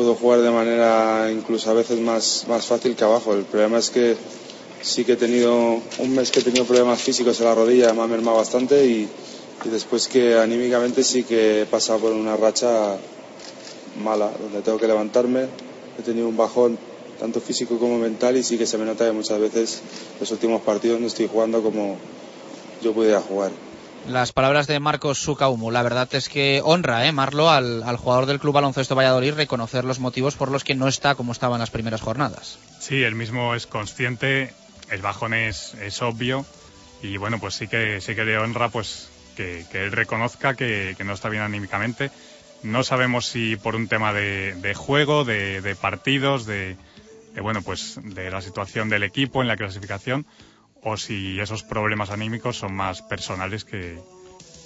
puedo 0.00 0.14
jugar 0.14 0.40
de 0.40 0.50
manera 0.50 1.30
incluso 1.30 1.70
a 1.70 1.74
veces 1.74 2.00
más, 2.00 2.46
más 2.48 2.64
fácil 2.64 2.96
que 2.96 3.04
abajo. 3.04 3.34
El 3.34 3.44
problema 3.44 3.76
es 3.76 3.90
que 3.90 4.16
sí 4.80 5.04
que 5.04 5.12
he 5.12 5.16
tenido 5.16 5.78
un 5.98 6.14
mes 6.14 6.30
que 6.30 6.40
he 6.40 6.42
tenido 6.42 6.64
problemas 6.64 7.02
físicos 7.02 7.38
en 7.40 7.44
la 7.44 7.54
rodilla, 7.54 7.92
me 7.92 8.00
ha 8.00 8.06
mermado 8.06 8.38
bastante 8.38 8.86
y, 8.86 9.06
y 9.62 9.68
después 9.68 10.08
que 10.08 10.38
anímicamente 10.38 11.04
sí 11.04 11.22
que 11.22 11.60
he 11.60 11.66
pasado 11.66 11.98
por 11.98 12.12
una 12.12 12.34
racha 12.34 12.96
mala, 14.02 14.30
donde 14.40 14.62
tengo 14.62 14.78
que 14.78 14.86
levantarme. 14.86 15.48
He 15.98 16.02
tenido 16.02 16.28
un 16.28 16.36
bajón 16.38 16.78
tanto 17.18 17.42
físico 17.42 17.78
como 17.78 17.98
mental 17.98 18.38
y 18.38 18.42
sí 18.42 18.56
que 18.56 18.64
se 18.64 18.78
me 18.78 18.86
nota 18.86 19.04
que 19.04 19.12
muchas 19.12 19.38
veces 19.38 19.82
los 20.18 20.30
últimos 20.30 20.62
partidos 20.62 20.98
no 20.98 21.08
estoy 21.08 21.28
jugando 21.30 21.62
como 21.62 21.98
yo 22.82 22.94
pudiera 22.94 23.20
jugar. 23.20 23.50
Las 24.08 24.32
palabras 24.32 24.66
de 24.66 24.80
Marcos 24.80 25.18
Sukaumu. 25.18 25.70
La 25.70 25.82
verdad 25.82 26.08
es 26.14 26.28
que 26.28 26.62
honra, 26.64 27.06
¿eh, 27.06 27.12
Marlo, 27.12 27.50
al, 27.50 27.82
al 27.82 27.96
jugador 27.96 28.26
del 28.26 28.40
Club 28.40 28.54
Baloncesto 28.54 28.96
Valladolid 28.96 29.34
reconocer 29.34 29.84
los 29.84 30.00
motivos 30.00 30.34
por 30.34 30.50
los 30.50 30.64
que 30.64 30.74
no 30.74 30.88
está 30.88 31.14
como 31.14 31.32
estaba 31.32 31.56
en 31.56 31.60
las 31.60 31.70
primeras 31.70 32.00
jornadas. 32.00 32.58
Sí, 32.80 33.02
él 33.02 33.14
mismo 33.14 33.54
es 33.54 33.66
consciente, 33.66 34.52
el 34.90 35.02
bajón 35.02 35.34
es, 35.34 35.74
es 35.74 36.02
obvio 36.02 36.44
y 37.02 37.18
bueno, 37.18 37.38
pues 37.38 37.54
sí 37.54 37.68
que, 37.68 38.00
sí 38.00 38.14
que 38.14 38.24
le 38.24 38.36
honra 38.38 38.68
pues 38.68 39.10
que, 39.36 39.64
que 39.70 39.84
él 39.84 39.92
reconozca 39.92 40.54
que, 40.54 40.94
que 40.98 41.04
no 41.04 41.12
está 41.12 41.28
bien 41.28 41.42
anímicamente. 41.42 42.10
No 42.62 42.82
sabemos 42.82 43.26
si 43.26 43.56
por 43.56 43.76
un 43.76 43.86
tema 43.86 44.12
de, 44.12 44.54
de 44.54 44.74
juego, 44.74 45.24
de, 45.24 45.60
de 45.60 45.76
partidos, 45.76 46.46
de, 46.46 46.76
de, 47.34 47.40
bueno, 47.40 47.62
pues 47.62 47.98
de 48.02 48.30
la 48.30 48.42
situación 48.42 48.88
del 48.88 49.02
equipo 49.02 49.40
en 49.40 49.48
la 49.48 49.56
clasificación 49.56 50.26
o 50.82 50.96
si 50.96 51.40
esos 51.40 51.62
problemas 51.62 52.10
anímicos 52.10 52.56
son 52.56 52.74
más 52.74 53.02
personales 53.02 53.64
que, 53.64 53.98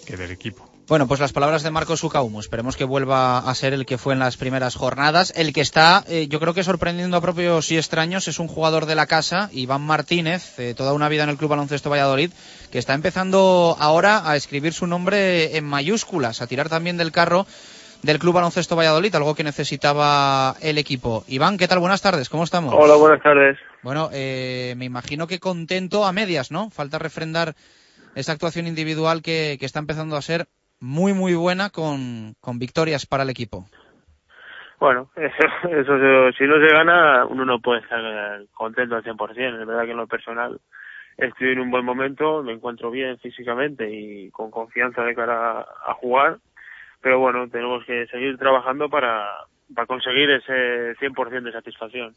que 0.07 0.17
del 0.17 0.31
equipo. 0.31 0.69
Bueno, 0.87 1.09
pues 1.09 1.19
las 1.19 1.33
palabras 1.33 1.63
de 1.63 1.71
Marcos 1.71 2.01
Sukaumu. 2.01 2.41
Esperemos 2.41 2.77
que 2.77 2.85
vuelva 2.85 3.39
a 3.39 3.55
ser 3.55 3.73
el 3.73 3.87
que 3.87 3.97
fue 3.97 4.13
en 4.13 4.19
las 4.19 4.37
primeras 4.37 4.77
jornadas. 4.77 5.33
El 5.35 5.55
que 5.55 5.63
está, 5.63 6.05
eh, 6.09 6.29
yo 6.29 6.41
creo 6.41 6.53
que 6.53 6.63
sorprendiendo 6.63 7.17
a 7.17 7.23
propios 7.23 7.71
y 7.73 7.79
extraños, 7.79 8.29
es 8.29 8.39
un 8.39 8.49
jugador 8.49 8.85
de 8.85 8.95
la 8.95 9.07
casa, 9.07 9.49
Iván 9.53 9.81
Martínez, 9.81 10.59
eh, 10.59 10.75
toda 10.77 10.93
una 10.93 11.09
vida 11.09 11.25
en 11.25 11.31
el 11.31 11.39
Club 11.39 11.51
Baloncesto 11.51 11.89
Valladolid, 11.89 12.33
que 12.71 12.79
está 12.79 12.93
empezando 12.93 13.77
ahora 13.81 14.29
a 14.29 14.37
escribir 14.37 14.75
su 14.75 14.87
nombre 14.87 15.57
en 15.57 15.65
mayúsculas, 15.65 16.43
a 16.43 16.47
tirar 16.47 16.69
también 16.69 16.99
del 16.99 17.13
carro 17.13 17.47
del 18.03 18.19
Club 18.19 18.35
Baloncesto 18.35 18.77
Valladolid, 18.77 19.15
algo 19.15 19.35
que 19.35 19.43
necesitaba 19.43 20.55
el 20.61 20.77
equipo. 20.77 21.25
Iván, 21.29 21.57
¿qué 21.57 21.67
tal? 21.67 21.79
Buenas 21.79 22.03
tardes, 22.03 22.29
¿cómo 22.29 22.45
estamos? 22.45 22.75
Hola, 22.77 22.97
buenas 22.97 23.23
tardes. 23.23 23.57
Bueno, 23.85 24.09
eh, 24.15 24.73
me 24.79 24.87
imagino 24.87 25.27
que 25.27 25.39
contento 25.39 26.07
a 26.07 26.13
medias, 26.13 26.51
¿no? 26.51 26.71
Falta 26.71 26.99
refrendar 26.99 27.53
esa 28.15 28.33
actuación 28.33 28.67
individual 28.67 29.21
que, 29.21 29.59
está 29.61 29.79
empezando 29.79 30.17
a 30.17 30.23
ser 30.23 30.47
muy, 30.81 31.13
muy 31.13 31.35
buena 31.35 31.69
con, 31.69 32.35
victorias 32.55 33.05
para 33.05 33.25
el 33.25 33.29
equipo. 33.29 33.67
Bueno, 34.81 35.11
eso, 35.17 35.69
eso, 35.69 36.33
si 36.33 36.45
no 36.45 36.67
se 36.67 36.75
gana, 36.75 37.27
uno 37.27 37.45
no 37.45 37.61
puede 37.61 37.81
estar 37.81 38.01
contento 38.55 38.97
al 38.97 39.05
100%. 39.05 39.61
Es 39.61 39.67
verdad 39.67 39.85
que 39.85 39.91
en 39.91 39.99
lo 39.99 40.07
personal 40.07 40.59
estoy 41.19 41.53
en 41.53 41.61
un 41.61 41.71
buen 41.71 41.85
momento, 41.85 42.43
me 42.43 42.55
encuentro 42.55 42.91
bien 42.91 43.19
físicamente 43.19 43.87
y 43.91 44.31
con 44.31 44.51
confianza 44.51 45.03
de 45.03 45.15
cara 45.15 45.61
a 45.61 45.93
jugar. 46.01 46.39
Pero 47.03 47.19
bueno, 47.19 47.51
tenemos 47.51 47.85
que 47.85 48.07
seguir 48.07 48.39
trabajando 48.39 48.89
para, 48.89 49.29
para 49.73 49.87
conseguir 49.87 50.31
ese 50.31 50.95
100% 50.99 51.43
de 51.43 51.53
satisfacción. 51.53 52.15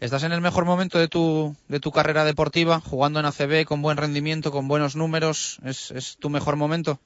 Estás 0.00 0.24
en 0.24 0.32
el 0.32 0.40
mejor 0.40 0.64
momento 0.64 0.98
de 0.98 1.08
tu, 1.08 1.54
de 1.68 1.80
tu 1.80 1.90
carrera 1.90 2.24
deportiva, 2.24 2.80
jugando 2.80 3.20
en 3.20 3.26
ACB 3.26 3.64
con 3.66 3.82
buen 3.82 3.96
rendimiento, 3.96 4.50
con 4.50 4.68
buenos 4.68 4.96
números. 4.96 5.58
¿Es, 5.64 5.90
es 5.90 6.16
tu 6.18 6.30
mejor 6.30 6.56
momento? 6.56 6.98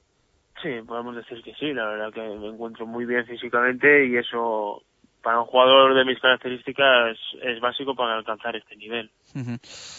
Sí, 0.61 0.69
podemos 0.85 1.15
decir 1.15 1.41
que 1.41 1.53
sí, 1.55 1.73
la 1.73 1.85
verdad 1.87 2.13
que 2.13 2.21
me 2.21 2.49
encuentro 2.49 2.85
muy 2.85 3.05
bien 3.05 3.25
físicamente 3.25 4.05
y 4.05 4.17
eso 4.17 4.83
para 5.21 5.39
un 5.39 5.45
jugador 5.45 5.93
de 5.93 6.05
mis 6.05 6.19
características 6.19 7.17
es 7.41 7.59
básico 7.59 7.95
para 7.95 8.15
alcanzar 8.15 8.55
este 8.55 8.75
nivel. 8.75 9.09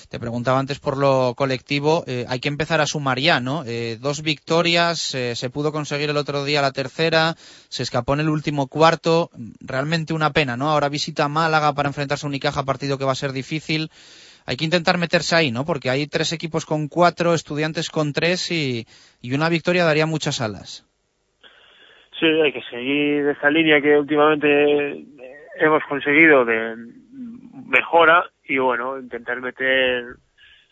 Te 0.09 0.19
preguntaba 0.19 0.59
antes 0.59 0.81
por 0.81 0.99
lo 0.99 1.35
colectivo, 1.35 2.05
eh, 2.07 2.27
hay 2.29 2.41
que 2.41 2.49
empezar 2.49 2.81
a 2.81 2.87
sumar 2.87 3.19
ya, 3.19 3.41
¿no? 3.41 3.65
Eh, 3.65 3.99
dos 4.01 4.23
victorias, 4.23 5.15
eh, 5.15 5.35
se 5.37 5.51
pudo 5.51 5.73
conseguir 5.73 6.11
el 6.11 6.17
otro 6.17 6.45
día 6.45 6.61
la 6.61 6.73
tercera, 6.73 7.35
se 7.69 7.83
escapó 7.83 8.15
en 8.15 8.21
el 8.21 8.29
último 8.29 8.67
cuarto, 8.67 9.31
realmente 9.61 10.13
una 10.13 10.33
pena, 10.33 10.57
¿no? 10.57 10.71
Ahora 10.71 10.89
visita 10.89 11.29
Málaga 11.29 11.73
para 11.73 11.89
enfrentarse 11.89 12.27
a 12.27 12.29
Unicaja, 12.29 12.65
partido 12.65 12.99
que 12.99 13.05
va 13.05 13.13
a 13.13 13.17
ser 13.17 13.33
difícil. 13.33 13.91
Hay 14.45 14.57
que 14.57 14.65
intentar 14.65 14.99
meterse 14.99 15.37
ahí, 15.37 15.53
¿no? 15.53 15.65
Porque 15.65 15.89
hay 15.89 16.09
tres 16.09 16.33
equipos 16.33 16.67
con 16.67 16.89
cuatro, 16.89 17.33
estudiantes 17.33 17.91
con 17.91 18.13
tres 18.13 18.51
y 18.51 18.87
una 19.23 19.49
victoria 19.49 19.85
daría 19.85 20.07
muchas 20.07 20.41
alas. 20.41 20.85
Sí, 22.23 22.29
hay 22.29 22.53
que 22.53 22.63
seguir 22.71 23.27
esa 23.27 23.51
línea 23.51 23.81
que 23.81 23.99
últimamente 23.99 24.93
eh, 24.93 25.05
hemos 25.57 25.83
conseguido 25.89 26.45
de 26.45 26.77
mejora 27.67 28.23
y 28.45 28.59
bueno, 28.59 28.97
intentar 28.97 29.41
meter 29.41 30.05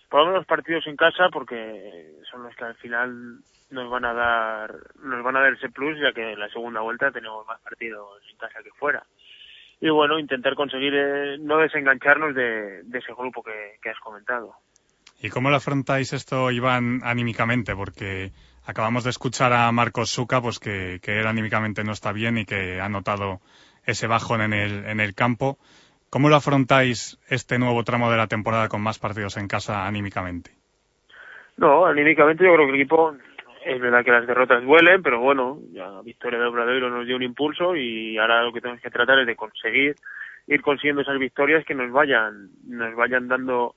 por 0.08 0.20
lo 0.20 0.26
menos 0.28 0.46
partidos 0.46 0.86
en 0.86 0.94
casa 0.94 1.28
porque 1.32 2.14
son 2.30 2.44
los 2.44 2.54
que 2.54 2.62
al 2.62 2.76
final 2.76 3.40
nos 3.68 3.90
van 3.90 4.04
a 4.04 4.14
dar 4.14 4.76
nos 5.02 5.24
van 5.24 5.36
a 5.38 5.40
dar 5.40 5.54
ese 5.54 5.70
plus 5.70 5.98
ya 6.00 6.12
que 6.12 6.34
en 6.34 6.38
la 6.38 6.48
segunda 6.50 6.82
vuelta 6.82 7.10
tenemos 7.10 7.44
más 7.48 7.60
partidos 7.62 8.22
en 8.30 8.38
casa 8.38 8.62
que 8.62 8.70
fuera. 8.78 9.02
y 9.80 9.88
bueno, 9.90 10.20
intentar 10.20 10.54
conseguir 10.54 10.94
eh, 10.94 11.36
no 11.40 11.58
desengancharnos 11.58 12.32
de, 12.32 12.84
de 12.84 12.98
ese 13.00 13.12
grupo 13.12 13.42
que, 13.42 13.76
que 13.82 13.90
has 13.90 13.98
comentado. 13.98 14.54
¿Y 15.20 15.30
cómo 15.30 15.50
lo 15.50 15.56
afrontáis 15.56 16.12
esto, 16.12 16.48
Iván, 16.52 17.00
anímicamente? 17.02 17.74
Porque 17.74 18.30
acabamos 18.64 19.04
de 19.04 19.10
escuchar 19.10 19.52
a 19.52 19.70
Marcos 19.72 20.10
Suca, 20.10 20.40
pues 20.40 20.58
que, 20.58 21.00
que 21.02 21.20
él 21.20 21.26
anímicamente 21.26 21.84
no 21.84 21.92
está 21.92 22.12
bien 22.12 22.38
y 22.38 22.44
que 22.44 22.80
ha 22.80 22.88
notado 22.88 23.40
ese 23.84 24.06
bajón 24.06 24.42
en 24.42 24.52
el, 24.52 24.84
en 24.86 25.00
el 25.00 25.14
campo. 25.14 25.58
¿Cómo 26.10 26.28
lo 26.28 26.36
afrontáis 26.36 27.18
este 27.28 27.58
nuevo 27.58 27.84
tramo 27.84 28.10
de 28.10 28.16
la 28.16 28.26
temporada 28.26 28.68
con 28.68 28.82
más 28.82 28.98
partidos 28.98 29.36
en 29.36 29.48
casa 29.48 29.86
anímicamente? 29.86 30.50
No, 31.56 31.86
anímicamente 31.86 32.44
yo 32.44 32.54
creo 32.54 32.66
que 32.66 32.72
el 32.72 32.80
equipo 32.80 33.14
es 33.64 33.80
verdad 33.80 34.04
que 34.04 34.10
las 34.10 34.26
derrotas 34.26 34.64
duelen, 34.64 35.02
pero 35.02 35.20
bueno, 35.20 35.58
ya 35.72 36.00
victoria 36.02 36.38
de 36.38 36.46
Obradoiro 36.46 36.90
nos 36.90 37.06
dio 37.06 37.16
un 37.16 37.22
impulso 37.22 37.76
y 37.76 38.16
ahora 38.18 38.42
lo 38.42 38.52
que 38.52 38.60
tenemos 38.60 38.82
que 38.82 38.90
tratar 38.90 39.20
es 39.20 39.26
de 39.26 39.36
conseguir 39.36 39.94
ir 40.46 40.62
consiguiendo 40.62 41.02
esas 41.02 41.18
victorias 41.18 41.64
que 41.64 41.74
nos 41.74 41.92
vayan 41.92 42.48
nos 42.66 42.94
vayan 42.96 43.28
dando 43.28 43.74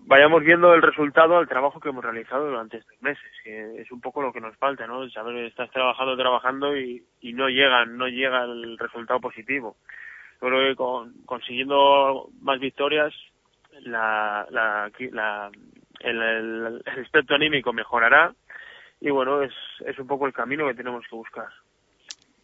vayamos 0.00 0.42
viendo 0.42 0.74
el 0.74 0.82
resultado 0.82 1.36
al 1.36 1.48
trabajo 1.48 1.80
que 1.80 1.90
hemos 1.90 2.04
realizado 2.04 2.46
durante 2.46 2.78
estos 2.78 3.00
meses, 3.02 3.30
que 3.44 3.80
es 3.80 3.90
un 3.92 4.00
poco 4.00 4.22
lo 4.22 4.32
que 4.32 4.40
nos 4.40 4.56
falta, 4.56 4.86
¿no? 4.86 5.08
Saber 5.10 5.44
estás 5.44 5.70
trabajando, 5.70 6.16
trabajando 6.16 6.76
y, 6.76 7.04
y 7.20 7.32
no 7.32 7.48
llega, 7.48 7.84
no 7.84 8.08
llega 8.08 8.44
el 8.44 8.78
resultado 8.78 9.20
positivo. 9.20 9.76
Yo 10.40 10.48
creo 10.48 10.68
que 10.70 10.76
con, 10.76 11.12
consiguiendo 11.24 12.28
más 12.40 12.58
victorias, 12.58 13.14
la, 13.80 14.46
la, 14.50 14.90
la, 15.12 15.50
el, 16.00 16.22
el, 16.22 16.82
el 16.84 17.04
aspecto 17.04 17.34
anímico 17.34 17.72
mejorará 17.72 18.34
y 19.00 19.10
bueno, 19.10 19.42
es, 19.42 19.52
es 19.86 19.98
un 19.98 20.06
poco 20.06 20.26
el 20.26 20.32
camino 20.32 20.66
que 20.66 20.74
tenemos 20.74 21.04
que 21.08 21.16
buscar. 21.16 21.48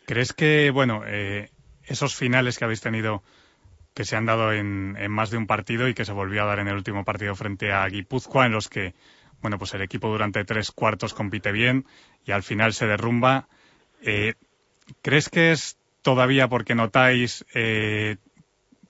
¿Crees 0.06 0.32
que, 0.32 0.70
bueno, 0.70 1.02
eh, 1.06 1.50
esos 1.84 2.16
finales 2.16 2.58
que 2.58 2.64
habéis 2.64 2.80
tenido 2.80 3.22
que 3.98 4.04
se 4.04 4.14
han 4.14 4.26
dado 4.26 4.52
en, 4.52 4.94
en, 4.96 5.10
más 5.10 5.30
de 5.30 5.38
un 5.38 5.48
partido 5.48 5.88
y 5.88 5.94
que 5.94 6.04
se 6.04 6.12
volvió 6.12 6.44
a 6.44 6.46
dar 6.46 6.60
en 6.60 6.68
el 6.68 6.76
último 6.76 7.04
partido 7.04 7.34
frente 7.34 7.72
a 7.72 7.84
Guipúzcoa, 7.88 8.46
en 8.46 8.52
los 8.52 8.68
que, 8.68 8.94
bueno, 9.42 9.58
pues 9.58 9.74
el 9.74 9.82
equipo 9.82 10.06
durante 10.06 10.44
tres 10.44 10.70
cuartos 10.70 11.14
compite 11.14 11.50
bien 11.50 11.84
y 12.24 12.30
al 12.30 12.44
final 12.44 12.74
se 12.74 12.86
derrumba. 12.86 13.48
Eh, 14.00 14.34
¿Crees 15.02 15.28
que 15.28 15.50
es 15.50 15.78
todavía 16.02 16.46
porque 16.46 16.76
notáis 16.76 17.44
eh, 17.54 18.18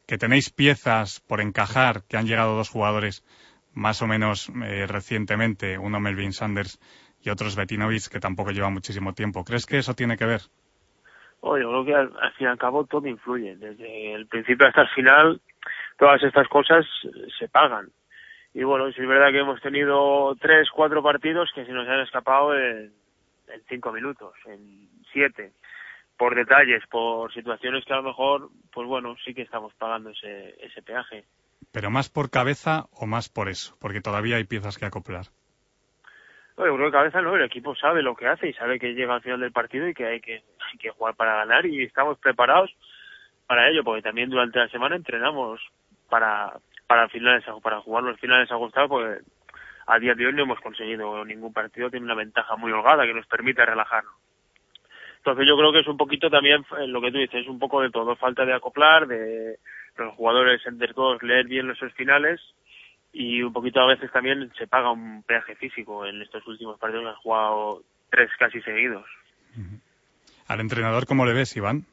que 0.04 0.18
tenéis 0.18 0.50
piezas 0.50 1.20
por 1.20 1.40
encajar, 1.40 2.02
que 2.02 2.18
han 2.18 2.26
llegado 2.26 2.54
dos 2.54 2.68
jugadores 2.68 3.24
más 3.72 4.02
o 4.02 4.06
menos 4.06 4.52
eh, 4.62 4.86
recientemente, 4.86 5.78
uno 5.78 6.00
Melvin 6.00 6.34
Sanders 6.34 6.80
y 7.22 7.30
otros 7.30 7.56
Betinovic, 7.56 8.08
que 8.08 8.20
tampoco 8.20 8.50
lleva 8.50 8.68
muchísimo 8.68 9.14
tiempo? 9.14 9.42
¿Crees 9.42 9.64
que 9.64 9.78
eso 9.78 9.94
tiene 9.94 10.18
que 10.18 10.26
ver? 10.26 10.42
Oye, 11.40 11.62
yo 11.62 11.70
creo 11.70 11.84
que 11.84 11.94
al, 11.94 12.12
al, 12.20 12.32
fin 12.32 12.46
y 12.46 12.50
al 12.50 12.58
cabo 12.58 12.84
todo 12.84 13.06
influye. 13.06 13.56
Desde 13.56 14.14
el 14.14 14.26
principio 14.26 14.66
hasta 14.66 14.82
el 14.82 14.88
final, 14.88 15.40
todas 15.98 16.22
estas 16.22 16.48
cosas 16.48 16.84
se 17.38 17.48
pagan. 17.48 17.90
Y 18.54 18.64
bueno, 18.64 18.90
si 18.92 19.00
es 19.00 19.08
verdad 19.08 19.30
que 19.30 19.40
hemos 19.40 19.60
tenido 19.60 20.34
tres, 20.40 20.68
cuatro 20.70 21.02
partidos 21.02 21.50
que 21.54 21.64
se 21.64 21.72
nos 21.72 21.86
han 21.86 22.00
escapado 22.00 22.56
en, 22.56 22.92
en 23.48 23.62
cinco 23.68 23.92
minutos, 23.92 24.34
en 24.46 24.88
siete, 25.12 25.52
por 26.16 26.34
detalles, 26.34 26.82
por 26.90 27.32
situaciones 27.32 27.84
que 27.84 27.92
a 27.92 27.96
lo 27.96 28.02
mejor, 28.02 28.50
pues 28.72 28.88
bueno, 28.88 29.16
sí 29.24 29.34
que 29.34 29.42
estamos 29.42 29.72
pagando 29.74 30.10
ese, 30.10 30.56
ese 30.60 30.82
peaje. 30.82 31.24
¿Pero 31.72 31.90
más 31.90 32.08
por 32.08 32.30
cabeza 32.30 32.86
o 32.92 33.06
más 33.06 33.28
por 33.28 33.48
eso? 33.48 33.76
Porque 33.80 34.00
todavía 34.00 34.36
hay 34.36 34.44
piezas 34.44 34.78
que 34.78 34.86
acoplar. 34.86 35.26
Bueno, 36.58 36.74
creo 36.74 36.90
que 36.90 36.96
cabeza 36.96 37.22
no, 37.22 37.36
el 37.36 37.44
equipo 37.44 37.76
sabe 37.76 38.02
lo 38.02 38.16
que 38.16 38.26
hace 38.26 38.48
y 38.48 38.52
sabe 38.52 38.80
que 38.80 38.92
llega 38.92 39.14
al 39.14 39.22
final 39.22 39.38
del 39.38 39.52
partido 39.52 39.86
y 39.86 39.94
que 39.94 40.06
hay 40.06 40.20
que, 40.20 40.42
hay 40.72 40.78
que 40.80 40.90
jugar 40.90 41.14
para 41.14 41.36
ganar 41.36 41.64
y 41.64 41.84
estamos 41.84 42.18
preparados 42.18 42.74
para 43.46 43.68
ello, 43.70 43.84
porque 43.84 44.02
también 44.02 44.28
durante 44.28 44.58
la 44.58 44.68
semana 44.68 44.96
entrenamos 44.96 45.60
para, 46.10 46.52
para 46.88 47.08
finales, 47.10 47.44
para 47.62 47.80
jugar 47.80 48.02
los 48.02 48.18
finales 48.18 48.50
ajustados, 48.50 48.88
porque 48.88 49.20
a 49.86 49.98
día 50.00 50.16
de 50.16 50.26
hoy 50.26 50.32
no 50.32 50.42
hemos 50.42 50.58
conseguido 50.58 51.24
ningún 51.24 51.52
partido, 51.52 51.90
tiene 51.90 52.06
una 52.06 52.16
ventaja 52.16 52.56
muy 52.56 52.72
holgada 52.72 53.06
que 53.06 53.14
nos 53.14 53.26
permite 53.28 53.64
relajarnos. 53.64 54.14
Entonces 55.18 55.46
yo 55.46 55.56
creo 55.56 55.72
que 55.72 55.80
es 55.80 55.86
un 55.86 55.96
poquito 55.96 56.28
también 56.28 56.66
lo 56.88 57.00
que 57.00 57.12
tú 57.12 57.18
dices, 57.18 57.42
es 57.42 57.48
un 57.48 57.60
poco 57.60 57.82
de 57.82 57.90
todo, 57.90 58.16
falta 58.16 58.44
de 58.44 58.54
acoplar, 58.54 59.06
de 59.06 59.60
los 59.96 60.12
jugadores 60.16 60.60
entre 60.66 60.92
todos 60.92 61.22
leer 61.22 61.46
bien 61.46 61.68
los 61.68 61.78
finales 61.94 62.40
y 63.12 63.42
un 63.42 63.52
poquito 63.52 63.80
a 63.80 63.86
veces 63.86 64.10
también 64.12 64.50
se 64.58 64.66
paga 64.66 64.90
un 64.90 65.22
peaje 65.22 65.54
físico 65.56 66.06
en 66.06 66.20
estos 66.22 66.46
últimos 66.46 66.78
partidos 66.78 67.06
han 67.06 67.14
jugado 67.16 67.82
tres 68.10 68.30
casi 68.38 68.60
seguidos. 68.62 69.04
¿Al 70.46 70.60
entrenador 70.60 71.06
cómo 71.06 71.26
le 71.26 71.32
ves, 71.32 71.56
Iván? 71.56 71.84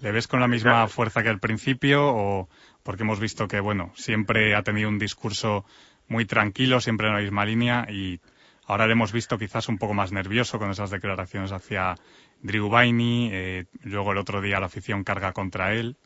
¿Le 0.00 0.12
ves 0.12 0.28
con 0.28 0.40
la 0.40 0.48
misma 0.48 0.86
fuerza 0.88 1.22
que 1.22 1.28
al 1.28 1.40
principio 1.40 2.06
o 2.06 2.48
porque 2.82 3.02
hemos 3.02 3.20
visto 3.20 3.48
que, 3.48 3.60
bueno, 3.60 3.92
siempre 3.94 4.54
ha 4.54 4.62
tenido 4.62 4.88
un 4.88 4.98
discurso 4.98 5.64
muy 6.08 6.26
tranquilo, 6.26 6.80
siempre 6.80 7.08
en 7.08 7.14
la 7.14 7.20
misma 7.20 7.44
línea 7.44 7.86
y 7.90 8.20
ahora 8.66 8.86
le 8.86 8.92
hemos 8.92 9.12
visto 9.12 9.38
quizás 9.38 9.68
un 9.68 9.78
poco 9.78 9.94
más 9.94 10.12
nervioso 10.12 10.58
con 10.58 10.70
esas 10.70 10.90
declaraciones 10.90 11.52
hacia 11.52 11.94
Drew 12.42 12.68
Bainey, 12.68 13.30
eh, 13.32 13.64
luego 13.84 14.12
el 14.12 14.18
otro 14.18 14.40
día 14.42 14.60
la 14.60 14.66
afición 14.66 15.04
carga 15.04 15.32
contra 15.32 15.72
él? 15.72 15.96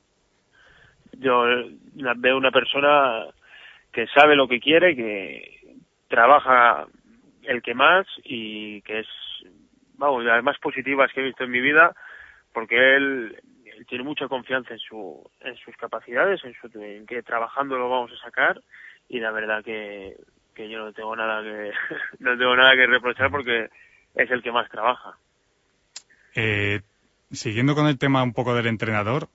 Yo 1.18 1.44
veo 2.16 2.36
una 2.36 2.50
persona 2.50 3.24
que 3.98 4.06
sabe 4.14 4.36
lo 4.36 4.46
que 4.46 4.60
quiere, 4.60 4.94
que 4.94 5.74
trabaja 6.06 6.86
el 7.42 7.60
que 7.62 7.74
más 7.74 8.06
y 8.22 8.80
que 8.82 9.00
es, 9.00 9.08
vamos, 9.94 10.22
de 10.22 10.30
las 10.30 10.44
más 10.44 10.56
positivas 10.58 11.10
que 11.12 11.20
he 11.20 11.24
visto 11.24 11.42
en 11.42 11.50
mi 11.50 11.60
vida, 11.60 11.96
porque 12.52 12.76
él, 12.94 13.42
tiene 13.88 14.04
mucha 14.04 14.28
confianza 14.28 14.72
en, 14.72 14.78
su, 14.78 15.28
en 15.40 15.56
sus 15.56 15.76
capacidades, 15.76 16.44
en, 16.44 16.54
su, 16.54 16.70
en 16.80 17.06
que 17.06 17.24
trabajando 17.24 17.76
lo 17.76 17.90
vamos 17.90 18.12
a 18.12 18.24
sacar 18.24 18.62
y 19.08 19.18
la 19.18 19.32
verdad 19.32 19.64
que, 19.64 20.14
que 20.54 20.68
yo 20.68 20.78
no 20.78 20.92
tengo 20.92 21.16
nada 21.16 21.42
que 21.42 21.72
no 22.20 22.38
tengo 22.38 22.54
nada 22.54 22.76
que 22.76 22.86
reprochar 22.86 23.32
porque 23.32 23.66
es 24.14 24.30
el 24.30 24.44
que 24.44 24.52
más 24.52 24.70
trabaja. 24.70 25.18
Eh, 26.36 26.82
siguiendo 27.32 27.74
con 27.74 27.88
el 27.88 27.98
tema 27.98 28.22
un 28.22 28.32
poco 28.32 28.54
del 28.54 28.68
entrenador, 28.68 29.26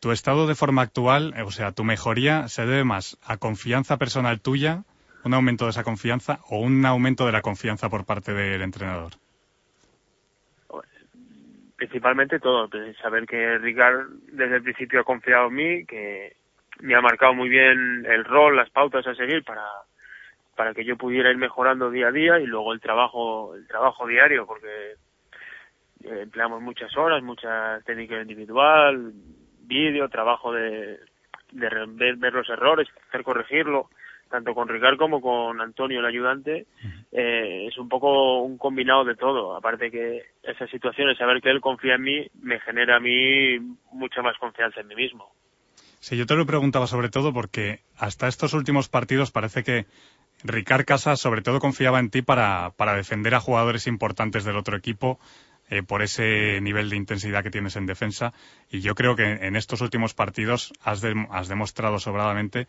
tu 0.00 0.12
estado 0.12 0.46
de 0.46 0.54
forma 0.54 0.82
actual, 0.82 1.34
o 1.44 1.50
sea, 1.50 1.72
tu 1.72 1.84
mejoría, 1.84 2.48
se 2.48 2.66
debe 2.66 2.84
más 2.84 3.18
a 3.22 3.36
confianza 3.36 3.98
personal 3.98 4.40
tuya, 4.40 4.84
un 5.24 5.34
aumento 5.34 5.64
de 5.64 5.70
esa 5.70 5.84
confianza 5.84 6.40
o 6.48 6.58
un 6.58 6.84
aumento 6.86 7.26
de 7.26 7.32
la 7.32 7.42
confianza 7.42 7.90
por 7.90 8.06
parte 8.06 8.32
del 8.32 8.62
entrenador? 8.62 9.12
Principalmente 11.76 12.40
todo, 12.40 12.68
saber 13.00 13.26
que 13.26 13.58
Ricard 13.58 14.08
desde 14.32 14.56
el 14.56 14.62
principio 14.62 15.00
ha 15.00 15.04
confiado 15.04 15.48
en 15.48 15.54
mí, 15.54 15.86
que 15.86 16.36
me 16.80 16.94
ha 16.94 17.00
marcado 17.00 17.34
muy 17.34 17.48
bien 17.48 18.04
el 18.06 18.24
rol, 18.24 18.56
las 18.56 18.70
pautas 18.70 19.06
a 19.06 19.14
seguir 19.14 19.44
para 19.44 19.64
para 20.56 20.74
que 20.74 20.84
yo 20.84 20.98
pudiera 20.98 21.30
ir 21.30 21.38
mejorando 21.38 21.90
día 21.90 22.08
a 22.08 22.12
día 22.12 22.38
y 22.38 22.46
luego 22.46 22.74
el 22.74 22.80
trabajo 22.80 23.54
el 23.54 23.66
trabajo 23.66 24.06
diario 24.06 24.46
porque 24.46 24.96
empleamos 26.02 26.60
muchas 26.60 26.94
horas, 26.98 27.22
mucha 27.22 27.80
técnica 27.86 28.20
individual, 28.20 29.14
vídeo, 29.70 30.08
trabajo 30.08 30.52
de, 30.52 30.98
de 31.52 31.68
ver, 31.86 32.16
ver, 32.16 32.32
los 32.32 32.48
errores, 32.48 32.88
hacer 33.08 33.22
corregirlo, 33.22 33.88
tanto 34.28 34.54
con 34.54 34.68
Ricard 34.68 34.96
como 34.96 35.20
con 35.20 35.60
Antonio, 35.60 36.00
el 36.00 36.06
ayudante, 36.06 36.66
eh, 37.12 37.66
es 37.68 37.78
un 37.78 37.88
poco 37.88 38.42
un 38.42 38.58
combinado 38.58 39.04
de 39.04 39.16
todo. 39.16 39.56
Aparte 39.56 39.90
que 39.90 40.22
esas 40.42 40.70
situaciones, 40.70 41.16
saber 41.16 41.40
que 41.40 41.50
él 41.50 41.60
confía 41.60 41.94
en 41.94 42.02
mí, 42.02 42.26
me 42.42 42.60
genera 42.60 42.96
a 42.96 43.00
mí 43.00 43.58
mucha 43.92 44.22
más 44.22 44.36
confianza 44.38 44.80
en 44.80 44.88
mí 44.88 44.94
mismo. 44.94 45.32
Sí, 46.00 46.16
yo 46.16 46.26
te 46.26 46.34
lo 46.34 46.46
preguntaba 46.46 46.86
sobre 46.86 47.10
todo 47.10 47.32
porque 47.32 47.80
hasta 47.96 48.28
estos 48.28 48.54
últimos 48.54 48.88
partidos 48.88 49.30
parece 49.30 49.62
que 49.62 49.86
Ricard 50.44 50.86
Casas 50.86 51.20
sobre 51.20 51.42
todo 51.42 51.60
confiaba 51.60 51.98
en 51.98 52.10
ti 52.10 52.22
para, 52.22 52.70
para 52.76 52.94
defender 52.94 53.34
a 53.34 53.40
jugadores 53.40 53.86
importantes 53.86 54.44
del 54.44 54.56
otro 54.56 54.76
equipo 54.76 55.18
eh, 55.70 55.82
por 55.82 56.02
ese 56.02 56.60
nivel 56.60 56.90
de 56.90 56.96
intensidad 56.96 57.42
que 57.42 57.50
tienes 57.50 57.76
en 57.76 57.86
defensa. 57.86 58.32
Y 58.70 58.80
yo 58.80 58.94
creo 58.94 59.14
que 59.14 59.24
en 59.24 59.56
estos 59.56 59.80
últimos 59.80 60.14
partidos 60.14 60.72
has, 60.82 61.00
de, 61.00 61.14
has 61.30 61.48
demostrado 61.48 61.98
sobradamente 61.98 62.66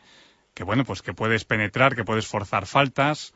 que, 0.53 0.63
bueno, 0.63 0.83
pues 0.85 1.01
que 1.01 1.13
puedes 1.13 1.43
penetrar, 1.43 1.95
que 1.95 2.03
puedes 2.03 2.27
forzar 2.27 2.67
faltas 2.67 3.33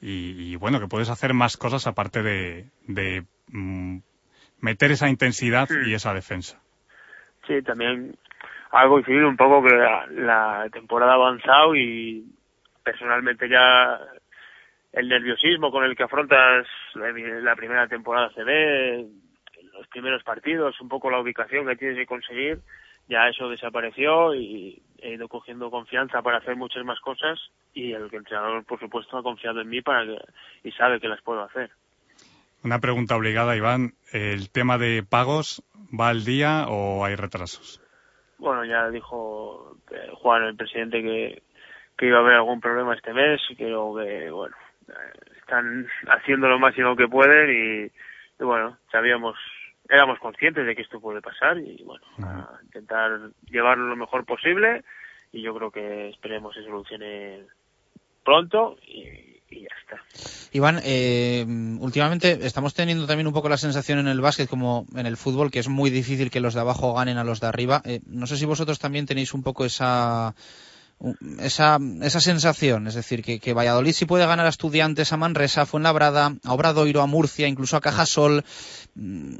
y, 0.00 0.52
y 0.52 0.56
bueno, 0.56 0.78
que 0.80 0.86
puedes 0.86 1.10
hacer 1.10 1.34
más 1.34 1.56
cosas 1.56 1.86
aparte 1.86 2.22
de, 2.22 2.66
de 2.86 3.24
mm, 3.48 3.98
meter 4.60 4.92
esa 4.92 5.08
intensidad 5.08 5.68
sí. 5.68 5.74
y 5.86 5.94
esa 5.94 6.14
defensa. 6.14 6.60
Sí, 7.46 7.60
también 7.62 8.14
algo 8.70 8.98
influir 8.98 9.24
un 9.24 9.36
poco 9.36 9.66
que 9.66 9.74
la, 9.74 10.06
la 10.10 10.68
temporada 10.70 11.12
ha 11.12 11.16
avanzado 11.16 11.74
y 11.74 12.24
personalmente 12.84 13.48
ya 13.48 13.98
el 14.92 15.08
nerviosismo 15.08 15.70
con 15.70 15.84
el 15.84 15.96
que 15.96 16.04
afrontas 16.04 16.66
la 16.94 17.56
primera 17.56 17.86
temporada 17.88 18.30
CB, 18.30 19.06
los 19.72 19.86
primeros 19.88 20.22
partidos, 20.22 20.80
un 20.80 20.88
poco 20.88 21.10
la 21.10 21.20
ubicación 21.20 21.66
que 21.66 21.76
tienes 21.76 21.96
que 21.96 22.06
conseguir, 22.06 22.58
ya 23.08 23.28
eso 23.28 23.48
desapareció 23.48 24.34
y 24.34 24.82
he 24.98 25.14
ido 25.14 25.28
cogiendo 25.28 25.70
confianza 25.70 26.22
para 26.22 26.38
hacer 26.38 26.56
muchas 26.56 26.84
más 26.84 27.00
cosas 27.00 27.38
y 27.72 27.92
el 27.92 28.08
entrenador, 28.12 28.64
por 28.64 28.80
supuesto, 28.80 29.16
ha 29.16 29.22
confiado 29.22 29.60
en 29.60 29.68
mí 29.68 29.80
para 29.80 30.04
que, 30.04 30.18
y 30.64 30.72
sabe 30.72 31.00
que 31.00 31.08
las 31.08 31.22
puedo 31.22 31.42
hacer. 31.42 31.70
Una 32.64 32.80
pregunta 32.80 33.16
obligada, 33.16 33.56
Iván. 33.56 33.94
¿El 34.12 34.50
tema 34.50 34.78
de 34.78 35.04
pagos 35.08 35.62
va 35.98 36.08
al 36.08 36.24
día 36.24 36.66
o 36.68 37.04
hay 37.04 37.14
retrasos? 37.14 37.80
bueno, 38.38 38.64
ya 38.64 38.88
dijo 38.88 39.76
eh, 39.90 40.10
Juan, 40.14 40.44
el 40.44 40.56
presidente, 40.56 41.02
que, 41.02 41.42
que 41.96 42.06
iba 42.06 42.18
a 42.18 42.20
haber 42.20 42.34
algún 42.34 42.60
problema 42.60 42.94
este 42.94 43.12
mes 43.12 43.40
y 43.50 43.56
que, 43.56 43.64
que 43.66 44.30
bueno, 44.30 44.56
están 45.38 45.86
haciendo 46.08 46.48
lo 46.48 46.58
máximo 46.58 46.96
que 46.96 47.08
pueden 47.08 47.50
y, 47.50 48.42
y 48.42 48.44
bueno, 48.44 48.76
sabíamos, 48.90 49.36
éramos 49.88 50.18
conscientes 50.18 50.66
de 50.66 50.74
que 50.74 50.82
esto 50.82 51.00
puede 51.00 51.20
pasar 51.20 51.58
y 51.58 51.82
bueno, 51.84 52.04
a 52.22 52.58
intentar 52.62 53.30
llevarlo 53.50 53.86
lo 53.86 53.96
mejor 53.96 54.24
posible 54.24 54.84
y 55.32 55.42
yo 55.42 55.54
creo 55.54 55.70
que 55.70 56.08
esperemos 56.10 56.54
se 56.54 56.64
solucione 56.64 57.42
pronto 58.24 58.76
y, 58.86 59.40
y 59.50 59.62
ya 59.62 59.68
está. 59.80 60.02
Iván, 60.52 60.80
eh, 60.84 61.44
últimamente 61.80 62.46
estamos 62.46 62.74
teniendo 62.74 63.06
también 63.06 63.26
un 63.26 63.32
poco 63.32 63.48
la 63.48 63.56
sensación 63.56 63.98
en 63.98 64.08
el 64.08 64.20
básquet 64.20 64.48
como 64.48 64.86
en 64.94 65.06
el 65.06 65.16
fútbol 65.16 65.50
que 65.50 65.58
es 65.58 65.68
muy 65.68 65.90
difícil 65.90 66.30
que 66.30 66.40
los 66.40 66.54
de 66.54 66.60
abajo 66.60 66.94
ganen 66.94 67.18
a 67.18 67.24
los 67.24 67.40
de 67.40 67.46
arriba. 67.46 67.82
Eh, 67.84 68.00
no 68.06 68.26
sé 68.26 68.36
si 68.36 68.46
vosotros 68.46 68.78
también 68.78 69.06
tenéis 69.06 69.34
un 69.34 69.42
poco 69.42 69.64
esa 69.64 70.34
esa, 71.38 71.78
esa 72.02 72.20
sensación, 72.20 72.88
es 72.88 72.94
decir, 72.94 73.22
que, 73.22 73.38
que 73.38 73.54
Valladolid 73.54 73.92
sí 73.92 74.04
puede 74.04 74.26
ganar 74.26 74.46
a 74.46 74.50
Estudiantes, 74.50 75.12
a 75.12 75.16
Manresa, 75.16 75.62
a 75.62 75.66
Fuenlabrada, 75.66 76.34
a 76.44 76.52
Obradoiro, 76.52 77.02
a 77.02 77.06
Murcia, 77.06 77.46
incluso 77.46 77.76
a 77.76 77.80
Cajasol, 77.80 78.44
mm, 78.94 79.36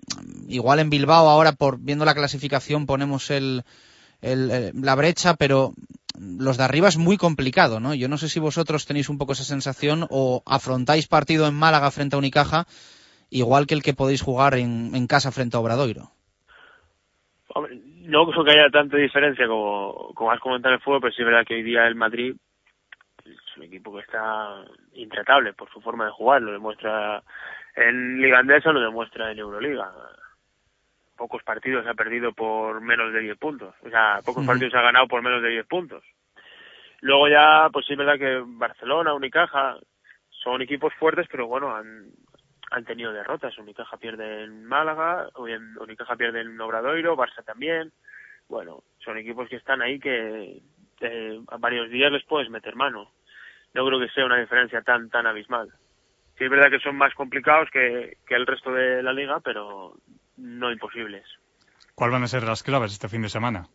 igual 0.49 0.79
en 0.79 0.91
Bilbao 0.91 1.29
ahora 1.29 1.53
por 1.53 1.79
viendo 1.79 2.05
la 2.05 2.15
clasificación 2.15 2.87
ponemos 2.87 3.31
el, 3.31 3.65
el, 4.21 4.73
la 4.81 4.95
brecha, 4.95 5.35
pero 5.35 5.75
los 6.19 6.57
de 6.57 6.65
arriba 6.65 6.89
es 6.89 6.97
muy 6.97 7.17
complicado, 7.17 7.81
¿no? 7.81 7.95
Yo 7.95 8.09
no 8.09 8.19
sé 8.19 8.29
si 8.29 8.41
vosotros 8.41 8.87
tenéis 8.87 9.09
un 9.09 9.19
poco 9.19 9.33
esa 9.33 9.45
sensación 9.45 10.07
o 10.11 10.43
afrontáis 10.47 11.07
partido 11.07 11.47
en 11.47 11.55
Málaga 11.55 11.91
frente 11.91 12.17
a 12.17 12.19
Unicaja 12.19 12.67
igual 13.31 13.67
que 13.67 13.75
el 13.75 13.83
que 13.83 13.95
podéis 13.95 14.23
jugar 14.23 14.55
en, 14.55 14.95
en 14.95 15.07
casa 15.07 15.31
frente 15.31 15.57
a 15.57 15.61
Obradoiro. 15.61 16.11
No 18.09 18.27
creo 18.27 18.43
que 18.43 18.53
haya 18.53 18.71
tanta 18.71 18.97
diferencia 18.97 19.47
como, 19.47 20.13
como 20.15 20.33
has 20.33 20.41
comentado 20.41 20.73
en 20.75 20.79
el 20.79 20.83
fútbol, 20.83 21.01
pero 21.03 21.13
sí 21.13 21.21
es 21.21 21.27
verdad 21.27 21.45
que 21.47 21.55
hoy 21.55 21.63
día 21.63 21.87
el 21.87 21.95
Madrid 21.95 22.35
es 23.23 23.57
un 23.57 23.65
equipo 23.65 23.93
que 23.95 24.01
está 24.01 24.65
intratable 24.95 25.53
por 25.53 25.71
su 25.71 25.81
forma 25.83 26.07
de 26.07 26.13
jugar, 26.13 26.41
lo 26.41 26.53
demuestra 26.53 27.23
en 27.77 28.23
Liga 28.23 28.39
Andesa, 28.39 28.73
lo 28.73 28.81
demuestra 28.81 29.31
en 29.31 29.39
Euroliga. 29.39 29.93
Pocos 31.19 31.43
partidos 31.43 31.87
ha 31.87 31.93
perdido 31.93 32.33
por 32.33 32.81
menos 32.81 33.13
de 33.13 33.21
10 33.21 33.39
puntos, 33.39 33.75
o 33.85 33.91
sea, 33.91 34.21
pocos 34.25 34.47
partidos 34.47 34.75
ha 34.75 34.83
ganado 34.83 35.07
por 35.07 35.21
menos 35.21 35.43
de 35.43 35.51
10 35.51 35.67
puntos. 35.67 36.03
Luego 37.03 37.29
ya, 37.29 37.69
pues 37.71 37.85
sí 37.85 37.93
es 37.93 37.99
verdad 37.99 38.19
que 38.19 38.43
Barcelona, 38.43 39.13
Unicaja, 39.13 39.77
son 40.31 40.63
equipos 40.63 40.95
fuertes, 40.95 41.27
pero 41.31 41.47
bueno, 41.47 41.77
han, 41.77 42.11
han 42.71 42.85
tenido 42.85 43.13
derrotas. 43.13 43.57
Unicaja 43.59 43.97
pierde 43.97 44.45
en 44.45 44.65
Málaga, 44.65 45.29
Unicaja 45.37 46.17
pierde 46.17 46.41
en 46.41 46.61
Obradoiro, 46.61 47.17
Barça 47.17 47.45
también. 47.45 47.93
Bueno, 48.49 48.83
son 48.99 49.19
equipos 49.19 49.49
que 49.49 49.57
están 49.57 49.83
ahí 49.83 49.99
que 49.99 50.63
eh, 51.01 51.41
a 51.49 51.57
varios 51.59 51.91
días 51.91 52.13
les 52.13 52.25
puedes 52.25 52.51
meter 52.51 52.75
mano. 52.77 53.11
No 53.75 53.87
creo 53.87 54.01
que 54.01 54.09
sea 54.09 54.25
una 54.25 54.41
diferencia 54.41 54.83
tan 54.83 55.11
tan 55.11 55.27
abismal. 55.27 55.69
Sí 56.37 56.45
es 56.45 56.51
verdad 56.51 56.71
que 56.71 56.81
son 56.81 56.97
más 56.97 57.15
complicados 57.15 57.69
que, 57.71 58.17
que 58.27 58.35
el 58.35 58.47
resto 58.47 58.73
de 58.73 59.03
la 59.03 59.13
liga, 59.13 59.41
pero 59.41 59.95
no 60.37 60.71
imposibles. 60.71 61.25
¿Cuáles 61.95 62.13
van 62.13 62.23
a 62.23 62.29
ser 62.29 62.45
las 62.45 62.63
claves 62.63 62.93
este 62.93 63.09
fin 63.09 63.23
de 63.23 63.29
semana? 63.29 63.69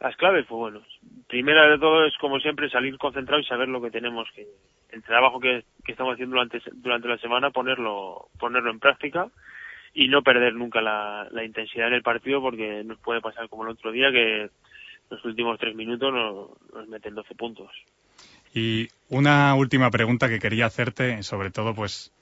Las 0.00 0.16
claves, 0.16 0.46
pues 0.48 0.58
bueno, 0.58 0.82
primera 1.28 1.68
de 1.68 1.78
todo 1.78 2.06
es 2.06 2.16
como 2.18 2.40
siempre 2.40 2.68
salir 2.70 2.98
concentrado 2.98 3.40
y 3.40 3.44
saber 3.44 3.68
lo 3.68 3.80
que 3.80 3.90
tenemos 3.90 4.26
que, 4.34 4.48
el 4.92 5.02
trabajo 5.02 5.40
que, 5.40 5.64
estamos 5.86 6.14
haciendo 6.14 6.36
durante, 6.72 7.08
la 7.08 7.18
semana, 7.18 7.50
ponerlo, 7.50 8.28
ponerlo 8.38 8.70
en 8.70 8.78
práctica 8.78 9.28
y 9.94 10.08
no 10.08 10.22
perder 10.22 10.54
nunca 10.54 10.80
la, 10.80 11.28
la 11.30 11.44
intensidad 11.44 11.88
en 11.88 11.94
el 11.94 12.02
partido 12.02 12.40
porque 12.40 12.82
nos 12.84 12.98
puede 12.98 13.20
pasar 13.20 13.48
como 13.48 13.64
el 13.64 13.70
otro 13.70 13.90
día 13.90 14.10
que 14.12 14.48
los 15.10 15.24
últimos 15.24 15.58
tres 15.58 15.74
minutos 15.74 16.12
nos, 16.12 16.74
nos 16.74 16.88
meten 16.88 17.14
12 17.14 17.34
puntos. 17.34 17.70
Y 18.54 18.88
una 19.08 19.54
última 19.54 19.90
pregunta 19.90 20.28
que 20.28 20.38
quería 20.38 20.66
hacerte, 20.66 21.22
sobre 21.22 21.50
todo, 21.50 21.74
pues, 21.74 22.12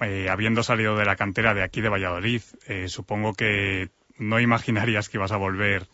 eh, 0.00 0.28
habiendo 0.30 0.62
salido 0.62 0.96
de 0.96 1.04
la 1.04 1.16
cantera 1.16 1.54
de 1.54 1.62
aquí 1.62 1.80
de 1.80 1.88
Valladolid, 1.88 2.42
eh, 2.68 2.88
supongo 2.88 3.34
que 3.34 3.90
no 4.18 4.40
imaginarías 4.40 5.08
que 5.08 5.18
ibas 5.18 5.32
a 5.32 5.36
volver, 5.36 5.86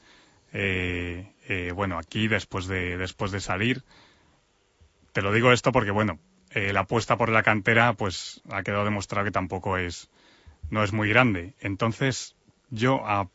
eh, 0.52 1.26
eh, 1.48 1.72
bueno, 1.74 1.98
aquí 1.98 2.28
después 2.28 2.66
de, 2.66 2.96
después 2.96 3.32
de 3.32 3.40
salir. 3.40 3.82
Te 5.12 5.22
lo 5.22 5.32
digo 5.32 5.52
esto 5.52 5.72
porque, 5.72 5.90
bueno, 5.90 6.18
eh, 6.54 6.72
la 6.72 6.80
apuesta 6.80 7.16
por 7.16 7.30
la 7.30 7.42
cantera, 7.42 7.92
pues, 7.94 8.42
ha 8.50 8.62
quedado 8.62 8.84
demostrado 8.84 9.24
que 9.24 9.30
tampoco 9.30 9.76
es, 9.76 10.10
no 10.70 10.82
es 10.82 10.92
muy 10.92 11.08
grande. 11.08 11.54
Entonces, 11.60 12.36
yo 12.70 13.06
a, 13.06 13.28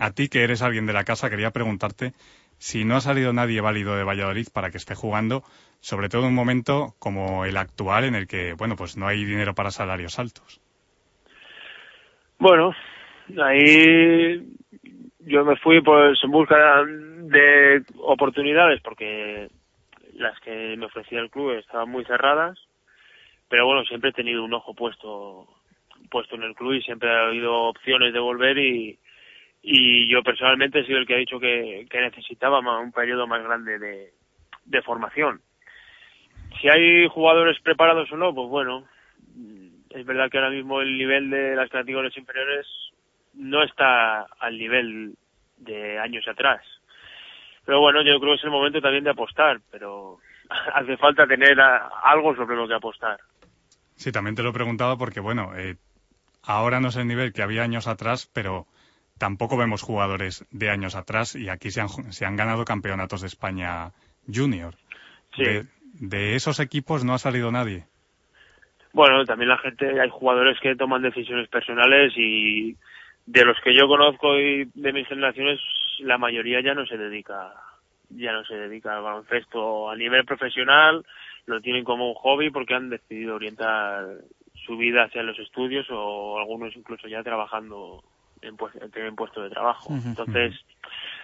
a 0.00 0.10
ti 0.12 0.28
que 0.28 0.44
eres 0.44 0.62
alguien 0.62 0.86
de 0.86 0.92
la 0.92 1.04
casa 1.04 1.30
quería 1.30 1.50
preguntarte 1.50 2.12
si 2.58 2.84
no 2.84 2.96
ha 2.96 3.00
salido 3.00 3.32
nadie 3.32 3.60
válido 3.60 3.96
de 3.96 4.04
Valladolid 4.04 4.46
para 4.52 4.70
que 4.70 4.78
esté 4.78 4.94
jugando, 4.94 5.42
sobre 5.80 6.08
todo 6.08 6.22
en 6.22 6.28
un 6.28 6.34
momento 6.34 6.94
como 6.98 7.44
el 7.44 7.56
actual 7.56 8.04
en 8.04 8.14
el 8.14 8.26
que, 8.26 8.54
bueno, 8.54 8.76
pues 8.76 8.96
no 8.96 9.06
hay 9.06 9.24
dinero 9.24 9.54
para 9.54 9.70
salarios 9.70 10.18
altos. 10.18 10.60
Bueno, 12.38 12.74
ahí 13.42 14.42
yo 15.20 15.44
me 15.44 15.56
fui 15.56 15.80
pues 15.82 16.18
en 16.22 16.30
busca 16.30 16.84
de 16.86 17.82
oportunidades 17.98 18.80
porque 18.82 19.48
las 20.14 20.38
que 20.40 20.76
me 20.76 20.86
ofrecía 20.86 21.20
el 21.20 21.30
club 21.30 21.52
estaban 21.52 21.90
muy 21.90 22.04
cerradas, 22.04 22.58
pero 23.48 23.66
bueno, 23.66 23.84
siempre 23.84 24.10
he 24.10 24.14
tenido 24.14 24.44
un 24.44 24.54
ojo 24.54 24.74
puesto 24.74 25.46
puesto 26.10 26.34
en 26.36 26.42
el 26.42 26.54
club 26.54 26.74
y 26.74 26.82
siempre 26.82 27.10
ha 27.10 27.26
habido 27.26 27.54
opciones 27.54 28.12
de 28.12 28.18
volver 28.18 28.58
y, 28.58 28.98
y 29.62 30.08
yo 30.08 30.22
personalmente 30.22 30.80
he 30.80 30.86
sido 30.86 30.98
el 30.98 31.06
que 31.06 31.14
ha 31.14 31.18
dicho 31.18 31.40
que, 31.40 31.86
que 31.88 32.00
necesitaba 32.00 32.60
ma- 32.60 32.80
un 32.80 32.92
periodo 32.92 33.26
más 33.26 33.42
grande 33.42 33.78
de, 33.78 34.12
de 34.66 34.82
formación. 34.82 35.40
Si 36.60 36.68
hay 36.68 37.08
jugadores 37.08 37.58
preparados 37.60 38.10
o 38.12 38.16
no, 38.16 38.34
pues 38.34 38.48
bueno, 38.48 38.86
es 39.90 40.04
verdad 40.04 40.30
que 40.30 40.38
ahora 40.38 40.50
mismo 40.50 40.80
el 40.80 40.96
nivel 40.98 41.30
de 41.30 41.56
las 41.56 41.70
categorías 41.70 42.16
inferiores 42.16 42.66
no 43.34 43.62
está 43.62 44.22
al 44.38 44.58
nivel 44.58 45.14
de 45.56 45.98
años 45.98 46.26
atrás. 46.28 46.62
Pero 47.64 47.80
bueno, 47.80 48.00
yo 48.02 48.18
creo 48.20 48.32
que 48.32 48.38
es 48.38 48.44
el 48.44 48.50
momento 48.50 48.80
también 48.80 49.04
de 49.04 49.10
apostar, 49.10 49.60
pero 49.70 50.18
hace 50.74 50.96
falta 50.96 51.26
tener 51.26 51.60
a- 51.60 51.88
algo 52.04 52.34
sobre 52.36 52.56
lo 52.56 52.68
que 52.68 52.74
apostar. 52.74 53.18
Sí, 53.96 54.10
también 54.12 54.34
te 54.34 54.42
lo 54.42 54.50
he 54.50 54.54
preguntado 54.54 54.98
porque, 54.98 55.20
bueno, 55.20 55.52
eh, 55.56 55.76
ahora 56.42 56.80
no 56.80 56.88
es 56.88 56.96
el 56.96 57.06
nivel 57.06 57.32
que 57.32 57.42
había 57.42 57.62
años 57.62 57.86
atrás, 57.86 58.28
pero 58.34 58.66
tampoco 59.18 59.56
vemos 59.56 59.82
jugadores 59.82 60.44
de 60.50 60.68
años 60.70 60.96
atrás 60.96 61.36
y 61.36 61.48
aquí 61.48 61.70
se 61.70 61.80
han, 61.80 61.88
se 61.88 62.26
han 62.26 62.36
ganado 62.36 62.64
campeonatos 62.64 63.20
de 63.20 63.28
España 63.28 63.92
junior. 64.32 64.74
Sí. 65.36 65.44
De, 65.44 65.66
de 65.94 66.34
esos 66.34 66.58
equipos 66.60 67.04
no 67.04 67.14
ha 67.14 67.18
salido 67.18 67.52
nadie. 67.52 67.84
Bueno, 68.92 69.24
también 69.24 69.48
la 69.48 69.58
gente, 69.58 70.00
hay 70.00 70.08
jugadores 70.10 70.58
que 70.60 70.76
toman 70.76 71.02
decisiones 71.02 71.48
personales 71.48 72.12
y 72.16 72.76
de 73.26 73.44
los 73.44 73.56
que 73.64 73.74
yo 73.74 73.86
conozco 73.88 74.36
y 74.38 74.70
de 74.74 74.92
mis 74.92 75.06
generaciones, 75.08 75.60
la 76.00 76.18
mayoría 76.18 76.60
ya 76.60 76.74
no 76.74 76.86
se 76.86 76.96
dedica, 76.96 77.52
ya 78.10 78.32
no 78.32 78.44
se 78.44 78.54
dedica 78.54 78.96
al 78.96 79.02
baloncesto 79.02 79.90
a 79.90 79.96
nivel 79.96 80.24
profesional, 80.24 81.04
lo 81.46 81.60
tienen 81.60 81.84
como 81.84 82.08
un 82.08 82.14
hobby 82.14 82.50
porque 82.50 82.74
han 82.74 82.90
decidido 82.90 83.34
orientar 83.34 84.06
su 84.66 84.76
vida 84.76 85.04
hacia 85.04 85.22
los 85.22 85.38
estudios 85.38 85.86
o 85.90 86.38
algunos 86.38 86.74
incluso 86.76 87.06
ya 87.08 87.22
trabajando 87.22 88.02
en, 88.40 88.56
pues- 88.56 88.74
en 88.76 89.16
puesto 89.16 89.42
de 89.42 89.50
trabajo. 89.50 89.92
Entonces, 90.06 90.54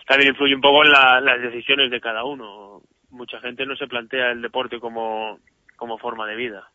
también 0.06 0.30
influye 0.30 0.54
un 0.54 0.60
poco 0.60 0.84
en 0.84 0.90
la- 0.92 1.20
las 1.20 1.40
decisiones 1.40 1.90
de 1.90 2.00
cada 2.00 2.24
uno. 2.24 2.80
Mucha 3.10 3.40
gente 3.40 3.64
no 3.66 3.76
se 3.76 3.86
plantea 3.86 4.30
el 4.32 4.42
deporte 4.42 4.78
como, 4.78 5.38
como 5.76 5.98
forma 5.98 6.26
de 6.26 6.36
vida. 6.36 6.68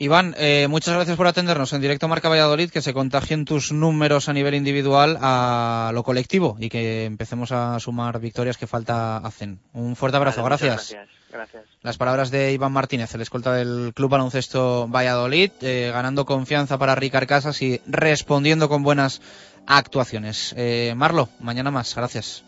Iván, 0.00 0.36
eh, 0.38 0.68
muchas 0.68 0.94
gracias 0.94 1.16
por 1.16 1.26
atendernos 1.26 1.72
en 1.72 1.80
directo 1.80 2.06
Marca 2.06 2.28
Valladolid, 2.28 2.70
que 2.70 2.82
se 2.82 2.94
contagien 2.94 3.44
tus 3.44 3.72
números 3.72 4.28
a 4.28 4.32
nivel 4.32 4.54
individual 4.54 5.18
a 5.20 5.90
lo 5.92 6.04
colectivo 6.04 6.56
y 6.60 6.68
que 6.68 7.04
empecemos 7.04 7.50
a 7.50 7.80
sumar 7.80 8.20
victorias 8.20 8.56
que 8.56 8.68
falta 8.68 9.16
hacen. 9.16 9.58
Un 9.72 9.96
fuerte 9.96 10.16
abrazo, 10.16 10.40
Vale, 10.40 10.54
muchas 10.54 10.68
gracias. 10.68 10.90
Gracias. 10.92 11.08
gracias. 11.32 11.64
Las 11.82 11.96
palabras 11.96 12.30
de 12.30 12.52
Iván 12.52 12.70
Martínez, 12.70 13.12
el 13.16 13.22
escolta 13.22 13.52
del 13.54 13.92
Club 13.92 14.10
Baloncesto 14.10 14.86
Valladolid, 14.86 15.50
eh, 15.62 15.90
ganando 15.92 16.24
confianza 16.24 16.78
para 16.78 16.94
Ricard 16.94 17.26
Casas 17.26 17.60
y 17.60 17.80
respondiendo 17.88 18.68
con 18.68 18.84
buenas 18.84 19.20
actuaciones. 19.66 20.54
Eh, 20.56 20.94
Marlo, 20.96 21.28
mañana 21.40 21.72
más, 21.72 21.96
gracias. 21.96 22.44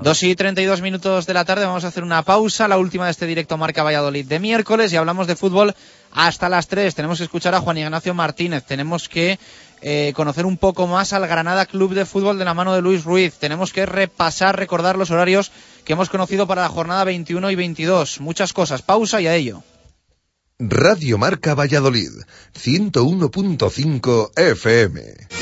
Dos 0.00 0.22
y 0.22 0.36
32 0.36 0.80
minutos 0.80 1.26
de 1.26 1.34
la 1.34 1.44
tarde, 1.44 1.66
vamos 1.66 1.84
a 1.84 1.88
hacer 1.88 2.04
una 2.04 2.22
pausa, 2.22 2.68
la 2.68 2.78
última 2.78 3.06
de 3.06 3.10
este 3.10 3.26
directo 3.26 3.58
Marca 3.58 3.82
Valladolid 3.82 4.24
de 4.24 4.38
miércoles 4.38 4.92
y 4.92 4.96
hablamos 4.96 5.26
de 5.26 5.34
fútbol 5.36 5.74
hasta 6.12 6.48
las 6.48 6.68
3. 6.68 6.94
Tenemos 6.94 7.18
que 7.18 7.24
escuchar 7.24 7.54
a 7.54 7.60
Juan 7.60 7.78
Ignacio 7.78 8.14
Martínez, 8.14 8.64
tenemos 8.64 9.08
que 9.08 9.38
eh, 9.80 10.12
conocer 10.14 10.46
un 10.46 10.56
poco 10.56 10.86
más 10.86 11.12
al 11.12 11.26
Granada 11.26 11.66
Club 11.66 11.94
de 11.94 12.06
Fútbol 12.06 12.38
de 12.38 12.44
la 12.44 12.54
mano 12.54 12.74
de 12.74 12.82
Luis 12.82 13.04
Ruiz, 13.04 13.34
tenemos 13.34 13.72
que 13.72 13.84
repasar, 13.86 14.56
recordar 14.56 14.96
los 14.96 15.10
horarios 15.10 15.50
que 15.84 15.94
hemos 15.94 16.08
conocido 16.08 16.46
para 16.46 16.62
la 16.62 16.68
jornada 16.68 17.04
21 17.04 17.50
y 17.50 17.54
22. 17.56 18.20
Muchas 18.20 18.52
cosas, 18.52 18.82
pausa 18.82 19.20
y 19.20 19.26
a 19.26 19.34
ello. 19.34 19.62
Radio 20.58 21.18
Marca 21.18 21.54
Valladolid, 21.54 22.12
101.5 22.54 24.30
FM. 24.36 25.41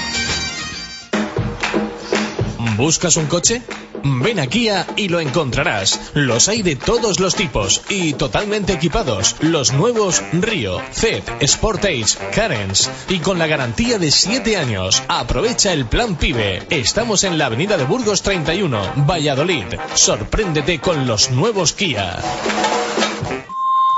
¿Buscas 2.81 3.15
un 3.15 3.27
coche? 3.27 3.61
Ven 4.03 4.39
a 4.39 4.47
Kia 4.47 4.87
y 4.95 5.07
lo 5.07 5.19
encontrarás. 5.19 5.99
Los 6.15 6.49
hay 6.49 6.63
de 6.63 6.75
todos 6.75 7.19
los 7.19 7.35
tipos 7.35 7.83
y 7.89 8.13
totalmente 8.13 8.73
equipados. 8.73 9.35
Los 9.39 9.71
nuevos 9.71 10.23
Río, 10.33 10.81
Zed, 10.91 11.21
Sportage, 11.45 12.17
Carens 12.33 12.89
y 13.07 13.19
con 13.19 13.37
la 13.37 13.45
garantía 13.45 13.99
de 13.99 14.09
7 14.09 14.57
años. 14.57 15.03
Aprovecha 15.07 15.71
el 15.73 15.85
plan 15.85 16.15
PIBE. 16.15 16.63
Estamos 16.71 17.23
en 17.23 17.37
la 17.37 17.45
avenida 17.45 17.77
de 17.77 17.85
Burgos 17.85 18.23
31, 18.23 18.93
Valladolid. 19.07 19.67
Sorpréndete 19.93 20.79
con 20.79 21.05
los 21.05 21.29
nuevos 21.29 21.73
Kia. 21.73 22.17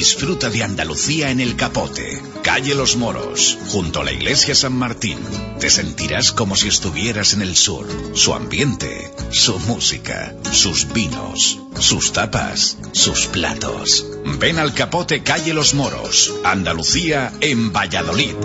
Disfruta 0.00 0.48
de 0.48 0.62
Andalucía 0.62 1.30
en 1.30 1.40
el 1.40 1.56
Capote, 1.56 2.22
calle 2.42 2.74
Los 2.74 2.96
Moros, 2.96 3.58
junto 3.66 4.00
a 4.00 4.04
la 4.04 4.12
iglesia 4.12 4.54
San 4.54 4.72
Martín. 4.72 5.18
Te 5.58 5.68
sentirás 5.68 6.32
como 6.32 6.56
si 6.56 6.68
estuvieras 6.68 7.34
en 7.34 7.42
el 7.42 7.54
sur. 7.54 7.86
Su 8.14 8.32
ambiente, 8.32 9.12
su 9.30 9.58
música, 9.58 10.34
sus 10.52 10.90
vinos, 10.94 11.58
sus 11.78 12.14
tapas, 12.14 12.78
sus 12.92 13.26
platos. 13.26 14.06
Ven 14.38 14.58
al 14.58 14.72
Capote, 14.72 15.22
calle 15.22 15.52
Los 15.52 15.74
Moros, 15.74 16.32
Andalucía 16.44 17.30
en 17.42 17.70
Valladolid. 17.70 18.36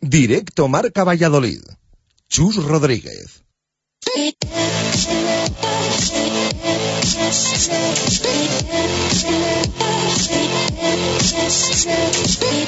Directo 0.00 0.66
Marca 0.68 1.04
Valladolid. 1.04 1.60
Chus 2.30 2.56
Rodríguez. 2.56 3.44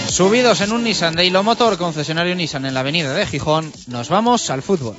Subidos 0.08 0.60
en 0.60 0.72
un 0.72 0.84
Nissan 0.84 1.14
de 1.14 1.24
Hilo 1.24 1.42
Motor, 1.42 1.78
concesionario 1.78 2.34
Nissan 2.34 2.66
en 2.66 2.74
la 2.74 2.80
avenida 2.80 3.12
de 3.14 3.26
Gijón, 3.26 3.72
nos 3.88 4.08
vamos 4.08 4.50
al 4.50 4.62
fútbol. 4.62 4.96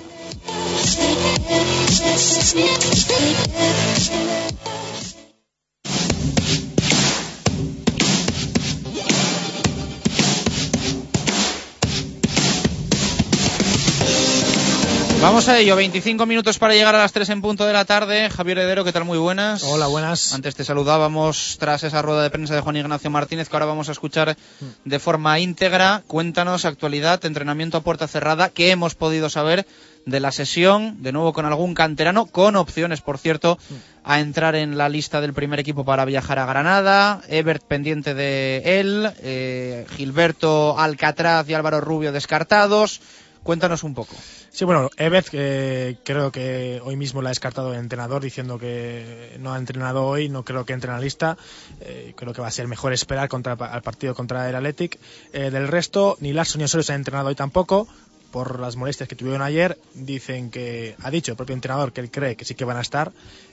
Vamos 15.24 15.48
a 15.48 15.58
ello, 15.58 15.78
25 15.78 16.26
minutos 16.26 16.60
para 16.60 16.74
llegar 16.74 16.95
a 16.95 16.98
las 16.98 17.14
3 17.14 17.30
en 17.30 17.41
punto 17.41 17.66
de 17.66 17.72
la 17.72 17.86
tarde. 17.86 18.30
Javier 18.30 18.58
Heredero, 18.58 18.84
¿qué 18.84 18.91
tal? 18.91 19.06
Muy 19.06 19.18
buenas. 19.18 19.64
Hola, 19.64 19.88
buenas. 19.88 20.34
Antes 20.34 20.54
te 20.54 20.66
saludábamos 20.66 21.56
tras 21.62 21.86
esa 21.86 22.02
rueda 22.02 22.24
de 22.24 22.30
prensa 22.30 22.54
de 22.54 22.60
Juan 22.60 22.76
Ignacio 22.76 23.10
Martínez, 23.10 23.48
que 23.48 23.56
ahora 23.56 23.66
vamos 23.66 23.88
a 23.88 23.94
escuchar 23.94 24.36
de 24.84 25.00
forma 25.00 25.40
íntegra. 25.40 26.04
Cuéntanos 26.08 26.66
actualidad, 26.66 27.24
entrenamiento 27.24 27.78
a 27.78 27.84
puerta 27.84 28.06
cerrada, 28.10 28.50
qué 28.50 28.72
hemos 28.72 28.95
podido 28.95 29.30
saber 29.30 29.66
de 30.06 30.20
la 30.20 30.34
sesión, 30.34 31.02
de 31.02 31.14
nuevo 31.14 31.32
con 31.32 31.45
algún 31.45 31.74
canterano, 31.74 32.26
con 32.26 32.58
opciones, 32.58 33.00
por 33.00 33.18
cierto, 33.18 33.58
a 34.04 34.20
entrar 34.20 34.56
en 34.56 34.78
la 34.78 34.90
lista 34.90 35.22
del 35.22 35.34
primer 35.34 35.62
equipo 35.62 35.86
para 35.86 36.04
viajar 36.04 36.38
a 36.38 36.45
Granada, 36.45 37.22
Ebert 37.30 37.64
pendiente 37.64 38.14
de 38.14 38.82
él, 38.82 39.10
eh, 39.22 39.86
Gilberto 39.95 40.78
Alcatraz 40.78 41.48
y 41.48 41.54
Álvaro 41.54 41.80
Rubio 41.80 42.12
descartados. 42.12 43.00
Cuéntanos 43.44 43.84
un 43.84 43.94
poco. 43.94 44.15
Sí, 44.49 44.64
bueno, 44.64 44.90
eh, 44.98 45.98
creo 46.03 46.32
que 46.32 46.82
hoy 46.84 46.95
mismo 46.95 47.22
la 47.22 47.30
ha 47.30 47.32
descartado 47.32 47.74
el 47.74 47.80
entrenador 47.80 48.22
diciendo 48.22 48.57
que 48.57 49.36
no 49.40 49.53
ha 49.53 49.57
entrenado 49.57 50.06
hoy, 50.06 50.30
no 50.30 50.44
creo 50.44 50.65
que 50.65 50.72
entre 50.72 50.90
en 50.90 50.95
la 50.95 51.02
lista. 51.02 51.38
Eh, 51.82 52.14
creo 52.15 52.34
que 52.34 52.41
va 52.41 52.48
a 52.48 52.52
ser 52.52 52.68
mejor 52.68 52.94
esperar 52.94 53.28
contra, 53.28 53.53
al 53.53 53.82
partido 53.82 54.15
contra 54.15 54.49
el 54.49 54.56
Athletic. 54.56 54.98
Eh, 55.34 55.52
del 55.52 55.68
resto, 55.68 56.15
ni 56.22 56.32
Larson 56.32 56.60
ni 56.60 56.65
Osorio 56.65 56.84
se 56.84 56.94
han 56.94 57.02
entrenado 57.02 57.28
hoy 57.28 57.36
tampoco 57.36 57.88
por 58.34 58.60
las 58.60 58.76
molestias 58.76 59.07
que 59.07 59.15
tuvieron 59.15 59.43
ayer. 59.43 59.77
Dicen 59.93 60.49
que, 60.49 60.95
ha 61.03 61.11
dicho 61.11 61.31
el 61.31 61.38
propio 61.38 61.53
entrenador 61.53 61.93
que 61.93 62.01
él 62.01 62.10
cree 62.10 62.35
que 62.35 62.45
sí 62.45 62.55
que 62.55 62.65
van 62.65 62.77
a 62.77 62.81
estar. 62.81 63.11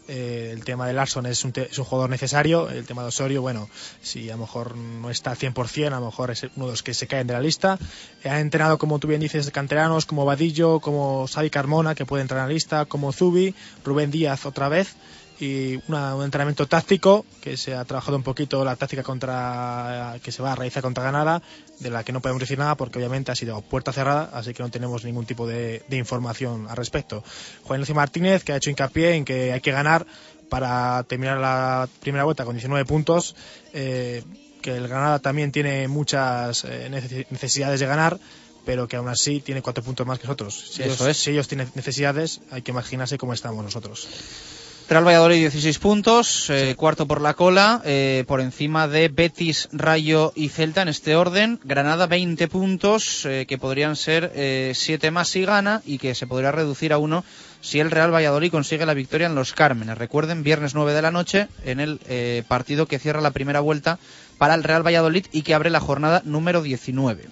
Eh, 0.09 0.51
el 0.55 0.65
tema 0.65 0.87
de 0.87 0.95
Larson 0.95 1.27
es 1.27 1.45
un, 1.45 1.53
es 1.55 1.77
jugador 1.77 2.09
necesario. 2.09 2.71
El 2.71 2.87
tema 2.87 3.03
de 3.03 3.09
Osorio, 3.09 3.43
bueno, 3.43 3.69
si 4.01 4.31
a 4.31 4.33
lo 4.33 4.41
mejor 4.41 4.75
no 4.75 5.11
está 5.11 5.33
al 5.33 5.37
100%, 5.37 5.89
a 5.89 6.01
lo 6.01 6.07
mejor 6.07 6.31
es 6.31 6.45
uno 6.57 6.65
de 6.65 6.73
los 6.73 6.83
que 6.83 6.95
se 6.95 7.07
caen 7.07 7.27
de 7.27 7.35
la 7.35 7.41
lista. 7.41 7.79
Eh, 8.25 8.31
ha 8.31 8.41
entrenado, 8.41 8.79
como 8.79 8.99
tú 8.99 9.07
bien 9.07 9.21
dices, 9.21 9.51
canteranos 9.51 10.07
como 10.07 10.25
Vadillo, 10.25 10.81
como 10.81 11.29
Sadi 11.29 11.51
Carmona, 11.51 11.95
que 11.95 12.07
puede 12.07 12.23
entrar 12.23 12.41
en 12.41 12.47
la 12.49 12.55
lista, 12.55 12.87
como 12.87 13.13
Zubi, 13.13 13.55
Rubén 13.85 14.11
Díaz 14.11 14.47
otra 14.47 14.71
vez 14.71 14.97
y 15.41 15.81
una- 15.89 16.15
un 16.15 16.25
entrenamiento 16.25 16.67
táctico 16.67 17.25
que 17.41 17.57
se 17.57 17.75
ha 17.75 17.85
trabajado 17.85 18.17
un 18.17 18.23
poquito 18.23 18.65
la 18.65 18.77
táctica 18.77 19.03
contra 19.03 20.17
que 20.23 20.33
se 20.33 20.43
va 20.43 20.53
a 20.53 20.55
realizar 20.57 20.83
contra 20.83 21.03
Granada 21.03 21.43
de 21.79 21.91
la 21.91 22.05
que 22.05 22.13
no 22.13 22.21
podemos 22.21 22.41
decir 22.41 22.59
nada 22.59 22.75
porque 22.77 22.99
obviamente 22.99 23.33
ha 23.33 23.35
sido 23.35 23.61
puerta 23.63 23.93
cerrada 23.93 24.31
así 24.35 24.53
que 24.53 24.63
no 24.63 24.71
tenemos 24.71 25.03
ningún 25.05 25.25
tipo 25.27 25.47
de, 25.47 25.83
de 25.89 25.97
información 25.97 26.67
al 26.69 26.77
respecto. 26.77 27.25
Juan 27.65 27.79
Ignacio 27.79 27.95
Martínez 27.95 28.45
que 28.45 28.53
ha 28.53 28.57
hecho 28.57 28.71
hincapié 28.71 29.15
en 29.15 29.25
que 29.25 29.53
hay 29.53 29.61
que 29.61 29.73
ganar 29.73 30.07
para 30.51 31.03
terminar 31.05 31.39
la 31.39 31.89
primera 32.01 32.25
vuelta 32.25 32.45
con 32.45 32.55
19 32.55 32.85
puntos 32.85 33.35
eh, 33.73 34.23
que 34.61 34.77
el 34.77 34.89
Granada 34.89 35.21
también 35.21 35.53
tiene 35.53 35.89
muchas 35.89 36.65
eh, 36.65 36.89
necesi- 36.91 37.27
necesidades 37.31 37.81
de 37.81 37.87
ganar 37.87 38.19
pero 38.67 38.87
que 38.89 38.97
aún 38.97 39.09
así 39.09 39.41
tiene 39.41 39.63
cuatro 39.63 39.83
puntos 39.83 40.07
más 40.07 40.19
que 40.19 40.25
nosotros. 40.27 40.55
Si 40.73 40.83
Eso 40.83 41.05
ellos, 41.05 41.07
es. 41.09 41.17
si 41.17 41.31
ellos 41.31 41.49
tienen 41.49 41.71
necesidades 41.75 42.43
hay 42.51 42.61
que 42.61 42.73
imaginarse 42.73 43.17
cómo 43.17 43.33
estamos 43.33 43.65
nosotros 43.65 44.07
Real 44.91 45.07
Valladolid 45.07 45.39
16 45.39 45.79
puntos, 45.79 46.51
eh, 46.51 46.75
cuarto 46.77 47.07
por 47.07 47.21
la 47.21 47.35
cola, 47.35 47.81
eh, 47.85 48.25
por 48.27 48.41
encima 48.41 48.89
de 48.89 49.07
Betis, 49.07 49.69
Rayo 49.71 50.33
y 50.35 50.49
Celta 50.49 50.83
en 50.83 50.89
este 50.89 51.15
orden. 51.15 51.61
Granada 51.63 52.09
20 52.09 52.49
puntos, 52.49 53.25
eh, 53.25 53.47
que 53.47 53.57
podrían 53.57 53.95
ser 53.95 54.33
7 54.75 55.13
más 55.13 55.29
si 55.29 55.45
gana 55.45 55.81
y 55.87 55.99
que 55.99 56.17
se 56.17 56.27
podría 56.27 56.51
reducir 56.51 56.93
a 56.93 56.99
uno 56.99 57.23
si 57.61 57.79
el 57.81 57.91
Real 57.91 58.13
Valladolid 58.13 58.51
consigue 58.51 58.87
la 58.87 58.95
victoria 58.95 59.27
en 59.27 59.35
los 59.35 59.53
Cármenes. 59.53 59.99
Recuerden, 59.99 60.43
viernes 60.43 60.75
9 60.75 60.95
de 60.95 61.03
la 61.03 61.11
noche 61.11 61.49
en 61.65 61.81
el 61.81 62.01
eh, 62.09 62.43
partido 62.49 62.87
que 62.87 62.99
cierra 62.99 63.21
la 63.21 63.33
primera 63.33 63.61
vuelta 63.61 63.99
para 64.39 64.55
el 64.55 64.65
Real 64.65 64.87
Valladolid 64.87 65.27
y 65.33 65.43
que 65.43 65.55
abre 65.55 65.69
la 65.69 65.81
jornada 65.81 66.23
número 66.25 66.63
19. 66.63 67.27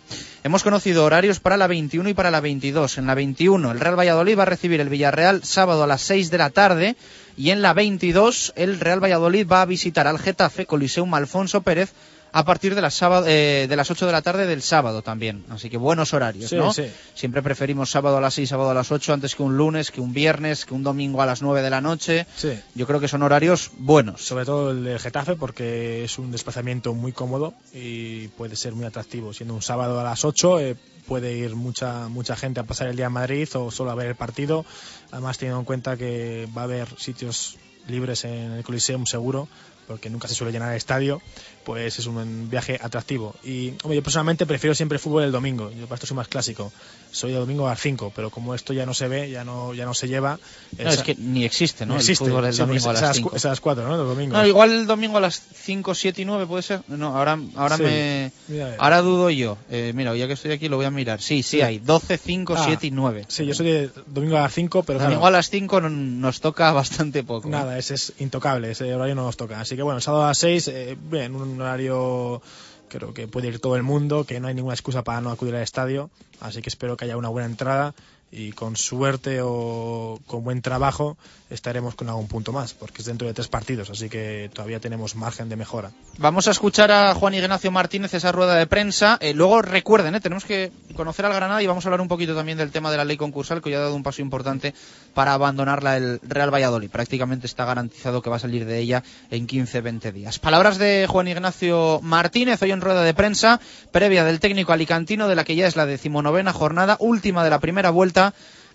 Hemos 0.44 0.62
conocido 0.62 1.04
horarios 1.04 1.40
para 1.40 1.56
la 1.56 1.66
21 1.66 2.10
y 2.10 2.14
para 2.14 2.30
la 2.30 2.40
22. 2.40 2.98
En 2.98 3.06
la 3.06 3.14
21 3.14 3.70
el 3.72 3.80
Real 3.80 3.98
Valladolid 3.98 4.38
va 4.38 4.42
a 4.42 4.46
recibir 4.46 4.80
el 4.80 4.90
Villarreal 4.90 5.42
sábado 5.44 5.82
a 5.82 5.86
las 5.86 6.02
6 6.02 6.30
de 6.30 6.38
la 6.38 6.50
tarde 6.50 6.96
y 7.38 7.50
en 7.50 7.62
la 7.62 7.72
22 7.72 8.52
el 8.56 8.80
Real 8.80 9.02
Valladolid 9.02 9.46
va 9.50 9.62
a 9.62 9.66
visitar 9.66 10.06
al 10.06 10.18
Getafe 10.18 10.66
Coliseum 10.66 11.14
Alfonso 11.14 11.62
Pérez 11.62 11.92
a 12.30 12.44
partir 12.44 12.74
de 12.74 12.82
las, 12.82 12.92
sábado, 12.92 13.24
eh, 13.26 13.64
de 13.68 13.76
las 13.76 13.90
8 13.90 14.04
de 14.04 14.12
la 14.12 14.20
tarde 14.20 14.46
del 14.46 14.60
sábado 14.60 15.00
también. 15.00 15.44
Así 15.48 15.70
que 15.70 15.78
buenos 15.78 16.12
horarios, 16.12 16.50
Sí, 16.50 16.56
¿no? 16.56 16.74
sí. 16.74 16.84
Siempre 17.14 17.42
preferimos 17.42 17.90
sábado 17.90 18.18
a 18.18 18.20
las 18.20 18.34
6, 18.34 18.50
sábado 18.50 18.70
a 18.70 18.74
las 18.74 18.92
8 18.92 19.14
antes 19.14 19.34
que 19.34 19.42
un 19.42 19.56
lunes, 19.56 19.90
que 19.90 20.02
un 20.02 20.12
viernes, 20.12 20.66
que 20.66 20.74
un 20.74 20.82
domingo 20.82 21.22
a 21.22 21.26
las 21.26 21.40
9 21.40 21.62
de 21.62 21.70
la 21.70 21.80
noche. 21.80 22.26
Sí. 22.36 22.50
Yo 22.74 22.86
creo 22.86 23.00
que 23.00 23.08
son 23.08 23.22
horarios 23.22 23.70
buenos. 23.78 24.20
Sobre 24.26 24.44
todo 24.44 24.72
el 24.72 24.84
de 24.84 24.98
Getafe 24.98 25.36
porque 25.36 26.04
es 26.04 26.18
un 26.18 26.30
desplazamiento 26.30 26.92
muy 26.92 27.12
cómodo 27.12 27.54
y 27.72 28.28
puede 28.28 28.56
ser 28.56 28.74
muy 28.74 28.84
atractivo. 28.84 29.32
Siendo 29.32 29.54
un 29.54 29.62
sábado 29.62 29.98
a 29.98 30.04
las 30.04 30.22
8 30.24 30.60
eh, 30.60 30.76
puede 31.06 31.34
ir 31.34 31.56
mucha 31.56 32.08
mucha 32.08 32.36
gente 32.36 32.60
a 32.60 32.64
pasar 32.64 32.88
el 32.88 32.96
día 32.96 33.06
en 33.06 33.12
Madrid 33.12 33.48
o 33.54 33.70
solo 33.70 33.90
a 33.90 33.94
ver 33.94 34.08
el 34.08 34.16
partido. 34.16 34.66
Además 35.10 35.38
teniendo 35.38 35.60
en 35.60 35.64
cuenta 35.64 35.96
que 35.96 36.48
va 36.56 36.62
a 36.62 36.64
haber 36.64 36.88
sitios 36.98 37.56
libres 37.86 38.24
en 38.24 38.52
el 38.52 38.64
Coliseum 38.64 39.06
seguro 39.06 39.48
porque 39.86 40.10
nunca 40.10 40.28
se 40.28 40.34
suele 40.34 40.52
llenar 40.52 40.70
el 40.70 40.76
estadio, 40.76 41.22
pues 41.68 41.98
es 41.98 42.06
un 42.06 42.48
viaje 42.48 42.78
atractivo. 42.82 43.34
Y 43.44 43.74
hombre, 43.82 43.96
yo 43.96 44.02
personalmente 44.02 44.46
prefiero 44.46 44.74
siempre 44.74 44.96
el 44.96 45.00
fútbol 45.00 45.24
el 45.24 45.32
domingo, 45.32 45.70
yo 45.70 45.84
para 45.84 45.96
esto 45.96 46.06
soy 46.06 46.16
más 46.16 46.26
clásico, 46.26 46.72
soy 47.12 47.32
de 47.32 47.38
domingo 47.38 47.66
a 47.66 47.72
las 47.72 47.80
5, 47.82 48.10
pero 48.16 48.30
como 48.30 48.54
esto 48.54 48.72
ya 48.72 48.86
no 48.86 48.94
se 48.94 49.06
ve, 49.06 49.28
ya 49.28 49.44
no, 49.44 49.74
ya 49.74 49.84
no 49.84 49.92
se 49.92 50.08
lleva... 50.08 50.38
No, 50.78 50.88
es 50.88 51.02
que 51.02 51.14
ni 51.16 51.44
existe, 51.44 51.84
¿no? 51.84 51.92
No 51.92 52.00
existe, 52.00 52.24
el 52.24 52.30
fútbol 52.30 52.46
el 52.46 52.54
sí, 52.54 52.60
domingo 52.60 52.84
porque 52.84 52.98
a 52.98 53.02
las 53.02 53.10
es 53.10 53.16
5. 53.16 53.36
Es 53.36 53.44
a 53.44 53.48
las 53.50 53.60
4, 53.60 53.86
¿no? 53.86 53.96
Los 53.98 54.08
domingos. 54.08 54.38
No, 54.38 54.46
igual 54.46 54.70
el 54.72 54.86
domingo 54.86 55.18
a 55.18 55.20
las 55.20 55.42
5, 55.62 55.94
7 55.94 56.22
y 56.22 56.24
9 56.24 56.46
puede 56.46 56.62
ser. 56.62 56.80
No, 56.88 57.14
ahora, 57.14 57.38
ahora 57.54 57.76
Sí. 57.76 57.82
me. 57.82 58.32
Mira, 58.48 58.74
Ahora 58.78 59.02
dudo 59.02 59.28
yo. 59.28 59.58
Eh, 59.70 59.92
mira, 59.94 60.16
ya 60.16 60.26
que 60.26 60.32
estoy 60.32 60.52
aquí 60.52 60.70
lo 60.70 60.76
voy 60.76 60.86
a 60.86 60.90
mirar. 60.90 61.20
Sí, 61.20 61.42
sí, 61.42 61.58
Sí. 61.58 61.60
hay 61.60 61.80
12, 61.80 62.16
5, 62.16 62.54
Ah, 62.56 62.62
7 62.64 62.86
y 62.86 62.90
9. 62.92 63.26
Sí, 63.28 63.44
yo 63.44 63.52
soy 63.52 63.66
de 63.70 63.90
domingo 64.06 64.38
a 64.38 64.40
las 64.40 64.54
5, 64.54 64.84
pero 64.84 64.98
claro, 64.98 65.10
Domingo 65.12 65.26
a 65.26 65.30
las 65.30 65.50
5 65.50 65.82
no- 65.82 65.90
nos 65.90 66.40
toca 66.40 66.72
bastante 67.12 67.24
poco. 67.24 67.48
Nada, 67.50 67.76
ese 67.78 67.92
es 67.94 68.14
intocable, 68.20 68.70
ese 68.70 68.94
horario 68.94 69.14
no 69.14 69.24
nos 69.24 69.36
toca. 69.36 69.60
Así 69.60 69.76
que 69.76 69.82
bueno, 69.82 69.96
el 69.98 70.02
sábado 70.02 70.24
a 70.24 70.28
las 70.28 70.38
6, 70.38 70.68
eh, 70.68 70.96
bien, 71.10 71.34
un 71.34 71.57
horario 71.60 72.42
creo 72.88 73.12
que 73.12 73.28
puede 73.28 73.48
ir 73.48 73.60
todo 73.60 73.76
el 73.76 73.82
mundo, 73.82 74.24
que 74.24 74.40
no 74.40 74.48
hay 74.48 74.54
ninguna 74.54 74.74
excusa 74.74 75.04
para 75.04 75.20
no 75.20 75.30
acudir 75.30 75.54
al 75.54 75.62
estadio, 75.62 76.10
así 76.40 76.62
que 76.62 76.70
espero 76.70 76.96
que 76.96 77.04
haya 77.04 77.16
una 77.16 77.28
buena 77.28 77.46
entrada 77.46 77.94
y 78.30 78.52
con 78.52 78.76
suerte 78.76 79.40
o 79.42 80.20
con 80.26 80.44
buen 80.44 80.60
trabajo 80.60 81.16
estaremos 81.50 81.94
con 81.94 82.08
algún 82.08 82.28
punto 82.28 82.52
más, 82.52 82.74
porque 82.74 83.00
es 83.00 83.06
dentro 83.06 83.26
de 83.26 83.32
tres 83.32 83.48
partidos, 83.48 83.88
así 83.88 84.10
que 84.10 84.50
todavía 84.52 84.80
tenemos 84.80 85.16
margen 85.16 85.48
de 85.48 85.56
mejora. 85.56 85.92
Vamos 86.18 86.46
a 86.46 86.50
escuchar 86.50 86.90
a 86.90 87.14
Juan 87.14 87.34
Ignacio 87.34 87.70
Martínez 87.70 88.12
esa 88.12 88.32
rueda 88.32 88.54
de 88.56 88.66
prensa. 88.66 89.16
Eh, 89.20 89.32
luego 89.32 89.62
recuerden, 89.62 90.14
eh, 90.14 90.20
tenemos 90.20 90.44
que 90.44 90.70
conocer 90.94 91.24
al 91.24 91.32
Granada 91.32 91.62
y 91.62 91.66
vamos 91.66 91.84
a 91.84 91.88
hablar 91.88 92.02
un 92.02 92.08
poquito 92.08 92.34
también 92.34 92.58
del 92.58 92.70
tema 92.70 92.90
de 92.90 92.98
la 92.98 93.04
ley 93.04 93.16
concursal, 93.16 93.62
que 93.62 93.70
hoy 93.70 93.76
ha 93.76 93.80
dado 93.80 93.94
un 93.94 94.02
paso 94.02 94.20
importante 94.20 94.74
para 95.14 95.32
abandonarla 95.32 95.96
el 95.96 96.20
Real 96.22 96.52
Valladolid. 96.52 96.90
Prácticamente 96.90 97.46
está 97.46 97.64
garantizado 97.64 98.20
que 98.20 98.28
va 98.28 98.36
a 98.36 98.40
salir 98.40 98.66
de 98.66 98.78
ella 98.78 99.02
en 99.30 99.46
15-20 99.46 100.12
días. 100.12 100.38
Palabras 100.38 100.76
de 100.76 101.06
Juan 101.08 101.28
Ignacio 101.28 102.00
Martínez 102.02 102.60
hoy 102.62 102.72
en 102.72 102.82
rueda 102.82 103.02
de 103.02 103.14
prensa, 103.14 103.60
previa 103.90 104.24
del 104.24 104.40
técnico 104.40 104.72
alicantino 104.72 105.28
de 105.28 105.36
la 105.36 105.44
que 105.44 105.56
ya 105.56 105.66
es 105.66 105.76
la 105.76 105.86
decimonovena 105.86 106.52
jornada, 106.52 106.96
última 107.00 107.42
de 107.42 107.50
la 107.50 107.60
primera 107.60 107.90
vuelta. 107.90 108.17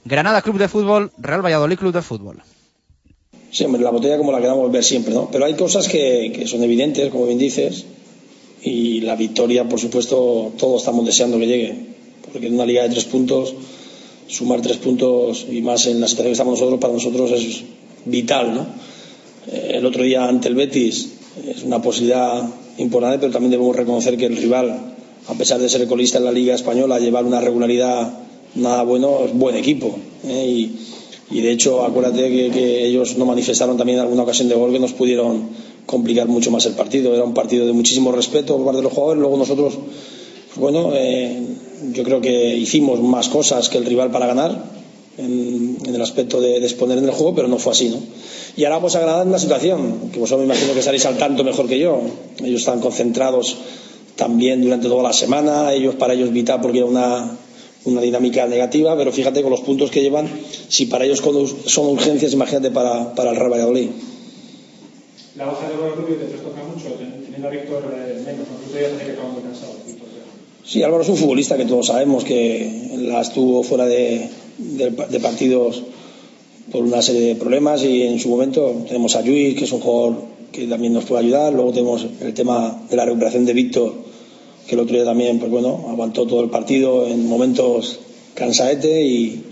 Granada 0.05 0.41
Club 0.41 0.57
de 0.57 0.67
Fútbol, 0.67 1.11
Real 1.17 1.41
Valladolid 1.45 1.77
Club 1.77 1.93
de 1.93 2.01
Fútbol. 2.01 2.41
Sí, 3.51 3.63
hombre, 3.65 3.81
la 3.81 3.91
botella 3.91 4.17
como 4.17 4.31
la 4.31 4.41
queramos 4.41 4.71
ver 4.71 4.83
siempre, 4.83 5.13
¿no? 5.13 5.29
Pero 5.31 5.45
hay 5.45 5.53
cosas 5.53 5.87
que, 5.87 6.31
que 6.35 6.47
son 6.47 6.63
evidentes, 6.63 7.09
como 7.11 7.25
bien 7.27 7.37
dices, 7.37 7.85
y 8.63 9.01
la 9.01 9.15
victoria, 9.15 9.67
por 9.69 9.79
supuesto, 9.79 10.51
todos 10.57 10.81
estamos 10.81 11.05
deseando 11.05 11.37
que 11.37 11.47
llegue, 11.47 11.75
porque 12.23 12.47
en 12.47 12.55
una 12.55 12.65
liga 12.65 12.83
de 12.83 12.89
tres 12.89 13.05
puntos, 13.05 13.53
sumar 14.27 14.61
tres 14.61 14.77
puntos 14.77 15.45
y 15.51 15.61
más 15.61 15.85
en 15.85 16.01
la 16.01 16.07
situación 16.07 16.29
que 16.29 16.39
estamos 16.39 16.59
nosotros, 16.59 16.79
para 16.79 16.93
nosotros 16.93 17.31
es 17.31 17.63
vital, 18.05 18.55
¿no? 18.55 18.65
Eh, 19.51 19.73
El 19.77 19.85
otro 19.85 20.03
día 20.03 20.25
ante 20.27 20.47
el 20.47 20.55
Betis 20.55 21.09
es 21.47 21.63
una 21.63 21.81
posibilidad 21.81 22.43
importante, 22.77 23.19
pero 23.19 23.33
también 23.33 23.51
debemos 23.51 23.75
reconocer 23.75 24.17
que 24.17 24.25
el 24.25 24.37
rival, 24.37 24.95
a 25.27 25.33
pesar 25.35 25.59
de 25.59 25.69
ser 25.69 25.85
colista 25.87 26.17
en 26.17 26.25
la 26.25 26.31
Liga 26.31 26.55
Española, 26.55 26.99
llevar 26.99 27.25
una 27.25 27.39
regularidad 27.41 28.11
nada 28.55 28.83
bueno, 28.83 29.19
es 29.25 29.33
buen 29.33 29.55
equipo. 29.55 29.95
¿eh? 30.25 30.45
Y, 30.47 30.79
y 31.31 31.41
de 31.41 31.51
hecho, 31.51 31.83
acuérdate 31.83 32.29
que, 32.51 32.85
ellos 32.85 33.17
no 33.17 33.25
manifestaron 33.25 33.77
también 33.77 33.99
alguna 33.99 34.23
ocasión 34.23 34.49
de 34.49 34.55
gol 34.55 34.71
que 34.71 34.79
nos 34.79 34.93
pudieron 34.93 35.49
complicar 35.85 36.27
mucho 36.27 36.51
más 36.51 36.65
el 36.65 36.73
partido. 36.73 37.13
Era 37.13 37.23
un 37.23 37.33
partido 37.33 37.65
de 37.65 37.73
muchísimo 37.73 38.11
respeto 38.11 38.55
por 38.55 38.65
parte 38.65 38.77
de 38.77 38.83
los 38.83 38.93
jugadores. 38.93 39.21
Luego 39.21 39.37
nosotros, 39.37 39.73
pues 39.73 40.57
bueno, 40.57 40.91
eh, 40.93 41.41
yo 41.91 42.03
creo 42.03 42.21
que 42.21 42.55
hicimos 42.55 43.01
más 43.01 43.29
cosas 43.29 43.69
que 43.69 43.77
el 43.77 43.85
rival 43.85 44.11
para 44.11 44.27
ganar 44.27 44.63
en, 45.17 45.77
el 45.85 46.01
aspecto 46.01 46.39
de, 46.39 46.59
de 46.59 46.65
exponer 46.65 46.97
en 46.97 47.05
el 47.05 47.11
juego, 47.11 47.35
pero 47.35 47.47
no 47.47 47.57
fue 47.57 47.71
así, 47.71 47.89
¿no? 47.89 47.97
Y 48.55 48.65
ahora 48.65 48.77
vamos 48.77 48.95
a 48.95 49.21
en 49.21 49.27
una 49.29 49.39
situación 49.39 50.11
que 50.11 50.19
vosotros 50.19 50.45
me 50.45 50.53
imagino 50.53 50.73
que 50.73 50.79
estaréis 50.79 51.05
al 51.07 51.17
tanto 51.17 51.43
mejor 51.43 51.67
que 51.67 51.79
yo. 51.79 51.99
Ellos 52.43 52.59
están 52.59 52.79
concentrados 52.79 53.57
también 54.15 54.61
durante 54.61 54.87
toda 54.87 55.01
la 55.01 55.13
semana. 55.13 55.73
Ellos 55.73 55.95
para 55.95 56.13
ellos 56.13 56.31
vital 56.31 56.61
porque 56.61 56.77
era 56.77 56.87
una 56.87 57.35
una 57.85 58.01
dinámica 58.01 58.47
negativa, 58.47 58.95
pero 58.95 59.11
fíjate 59.11 59.41
con 59.41 59.51
los 59.51 59.61
puntos 59.61 59.91
que 59.91 60.01
llevan, 60.01 60.27
si 60.69 60.85
para 60.85 61.05
ellos 61.05 61.21
son 61.65 61.87
urgencias, 61.87 62.33
imagínate 62.33 62.71
para, 62.71 63.13
para 63.13 63.31
el 63.31 63.35
Real 63.35 63.51
Valladolid. 63.51 63.89
La 65.35 65.45
baja 65.45 65.67
de 65.67 65.73
Álvaro 65.73 65.95
Rubio 65.95 66.15
te 66.15 66.25
trastoca 66.25 66.61
mucho, 66.63 66.95
teniendo 66.95 67.47
a 67.47 67.51
Víctor 67.51 67.83
eh, 67.97 68.21
menos, 68.25 68.47
tú 68.47 68.71
que 68.71 69.41
cansado. 69.41 69.73
Víctor, 69.85 70.07
ya. 70.09 70.69
Sí, 70.69 70.83
Álvaro 70.83 71.03
es 71.03 71.09
un 71.09 71.17
futbolista 71.17 71.57
que 71.57 71.65
todos 71.65 71.87
sabemos 71.87 72.23
que 72.23 72.91
la 72.99 73.21
estuvo 73.21 73.63
fuera 73.63 73.85
de, 73.85 74.29
de, 74.57 74.91
de 74.91 75.19
partidos 75.19 75.83
por 76.71 76.83
una 76.83 77.01
serie 77.01 77.21
de 77.21 77.35
problemas 77.35 77.83
y 77.83 78.03
en 78.03 78.19
su 78.19 78.29
momento 78.29 78.83
tenemos 78.87 79.15
a 79.15 79.21
Lluís, 79.21 79.57
que 79.57 79.65
es 79.65 79.71
un 79.71 79.81
jugador 79.81 80.15
que 80.51 80.67
también 80.67 80.93
nos 80.93 81.05
puede 81.05 81.23
ayudar, 81.23 81.51
luego 81.51 81.71
tenemos 81.71 82.05
el 82.21 82.33
tema 82.33 82.83
de 82.89 82.95
la 82.95 83.05
recuperación 83.05 83.45
de 83.45 83.53
Víctor, 83.53 83.93
que 84.67 84.75
el 84.75 84.81
otro 84.81 84.95
día 84.95 85.05
también, 85.05 85.39
pues 85.39 85.51
bueno, 85.51 85.87
aguantó 85.89 86.25
todo 86.25 86.41
el 86.41 86.49
partido 86.49 87.07
en 87.07 87.27
momentos 87.27 87.99
cansaete 88.33 89.03
y, 89.03 89.43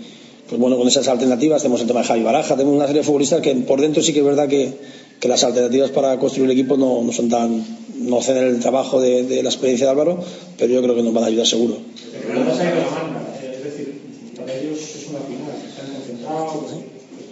pues 0.48 0.60
bueno, 0.60 0.76
con 0.76 0.88
esas 0.88 1.08
alternativas 1.08 1.62
tenemos 1.62 1.80
el 1.80 1.86
tema 1.86 2.00
de 2.00 2.06
Javi 2.06 2.22
Baraja, 2.22 2.56
tenemos 2.56 2.76
una 2.76 2.86
serie 2.86 3.02
de 3.02 3.06
futbolistas 3.06 3.40
que 3.40 3.54
por 3.54 3.80
dentro 3.80 4.02
sí 4.02 4.12
que 4.12 4.20
es 4.20 4.24
verdad 4.24 4.48
que, 4.48 4.72
que 5.20 5.28
las 5.28 5.44
alternativas 5.44 5.90
para 5.90 6.18
construir 6.18 6.50
el 6.50 6.58
equipo 6.58 6.76
no, 6.76 7.02
no 7.02 7.12
son 7.12 7.28
tan, 7.28 7.64
no 7.98 8.20
ceden 8.20 8.44
el 8.44 8.60
trabajo 8.60 9.00
de, 9.00 9.24
de, 9.24 9.42
la 9.42 9.50
experiencia 9.50 9.86
de 9.86 9.92
Álvaro, 9.92 10.18
pero 10.58 10.72
yo 10.72 10.82
creo 10.82 10.94
que 10.94 11.02
nos 11.02 11.14
van 11.14 11.24
a 11.24 11.26
ayudar 11.28 11.46
seguro. 11.46 11.76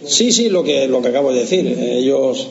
Sí, 0.07 0.33
sí, 0.33 0.49
lo 0.49 0.65
que, 0.65 0.89
lo 0.89 1.03
que 1.03 1.09
acabo 1.09 1.33
de 1.33 1.41
decir. 1.41 1.67
Ellos, 1.79 2.49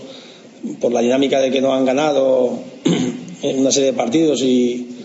por 0.79 0.91
la 0.91 1.01
dinámica 1.01 1.39
de 1.39 1.51
que 1.51 1.61
no 1.61 1.73
han 1.73 1.85
ganado 1.85 2.59
en 3.41 3.59
una 3.59 3.71
serie 3.71 3.91
de 3.91 3.97
partidos 3.97 4.41
y, 4.41 4.98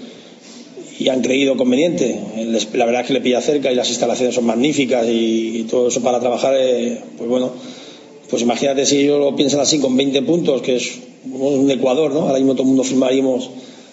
y 0.99 1.09
han 1.09 1.23
creído 1.23 1.57
conveniente. 1.57 2.19
La 2.73 2.87
verdad 2.87 3.03
es 3.03 3.07
que 3.09 3.15
le 3.15 3.21
pilla 3.21 3.41
cerca 3.41 3.71
y 3.73 3.75
las 3.75 3.89
instalaciones 3.89 4.35
son 4.35 4.47
magníficas 4.47 5.07
y, 5.09 5.67
todo 5.71 5.89
eso 5.89 6.03
para 6.03 6.21
trabajar, 6.21 6.55
eh, 6.57 7.01
pues 7.17 7.29
bueno, 7.29 7.51
pues 8.31 8.43
imagínate 8.43 8.87
si 8.87 8.99
ellos 8.99 9.19
lo 9.19 9.35
piensan 9.35 9.61
así 9.61 9.79
con 9.79 9.97
20 9.97 10.23
puntos, 10.23 10.63
que 10.63 10.77
es 10.77 10.93
un 11.31 11.71
Ecuador, 11.71 12.13
¿no? 12.13 12.21
Ahora 12.23 12.39
mismo 12.39 12.53
todo 12.53 12.63
el 12.63 12.69
mundo 12.69 12.85
firmaríamos 12.85 13.51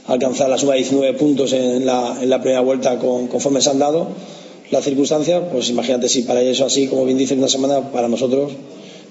alcanzar 0.08 0.50
la 0.50 0.58
suma 0.58 0.74
de 0.74 0.80
19 0.80 1.18
puntos 1.18 1.54
en 1.54 1.86
la, 1.86 2.18
en 2.22 2.30
la 2.30 2.42
primera 2.42 2.62
vuelta 2.62 3.00
con, 3.00 3.28
conforme 3.28 3.62
se 3.62 3.70
han 3.70 3.80
dado 3.80 4.10
las 4.70 4.84
circunstancias, 4.84 5.44
pues 5.52 5.70
imagínate 5.70 6.08
si 6.08 6.24
para 6.24 6.42
ellos 6.42 6.62
así, 6.62 6.88
como 6.88 7.06
bien 7.06 7.18
dice, 7.18 7.34
una 7.34 7.48
semana 7.48 7.92
para 7.92 8.08
nosotros. 8.08 8.54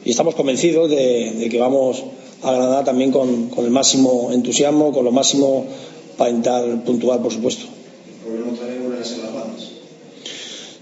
Y 0.05 0.11
estamos 0.11 0.35
convencidos 0.35 0.89
de, 0.89 1.33
de 1.33 1.49
que 1.51 1.59
vamos 1.59 2.03
a 2.43 2.53
Granada 2.53 2.85
también 2.85 3.11
con, 3.11 3.49
con 3.51 3.67
el 3.67 3.71
máximo 3.71 4.31
entusiasmo, 4.33 4.93
con 4.93 5.05
lo 5.05 5.13
máximo 5.13 5.67
para 6.17 6.31
intentar 6.31 6.85
puntuar, 6.85 7.21
por 7.21 7.33
supuesto. 7.33 7.67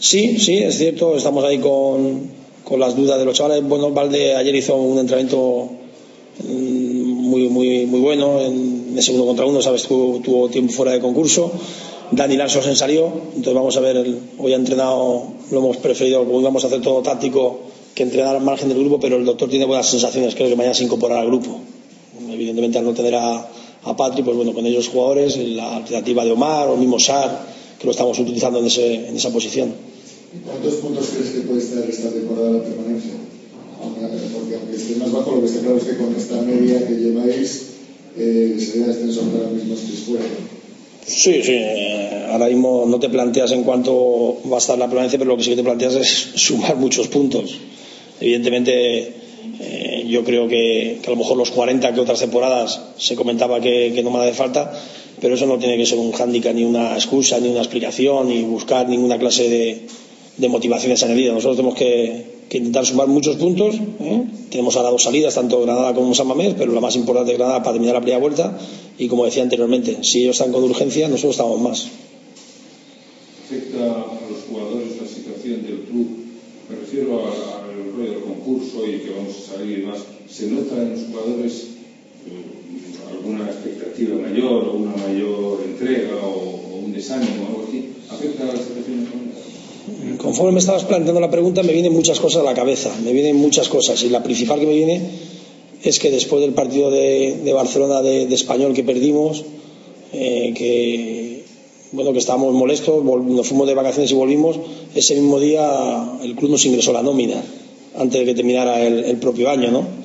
Sí, 0.00 0.38
sí, 0.38 0.58
es 0.58 0.78
cierto, 0.78 1.16
estamos 1.16 1.44
ahí 1.44 1.58
con, 1.58 2.30
con 2.62 2.78
las 2.78 2.94
dudas 2.94 3.18
de 3.18 3.24
los 3.24 3.36
chavales. 3.36 3.64
Bueno, 3.64 3.90
Valde 3.90 4.36
ayer 4.36 4.54
hizo 4.54 4.76
un 4.76 4.98
entrenamiento 4.98 5.70
muy, 6.44 7.48
muy, 7.48 7.86
muy 7.86 8.00
bueno 8.00 8.40
en 8.40 8.94
ese 8.96 9.12
uno 9.12 9.26
contra 9.26 9.44
uno, 9.44 9.60
sabes, 9.60 9.82
tuvo, 9.82 10.20
tuvo 10.20 10.48
tiempo 10.48 10.72
fuera 10.72 10.92
de 10.92 11.00
concurso. 11.00 11.50
Dani 12.10 12.36
Larson 12.36 12.76
salió, 12.76 13.06
entonces 13.28 13.54
vamos 13.54 13.76
a 13.76 13.80
ver, 13.80 14.06
hoy 14.38 14.52
ha 14.52 14.56
entrenado, 14.56 15.24
lo 15.50 15.58
hemos 15.58 15.76
preferido, 15.78 16.22
hoy 16.22 16.42
vamos 16.42 16.64
a 16.64 16.68
hacer 16.68 16.80
todo 16.80 17.02
táctico 17.02 17.60
que 17.94 18.04
entrenar 18.04 18.36
al 18.36 18.42
margen 18.42 18.68
del 18.68 18.78
grupo, 18.78 18.98
pero 19.00 19.16
el 19.16 19.24
doctor 19.24 19.50
tiene 19.50 19.66
buenas 19.66 19.88
sensaciones, 19.90 20.34
creo 20.34 20.48
que 20.48 20.56
mañana 20.56 20.74
se 20.74 20.84
incorporará 20.84 21.20
al 21.20 21.26
grupo. 21.26 21.58
Evidentemente 22.30 22.78
al 22.78 22.84
no 22.84 22.94
tener 22.94 23.16
a, 23.16 23.48
a 23.82 23.96
Patri, 23.96 24.22
pues 24.22 24.36
bueno, 24.36 24.54
con 24.54 24.64
ellos 24.64 24.88
jugadores, 24.88 25.36
la 25.36 25.76
alternativa 25.76 26.24
de 26.24 26.32
Omar 26.32 26.68
o 26.68 26.76
mismo 26.76 26.98
Sar, 26.98 27.57
que 27.78 27.84
lo 27.84 27.92
estamos 27.92 28.18
utilizando 28.18 28.58
en, 28.58 28.66
ese, 28.66 29.08
en 29.08 29.16
esa 29.16 29.30
posición. 29.30 29.72
¿Cuántos 30.44 30.74
puntos 30.74 31.06
crees 31.14 31.30
que 31.30 31.40
puede 31.40 31.60
estar 31.60 31.88
esta 31.88 32.10
temporada 32.10 32.50
la 32.50 32.62
permanencia? 32.62 33.12
Porque 34.34 34.56
aunque 34.56 34.76
esté 34.76 34.96
más 34.96 35.12
bajo, 35.12 35.36
lo 35.36 35.40
que 35.40 35.46
está 35.46 35.60
claro 35.60 35.76
es 35.78 35.84
que 35.84 35.96
con 35.96 36.14
esta 36.14 36.42
media 36.42 36.86
que 36.86 36.94
lleváis 36.94 37.66
eh, 38.16 38.56
sería 38.58 38.88
descenso 38.88 39.22
ahora 39.22 39.50
mismo 39.50 39.74
estéis 39.74 40.00
fuera. 40.00 40.24
Sí, 41.06 41.42
sí. 41.42 41.52
Eh, 41.52 42.26
ahora 42.30 42.48
mismo 42.48 42.84
no 42.86 42.98
te 42.98 43.08
planteas 43.08 43.52
en 43.52 43.62
cuánto 43.62 44.38
va 44.50 44.56
a 44.56 44.58
estar 44.58 44.78
la 44.78 44.86
permanencia, 44.86 45.18
pero 45.18 45.30
lo 45.30 45.36
que 45.36 45.44
sí 45.44 45.50
que 45.50 45.56
te 45.56 45.62
planteas 45.62 45.94
es 45.94 46.08
sumar 46.34 46.76
muchos 46.76 47.08
puntos. 47.08 47.58
Evidentemente, 48.20 49.14
eh, 49.60 50.04
yo 50.08 50.24
creo 50.24 50.48
que, 50.48 50.98
que, 51.00 51.06
a 51.06 51.10
lo 51.10 51.16
mejor 51.16 51.36
los 51.36 51.50
40 51.52 51.94
que 51.94 52.00
otras 52.00 52.18
temporadas 52.18 52.80
se 52.98 53.14
comentaba 53.14 53.60
que, 53.60 53.92
que 53.94 54.02
no 54.02 54.10
me 54.10 54.18
hace 54.18 54.34
falta, 54.34 54.72
pero 55.20 55.34
eso 55.34 55.46
no 55.46 55.58
tiene 55.58 55.76
que 55.76 55.86
ser 55.86 55.98
un 55.98 56.12
hándicap, 56.12 56.54
ni 56.54 56.64
una 56.64 56.94
excusa, 56.94 57.38
ni 57.40 57.48
una 57.48 57.60
explicación, 57.60 58.28
ni 58.28 58.42
buscar 58.42 58.88
ninguna 58.88 59.18
clase 59.18 59.48
de, 59.48 59.86
de 60.36 60.48
motivaciones 60.48 61.02
añadidas. 61.02 61.34
Nosotros 61.34 61.56
tenemos 61.56 61.78
que, 61.78 62.38
que 62.48 62.58
intentar 62.58 62.86
sumar 62.86 63.08
muchos 63.08 63.36
puntos. 63.36 63.76
¿eh? 64.00 64.24
Tenemos 64.50 64.76
ahora 64.76 64.90
dos 64.90 65.02
salidas, 65.02 65.34
tanto 65.34 65.60
Granada 65.60 65.94
como 65.94 66.14
San 66.14 66.26
Mamés, 66.26 66.54
pero 66.56 66.72
la 66.72 66.80
más 66.80 66.96
importante 66.96 67.32
es 67.32 67.38
Granada 67.38 67.62
para 67.62 67.74
terminar 67.74 67.94
la 67.94 68.00
primera 68.00 68.20
vuelta. 68.20 68.58
Y 68.98 69.08
como 69.08 69.24
decía 69.24 69.42
anteriormente, 69.42 69.98
si 70.02 70.22
ellos 70.22 70.36
están 70.38 70.52
con 70.52 70.64
urgencia, 70.64 71.08
nosotros 71.08 71.32
estamos 71.32 71.60
más. 71.60 71.88
¿Afecta 73.44 73.78
a 73.78 74.30
los 74.30 74.44
jugadores 74.48 75.00
la 75.00 75.08
situación 75.08 75.62
del 75.64 75.80
club? 75.88 76.08
Me 76.68 76.76
refiero 76.76 77.24
al 77.26 77.92
rollo 77.96 78.10
del 78.12 78.20
concurso 78.22 78.86
y 78.86 78.98
que 79.00 79.10
vamos 79.10 79.34
a 79.36 79.56
salir 79.56 79.86
más. 79.86 79.98
¿Se 80.30 80.46
nota 80.50 80.76
en 80.76 80.90
los 80.90 81.00
jugadores 81.08 81.68
eh, 82.26 82.57
alguna 83.10 83.44
expectativa 83.46 84.14
mayor 84.16 84.68
o 84.68 84.72
una 84.74 84.96
mayor 84.96 85.62
entrega 85.64 86.16
o, 86.24 86.80
un 86.84 86.92
desánimo 86.92 87.64
¿afecta 88.10 88.44
a 88.44 88.52
Conforme 90.18 90.52
me 90.52 90.58
estabas 90.58 90.84
planteando 90.84 91.20
la 91.20 91.30
pregunta, 91.30 91.62
me 91.62 91.72
vienen 91.72 91.92
muchas 91.92 92.20
cosas 92.20 92.42
a 92.42 92.44
la 92.44 92.54
cabeza, 92.54 92.90
me 93.04 93.12
vienen 93.12 93.36
muchas 93.36 93.68
cosas. 93.68 94.02
Y 94.02 94.10
la 94.10 94.22
principal 94.22 94.60
que 94.60 94.66
me 94.66 94.74
viene 94.74 95.00
es 95.82 95.98
que 95.98 96.10
después 96.10 96.42
del 96.42 96.52
partido 96.52 96.90
de, 96.90 97.52
Barcelona 97.54 98.02
de, 98.02 98.32
Español 98.34 98.74
que 98.74 98.84
perdimos, 98.84 99.44
eh, 100.12 100.52
que 100.56 101.44
bueno 101.92 102.12
que 102.12 102.18
estábamos 102.18 102.52
molestos, 102.52 103.02
nos 103.04 103.46
fuimos 103.46 103.66
de 103.66 103.74
vacaciones 103.74 104.10
y 104.10 104.14
volvimos, 104.14 104.58
ese 104.94 105.14
mismo 105.14 105.40
día 105.40 106.18
el 106.22 106.34
club 106.34 106.50
nos 106.50 106.66
ingresó 106.66 106.92
la 106.92 107.02
nómina 107.02 107.42
antes 107.96 108.20
de 108.20 108.26
que 108.26 108.34
terminara 108.34 108.82
el 108.86 109.16
propio 109.16 109.48
año, 109.48 109.70
¿no? 109.70 109.97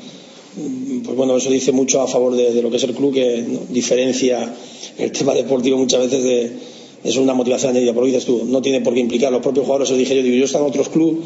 Pues 1.13 1.27
bueno, 1.27 1.37
eso 1.37 1.51
dice 1.51 1.71
mucho 1.71 2.01
a 2.01 2.07
favor 2.07 2.35
de, 2.35 2.59
lo 2.59 2.71
que 2.71 2.77
es 2.77 2.83
el 2.85 2.95
club, 2.95 3.13
que 3.13 3.45
diferencia 3.69 4.51
el 4.97 5.11
tema 5.11 5.35
deportivo 5.35 5.77
muchas 5.77 5.99
veces 5.99 6.23
de, 6.23 6.51
es 7.03 7.17
una 7.17 7.35
motivación 7.35 7.69
añadida, 7.69 7.93
por 7.93 8.01
lo 8.01 8.07
dices 8.07 8.25
tú, 8.25 8.45
no 8.47 8.63
tiene 8.63 8.81
por 8.81 8.95
qué 8.95 9.01
implicar 9.01 9.31
los 9.31 9.43
propios 9.43 9.67
jugadores, 9.67 9.89
eso 9.89 9.95
dije 9.95 10.15
yo, 10.15 10.23
digo, 10.23 10.43
yo 10.43 10.51
he 10.51 10.59
en 10.59 10.67
otros 10.67 10.89
clubes 10.89 11.17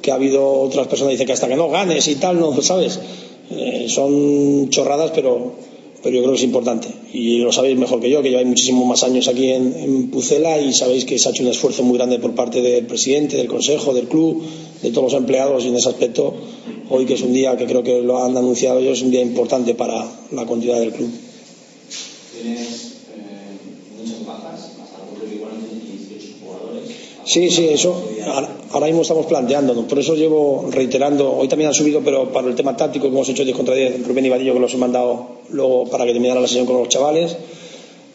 que 0.00 0.12
ha 0.12 0.14
habido 0.14 0.48
otras 0.60 0.86
personas 0.86 1.08
que 1.08 1.14
dicen 1.14 1.26
que 1.26 1.32
hasta 1.32 1.48
que 1.48 1.56
no 1.56 1.68
ganes 1.68 2.06
y 2.06 2.14
tal, 2.14 2.38
no, 2.38 2.62
¿sabes? 2.62 3.00
Eh, 3.50 3.86
son 3.88 4.70
chorradas, 4.70 5.10
pero, 5.12 5.54
pero 6.04 6.16
yo 6.16 6.22
creo 6.22 6.32
que 6.32 6.38
es 6.38 6.44
importante. 6.44 6.88
Y 7.14 7.38
lo 7.38 7.50
sabéis 7.50 7.78
mejor 7.78 7.98
que 7.98 8.10
yo, 8.10 8.20
que 8.22 8.28
lleváis 8.28 8.46
muchísimos 8.46 8.86
más 8.86 9.02
años 9.04 9.26
aquí 9.26 9.50
en, 9.50 10.10
Pucela 10.10 10.60
y 10.60 10.74
sabéis 10.74 11.06
que 11.06 11.18
se 11.18 11.26
ha 11.26 11.30
hecho 11.30 11.42
un 11.42 11.48
esfuerzo 11.48 11.82
muy 11.82 11.96
grande 11.96 12.18
por 12.18 12.34
parte 12.34 12.60
del 12.60 12.86
presidente, 12.86 13.38
del 13.38 13.48
consejo, 13.48 13.94
del 13.94 14.06
club, 14.06 14.42
de 14.82 14.90
todos 14.90 15.10
los 15.10 15.18
empleados 15.18 15.64
y 15.64 15.68
en 15.68 15.76
ese 15.76 15.88
aspecto, 15.88 16.34
hoy 16.90 17.06
que 17.06 17.14
es 17.14 17.22
un 17.22 17.32
día 17.32 17.56
que 17.56 17.64
creo 17.64 17.82
que 17.82 18.02
lo 18.02 18.22
han 18.22 18.36
anunciado 18.36 18.80
ellos, 18.80 18.98
es 18.98 19.04
un 19.04 19.12
día 19.12 19.22
importante 19.22 19.74
para 19.74 20.06
la 20.30 20.44
continuidad 20.44 20.80
del 20.80 20.92
club. 20.92 21.10
¿Tienes 22.38 22.92
muchas 23.98 24.26
bajas? 24.26 24.74
Sí, 27.24 27.50
sí, 27.50 27.68
eso 27.68 27.94
ahora 28.74 28.86
mismo 28.86 29.02
estamos 29.02 29.26
planteándonos. 29.26 29.84
Por 29.84 29.98
eso 29.98 30.14
llevo 30.14 30.68
reiterando, 30.70 31.32
hoy 31.36 31.48
también 31.48 31.68
han 31.68 31.74
subido, 31.74 32.00
pero 32.04 32.32
para 32.32 32.48
el 32.48 32.54
tema 32.54 32.76
táctico 32.76 33.06
que 33.06 33.14
hemos 33.14 33.28
hecho 33.28 33.44
10 33.44 33.56
contra 33.56 33.74
10, 33.74 34.06
Rubén 34.06 34.26
y 34.26 34.28
Vadillo 34.28 34.52
que 34.52 34.60
los 34.60 34.74
he 34.74 34.76
mandado 34.76 35.26
luego 35.50 35.88
para 35.88 36.04
que 36.04 36.12
terminara 36.12 36.40
la 36.40 36.48
sesión 36.48 36.66
con 36.66 36.78
los 36.78 36.88
chavales. 36.88 37.36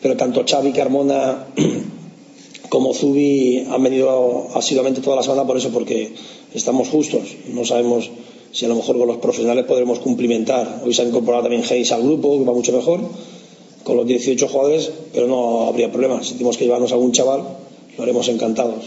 Pero 0.02 0.16
tanto 0.18 0.44
Xavi, 0.46 0.72
Carmona 0.74 1.48
como 2.70 2.94
Zubi 2.94 3.66
han 3.70 3.82
venido 3.82 4.48
asiduamente 4.54 5.02
toda 5.02 5.16
la 5.16 5.24
semana 5.24 5.48
por 5.48 5.58
eso, 5.58 5.70
porque 5.70 6.14
estamos 6.54 6.90
justos. 6.90 7.24
No 7.48 7.66
sabemos 7.66 8.10
si 8.52 8.66
a 8.66 8.68
lo 8.68 8.76
mejor 8.76 8.98
con 8.98 9.08
los 9.08 9.18
profesionales 9.18 9.66
podremos 9.66 10.00
cumplimentar. 10.00 10.82
Hoy 10.86 10.94
se 10.94 11.02
ha 11.02 11.06
incorporado 11.06 11.44
también 11.44 11.64
Hayes 11.64 11.92
al 11.94 12.04
grupo, 12.04 12.38
que 12.38 12.44
va 12.44 12.54
mucho 12.54 12.74
mejor, 12.74 13.02
con 13.84 13.96
los 13.96 14.06
18 14.06 14.48
jugadores, 14.48 14.92
pero 15.14 15.28
no 15.28 15.68
habría 15.68 15.92
problema. 15.92 16.22
Si 16.24 16.34
tenemos 16.34 16.58
que 16.58 16.66
llevarnos 16.66 16.92
a 16.92 16.96
algún 16.96 17.12
chaval, 17.12 17.44
lo 18.00 18.04
haremos 18.04 18.30
encantados. 18.30 18.86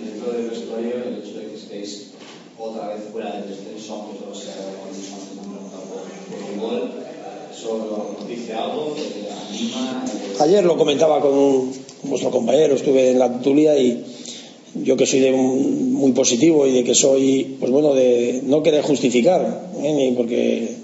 Dentro 0.00 0.32
del 0.32 0.50
vestuario, 0.50 0.94
el 1.04 1.18
hecho 1.18 1.36
de 1.36 1.46
que 1.48 1.56
estéis 1.56 2.10
otra 2.56 2.94
vez 2.94 3.00
fuera 3.10 3.32
del 3.32 3.48
descenso, 3.48 3.94
aunque 3.94 4.22
todo 4.22 4.32
sea 4.32 4.54
ahora 4.54 4.96
mismo 4.96 5.16
antes 5.18 5.34
me 5.34 5.42
han 5.42 5.50
preguntado 5.50 5.82
por, 5.90 6.02
por 6.30 6.52
el 6.52 6.60
gol, 6.60 6.92
¿eso 7.52 8.16
nos 8.20 8.28
dice 8.28 8.54
algo? 8.54 8.94
¿Anima? 9.50 10.04
Ayer 10.38 10.64
lo 10.64 10.76
comentaba 10.76 11.20
con 11.20 11.34
un, 11.34 11.72
vuestro 12.04 12.30
compañero, 12.30 12.76
estuve 12.76 13.10
en 13.10 13.18
la 13.18 13.32
tertulia 13.32 13.76
y 13.76 14.04
yo 14.74 14.96
que 14.96 15.06
soy 15.06 15.18
de 15.18 15.32
un, 15.32 15.92
muy 15.94 16.12
positivo 16.12 16.64
y 16.64 16.72
de 16.72 16.84
que 16.84 16.94
soy, 16.94 17.56
pues 17.58 17.72
bueno, 17.72 17.94
de 17.94 18.42
no 18.44 18.62
querer 18.62 18.82
justificar, 18.82 19.72
¿eh? 19.82 20.14
porque 20.16 20.76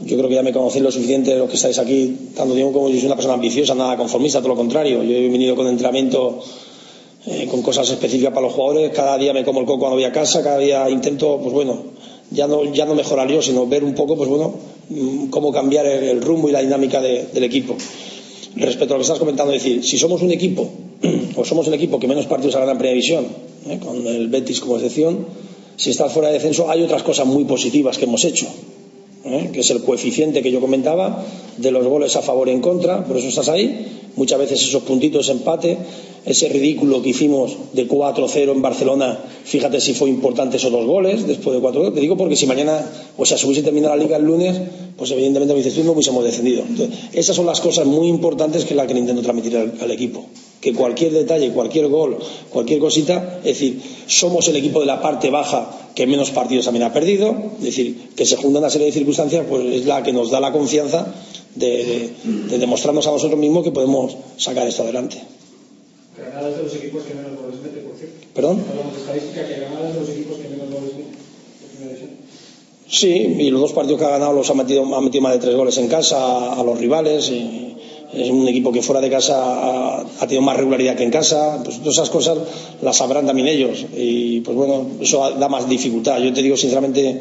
yo 0.00 0.16
creo 0.16 0.28
que 0.28 0.34
ya 0.34 0.42
me 0.42 0.52
conocéis 0.52 0.82
lo 0.82 0.90
suficiente 0.90 1.36
los 1.36 1.48
que 1.48 1.54
estáis 1.54 1.78
aquí, 1.78 2.16
tanto 2.34 2.54
tiempo 2.54 2.72
como 2.72 2.88
yo 2.88 2.96
soy 2.96 3.06
una 3.06 3.14
persona 3.14 3.34
ambiciosa, 3.34 3.76
nada 3.76 3.96
conformista, 3.96 4.40
todo 4.40 4.48
lo 4.48 4.56
contrario. 4.56 5.04
Yo 5.04 5.14
he 5.14 5.28
venido 5.28 5.54
con 5.54 5.68
entrenamiento 5.68 6.42
eh, 7.26 7.46
con 7.50 7.62
cosas 7.62 7.88
específicas 7.90 8.32
para 8.34 8.46
los 8.46 8.54
jugadores, 8.54 8.90
cada 8.94 9.16
día 9.16 9.32
me 9.32 9.44
como 9.44 9.60
el 9.60 9.66
coco 9.66 9.80
cuando 9.80 9.96
voy 9.96 10.04
a 10.04 10.12
casa, 10.12 10.42
cada 10.42 10.58
día 10.58 10.88
intento, 10.90 11.38
pues 11.40 11.54
bueno, 11.54 11.82
ya 12.30 12.46
no, 12.46 12.64
ya 12.72 12.84
no 12.84 12.94
mejorar 12.94 13.30
yo, 13.30 13.40
sino 13.40 13.66
ver 13.66 13.82
un 13.82 13.94
poco, 13.94 14.16
pues 14.16 14.28
bueno, 14.28 14.54
cómo 15.30 15.52
cambiar 15.52 15.86
el, 15.86 16.20
rumbo 16.20 16.48
y 16.48 16.52
la 16.52 16.60
dinámica 16.60 17.00
de, 17.00 17.26
del 17.32 17.44
equipo. 17.44 17.76
Respecto 18.56 18.94
a 18.94 18.96
lo 18.96 19.00
que 19.00 19.06
estás 19.06 19.18
comentando, 19.18 19.52
es 19.52 19.62
decir, 19.62 19.84
si 19.84 19.98
somos 19.98 20.22
un 20.22 20.32
equipo, 20.32 20.68
o 21.36 21.44
somos 21.44 21.66
el 21.68 21.74
equipo 21.74 21.98
que 21.98 22.06
menos 22.06 22.26
partidos 22.26 22.56
ha 22.56 22.60
ganado 22.60 22.72
en 22.72 22.78
primera 22.78 22.94
división, 22.94 23.26
¿eh? 23.68 23.78
con 23.82 24.06
el 24.06 24.28
Betis 24.28 24.60
como 24.60 24.76
excepción, 24.76 25.26
si 25.76 25.90
estás 25.90 26.12
fuera 26.12 26.28
de 26.28 26.34
descenso, 26.34 26.70
hay 26.70 26.82
otras 26.82 27.02
cosas 27.02 27.26
muy 27.26 27.44
positivas 27.44 27.98
que 27.98 28.04
hemos 28.04 28.24
hecho. 28.24 28.46
¿Eh? 29.24 29.50
que 29.52 29.60
es 29.60 29.70
el 29.70 29.82
coeficiente 29.82 30.42
que 30.42 30.50
yo 30.50 30.60
comentaba 30.60 31.24
de 31.56 31.70
los 31.70 31.86
goles 31.86 32.16
a 32.16 32.22
favor 32.22 32.48
y 32.48 32.52
en 32.52 32.60
contra, 32.60 33.04
por 33.04 33.16
eso 33.16 33.28
estás 33.28 33.48
ahí. 33.48 34.00
Muchas 34.16 34.38
veces 34.38 34.62
esos 34.62 34.82
puntitos 34.84 35.28
empate, 35.28 35.76
ese 36.24 36.48
ridículo 36.48 37.02
que 37.02 37.10
hicimos 37.10 37.56
de 37.72 37.88
4-0 37.88 38.52
en 38.52 38.62
Barcelona, 38.62 39.18
fíjate 39.44 39.80
si 39.80 39.94
fue 39.94 40.08
importante 40.08 40.56
esos 40.56 40.70
dos 40.70 40.86
goles 40.86 41.26
después 41.26 41.60
de 41.60 41.66
4-0. 41.66 41.94
Te 41.94 42.00
digo 42.00 42.16
porque 42.16 42.36
si 42.36 42.46
mañana, 42.46 42.88
o 43.16 43.26
sea, 43.26 43.36
si 43.36 43.46
hubiese 43.46 43.62
terminado 43.62 43.96
la 43.96 44.02
liga 44.02 44.16
el 44.16 44.24
lunes, 44.24 44.60
pues 44.96 45.10
evidentemente 45.10 45.54
me 45.54 45.58
dices 45.58 45.74
tú 45.74 45.82
no 45.82 45.92
hubiésemos 45.92 46.22
descendido. 46.22 46.62
Esas 47.12 47.34
son 47.34 47.46
las 47.46 47.60
cosas 47.60 47.86
muy 47.86 48.08
importantes 48.08 48.64
que 48.64 48.70
es 48.70 48.76
la 48.76 48.86
que 48.86 48.96
intento 48.96 49.22
transmitir 49.22 49.56
al, 49.56 49.74
al 49.80 49.90
equipo 49.90 50.24
que 50.60 50.72
cualquier 50.72 51.12
detalle, 51.12 51.50
cualquier 51.50 51.88
gol, 51.88 52.16
cualquier 52.48 52.80
cosita, 52.80 53.40
es 53.40 53.44
decir, 53.44 53.82
somos 54.06 54.48
el 54.48 54.56
equipo 54.56 54.80
de 54.80 54.86
la 54.86 55.02
parte 55.02 55.28
baja 55.28 55.83
que 55.94 56.06
menos 56.06 56.30
partidos 56.30 56.64
también 56.64 56.84
ha 56.84 56.92
perdido, 56.92 57.34
es 57.58 57.64
decir, 57.64 58.10
que 58.16 58.26
se 58.26 58.36
junta 58.36 58.58
una 58.58 58.70
serie 58.70 58.86
de 58.88 58.92
circunstancias, 58.92 59.44
pues 59.48 59.64
es 59.66 59.86
la 59.86 60.02
que 60.02 60.12
nos 60.12 60.30
da 60.30 60.40
la 60.40 60.52
confianza 60.52 61.06
de, 61.54 61.66
de, 61.68 62.12
de 62.50 62.58
demostrarnos 62.58 63.06
a 63.06 63.12
nosotros 63.12 63.38
mismos 63.38 63.62
que 63.62 63.70
podemos 63.70 64.16
sacar 64.36 64.66
esto 64.66 64.82
adelante. 64.82 65.22
Granada 66.16 66.50
es 66.50 66.56
de 66.56 66.62
los 66.64 66.74
equipos 66.74 67.02
que 67.04 67.14
menos 67.14 67.40
goles 67.40 67.60
mete, 67.62 67.80
por 67.80 67.96
cierto. 67.96 68.26
¿Perdón? 68.34 68.64
Hablamos 68.70 68.94
de 68.94 69.00
estadística 69.00 69.46
que 69.46 69.54
Granada 69.60 69.88
es 69.88 69.94
de 69.94 70.00
los 70.00 70.08
equipos 70.10 70.36
que 70.38 70.48
menos 70.48 70.70
goles 70.70 70.92
mete. 70.96 71.08
en 71.08 71.68
primera 71.70 71.90
división. 71.96 72.10
Sí, 72.88 73.36
y 73.44 73.50
los 73.50 73.60
dos 73.60 73.72
partidos 73.72 73.98
que 74.00 74.06
ha 74.06 74.10
ganado 74.10 74.32
los 74.32 74.50
ha 74.50 74.54
metido, 74.54 74.82
ha 74.94 75.00
metido 75.00 75.22
más 75.22 75.32
de 75.32 75.38
tres 75.38 75.54
goles 75.56 75.76
en 75.78 75.88
casa 75.88 76.16
a, 76.18 76.60
a 76.60 76.62
los 76.64 76.78
rivales. 76.78 77.30
Y, 77.30 77.76
es 78.16 78.30
un 78.30 78.46
equipo 78.48 78.72
que 78.72 78.82
fuera 78.82 79.00
de 79.00 79.10
casa 79.10 80.00
ha, 80.00 80.20
tenido 80.20 80.42
más 80.42 80.56
regularidad 80.56 80.96
que 80.96 81.04
en 81.04 81.10
casa, 81.10 81.60
pues 81.64 81.78
todas 81.78 81.94
esas 81.94 82.10
cosas 82.10 82.38
las 82.82 82.96
sabrán 82.96 83.26
también 83.26 83.48
ellos 83.48 83.84
y 83.96 84.40
pues 84.40 84.56
bueno, 84.56 84.86
eso 85.00 85.30
da 85.38 85.48
más 85.48 85.68
dificultad. 85.68 86.20
Yo 86.20 86.32
te 86.32 86.42
digo 86.42 86.56
sinceramente 86.56 87.20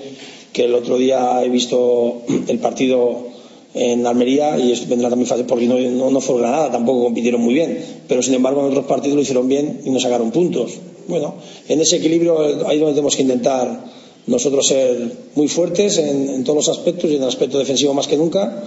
que 0.51 0.65
el 0.65 0.75
otro 0.75 0.97
día 0.97 1.43
he 1.43 1.49
visto 1.49 2.21
el 2.47 2.59
partido 2.59 3.33
en 3.73 4.05
Almería 4.05 4.57
y 4.57 4.71
esto 4.71 4.85
vendrá 4.87 5.09
también 5.09 5.27
fácil 5.27 5.45
porque 5.45 5.65
no, 5.65 5.79
no, 5.79 6.11
no 6.11 6.21
fue 6.21 6.37
Granada, 6.37 6.71
tampoco 6.71 7.05
compitieron 7.05 7.41
muy 7.41 7.55
bien, 7.55 7.77
pero 8.07 8.21
sin 8.21 8.35
embargo 8.35 8.61
en 8.61 8.67
otros 8.67 8.85
partidos 8.85 9.15
lo 9.15 9.21
hicieron 9.21 9.47
bien 9.47 9.81
y 9.83 9.89
nos 9.89 10.03
sacaron 10.03 10.31
puntos. 10.31 10.73
Bueno, 11.07 11.35
en 11.67 11.81
ese 11.81 11.97
equilibrio 11.97 12.39
ahí 12.67 12.77
donde 12.77 12.93
tenemos 12.93 13.15
que 13.15 13.23
intentar 13.23 13.85
nosotros 14.27 14.67
ser 14.67 15.11
muy 15.35 15.47
fuertes 15.47 15.97
en 15.97 16.43
todos 16.43 16.67
los 16.67 16.69
aspectos 16.69 17.09
y 17.09 17.15
en 17.15 17.23
el 17.23 17.27
aspecto 17.27 17.57
defensivo 17.59 17.93
más 17.93 18.07
que 18.07 18.15
nunca 18.15 18.63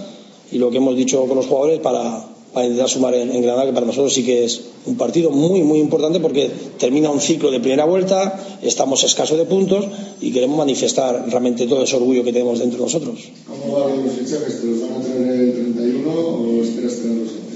y 0.51 0.57
lo 0.57 0.69
que 0.71 0.77
hemos 0.77 0.95
dicho 0.95 1.25
con 1.25 1.37
los 1.37 1.47
jugadores 1.47 1.79
para, 1.79 2.25
para 2.53 2.65
intentar 2.65 2.89
sumar 2.89 3.13
en, 3.13 3.31
en, 3.31 3.41
Granada, 3.41 3.65
que 3.65 3.73
para 3.73 3.85
nosotros 3.85 4.13
sí 4.13 4.23
que 4.23 4.45
es 4.45 4.61
un 4.85 4.95
partido 4.95 5.31
muy, 5.31 5.61
muy 5.61 5.79
importante 5.79 6.19
porque 6.19 6.49
termina 6.77 7.09
un 7.09 7.19
ciclo 7.19 7.51
de 7.51 7.59
primera 7.59 7.85
vuelta, 7.85 8.39
estamos 8.61 9.03
escasos 9.03 9.37
de 9.37 9.45
puntos 9.45 9.85
y 10.21 10.31
queremos 10.31 10.57
manifestar 10.57 11.25
realmente 11.29 11.67
todo 11.67 11.83
ese 11.83 11.95
orgullo 11.97 12.23
que 12.23 12.33
tenemos 12.33 12.59
dentro 12.59 12.79
de 12.79 12.85
nosotros. 12.85 13.19
¿Cómo 13.47 13.79
van 13.79 14.05
los 14.05 14.13
fichajes? 14.13 14.61
¿Te 14.61 14.67
los 14.67 14.81
van 14.81 14.93
a 14.93 15.03
traer 15.03 15.31
el 15.31 15.53
31 15.53 16.09
o 16.09 16.63
esperas 16.63 16.95
tenerlos 16.95 17.29
antes? 17.29 17.47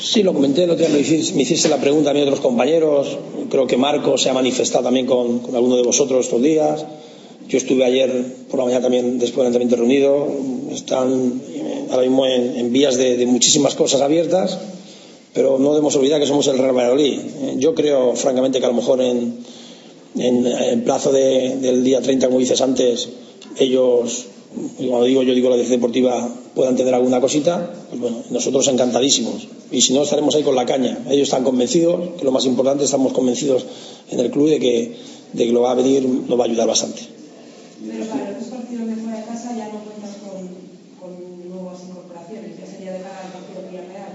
Sí, 0.00 0.22
lo 0.22 0.34
comenté, 0.34 0.66
lo 0.66 0.76
me 0.76 1.00
hiciste 1.00 1.68
la 1.68 1.80
pregunta 1.80 2.10
a 2.10 2.12
mí 2.12 2.20
y 2.20 2.22
a 2.22 2.26
otros 2.26 2.40
compañeros. 2.40 3.18
Creo 3.50 3.66
que 3.66 3.76
Marco 3.76 4.18
se 4.18 4.28
ha 4.28 4.34
manifestado 4.34 4.84
también 4.84 5.06
con, 5.06 5.38
con 5.38 5.56
alguno 5.56 5.76
de 5.76 5.82
vosotros 5.82 6.26
estos 6.26 6.42
días. 6.42 6.84
Yo 7.48 7.58
estuve 7.58 7.84
ayer 7.84 8.36
por 8.48 8.58
la 8.58 8.66
mañana 8.66 8.82
también 8.82 9.18
después 9.18 9.44
del 9.44 9.62
entrenamiento 9.62 9.76
reunido. 9.76 10.28
Están 10.70 11.42
ahora 11.90 12.02
mismo 12.02 12.26
en, 12.26 12.72
vías 12.72 12.96
de, 12.96 13.24
muchísimas 13.26 13.74
cosas 13.74 14.00
abiertas, 14.00 14.58
pero 15.32 15.58
no 15.58 15.70
debemos 15.70 15.96
olvidar 15.96 16.20
que 16.20 16.26
somos 16.26 16.46
el 16.46 16.58
Real 16.58 16.76
Valladolid. 16.76 17.20
Yo 17.58 17.74
creo, 17.74 18.14
francamente, 18.14 18.60
que 18.60 18.66
a 18.66 18.68
lo 18.68 18.74
mejor 18.74 19.00
en, 19.00 19.38
en, 20.16 20.84
plazo 20.84 21.12
de, 21.12 21.56
del 21.56 21.82
día 21.82 22.00
30, 22.00 22.26
como 22.26 22.38
dices 22.38 22.60
antes, 22.60 23.08
ellos, 23.58 24.26
cuando 24.76 25.04
digo 25.04 25.22
yo 25.22 25.34
digo 25.34 25.48
la 25.48 25.56
dirección 25.56 25.80
deportiva, 25.80 26.28
puedan 26.54 26.76
tener 26.76 26.94
alguna 26.94 27.20
cosita, 27.20 27.74
pues 27.88 28.00
bueno, 28.00 28.22
nosotros 28.30 28.68
encantadísimos. 28.68 29.48
Y 29.70 29.80
si 29.80 29.92
no, 29.92 30.02
estaremos 30.02 30.34
ahí 30.34 30.42
con 30.42 30.54
la 30.54 30.66
caña. 30.66 30.98
Ellos 31.08 31.28
están 31.28 31.42
convencidos, 31.42 32.16
que 32.18 32.24
lo 32.24 32.30
más 32.30 32.46
importante, 32.46 32.84
estamos 32.84 33.12
convencidos 33.12 33.64
en 34.10 34.20
el 34.20 34.30
club 34.30 34.48
de 34.48 34.60
que, 34.60 34.96
de 35.32 35.46
que 35.46 35.52
lo 35.52 35.62
va 35.62 35.72
a 35.72 35.74
venir, 35.74 36.04
nos 36.04 36.38
va 36.38 36.44
a 36.44 36.46
ayudar 36.46 36.68
bastante. 36.68 37.02
Pero 37.86 38.06
para 38.06 38.30
los 38.30 38.44
partidos 38.48 38.86
de 38.86 38.96
fuera 38.96 39.18
de 39.18 39.24
casa 39.26 39.56
ya 39.56 39.66
no 39.66 39.80
cuentas 39.84 40.16
con, 40.22 40.48
con 41.00 41.50
nuevas 41.50 41.82
incorporaciones, 41.88 42.58
ya 42.58 42.66
sería 42.66 42.92
de 42.92 43.00
cara 43.00 43.20
al 43.24 43.32
partido 43.32 43.68
Villarreal. 43.68 44.12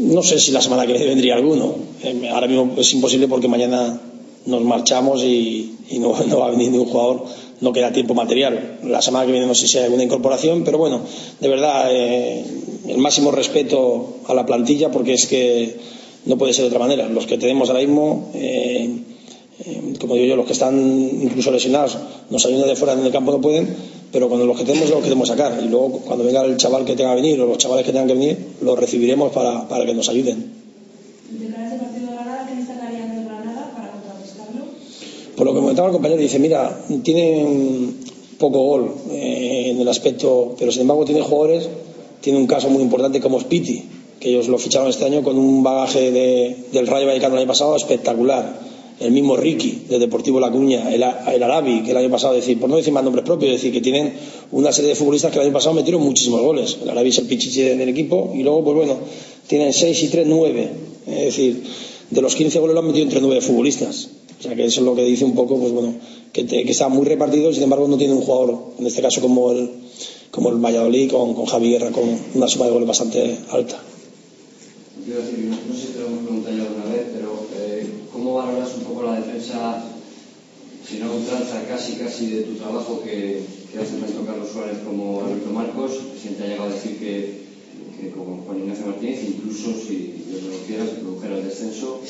No 0.00 0.22
sé 0.22 0.40
si 0.40 0.50
la 0.52 0.60
semana 0.60 0.86
que 0.86 0.92
viene 0.92 1.08
vendría 1.08 1.34
alguno. 1.34 1.74
Eh, 2.02 2.28
ahora 2.32 2.46
mismo 2.46 2.74
es 2.76 2.92
imposible 2.94 3.28
porque 3.28 3.48
mañana 3.48 4.00
nos 4.46 4.62
marchamos 4.62 5.22
y, 5.22 5.76
no, 5.98 6.12
va 6.38 6.46
a 6.46 6.50
venir 6.50 6.70
ningún 6.70 6.88
jugador 6.88 7.26
no 7.60 7.72
queda 7.72 7.92
tiempo 7.92 8.14
material. 8.14 8.78
La 8.84 9.02
semana 9.02 9.26
que 9.26 9.32
viene 9.32 9.46
no 9.46 9.54
sé 9.54 9.68
si 9.68 9.78
hay 9.78 9.84
alguna 9.84 10.04
incorporación, 10.04 10.64
pero 10.64 10.78
bueno, 10.78 11.02
de 11.40 11.48
verdad, 11.48 11.88
eh, 11.90 12.44
el 12.88 12.98
máximo 12.98 13.30
respeto 13.30 14.16
a 14.26 14.34
la 14.34 14.46
plantilla 14.46 14.90
porque 14.90 15.14
es 15.14 15.26
que 15.26 15.76
no 16.26 16.38
puede 16.38 16.52
ser 16.52 16.62
de 16.62 16.68
otra 16.68 16.78
manera. 16.78 17.08
Los 17.08 17.26
que 17.26 17.38
tenemos 17.38 17.68
ahora 17.68 17.80
mismo, 17.82 18.30
eh, 18.34 18.88
eh, 19.66 19.94
como 20.00 20.14
digo 20.14 20.26
yo, 20.26 20.36
los 20.36 20.46
que 20.46 20.52
están 20.52 20.78
incluso 21.22 21.50
lesionados, 21.50 21.98
nos 22.30 22.44
ayudan 22.46 22.68
de 22.68 22.76
fuera 22.76 22.94
en 22.94 23.04
el 23.04 23.12
campo 23.12 23.32
no 23.32 23.40
pueden, 23.40 23.76
pero 24.12 24.28
cuando 24.28 24.46
los 24.46 24.58
que 24.58 24.64
tenemos 24.64 24.90
los 24.90 25.02
queremos 25.02 25.28
sacar 25.28 25.58
y 25.62 25.68
luego 25.68 26.00
cuando 26.04 26.24
venga 26.24 26.44
el 26.44 26.56
chaval 26.56 26.84
que 26.84 26.94
tenga 26.96 27.10
que 27.14 27.22
venir 27.22 27.40
o 27.40 27.46
los 27.46 27.58
chavales 27.58 27.84
que 27.86 27.92
tengan 27.92 28.08
que 28.08 28.14
venir, 28.14 28.38
los 28.60 28.78
recibiremos 28.78 29.32
para, 29.32 29.68
para 29.68 29.86
que 29.86 29.94
nos 29.94 30.08
ayuden. 30.08 30.52
De 31.30 31.46
cara 31.52 31.70
partido 31.78 32.06
de 32.08 32.12
Granada, 32.16 32.46
¿qué 32.48 32.54
destacarían 32.56 33.16
de 33.16 33.24
Granada 33.24 33.72
para 33.76 33.90
contrarrestarlo? 33.92 34.64
Por 35.36 35.46
lo 35.46 35.54
que 35.54 35.60
comentaba 35.60 35.88
el 35.88 35.92
compañero, 35.92 36.20
dice, 36.20 36.38
mira, 36.38 36.80
tienen 37.04 37.96
poco 38.38 38.58
gol 38.60 38.94
eh, 39.10 39.70
en 39.70 39.80
el 39.80 39.88
aspecto, 39.88 40.54
pero 40.58 40.72
sin 40.72 40.82
embargo 40.82 41.04
tienen 41.04 41.22
jugadores, 41.24 41.68
tiene 42.20 42.38
un 42.38 42.46
caso 42.46 42.68
muy 42.68 42.82
importante 42.82 43.20
como 43.20 43.38
Spiti, 43.40 43.84
que 44.18 44.30
ellos 44.30 44.48
lo 44.48 44.58
ficharon 44.58 44.88
este 44.88 45.04
año 45.04 45.22
con 45.22 45.38
un 45.38 45.62
bagaje 45.62 46.10
de- 46.10 46.56
del 46.72 46.86
Rayo 46.86 47.06
Vallecano 47.06 47.34
el 47.34 47.40
año 47.42 47.48
pasado 47.48 47.76
espectacular. 47.76 48.69
El 49.00 49.12
mismo 49.12 49.36
Ricky, 49.36 49.84
de 49.88 49.98
Deportivo 49.98 50.38
La 50.38 50.50
Coruña, 50.50 50.92
el, 50.92 51.02
el 51.02 51.42
Arabi, 51.42 51.82
que 51.82 51.92
el 51.92 51.96
año 51.96 52.10
pasado, 52.10 52.34
decir, 52.34 52.60
por 52.60 52.68
no 52.68 52.76
decir 52.76 52.92
más 52.92 53.02
nombres 53.02 53.24
propios, 53.24 53.52
decir, 53.52 53.72
que 53.72 53.80
tienen 53.80 54.12
una 54.52 54.72
serie 54.72 54.90
de 54.90 54.94
futbolistas 54.94 55.32
que 55.32 55.38
el 55.38 55.46
año 55.46 55.54
pasado 55.54 55.74
metieron 55.74 56.02
muchísimos 56.02 56.42
goles. 56.42 56.78
El 56.82 56.90
Arabi 56.90 57.08
es 57.08 57.18
el 57.18 57.26
pichichi 57.26 57.62
del 57.62 57.88
equipo 57.88 58.32
y 58.34 58.42
luego, 58.42 58.62
pues 58.62 58.76
bueno, 58.76 58.98
tienen 59.46 59.72
6 59.72 60.02
y 60.02 60.08
3, 60.08 60.26
9. 60.26 60.70
Es 61.06 61.24
decir, 61.24 61.62
de 62.10 62.22
los 62.22 62.34
15 62.34 62.58
goles 62.58 62.74
lo 62.74 62.80
han 62.80 62.86
metido 62.86 63.04
entre 63.04 63.20
9 63.20 63.40
futbolistas. 63.40 64.10
O 64.38 64.42
sea 64.42 64.54
que 64.54 64.64
eso 64.64 64.80
es 64.80 64.86
lo 64.86 64.94
que 64.94 65.04
dice 65.04 65.24
un 65.24 65.34
poco, 65.34 65.58
pues 65.58 65.72
bueno, 65.72 65.94
que, 66.32 66.46
que 66.46 66.70
está 66.70 66.88
muy 66.88 67.04
repartido 67.04 67.52
sin 67.52 67.62
embargo 67.62 67.88
no 67.88 67.98
tiene 67.98 68.14
un 68.14 68.22
jugador, 68.22 68.72
en 68.78 68.86
este 68.86 69.02
caso 69.02 69.20
como 69.20 69.52
el, 69.52 69.70
como 70.30 70.48
el 70.50 70.56
Valladolid, 70.56 71.10
con, 71.10 71.34
con 71.34 71.46
Javi 71.46 71.76
con 71.92 72.04
una 72.34 72.48
suma 72.48 72.66
de 72.66 72.70
goles 72.72 72.88
bastante 72.88 73.36
alta. 73.50 73.82
No, 75.06 75.16
sé 75.16 75.32
si 75.76 75.92
¿cómo 78.30 78.46
valoras 78.46 78.74
un 78.76 78.84
poco 78.84 79.02
la 79.02 79.16
defensa, 79.16 79.82
si 80.88 80.98
no 80.98 81.12
ultranza, 81.12 81.64
casi 81.68 81.94
casi 81.94 82.26
de 82.30 82.42
tu 82.42 82.54
trabajo 82.54 83.02
que, 83.02 83.42
que 83.72 83.78
hace 83.78 83.96
tanto 83.96 84.24
Carlos 84.24 84.50
Suárez 84.52 84.78
como 84.86 85.22
Alberto 85.22 85.50
Marcos? 85.50 85.98
Si 86.22 86.28
te 86.28 86.44
ha 86.44 86.46
llegado 86.46 86.70
a 86.70 86.72
decir 86.72 86.98
que, 86.98 87.40
que 88.00 88.10
como 88.10 88.44
Juan 88.44 88.58
Ignacio 88.60 88.86
Martínez, 88.86 89.24
incluso 89.26 89.72
si 89.74 90.14
lo 90.30 90.58
quiera, 90.64 90.84
se 90.84 91.00
produjera 91.02 91.38
el 91.38 91.44
descenso, 91.44 92.00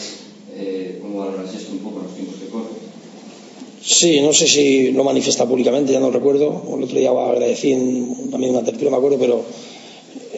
eh, 0.55 0.99
¿cómo 1.01 1.21
valoras 1.21 1.55
esto 1.55 1.73
un 1.73 1.79
poco 1.79 2.01
en 2.01 2.05
los 2.05 2.15
tiempos 2.15 2.35
que 2.37 2.49
corren? 2.49 2.91
Sí, 3.83 4.21
no 4.21 4.35
sé 4.35 4.47
si 4.47 4.93
lo 4.93 5.05
manifiesta 5.05 5.47
públicamente, 5.47 5.95
ya 5.95 6.01
no 6.01 6.11
recuerdo. 6.11 6.65
El 6.77 6.85
otro 6.85 6.99
día 6.99 7.11
agradecí 7.13 7.73
en, 7.73 8.31
también 8.31 8.53
una 8.53 8.65
tertulia, 8.65 8.91
me 8.91 8.99
acuerdo, 8.99 9.17
pero 9.19 9.43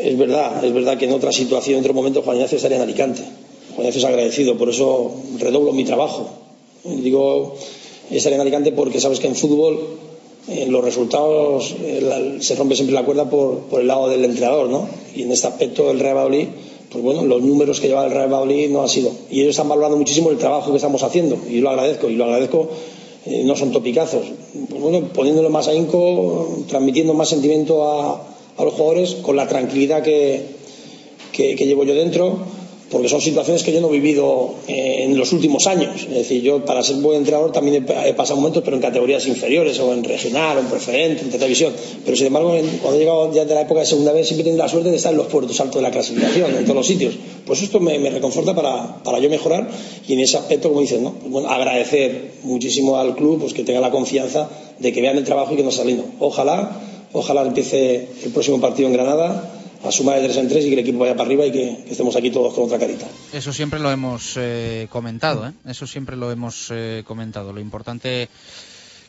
es 0.01 0.17
verdad, 0.17 0.65
es 0.65 0.73
verdad 0.73 0.97
que 0.97 1.07
en 1.07 1.13
otra 1.13 1.33
situación, 1.33 1.79
en 1.79 1.81
otro 1.81 1.95
momento, 1.95 2.23
Juan 2.23 2.37
Ignacio 2.37 2.57
estaría 2.57 2.77
en 2.77 2.85
Alicante. 2.85 3.41
Juan 3.74 3.86
Ignacio 3.86 3.99
es 4.01 4.05
agradecido, 4.05 4.57
por 4.57 4.69
eso 4.69 5.12
redoblo 5.39 5.73
mi 5.73 5.85
trabajo. 5.85 6.28
Digo, 6.85 7.55
estaría 8.11 8.36
en 8.36 8.43
Alicante 8.43 8.73
porque 8.73 9.01
sabes 9.01 9.20
que 9.20 9.28
en 9.28 9.35
fútbol 9.36 9.78
eh, 10.49 10.66
los 10.69 10.82
resultados 10.85 11.74
eh, 11.82 12.01
la- 12.03 12.43
se 12.43 12.55
rompe 12.57 12.74
siempre 12.74 12.94
la 12.94 13.05
cuerda 13.05 13.31
por, 13.31 13.59
por 13.70 13.81
el 13.81 13.86
lado 13.86 14.09
del 14.09 14.24
entrenador, 14.24 14.69
¿no? 14.69 14.89
Y 15.15 15.23
en 15.23 15.32
este 15.32 15.47
aspecto 15.47 15.90
el 15.90 16.01
Real 16.01 16.16
Valladolid, 16.16 16.49
pues 16.90 17.03
bueno, 17.05 17.24
los 17.24 17.40
números 17.43 17.81
que 17.81 17.89
lleva 17.89 18.05
el 18.05 18.11
Real 18.12 18.28
Valladolid 18.32 18.69
no 18.70 18.82
ha 18.82 18.89
sido. 18.89 19.11
Y 19.31 19.40
ellos 19.40 19.51
están 19.51 19.69
valorando 19.69 19.97
muchísimo 19.97 20.31
el 20.31 20.39
trabajo 20.39 20.70
que 20.70 20.77
estamos 20.77 21.03
haciendo, 21.03 21.39
y 21.49 21.61
lo 21.61 21.70
agradezco, 21.70 22.11
y 22.11 22.16
lo 22.16 22.24
agradezco 22.24 22.69
eh, 23.24 23.43
no 23.44 23.55
son 23.57 23.70
topicazos. 23.70 24.24
Pues 24.69 24.82
bueno, 24.82 25.09
poniéndole 25.15 25.49
más 25.49 25.69
ahínco, 25.69 26.49
transmitiendo 26.69 27.15
más 27.15 27.28
sentimiento 27.28 27.85
a, 27.89 28.20
a 28.59 28.65
los 28.65 28.74
jugadores 28.74 29.15
con 29.23 29.36
la 29.36 29.47
tranquilidad 29.47 30.03
que, 30.03 30.43
que, 31.32 31.55
que 31.55 31.66
llevo 31.66 31.85
yo 31.85 31.94
dentro, 31.94 32.39
porque 32.93 33.09
son 33.09 33.23
situaciones 33.23 33.62
que 33.62 33.73
yo 33.73 33.81
no 33.81 33.89
he 33.89 33.93
vivido 33.93 34.55
eh, 34.69 35.05
en 35.05 35.16
los 35.16 35.32
últimos 35.32 35.66
años. 35.66 36.02
Es 36.02 36.14
decir, 36.14 36.43
yo 36.43 36.62
para 36.62 36.82
ser 36.82 36.97
buen 36.97 37.19
entrenador 37.19 37.51
también 37.51 37.86
he, 37.89 38.12
pasado 38.12 38.36
momentos, 38.36 38.62
pero 38.62 38.77
en 38.77 38.82
categorías 38.82 39.27
inferiores, 39.27 39.81
o 39.81 39.94
en 39.94 40.05
regional, 40.05 40.59
o 40.59 40.60
en 40.60 40.66
preferente, 40.66 41.23
en 41.23 41.31
televisión. 41.31 41.73
Pero 42.05 42.14
sin 42.14 42.27
embargo, 42.27 42.55
cuando 42.82 42.97
he 42.97 43.01
llegado 43.01 43.32
ya 43.32 43.47
de 43.47 43.55
la 43.55 43.62
época 43.62 43.81
de 43.81 43.86
segunda 43.86 44.12
vez, 44.12 44.27
siempre 44.27 44.43
he 44.43 44.44
tenido 44.44 44.62
la 44.62 44.69
suerte 44.69 44.90
de 44.90 44.97
estar 44.97 45.10
en 45.10 45.16
los 45.16 45.28
puertos 45.28 45.59
altos 45.59 45.77
de 45.77 45.82
la 45.82 45.90
clasificación, 45.90 46.55
en 46.55 46.64
todos 46.64 46.77
los 46.77 46.86
sitios. 46.86 47.14
Pues 47.47 47.62
esto 47.62 47.81
me, 47.81 47.98
reconforta 48.10 48.55
para, 48.55 49.02
para 49.02 49.19
yo 49.19 49.31
mejorar 49.31 49.70
y 50.06 50.12
en 50.12 50.20
ese 50.20 50.36
aspecto, 50.36 50.69
como 50.69 50.82
dices, 50.82 51.01
¿no? 51.01 51.14
Agradecer 51.48 52.32
muchísimo 52.43 52.98
al 52.98 53.16
club 53.16 53.40
pues 53.40 53.55
que 53.55 53.64
tenga 53.64 53.81
la 53.81 53.90
confianza 53.90 54.51
de 54.78 54.93
que 54.93 55.01
vean 55.01 55.16
el 55.16 55.24
trabajo 55.24 55.55
y 55.55 55.56
que 55.56 55.62
nos 55.62 55.77
saliendo. 55.77 56.05
Ojalá, 56.20 56.78
ojalá 57.14 57.40
empiece 57.40 58.09
el 58.23 58.32
próximo 58.32 58.60
partido 58.60 58.89
en 58.89 58.93
Granada 58.93 59.61
a 59.85 59.91
sumar 59.91 60.21
de 60.21 60.25
tres 60.25 60.37
en 60.37 60.49
tres 60.49 60.65
y 60.65 60.69
que 60.69 60.75
el 60.75 60.81
equipo 60.81 60.99
vaya 60.99 61.15
para 61.15 61.27
arriba 61.27 61.47
y 61.47 61.53
que, 61.53 61.85
que 61.85 61.91
estemos 61.91 62.15
aquí 62.17 62.31
todos 62.31 62.55
con 62.55 62.65
otra 62.65 62.79
carita. 62.79 63.07
Eso 63.33 63.53
siempre 63.53 63.81
lo 63.81 63.91
hemos 63.91 64.35
eh, 64.37 64.87
comentado, 64.91 65.47
¿eh? 65.47 65.53
Eso 65.67 65.87
siempre 65.87 66.17
lo 66.17 66.31
hemos 66.31 66.69
eh, 66.71 67.03
comentado. 67.07 67.53
Lo 67.53 67.61
importante 67.61 68.29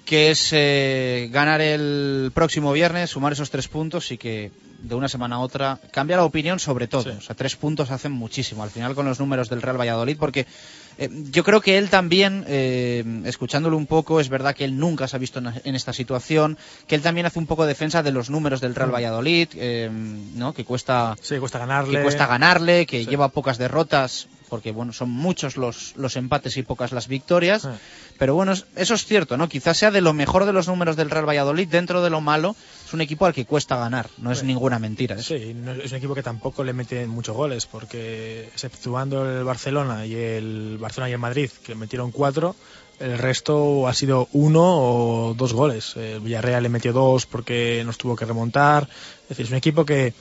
que 0.05 0.31
es 0.31 0.49
eh, 0.51 1.29
ganar 1.31 1.61
el 1.61 2.31
próximo 2.33 2.73
viernes, 2.73 3.11
sumar 3.11 3.33
esos 3.33 3.49
tres 3.49 3.67
puntos 3.67 4.11
y 4.11 4.17
que 4.17 4.51
de 4.79 4.95
una 4.95 5.07
semana 5.07 5.37
a 5.37 5.39
otra 5.39 5.79
cambia 5.91 6.17
la 6.17 6.25
opinión 6.25 6.59
sobre 6.59 6.87
todo. 6.87 7.13
O 7.17 7.21
sea, 7.21 7.35
tres 7.35 7.55
puntos 7.55 7.89
hacen 7.89 8.11
muchísimo 8.11 8.63
al 8.63 8.69
final 8.69 8.95
con 8.95 9.05
los 9.05 9.19
números 9.19 9.49
del 9.49 9.61
Real 9.61 9.79
Valladolid 9.79 10.17
porque 10.19 10.45
eh, 10.97 11.09
yo 11.31 11.43
creo 11.43 11.61
que 11.61 11.77
él 11.77 11.89
también, 11.89 12.43
eh, 12.47 13.03
escuchándolo 13.25 13.77
un 13.77 13.85
poco, 13.85 14.19
es 14.19 14.29
verdad 14.29 14.55
que 14.55 14.63
él 14.65 14.77
nunca 14.77 15.07
se 15.07 15.15
ha 15.15 15.19
visto 15.19 15.39
en, 15.39 15.51
en 15.63 15.75
esta 15.75 15.93
situación, 15.93 16.57
que 16.87 16.95
él 16.95 17.01
también 17.01 17.25
hace 17.25 17.39
un 17.39 17.47
poco 17.47 17.65
defensa 17.65 18.03
de 18.03 18.11
los 18.11 18.29
números 18.29 18.61
del 18.61 18.75
Real 18.75 18.89
Mm. 18.89 18.93
Valladolid, 18.93 19.47
eh, 19.55 19.89
¿no? 20.35 20.53
Que 20.53 20.65
cuesta, 20.65 21.15
Sí, 21.21 21.37
cuesta 21.37 21.59
ganarle. 21.59 21.97
que 21.97 22.03
cuesta 22.03 22.27
ganarle, 22.27 22.85
que 22.85 23.05
lleva 23.05 23.29
pocas 23.29 23.57
derrotas, 23.57 24.27
porque 24.53 24.71
bueno, 24.71 24.93
son 24.93 25.09
muchos 25.09 25.57
los, 25.57 25.95
los 25.97 26.15
empates 26.15 26.57
y 26.57 26.61
pocas 26.61 26.91
las 26.91 27.07
victorias. 27.07 27.67
Pero 28.19 28.35
bueno, 28.35 28.51
es- 28.51 28.67
eso 28.75 28.93
es 28.93 29.03
cierto, 29.03 29.35
¿no? 29.35 29.49
Quizás 29.49 29.75
sea 29.79 29.89
de 29.89 29.99
lo 29.99 30.13
mejor 30.13 30.45
de 30.45 30.53
los 30.53 30.67
números 30.67 30.95
del 30.95 31.09
Real 31.09 31.27
Valladolid, 31.27 31.67
dentro 31.67 32.03
de 32.03 32.11
lo 32.11 32.21
malo, 32.21 32.55
es 32.85 32.93
un 32.93 33.01
equipo 33.01 33.25
al 33.25 33.33
que 33.33 33.45
cuesta 33.45 33.77
ganar, 33.77 34.09
no 34.19 34.31
es 34.31 34.43
ninguna 34.43 34.77
mentira. 34.77 35.15
¿eh? 35.15 35.23
Sí, 35.23 35.55
no- 35.55 35.71
es 35.71 35.91
un 35.91 35.97
equipo 35.97 36.13
que 36.13 36.21
tampoco 36.21 36.63
le 36.63 36.73
mete 36.73 37.07
muchos 37.07 37.35
goles, 37.35 37.65
porque 37.65 38.47
exceptuando 38.53 39.27
el 39.39 39.43
Barcelona 39.43 40.05
y 40.05 40.13
el 40.13 40.77
Barcelona 40.79 41.09
y 41.09 41.13
el 41.13 41.19
Madrid, 41.19 41.49
que 41.65 41.73
metieron 41.73 42.11
cuatro, 42.11 42.55
el 42.99 43.17
resto 43.17 43.87
ha 43.87 43.93
sido 43.95 44.27
uno 44.33 44.61
o 44.63 45.33
dos 45.33 45.51
goles. 45.53 45.95
El 45.97 46.19
Villarreal 46.19 46.61
le 46.61 46.69
metió 46.69 46.93
dos 46.93 47.25
porque 47.25 47.81
nos 47.87 47.97
tuvo 47.97 48.15
que 48.15 48.25
remontar. 48.25 48.87
Es 49.23 49.29
decir, 49.29 49.45
es 49.45 49.51
un 49.51 49.57
equipo 49.57 49.83
que 49.83 50.13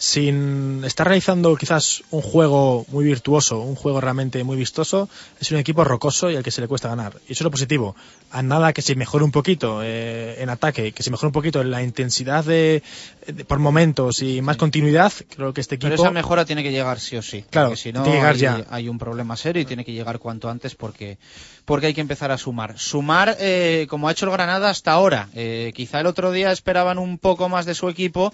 sin 0.00 0.82
estar 0.82 1.06
realizando 1.06 1.54
quizás 1.56 2.02
un 2.10 2.22
juego 2.22 2.86
muy 2.88 3.04
virtuoso, 3.04 3.60
un 3.60 3.74
juego 3.74 4.00
realmente 4.00 4.42
muy 4.44 4.56
vistoso, 4.56 5.10
es 5.38 5.50
un 5.52 5.58
equipo 5.58 5.84
rocoso 5.84 6.30
y 6.30 6.36
al 6.36 6.42
que 6.42 6.50
se 6.50 6.62
le 6.62 6.68
cuesta 6.68 6.88
ganar. 6.88 7.12
Y 7.28 7.32
eso 7.32 7.42
es 7.42 7.44
lo 7.44 7.50
positivo. 7.50 7.94
A 8.30 8.42
nada 8.42 8.72
que 8.72 8.80
se 8.80 8.94
mejore 8.94 9.24
un 9.26 9.30
poquito 9.30 9.80
eh, 9.84 10.36
en 10.42 10.48
ataque, 10.48 10.92
que 10.92 11.02
se 11.02 11.10
mejore 11.10 11.26
un 11.26 11.32
poquito 11.34 11.60
en 11.60 11.70
la 11.70 11.82
intensidad 11.82 12.42
de, 12.46 12.82
de- 13.26 13.44
por 13.44 13.58
momentos 13.58 14.22
y 14.22 14.40
más 14.40 14.56
continuidad, 14.56 15.12
creo 15.36 15.52
que 15.52 15.60
este 15.60 15.74
equipo... 15.74 15.90
Pero 15.90 16.02
esa 16.02 16.10
mejora 16.10 16.46
tiene 16.46 16.62
que 16.62 16.72
llegar 16.72 16.98
sí 16.98 17.18
o 17.18 17.22
sí. 17.22 17.44
Claro, 17.50 17.76
si 17.76 17.92
no 17.92 18.02
tiene 18.02 18.20
que 18.20 18.20
llegar 18.22 18.34
hay, 18.36 18.40
ya. 18.40 18.66
hay 18.70 18.88
un 18.88 18.98
problema 18.98 19.36
serio 19.36 19.60
y 19.60 19.66
tiene 19.66 19.84
que 19.84 19.92
llegar 19.92 20.18
cuanto 20.18 20.48
antes 20.48 20.74
porque, 20.76 21.18
porque 21.66 21.88
hay 21.88 21.94
que 21.94 22.00
empezar 22.00 22.30
a 22.30 22.38
sumar. 22.38 22.78
Sumar 22.78 23.36
eh, 23.38 23.86
como 23.90 24.08
ha 24.08 24.12
hecho 24.12 24.24
el 24.24 24.32
Granada 24.32 24.70
hasta 24.70 24.92
ahora. 24.92 25.28
Eh, 25.34 25.72
quizá 25.74 26.00
el 26.00 26.06
otro 26.06 26.32
día 26.32 26.52
esperaban 26.52 26.96
un 26.98 27.18
poco 27.18 27.50
más 27.50 27.66
de 27.66 27.74
su 27.74 27.86
equipo. 27.90 28.32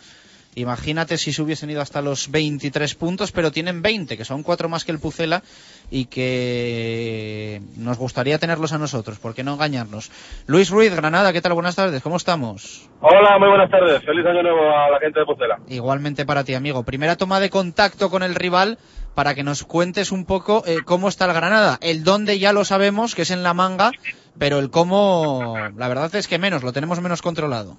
Imagínate 0.57 1.19
si 1.19 1.35
se 1.35 1.43
hubiesen 1.43 1.69
ido 1.69 1.83
hasta 1.83 2.01
los 2.01 2.31
23 2.31 2.95
puntos, 2.95 3.31
pero 3.31 3.53
tienen 3.53 3.83
20, 3.83 4.17
que 4.17 4.25
son 4.25 4.43
cuatro 4.43 4.71
más 4.71 4.87
que 4.87 4.93
el 4.93 4.99
Pucela 4.99 5.43
y 5.91 6.07
que 6.07 7.61
nos 7.77 7.99
gustaría 7.99 8.39
tenerlos 8.39 8.73
a 8.73 8.79
nosotros, 8.79 9.19
¿por 9.19 9.35
qué 9.35 9.45
no 9.45 9.53
engañarnos? 9.53 10.11
Luis 10.47 10.71
Ruiz, 10.71 10.97
Granada, 10.97 11.35
¿qué 11.35 11.43
tal? 11.43 11.53
Buenas 11.53 11.77
tardes, 11.77 12.03
¿cómo 12.03 12.17
estamos? 12.17 12.89
Hola, 13.03 13.39
muy 13.39 13.49
buenas 13.49 13.71
tardes. 13.71 14.03
Feliz 14.03 14.25
año 14.25 14.43
nuevo 14.43 14.63
a 14.63 14.91
la 14.93 14.99
gente 14.99 15.21
de 15.21 15.27
Pucela. 15.27 15.59
Igualmente 15.69 16.25
para 16.25 16.43
ti, 16.43 16.55
amigo. 16.55 16.85
Primera 16.85 17.17
toma 17.17 17.39
de 17.39 17.51
contacto 17.51 18.09
con 18.09 18.23
el 18.23 18.35
rival 18.35 18.79
para 19.15 19.35
que 19.35 19.43
nos 19.43 19.63
cuentes 19.63 20.11
un 20.11 20.25
poco 20.25 20.63
eh, 20.67 20.79
cómo 20.87 21.09
está 21.09 21.27
el 21.27 21.35
Granada. 21.35 21.77
El 21.83 22.03
dónde 22.03 22.39
ya 22.39 22.55
lo 22.55 22.65
sabemos, 22.65 23.15
que 23.15 23.23
es 23.23 23.31
en 23.31 23.43
la 23.43 23.53
manga, 23.53 23.91
pero 24.39 24.59
el 24.59 24.71
cómo, 24.71 25.55
la 25.77 25.89
verdad 25.89 26.15
es 26.15 26.29
que 26.29 26.39
menos, 26.39 26.63
lo 26.63 26.73
tenemos 26.73 27.03
menos 27.03 27.21
controlado. 27.21 27.77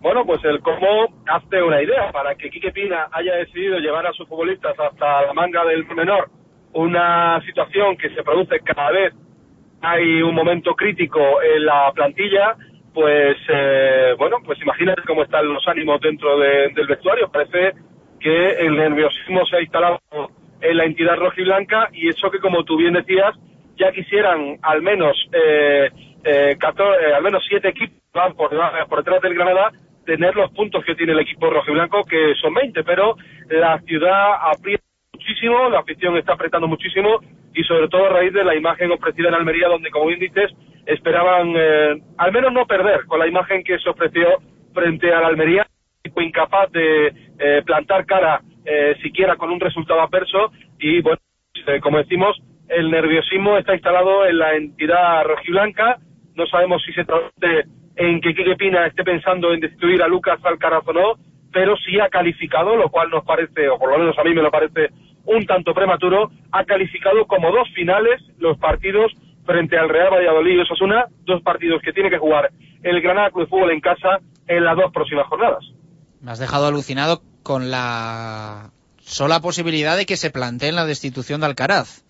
Bueno, 0.00 0.24
pues 0.24 0.44
el 0.44 0.60
cómo 0.60 1.08
hazte 1.26 1.62
una 1.62 1.82
idea 1.82 2.10
para 2.12 2.34
que 2.36 2.50
Quique 2.50 2.70
Pina 2.70 3.08
haya 3.12 3.34
decidido 3.36 3.78
llevar 3.78 4.06
a 4.06 4.12
sus 4.12 4.28
futbolistas 4.28 4.78
hasta 4.78 5.22
la 5.26 5.32
manga 5.34 5.64
del 5.64 5.84
menor, 5.86 6.28
una 6.72 7.40
situación 7.44 7.96
que 7.96 8.10
se 8.10 8.22
produce 8.22 8.60
cada 8.60 8.90
vez. 8.92 9.12
Hay 9.80 10.22
un 10.22 10.34
momento 10.34 10.74
crítico 10.74 11.42
en 11.42 11.64
la 11.66 11.90
plantilla, 11.94 12.54
pues 12.94 13.36
eh, 13.48 14.14
bueno, 14.18 14.36
pues 14.44 14.60
imagínate 14.62 15.02
cómo 15.06 15.22
están 15.24 15.52
los 15.52 15.66
ánimos 15.66 16.00
dentro 16.00 16.38
de- 16.38 16.68
del 16.74 16.86
vestuario. 16.86 17.28
Parece 17.30 17.72
que 18.20 18.50
el 18.50 18.76
nerviosismo 18.76 19.44
se 19.46 19.56
ha 19.56 19.60
instalado 19.60 19.98
en 20.60 20.76
la 20.76 20.84
entidad 20.84 21.16
rojiblanca 21.16 21.88
y 21.92 22.08
eso 22.08 22.30
que, 22.30 22.40
como 22.40 22.64
tú 22.64 22.76
bien 22.76 22.94
decías, 22.94 23.34
ya 23.76 23.92
quisieran 23.92 24.58
al 24.62 24.82
menos 24.82 25.16
eh, 25.32 25.90
eh, 26.24 26.56
14 26.58 27.04
eh, 27.10 27.14
al 27.14 27.22
menos 27.22 27.44
siete 27.48 27.68
equipos 27.68 27.98
por, 28.36 28.50
por 28.88 28.98
detrás 29.04 29.22
del 29.22 29.34
Granada 29.34 29.70
tener 30.08 30.34
los 30.34 30.50
puntos 30.52 30.82
que 30.86 30.94
tiene 30.94 31.12
el 31.12 31.18
equipo 31.18 31.50
rojiblanco, 31.50 32.02
que 32.06 32.34
son 32.40 32.54
20, 32.54 32.82
pero 32.82 33.14
la 33.50 33.78
ciudad 33.82 34.36
aprieta 34.40 34.82
muchísimo, 35.12 35.68
la 35.68 35.80
afición 35.80 36.16
está 36.16 36.32
apretando 36.32 36.66
muchísimo 36.66 37.20
y 37.52 37.62
sobre 37.64 37.88
todo 37.88 38.06
a 38.06 38.08
raíz 38.08 38.32
de 38.32 38.42
la 38.42 38.56
imagen 38.56 38.90
ofrecida 38.90 39.28
en 39.28 39.34
Almería, 39.34 39.68
donde, 39.68 39.90
como 39.90 40.06
bien 40.06 40.32
esperaban 40.86 41.52
eh, 41.54 42.00
al 42.16 42.32
menos 42.32 42.54
no 42.54 42.66
perder 42.66 43.04
con 43.04 43.18
la 43.18 43.26
imagen 43.26 43.62
que 43.62 43.78
se 43.78 43.90
ofreció 43.90 44.38
frente 44.72 45.12
a 45.12 45.20
la 45.20 45.26
Almería, 45.26 45.66
fue 46.14 46.24
incapaz 46.24 46.72
de 46.72 47.12
eh, 47.38 47.62
plantar 47.66 48.06
cara 48.06 48.40
eh, 48.64 48.96
siquiera 49.02 49.36
con 49.36 49.50
un 49.50 49.60
resultado 49.60 50.00
adverso 50.00 50.52
y, 50.78 51.02
bueno, 51.02 51.20
eh, 51.66 51.80
como 51.80 51.98
decimos, 51.98 52.34
el 52.66 52.90
nerviosismo 52.90 53.58
está 53.58 53.74
instalado 53.74 54.24
en 54.24 54.38
la 54.38 54.56
entidad 54.56 55.22
rojiblanca, 55.24 55.98
no 56.34 56.46
sabemos 56.46 56.82
si 56.86 56.94
se 56.94 57.04
traduce 57.04 57.68
en 57.98 58.20
que 58.20 58.32
Quique 58.32 58.54
Pina 58.56 58.86
esté 58.86 59.02
pensando 59.02 59.52
en 59.52 59.58
destruir 59.58 60.00
a 60.02 60.08
Lucas 60.08 60.38
Alcaraz 60.44 60.86
o 60.86 60.92
no, 60.92 61.14
pero 61.52 61.76
sí 61.76 61.98
ha 61.98 62.08
calificado, 62.08 62.76
lo 62.76 62.90
cual 62.90 63.10
nos 63.10 63.24
parece, 63.24 63.68
o 63.68 63.76
por 63.76 63.90
lo 63.90 63.98
menos 63.98 64.16
a 64.16 64.22
mí 64.22 64.32
me 64.34 64.42
lo 64.42 64.52
parece 64.52 64.90
un 65.24 65.44
tanto 65.44 65.74
prematuro, 65.74 66.30
ha 66.52 66.64
calificado 66.64 67.26
como 67.26 67.50
dos 67.50 67.68
finales 67.74 68.22
los 68.38 68.56
partidos 68.58 69.12
frente 69.44 69.76
al 69.76 69.88
Real 69.88 70.12
Valladolid 70.12 70.58
y 70.58 70.60
Osasuna, 70.60 71.06
dos 71.24 71.42
partidos 71.42 71.82
que 71.82 71.92
tiene 71.92 72.08
que 72.08 72.18
jugar 72.18 72.52
el 72.84 73.00
Granada 73.00 73.30
Club 73.30 73.44
de 73.44 73.50
Fútbol 73.50 73.72
en 73.72 73.80
casa 73.80 74.20
en 74.46 74.64
las 74.64 74.76
dos 74.76 74.92
próximas 74.92 75.26
jornadas. 75.26 75.64
Me 76.20 76.30
has 76.30 76.38
dejado 76.38 76.68
alucinado 76.68 77.22
con 77.42 77.70
la 77.70 78.70
sola 79.00 79.40
posibilidad 79.40 79.96
de 79.96 80.06
que 80.06 80.16
se 80.16 80.30
plantee 80.30 80.70
la 80.70 80.86
destitución 80.86 81.40
de 81.40 81.46
Alcaraz. 81.46 82.04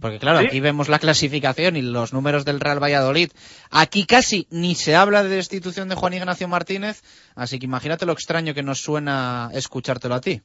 Porque 0.00 0.18
claro, 0.18 0.40
¿Sí? 0.40 0.46
aquí 0.46 0.60
vemos 0.60 0.88
la 0.88 0.98
clasificación 0.98 1.76
y 1.76 1.82
los 1.82 2.12
números 2.12 2.44
del 2.44 2.60
Real 2.60 2.82
Valladolid. 2.82 3.30
Aquí 3.70 4.06
casi 4.06 4.46
ni 4.50 4.74
se 4.74 4.94
habla 4.94 5.22
de 5.22 5.34
destitución 5.34 5.88
de 5.88 5.94
Juan 5.94 6.12
Ignacio 6.12 6.46
Martínez, 6.46 7.02
así 7.36 7.58
que 7.58 7.66
imagínate 7.66 8.04
lo 8.04 8.12
extraño 8.12 8.52
que 8.52 8.62
nos 8.62 8.80
suena 8.80 9.48
escuchártelo 9.54 10.14
a 10.14 10.20
ti. 10.20 10.40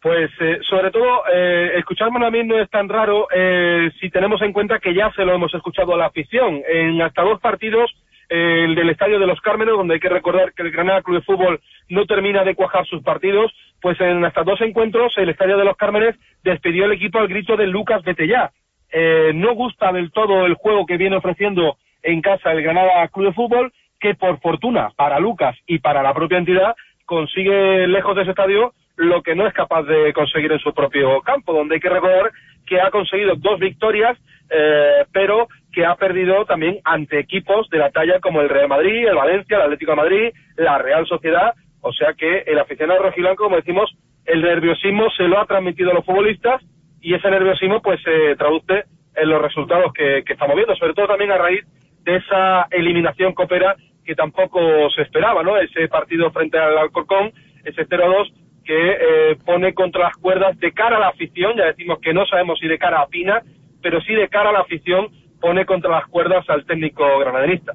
Pues 0.00 0.30
eh, 0.40 0.58
sobre 0.68 0.90
todo, 0.90 1.22
eh, 1.32 1.72
escucharme 1.76 2.24
a 2.24 2.30
mí 2.30 2.44
no 2.44 2.60
es 2.60 2.70
tan 2.70 2.88
raro 2.88 3.26
eh, 3.34 3.90
si 4.00 4.10
tenemos 4.10 4.40
en 4.42 4.52
cuenta 4.52 4.78
que 4.78 4.94
ya 4.94 5.10
se 5.16 5.24
lo 5.24 5.34
hemos 5.34 5.52
escuchado 5.54 5.94
a 5.94 5.98
la 5.98 6.06
afición. 6.06 6.62
En 6.68 7.02
hasta 7.02 7.22
dos 7.22 7.40
partidos, 7.40 7.90
eh, 8.28 8.64
el 8.64 8.74
del 8.74 8.90
Estadio 8.90 9.18
de 9.18 9.26
los 9.26 9.40
Cármenes, 9.40 9.74
donde 9.74 9.94
hay 9.94 10.00
que 10.00 10.08
recordar 10.08 10.52
que 10.52 10.62
el 10.62 10.70
Granada 10.70 11.02
Club 11.02 11.16
de 11.16 11.24
Fútbol 11.24 11.60
no 11.88 12.04
termina 12.04 12.44
de 12.44 12.54
cuajar 12.54 12.86
sus 12.86 13.02
partidos, 13.02 13.52
pues 13.80 13.98
en 14.00 14.24
hasta 14.24 14.42
dos 14.42 14.60
encuentros 14.60 15.14
el 15.16 15.30
Estadio 15.30 15.56
de 15.56 15.64
los 15.64 15.76
Cármenes 15.76 16.14
despidió 16.44 16.84
el 16.84 16.92
equipo 16.92 17.18
al 17.18 17.28
grito 17.28 17.56
de 17.56 17.66
Lucas 17.66 18.02
ya. 18.04 18.52
Eh, 18.90 19.32
no 19.34 19.54
gusta 19.54 19.92
del 19.92 20.10
todo 20.12 20.46
el 20.46 20.54
juego 20.54 20.86
que 20.86 20.96
viene 20.96 21.16
ofreciendo 21.16 21.76
en 22.02 22.20
casa 22.22 22.52
el 22.52 22.62
Granada 22.62 23.08
Club 23.08 23.26
de 23.26 23.32
Fútbol, 23.32 23.72
que 24.00 24.14
por 24.14 24.40
fortuna 24.40 24.90
para 24.96 25.18
Lucas 25.18 25.56
y 25.66 25.78
para 25.78 26.02
la 26.02 26.14
propia 26.14 26.38
entidad 26.38 26.74
consigue 27.04 27.86
lejos 27.86 28.14
de 28.14 28.22
ese 28.22 28.30
estadio 28.30 28.72
lo 28.96 29.22
que 29.22 29.34
no 29.34 29.46
es 29.46 29.54
capaz 29.54 29.84
de 29.84 30.12
conseguir 30.12 30.50
en 30.52 30.58
su 30.58 30.74
propio 30.74 31.20
campo, 31.22 31.52
donde 31.52 31.76
hay 31.76 31.80
que 31.80 31.88
recordar 31.88 32.32
que 32.66 32.80
ha 32.80 32.90
conseguido 32.90 33.34
dos 33.36 33.58
victorias, 33.60 34.18
eh, 34.50 35.04
pero 35.12 35.46
que 35.72 35.86
ha 35.86 35.94
perdido 35.94 36.44
también 36.44 36.80
ante 36.84 37.20
equipos 37.20 37.68
de 37.70 37.78
la 37.78 37.90
talla 37.90 38.18
como 38.20 38.40
el 38.40 38.48
Real 38.48 38.68
Madrid, 38.68 39.06
el 39.06 39.14
Valencia, 39.14 39.56
el 39.56 39.62
Atlético 39.62 39.92
de 39.92 39.96
Madrid, 39.96 40.30
la 40.56 40.78
Real 40.78 41.06
Sociedad, 41.06 41.54
o 41.80 41.92
sea 41.92 42.14
que 42.14 42.38
el 42.40 42.58
aficionado 42.58 43.02
rojiblanco, 43.02 43.44
como 43.44 43.56
decimos, 43.56 43.94
el 44.24 44.42
nerviosismo 44.42 45.08
se 45.16 45.28
lo 45.28 45.40
ha 45.40 45.46
transmitido 45.46 45.92
a 45.92 45.94
los 45.94 46.04
futbolistas 46.04 46.60
y 47.00 47.14
ese 47.14 47.30
nerviosismo 47.30 47.80
pues 47.80 48.00
se 48.02 48.36
traduce 48.36 48.84
en 49.14 49.28
los 49.28 49.42
resultados 49.42 49.92
que, 49.92 50.22
estamos 50.26 50.56
viendo, 50.56 50.74
sobre 50.76 50.94
todo 50.94 51.08
también 51.08 51.32
a 51.32 51.38
raíz 51.38 51.64
de 52.02 52.16
esa 52.16 52.66
eliminación 52.70 53.34
copera 53.34 53.76
que 54.04 54.14
tampoco 54.14 54.60
se 54.90 55.02
esperaba, 55.02 55.42
¿no? 55.42 55.58
Ese 55.58 55.88
partido 55.88 56.30
frente 56.30 56.58
al 56.58 56.78
Alcorcón, 56.78 57.32
ese 57.64 57.86
0-2 57.86 58.32
que 58.64 58.90
eh, 58.90 59.36
pone 59.44 59.74
contra 59.74 60.04
las 60.04 60.16
cuerdas 60.16 60.58
de 60.58 60.72
cara 60.72 60.96
a 60.96 61.00
la 61.00 61.08
afición, 61.08 61.56
ya 61.56 61.66
decimos 61.66 61.98
que 62.00 62.14
no 62.14 62.26
sabemos 62.26 62.58
si 62.58 62.68
de 62.68 62.78
cara 62.78 63.00
a 63.00 63.08
Pina, 63.08 63.42
pero 63.82 64.00
sí 64.00 64.14
de 64.14 64.28
cara 64.28 64.50
a 64.50 64.52
la 64.52 64.60
afición 64.60 65.08
pone 65.40 65.66
contra 65.66 65.90
las 65.90 66.06
cuerdas 66.06 66.48
al 66.48 66.64
técnico 66.64 67.18
granaderista. 67.18 67.74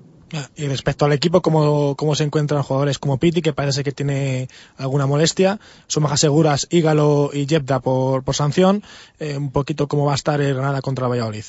Y 0.56 0.68
respecto 0.68 1.06
al 1.06 1.14
equipo, 1.14 1.42
¿cómo, 1.42 1.96
cómo 1.96 2.16
se 2.16 2.24
encuentran 2.24 2.64
jugadores 2.64 2.98
como 2.98 3.20
Piti, 3.20 3.44
que 3.44 3.54
parece 3.54 3.84
que 3.84 3.92
tiene 3.92 4.48
alguna 4.80 5.06
molestia? 5.06 5.58
Son 5.86 6.02
bajas 6.02 6.22
seguras 6.22 6.68
Ígalo 6.72 7.30
y 7.32 7.46
Jebda 7.46 7.80
por, 7.80 8.24
por 8.26 8.34
sanción. 8.34 8.82
Eh, 9.20 9.38
un 9.38 9.52
poquito 9.52 9.88
cómo 9.88 10.08
va 10.08 10.14
a 10.14 10.16
estar 10.16 10.42
el 10.42 10.56
Granada 10.56 10.82
contra 10.82 11.08
Valladolid. 11.08 11.44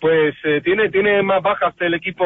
Pues 0.00 0.34
eh, 0.44 0.62
tiene, 0.64 0.88
tiene 0.88 1.22
más 1.22 1.42
bajas 1.42 1.74
el 1.80 1.94
equipo 1.94 2.24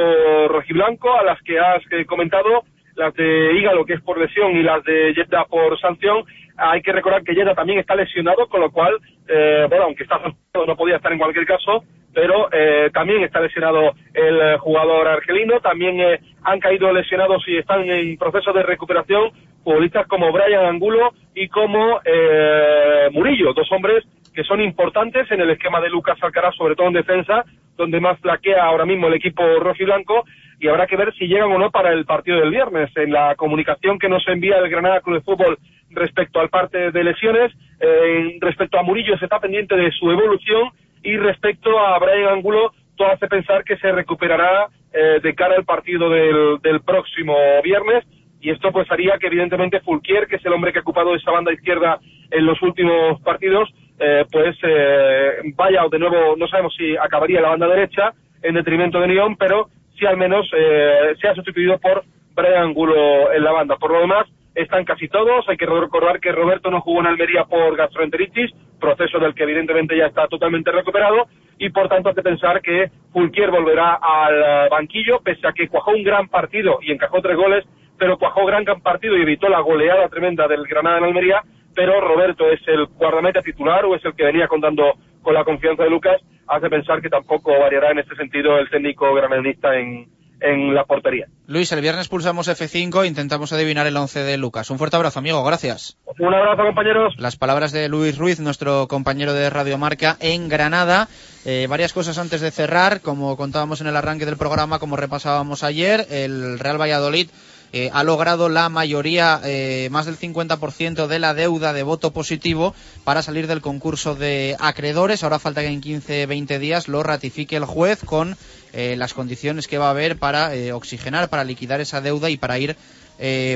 rojiblanco, 0.49 1.13
a 1.13 1.25
las 1.25 1.43
que 1.43 1.59
has 1.59 1.83
eh, 1.91 2.07
comentado, 2.07 2.63
las 2.95 3.13
de 3.15 3.59
Ígalo, 3.59 3.85
que 3.85 3.95
es 3.95 4.01
por 4.01 4.19
lesión, 4.19 4.53
y 4.53 4.63
las 4.63 4.85
de 4.85 5.13
Jetta 5.13 5.45
por 5.47 5.79
sanción. 5.81 6.25
Hay 6.57 6.83
que 6.83 6.93
recordar 6.93 7.25
que 7.25 7.35
Jetta 7.35 7.55
también 7.55 7.81
está 7.81 7.97
lesionado, 7.97 8.49
con 8.49 8.61
lo 8.61 8.71
cual, 8.71 8.97
bueno, 9.27 9.85
aunque 9.85 10.05
está 10.05 10.21
no 10.55 10.77
podía 10.77 10.97
estar 10.97 11.13
en 11.13 11.19
cualquier 11.19 11.45
caso, 11.45 11.85
pero 12.17 12.49
eh, 12.51 12.89
también 12.95 13.23
está 13.25 13.41
lesionado 13.41 13.93
el 14.15 14.41
eh, 14.41 14.57
jugador 14.59 15.07
argelino. 15.07 15.61
También 15.61 16.01
eh, 16.01 16.19
han 16.45 16.59
caído 16.61 16.91
lesionados 16.91 17.47
y 17.47 17.59
están 17.59 17.83
en 17.91 18.17
proceso 18.17 18.55
de 18.55 18.63
recuperación 18.63 19.33
futbolistas 19.63 20.07
como 20.07 20.33
Brian 20.33 20.65
Angulo 20.65 21.13
y 21.35 21.49
como 21.49 22.01
eh, 22.03 23.11
Murillo, 23.13 23.53
dos 23.53 23.71
hombres 23.71 24.03
que 24.35 24.45
son 24.45 24.63
importantes 24.63 25.31
en 25.31 25.43
el 25.43 25.51
esquema 25.51 25.79
de 25.81 25.91
Lucas 25.91 26.17
Alcaraz, 26.23 26.55
sobre 26.57 26.75
todo 26.75 26.87
en 26.87 26.95
defensa, 26.95 27.45
donde 27.77 28.01
más 28.01 28.19
flaquea 28.21 28.65
ahora 28.65 28.87
mismo 28.87 29.09
el 29.09 29.15
equipo 29.15 29.43
rojiblanco, 29.61 30.25
y 30.59 30.69
habrá 30.69 30.87
que 30.87 30.97
ver 30.97 31.13
si 31.15 31.27
llegan 31.27 31.53
o 31.53 31.59
no 31.59 31.71
para 31.71 31.93
el 31.93 32.07
partido 32.07 32.39
del 32.41 32.51
viernes. 32.51 32.91
En 32.97 33.13
la 33.13 33.35
comunicación 33.35 33.99
que 33.99 34.09
nos 34.09 34.27
envía 34.29 34.57
el 34.57 34.71
Granada 34.71 35.01
Club 35.01 35.17
de 35.17 35.23
Fútbol 35.23 35.59
respecto 35.91 36.41
al 36.41 36.49
parte 36.49 36.91
de 36.91 37.05
lesiones, 37.05 37.53
eh, 37.81 38.39
respecto 38.41 38.79
a 38.79 38.83
Murillo 38.83 39.19
se 39.19 39.25
está 39.27 39.39
pendiente 39.39 39.77
de 39.77 39.91
su 39.91 40.11
evolución, 40.11 40.71
y 41.07 41.17
respecto 41.19 41.79
a 41.79 41.99
Brian 42.01 42.35
Angulo, 42.35 42.73
todo 42.97 43.09
hace 43.13 43.29
pensar 43.29 43.63
que 43.63 43.77
se 43.77 43.93
recuperará 43.93 44.67
eh, 44.93 45.21
de 45.23 45.35
cara 45.37 45.55
al 45.55 45.65
partido 45.65 46.11
del, 46.11 46.59
del 46.63 46.81
próximo 46.81 47.37
viernes, 47.63 48.05
y 48.41 48.51
esto 48.51 48.73
pues 48.73 48.91
haría 48.91 49.17
que 49.19 49.29
evidentemente 49.29 49.81
Fulquier, 49.81 50.27
que 50.27 50.37
es 50.37 50.45
el 50.45 50.53
hombre 50.53 50.73
que 50.73 50.81
ha 50.81 50.83
ocupado 50.83 51.15
esa 51.15 51.31
banda 51.31 51.53
izquierda 51.53 52.01
en 52.31 52.45
los 52.45 52.61
últimos 52.61 53.21
partidos, 53.21 53.73
eh, 54.01 54.25
pues 54.33 54.57
eh, 54.63 55.43
vaya 55.55 55.83
de 55.89 55.99
nuevo, 55.99 56.35
no 56.37 56.49
sabemos 56.49 56.75
si 56.77 56.97
acabaría 56.97 57.41
la 57.41 57.51
banda 57.51 57.69
derecha 57.69 58.13
en 58.43 58.55
detrimento 58.55 58.99
de 58.99 59.07
Neón, 59.07 59.37
pero 59.37 59.69
sí 59.97 60.07
al 60.07 60.17
menos 60.17 60.51
eh, 60.57 61.15
se 61.21 61.29
ha 61.29 61.35
sustituido 61.35 61.79
por 61.79 62.03
Brian 62.35 62.65
Angulo 62.65 63.33
en 63.33 63.45
la 63.45 63.53
banda. 63.53 63.77
Por 63.77 63.93
lo 63.93 64.01
demás, 64.01 64.27
están 64.57 64.85
casi 64.85 65.07
todos. 65.09 65.49
Hay 65.49 65.57
que 65.57 65.67
recordar 65.67 66.19
que 66.19 66.33
Roberto 66.33 66.71
no 66.71 66.81
jugó 66.81 67.01
en 67.01 67.07
Almería 67.07 67.45
por 67.45 67.77
gastroenteritis, 67.77 68.51
proceso 68.81 69.19
del 69.19 69.35
que 69.35 69.45
evidentemente 69.45 69.97
ya 69.97 70.07
está 70.07 70.27
totalmente 70.27 70.73
recuperado, 70.73 71.27
y 71.59 71.71
por 71.71 71.89
tanto 71.89 72.09
hay 72.09 72.15
que 72.15 72.23
pensar 72.23 72.61
que 72.61 72.91
Fulquier 73.13 73.51
volverá 73.51 73.99
al 74.03 74.69
banquillo, 74.71 75.21
pese 75.21 75.47
a 75.47 75.53
que 75.53 75.69
cuajó 75.69 75.93
un 75.93 76.03
gran 76.03 76.29
partido 76.29 76.79
y 76.83 76.91
encajó 76.91 77.21
tres 77.21 77.37
goles, 77.37 77.65
pero 77.99 78.19
cuajó 78.19 78.45
gran 78.47 78.65
partido 78.83 79.17
y 79.17 79.23
evitó 79.23 79.49
la 79.49 79.61
goleada 79.61 80.09
tremenda 80.09 80.49
del 80.49 80.67
Granada 80.67 80.99
en 80.99 81.05
Almería, 81.05 81.43
pero 81.75 82.01
Roberto 82.01 82.51
es 82.51 82.61
el 82.67 82.87
guardameta 82.87 83.43
titular 83.43 83.85
o 83.85 83.95
es 83.95 84.05
el 84.05 84.15
que 84.15 84.25
venía 84.25 84.49
contando 84.49 84.95
con 85.23 85.35
la 85.35 85.45
confianza 85.45 85.85
de 85.85 85.91
Lucas, 85.91 86.21
hace 86.47 86.71
pensar 86.71 87.03
que 87.03 87.11
tampoco 87.11 87.59
variará 87.59 87.91
en 87.91 87.99
este 87.99 88.15
sentido 88.17 88.59
el 88.59 88.71
técnico 88.71 89.13
granadista 89.15 89.77
en, 89.79 90.07
en 90.41 90.75
la 90.75 90.85
portería. 90.85 91.27
Luis, 91.47 91.71
el 91.73 91.81
viernes 91.81 92.09
pulsamos 92.09 92.49
F5 92.49 93.05
e 93.05 93.07
intentamos 93.07 93.53
adivinar 93.53 93.87
el 93.87 93.97
11 93.97 94.21
de 94.21 94.37
Lucas. 94.37 94.71
Un 94.71 94.79
fuerte 94.79 94.97
abrazo, 94.97 95.19
amigo. 95.19 95.43
Gracias. 95.45 95.97
Un 96.19 96.35
abrazo, 96.35 96.65
compañeros. 96.65 97.15
Las 97.19 97.37
palabras 97.37 97.73
de 97.73 97.89
Luis 97.89 98.19
Ruiz, 98.19 98.41
nuestro 98.41 98.89
compañero 98.89 99.33
de 99.33 99.51
Radio 99.51 99.79
Marca 99.79 100.17
en 100.21 100.49
Granada. 100.49 101.09
Eh, 101.45 101.67
varias 101.69 101.93
cosas 101.93 102.19
antes 102.19 102.41
de 102.41 102.51
cerrar. 102.51 103.01
Como 103.01 103.37
contábamos 103.37 103.81
en 103.81 103.87
el 103.87 103.97
arranque 103.97 104.27
del 104.27 104.37
programa, 104.37 104.79
como 104.79 104.97
repasábamos 104.97 105.63
ayer, 105.63 106.07
el 106.11 106.59
Real 106.59 106.81
Valladolid 106.81 107.29
eh, 107.77 107.91
ha 107.93 108.05
logrado 108.05 108.49
la 108.49 108.71
mayoría, 108.71 109.39
eh, 109.45 109.89
más 109.91 110.07
del 110.07 110.19
50% 110.19 111.07
de 111.07 111.19
la 111.19 111.35
deuda 111.35 111.75
de 111.75 111.83
voto 111.83 112.11
positivo 112.11 112.75
para 113.05 113.21
salir 113.21 113.47
del 113.47 113.61
concurso 113.61 114.15
de 114.15 114.57
acreedores. 114.59 115.23
Ahora 115.23 115.39
falta 115.39 115.61
que 115.61 115.67
en 115.67 115.83
15-20 115.83 116.59
días 116.59 116.89
lo 116.89 117.03
ratifique 117.03 117.55
el 117.57 117.67
juez 117.67 118.01
con 118.03 118.39
eh, 118.73 118.97
las 118.97 119.13
condiciones 119.13 119.69
que 119.69 119.77
va 119.77 119.89
a 119.89 119.91
haber 119.91 120.19
para 120.19 120.53
oxigenar, 120.75 121.29
para 121.29 121.45
liquidar 121.45 121.83
esa 121.83 122.01
deuda 122.01 122.31
y 122.31 122.39
para 122.39 122.59
ir 122.59 122.77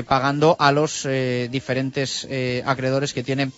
pagando 0.07 0.55
a 0.59 0.71
los 0.71 1.07
diferentes 1.49 2.27
acreedores 2.65 3.13
que 3.13 3.23
tiene 3.23 3.51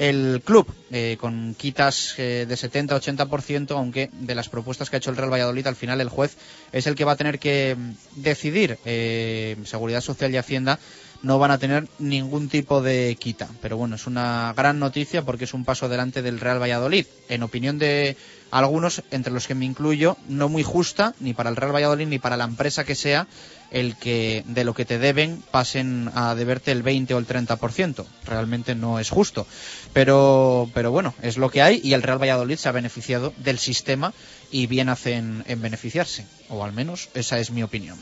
el 0.00 0.40
club, 0.42 0.66
eh, 0.90 1.18
con 1.20 1.54
quitas 1.54 2.14
eh, 2.16 2.46
de 2.48 2.54
70-80%, 2.54 3.72
aunque 3.72 4.08
de 4.10 4.34
las 4.34 4.48
propuestas 4.48 4.88
que 4.88 4.96
ha 4.96 4.98
hecho 4.98 5.10
el 5.10 5.16
Real 5.18 5.30
Valladolid, 5.30 5.66
al 5.66 5.76
final 5.76 6.00
el 6.00 6.08
juez 6.08 6.38
es 6.72 6.86
el 6.86 6.94
que 6.94 7.04
va 7.04 7.12
a 7.12 7.16
tener 7.16 7.38
que 7.38 7.76
mm, 7.78 8.22
decidir. 8.22 8.78
Eh, 8.86 9.58
Seguridad 9.64 10.00
Social 10.00 10.32
y 10.32 10.38
Hacienda 10.38 10.78
no 11.22 11.38
van 11.38 11.50
a 11.50 11.58
tener 11.58 11.86
ningún 11.98 12.48
tipo 12.48 12.80
de 12.80 13.14
quita. 13.20 13.46
Pero 13.60 13.76
bueno, 13.76 13.96
es 13.96 14.06
una 14.06 14.54
gran 14.56 14.78
noticia 14.78 15.20
porque 15.20 15.44
es 15.44 15.52
un 15.52 15.66
paso 15.66 15.84
adelante 15.84 16.22
del 16.22 16.40
Real 16.40 16.62
Valladolid. 16.62 17.04
En 17.28 17.42
opinión 17.42 17.78
de 17.78 18.16
algunos, 18.50 19.02
entre 19.10 19.34
los 19.34 19.46
que 19.46 19.54
me 19.54 19.66
incluyo, 19.66 20.16
no 20.28 20.48
muy 20.48 20.62
justa 20.62 21.14
ni 21.20 21.34
para 21.34 21.50
el 21.50 21.56
Real 21.56 21.74
Valladolid 21.74 22.06
ni 22.06 22.18
para 22.18 22.38
la 22.38 22.44
empresa 22.44 22.84
que 22.84 22.94
sea 22.94 23.26
el 23.70 23.96
que 23.96 24.42
de 24.46 24.64
lo 24.64 24.74
que 24.74 24.84
te 24.84 24.98
deben 24.98 25.42
pasen 25.50 26.10
a 26.14 26.34
deberte 26.34 26.72
el 26.72 26.82
20 26.82 27.14
o 27.14 27.18
el 27.18 27.26
30%. 27.26 28.04
Realmente 28.24 28.74
no 28.74 28.98
es 28.98 29.10
justo. 29.10 29.46
Pero, 29.92 30.70
pero 30.74 30.90
bueno, 30.90 31.14
es 31.22 31.36
lo 31.36 31.50
que 31.50 31.62
hay 31.62 31.80
y 31.82 31.94
el 31.94 32.02
Real 32.02 32.20
Valladolid 32.20 32.56
se 32.56 32.68
ha 32.68 32.72
beneficiado 32.72 33.32
del 33.38 33.58
sistema 33.58 34.12
y 34.50 34.66
bien 34.66 34.88
hacen 34.88 35.44
en 35.46 35.62
beneficiarse. 35.62 36.26
O 36.48 36.64
al 36.64 36.72
menos 36.72 37.08
esa 37.14 37.38
es 37.38 37.50
mi 37.50 37.62
opinión. 37.62 37.98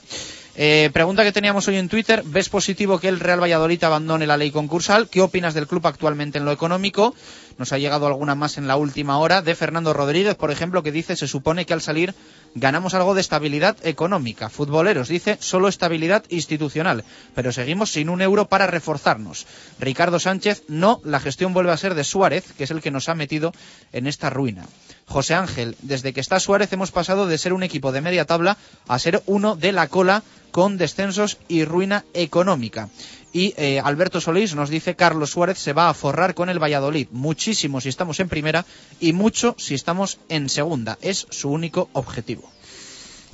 Eh, 0.60 0.90
pregunta 0.92 1.22
que 1.22 1.30
teníamos 1.30 1.68
hoy 1.68 1.76
en 1.76 1.88
Twitter. 1.88 2.24
¿Ves 2.26 2.48
positivo 2.48 2.98
que 2.98 3.06
el 3.06 3.20
Real 3.20 3.40
Valladolid 3.40 3.84
abandone 3.84 4.26
la 4.26 4.36
ley 4.36 4.50
concursal? 4.50 5.08
¿Qué 5.08 5.20
opinas 5.20 5.54
del 5.54 5.68
club 5.68 5.86
actualmente 5.86 6.38
en 6.38 6.44
lo 6.44 6.50
económico? 6.50 7.14
Nos 7.58 7.72
ha 7.72 7.78
llegado 7.78 8.08
alguna 8.08 8.34
más 8.34 8.58
en 8.58 8.66
la 8.66 8.74
última 8.74 9.18
hora 9.18 9.40
de 9.40 9.54
Fernando 9.54 9.92
Rodríguez, 9.92 10.34
por 10.34 10.50
ejemplo, 10.50 10.82
que 10.82 10.90
dice 10.90 11.14
se 11.14 11.28
supone 11.28 11.64
que 11.64 11.74
al 11.74 11.80
salir 11.80 12.12
ganamos 12.56 12.94
algo 12.94 13.14
de 13.14 13.20
estabilidad 13.20 13.76
económica. 13.84 14.48
Futboleros, 14.48 15.06
dice, 15.06 15.38
solo 15.40 15.68
estabilidad 15.68 16.24
institucional, 16.28 17.04
pero 17.36 17.52
seguimos 17.52 17.92
sin 17.92 18.08
un 18.08 18.20
euro 18.20 18.48
para 18.48 18.66
reforzarnos. 18.66 19.46
Ricardo 19.78 20.18
Sánchez, 20.18 20.64
no, 20.66 21.00
la 21.04 21.20
gestión 21.20 21.54
vuelve 21.54 21.70
a 21.70 21.76
ser 21.76 21.94
de 21.94 22.02
Suárez, 22.02 22.52
que 22.56 22.64
es 22.64 22.72
el 22.72 22.80
que 22.80 22.90
nos 22.90 23.08
ha 23.08 23.14
metido 23.14 23.52
en 23.92 24.08
esta 24.08 24.28
ruina. 24.28 24.66
José 25.08 25.34
Ángel, 25.34 25.76
desde 25.82 26.12
que 26.12 26.20
está 26.20 26.38
Suárez 26.38 26.72
hemos 26.72 26.90
pasado 26.90 27.26
de 27.26 27.38
ser 27.38 27.52
un 27.54 27.62
equipo 27.62 27.92
de 27.92 28.02
media 28.02 28.26
tabla 28.26 28.58
a 28.86 28.98
ser 28.98 29.22
uno 29.26 29.56
de 29.56 29.72
la 29.72 29.88
cola 29.88 30.22
con 30.50 30.76
descensos 30.76 31.38
y 31.48 31.64
ruina 31.64 32.04
económica. 32.12 32.90
Y 33.32 33.54
eh, 33.56 33.80
Alberto 33.82 34.20
Solís 34.20 34.54
nos 34.54 34.70
dice 34.70 34.96
Carlos 34.96 35.30
Suárez 35.30 35.58
se 35.58 35.72
va 35.72 35.88
a 35.88 35.94
forrar 35.94 36.34
con 36.34 36.48
el 36.48 36.62
Valladolid. 36.62 37.08
Muchísimo 37.10 37.80
si 37.80 37.88
estamos 37.88 38.20
en 38.20 38.28
primera 38.28 38.64
y 39.00 39.12
mucho 39.12 39.54
si 39.58 39.74
estamos 39.74 40.18
en 40.28 40.48
segunda. 40.48 40.98
Es 41.02 41.26
su 41.30 41.50
único 41.50 41.88
objetivo. 41.92 42.50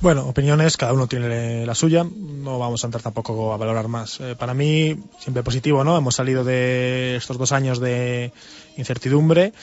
Bueno, 0.01 0.27
opiniones, 0.27 0.75
cada 0.75 0.93
uno 0.93 1.07
tiene 1.07 1.65
la 1.65 1.73
suya, 1.73 2.03
no 2.03 2.59
vamos 2.59 2.83
a 2.83 2.87
entrar 2.87 3.01
tampoco 3.01 3.53
a 3.53 3.57
valorar 3.57 3.87
más. 3.87 4.19
Eh, 4.19 4.35
para 4.37 4.53
mí, 4.53 4.97
siempre 5.19 5.41
positivo, 5.41 5.83
¿no? 5.83 5.97
Hemos 5.97 6.15
salido 6.15 6.43
de 6.43 7.15
estos 7.15 7.37
dos 7.37 7.53
años 7.53 7.79
de 7.79 8.33
incertidumbre, 8.77 9.53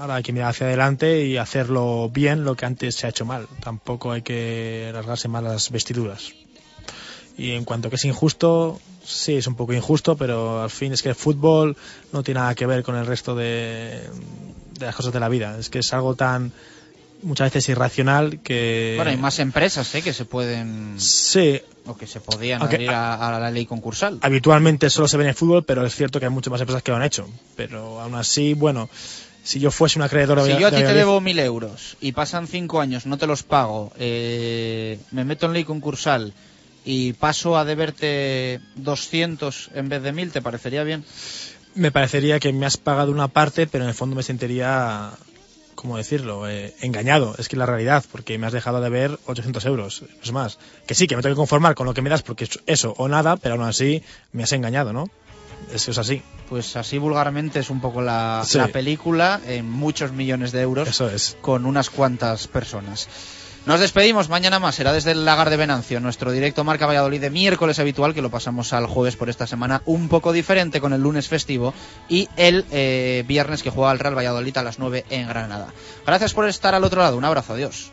ahora 0.00 0.16
hay 0.16 0.22
que 0.24 0.32
mirar 0.32 0.50
hacia 0.50 0.66
adelante 0.66 1.24
y 1.24 1.36
hacerlo 1.36 2.10
bien 2.12 2.44
lo 2.44 2.56
que 2.56 2.66
antes 2.66 2.96
se 2.96 3.06
ha 3.06 3.10
hecho 3.10 3.24
mal. 3.24 3.46
Tampoco 3.62 4.10
hay 4.10 4.22
que 4.22 4.90
rasgarse 4.92 5.28
mal 5.28 5.44
las 5.44 5.70
vestiduras. 5.70 6.32
Y 7.38 7.52
en 7.52 7.64
cuanto 7.64 7.90
que 7.90 7.96
es 7.96 8.04
injusto, 8.04 8.80
sí, 9.04 9.36
es 9.36 9.46
un 9.46 9.54
poco 9.54 9.72
injusto, 9.72 10.16
pero 10.16 10.62
al 10.62 10.70
fin 10.70 10.92
es 10.92 11.02
que 11.02 11.10
el 11.10 11.14
fútbol 11.14 11.76
no 12.12 12.24
tiene 12.24 12.40
nada 12.40 12.54
que 12.56 12.66
ver 12.66 12.82
con 12.82 12.96
el 12.96 13.06
resto 13.06 13.36
de, 13.36 14.02
de 14.78 14.86
las 14.86 14.96
cosas 14.96 15.12
de 15.12 15.20
la 15.20 15.28
vida. 15.28 15.56
Es 15.58 15.70
que 15.70 15.78
es 15.78 15.92
algo 15.94 16.16
tan 16.16 16.52
muchas 17.22 17.46
veces 17.52 17.68
irracional 17.68 18.40
que... 18.40 18.94
Bueno, 18.96 19.10
hay 19.10 19.16
más 19.16 19.38
empresas 19.38 19.94
¿eh? 19.94 20.02
que 20.02 20.12
se 20.12 20.24
pueden... 20.24 20.94
Sí. 21.00 21.60
O 21.86 21.96
que 21.96 22.06
se 22.06 22.20
podían 22.20 22.60
Aunque- 22.60 22.76
adherir 22.76 22.90
a, 22.90 23.36
a 23.36 23.40
la 23.40 23.50
ley 23.50 23.66
concursal. 23.66 24.18
Habitualmente 24.22 24.90
solo 24.90 25.08
se 25.08 25.16
ve 25.16 25.24
en 25.24 25.30
el 25.30 25.34
fútbol, 25.34 25.64
pero 25.64 25.84
es 25.86 25.94
cierto 25.94 26.18
que 26.20 26.26
hay 26.26 26.30
muchas 26.32 26.50
más 26.50 26.60
empresas 26.60 26.82
que 26.82 26.90
lo 26.90 26.96
han 26.96 27.02
hecho. 27.04 27.28
Pero 27.56 28.00
aún 28.00 28.14
así, 28.14 28.54
bueno, 28.54 28.88
si 29.42 29.58
yo 29.58 29.70
fuese 29.70 29.98
un 29.98 30.04
acreedor 30.04 30.40
de 30.42 30.54
Si 30.54 30.60
yo 30.60 30.66
a 30.68 30.70
ti 30.70 30.76
te 30.76 30.94
debo 30.94 31.20
mil 31.20 31.38
euros 31.38 31.96
y 32.00 32.12
pasan 32.12 32.46
cinco 32.46 32.80
años, 32.80 33.06
no 33.06 33.18
te 33.18 33.26
los 33.26 33.42
pago, 33.42 33.92
eh, 33.98 34.98
me 35.10 35.24
meto 35.24 35.46
en 35.46 35.54
ley 35.54 35.64
concursal 35.64 36.32
y 36.84 37.12
paso 37.14 37.56
a 37.56 37.64
deberte 37.64 38.60
200 38.76 39.70
en 39.74 39.88
vez 39.88 40.02
de 40.02 40.12
mil, 40.12 40.30
¿te 40.30 40.42
parecería 40.42 40.84
bien? 40.84 41.04
me 41.74 41.90
parecería 41.90 42.38
que 42.38 42.52
me 42.52 42.66
has 42.66 42.76
pagado 42.76 43.10
una 43.10 43.28
parte, 43.28 43.66
pero 43.66 43.84
en 43.84 43.88
el 43.88 43.94
fondo 43.96 44.14
me 44.14 44.22
sentiría, 44.22 45.10
¿cómo 45.82 45.96
decirlo?, 45.98 46.48
Eh, 46.48 46.74
engañado. 46.80 47.34
Es 47.38 47.48
que 47.48 47.56
es 47.56 47.58
la 47.58 47.66
realidad, 47.66 48.04
porque 48.10 48.38
me 48.38 48.46
has 48.46 48.52
dejado 48.54 48.80
de 48.80 48.88
ver 48.88 49.18
800 49.26 49.64
euros, 49.66 50.02
es 50.22 50.32
más. 50.32 50.58
Que 50.86 50.94
sí, 50.94 51.06
que 51.06 51.16
me 51.16 51.22
tengo 51.22 51.34
que 51.34 51.38
conformar 51.40 51.74
con 51.74 51.86
lo 51.86 51.92
que 51.92 52.00
me 52.02 52.08
das, 52.08 52.22
porque 52.22 52.44
es 52.44 52.58
eso 52.66 52.94
o 52.96 53.08
nada, 53.08 53.36
pero 53.36 53.56
aún 53.56 53.64
así 53.64 54.02
me 54.32 54.44
has 54.44 54.52
engañado, 54.52 54.92
¿no? 54.94 55.10
Eso 55.72 55.90
es 55.92 55.98
así. 55.98 56.22
Pues 56.48 56.74
así 56.76 56.98
vulgarmente 56.98 57.60
es 57.60 57.70
un 57.70 57.80
poco 57.80 58.00
la, 58.02 58.42
Sí. 58.44 58.58
la 58.58 58.68
película 58.68 59.40
en 59.46 59.70
muchos 59.70 60.12
millones 60.12 60.50
de 60.52 60.60
euros 60.60 60.88
Eso 60.88 61.08
es. 61.08 61.36
con 61.40 61.66
unas 61.66 61.88
cuantas 61.90 62.48
personas. 62.48 63.08
Nos 63.64 63.78
despedimos 63.78 64.28
mañana 64.28 64.58
más, 64.58 64.74
será 64.74 64.92
desde 64.92 65.12
el 65.12 65.24
Lagar 65.24 65.48
de 65.48 65.56
Venancio, 65.56 66.00
nuestro 66.00 66.32
directo 66.32 66.64
Marca 66.64 66.84
Valladolid 66.84 67.20
de 67.20 67.30
miércoles 67.30 67.78
habitual, 67.78 68.12
que 68.12 68.20
lo 68.20 68.28
pasamos 68.28 68.72
al 68.72 68.86
jueves 68.86 69.14
por 69.14 69.30
esta 69.30 69.46
semana, 69.46 69.82
un 69.84 70.08
poco 70.08 70.32
diferente 70.32 70.80
con 70.80 70.92
el 70.92 71.00
lunes 71.00 71.28
festivo 71.28 71.72
y 72.08 72.28
el 72.36 72.64
eh, 72.72 73.22
viernes 73.24 73.62
que 73.62 73.70
juega 73.70 73.92
el 73.92 74.00
Real 74.00 74.18
Valladolid 74.18 74.56
a 74.56 74.64
las 74.64 74.80
9 74.80 75.04
en 75.10 75.28
Granada. 75.28 75.68
Gracias 76.04 76.34
por 76.34 76.48
estar 76.48 76.74
al 76.74 76.82
otro 76.82 77.02
lado, 77.02 77.16
un 77.16 77.24
abrazo, 77.24 77.52
adiós. 77.52 77.92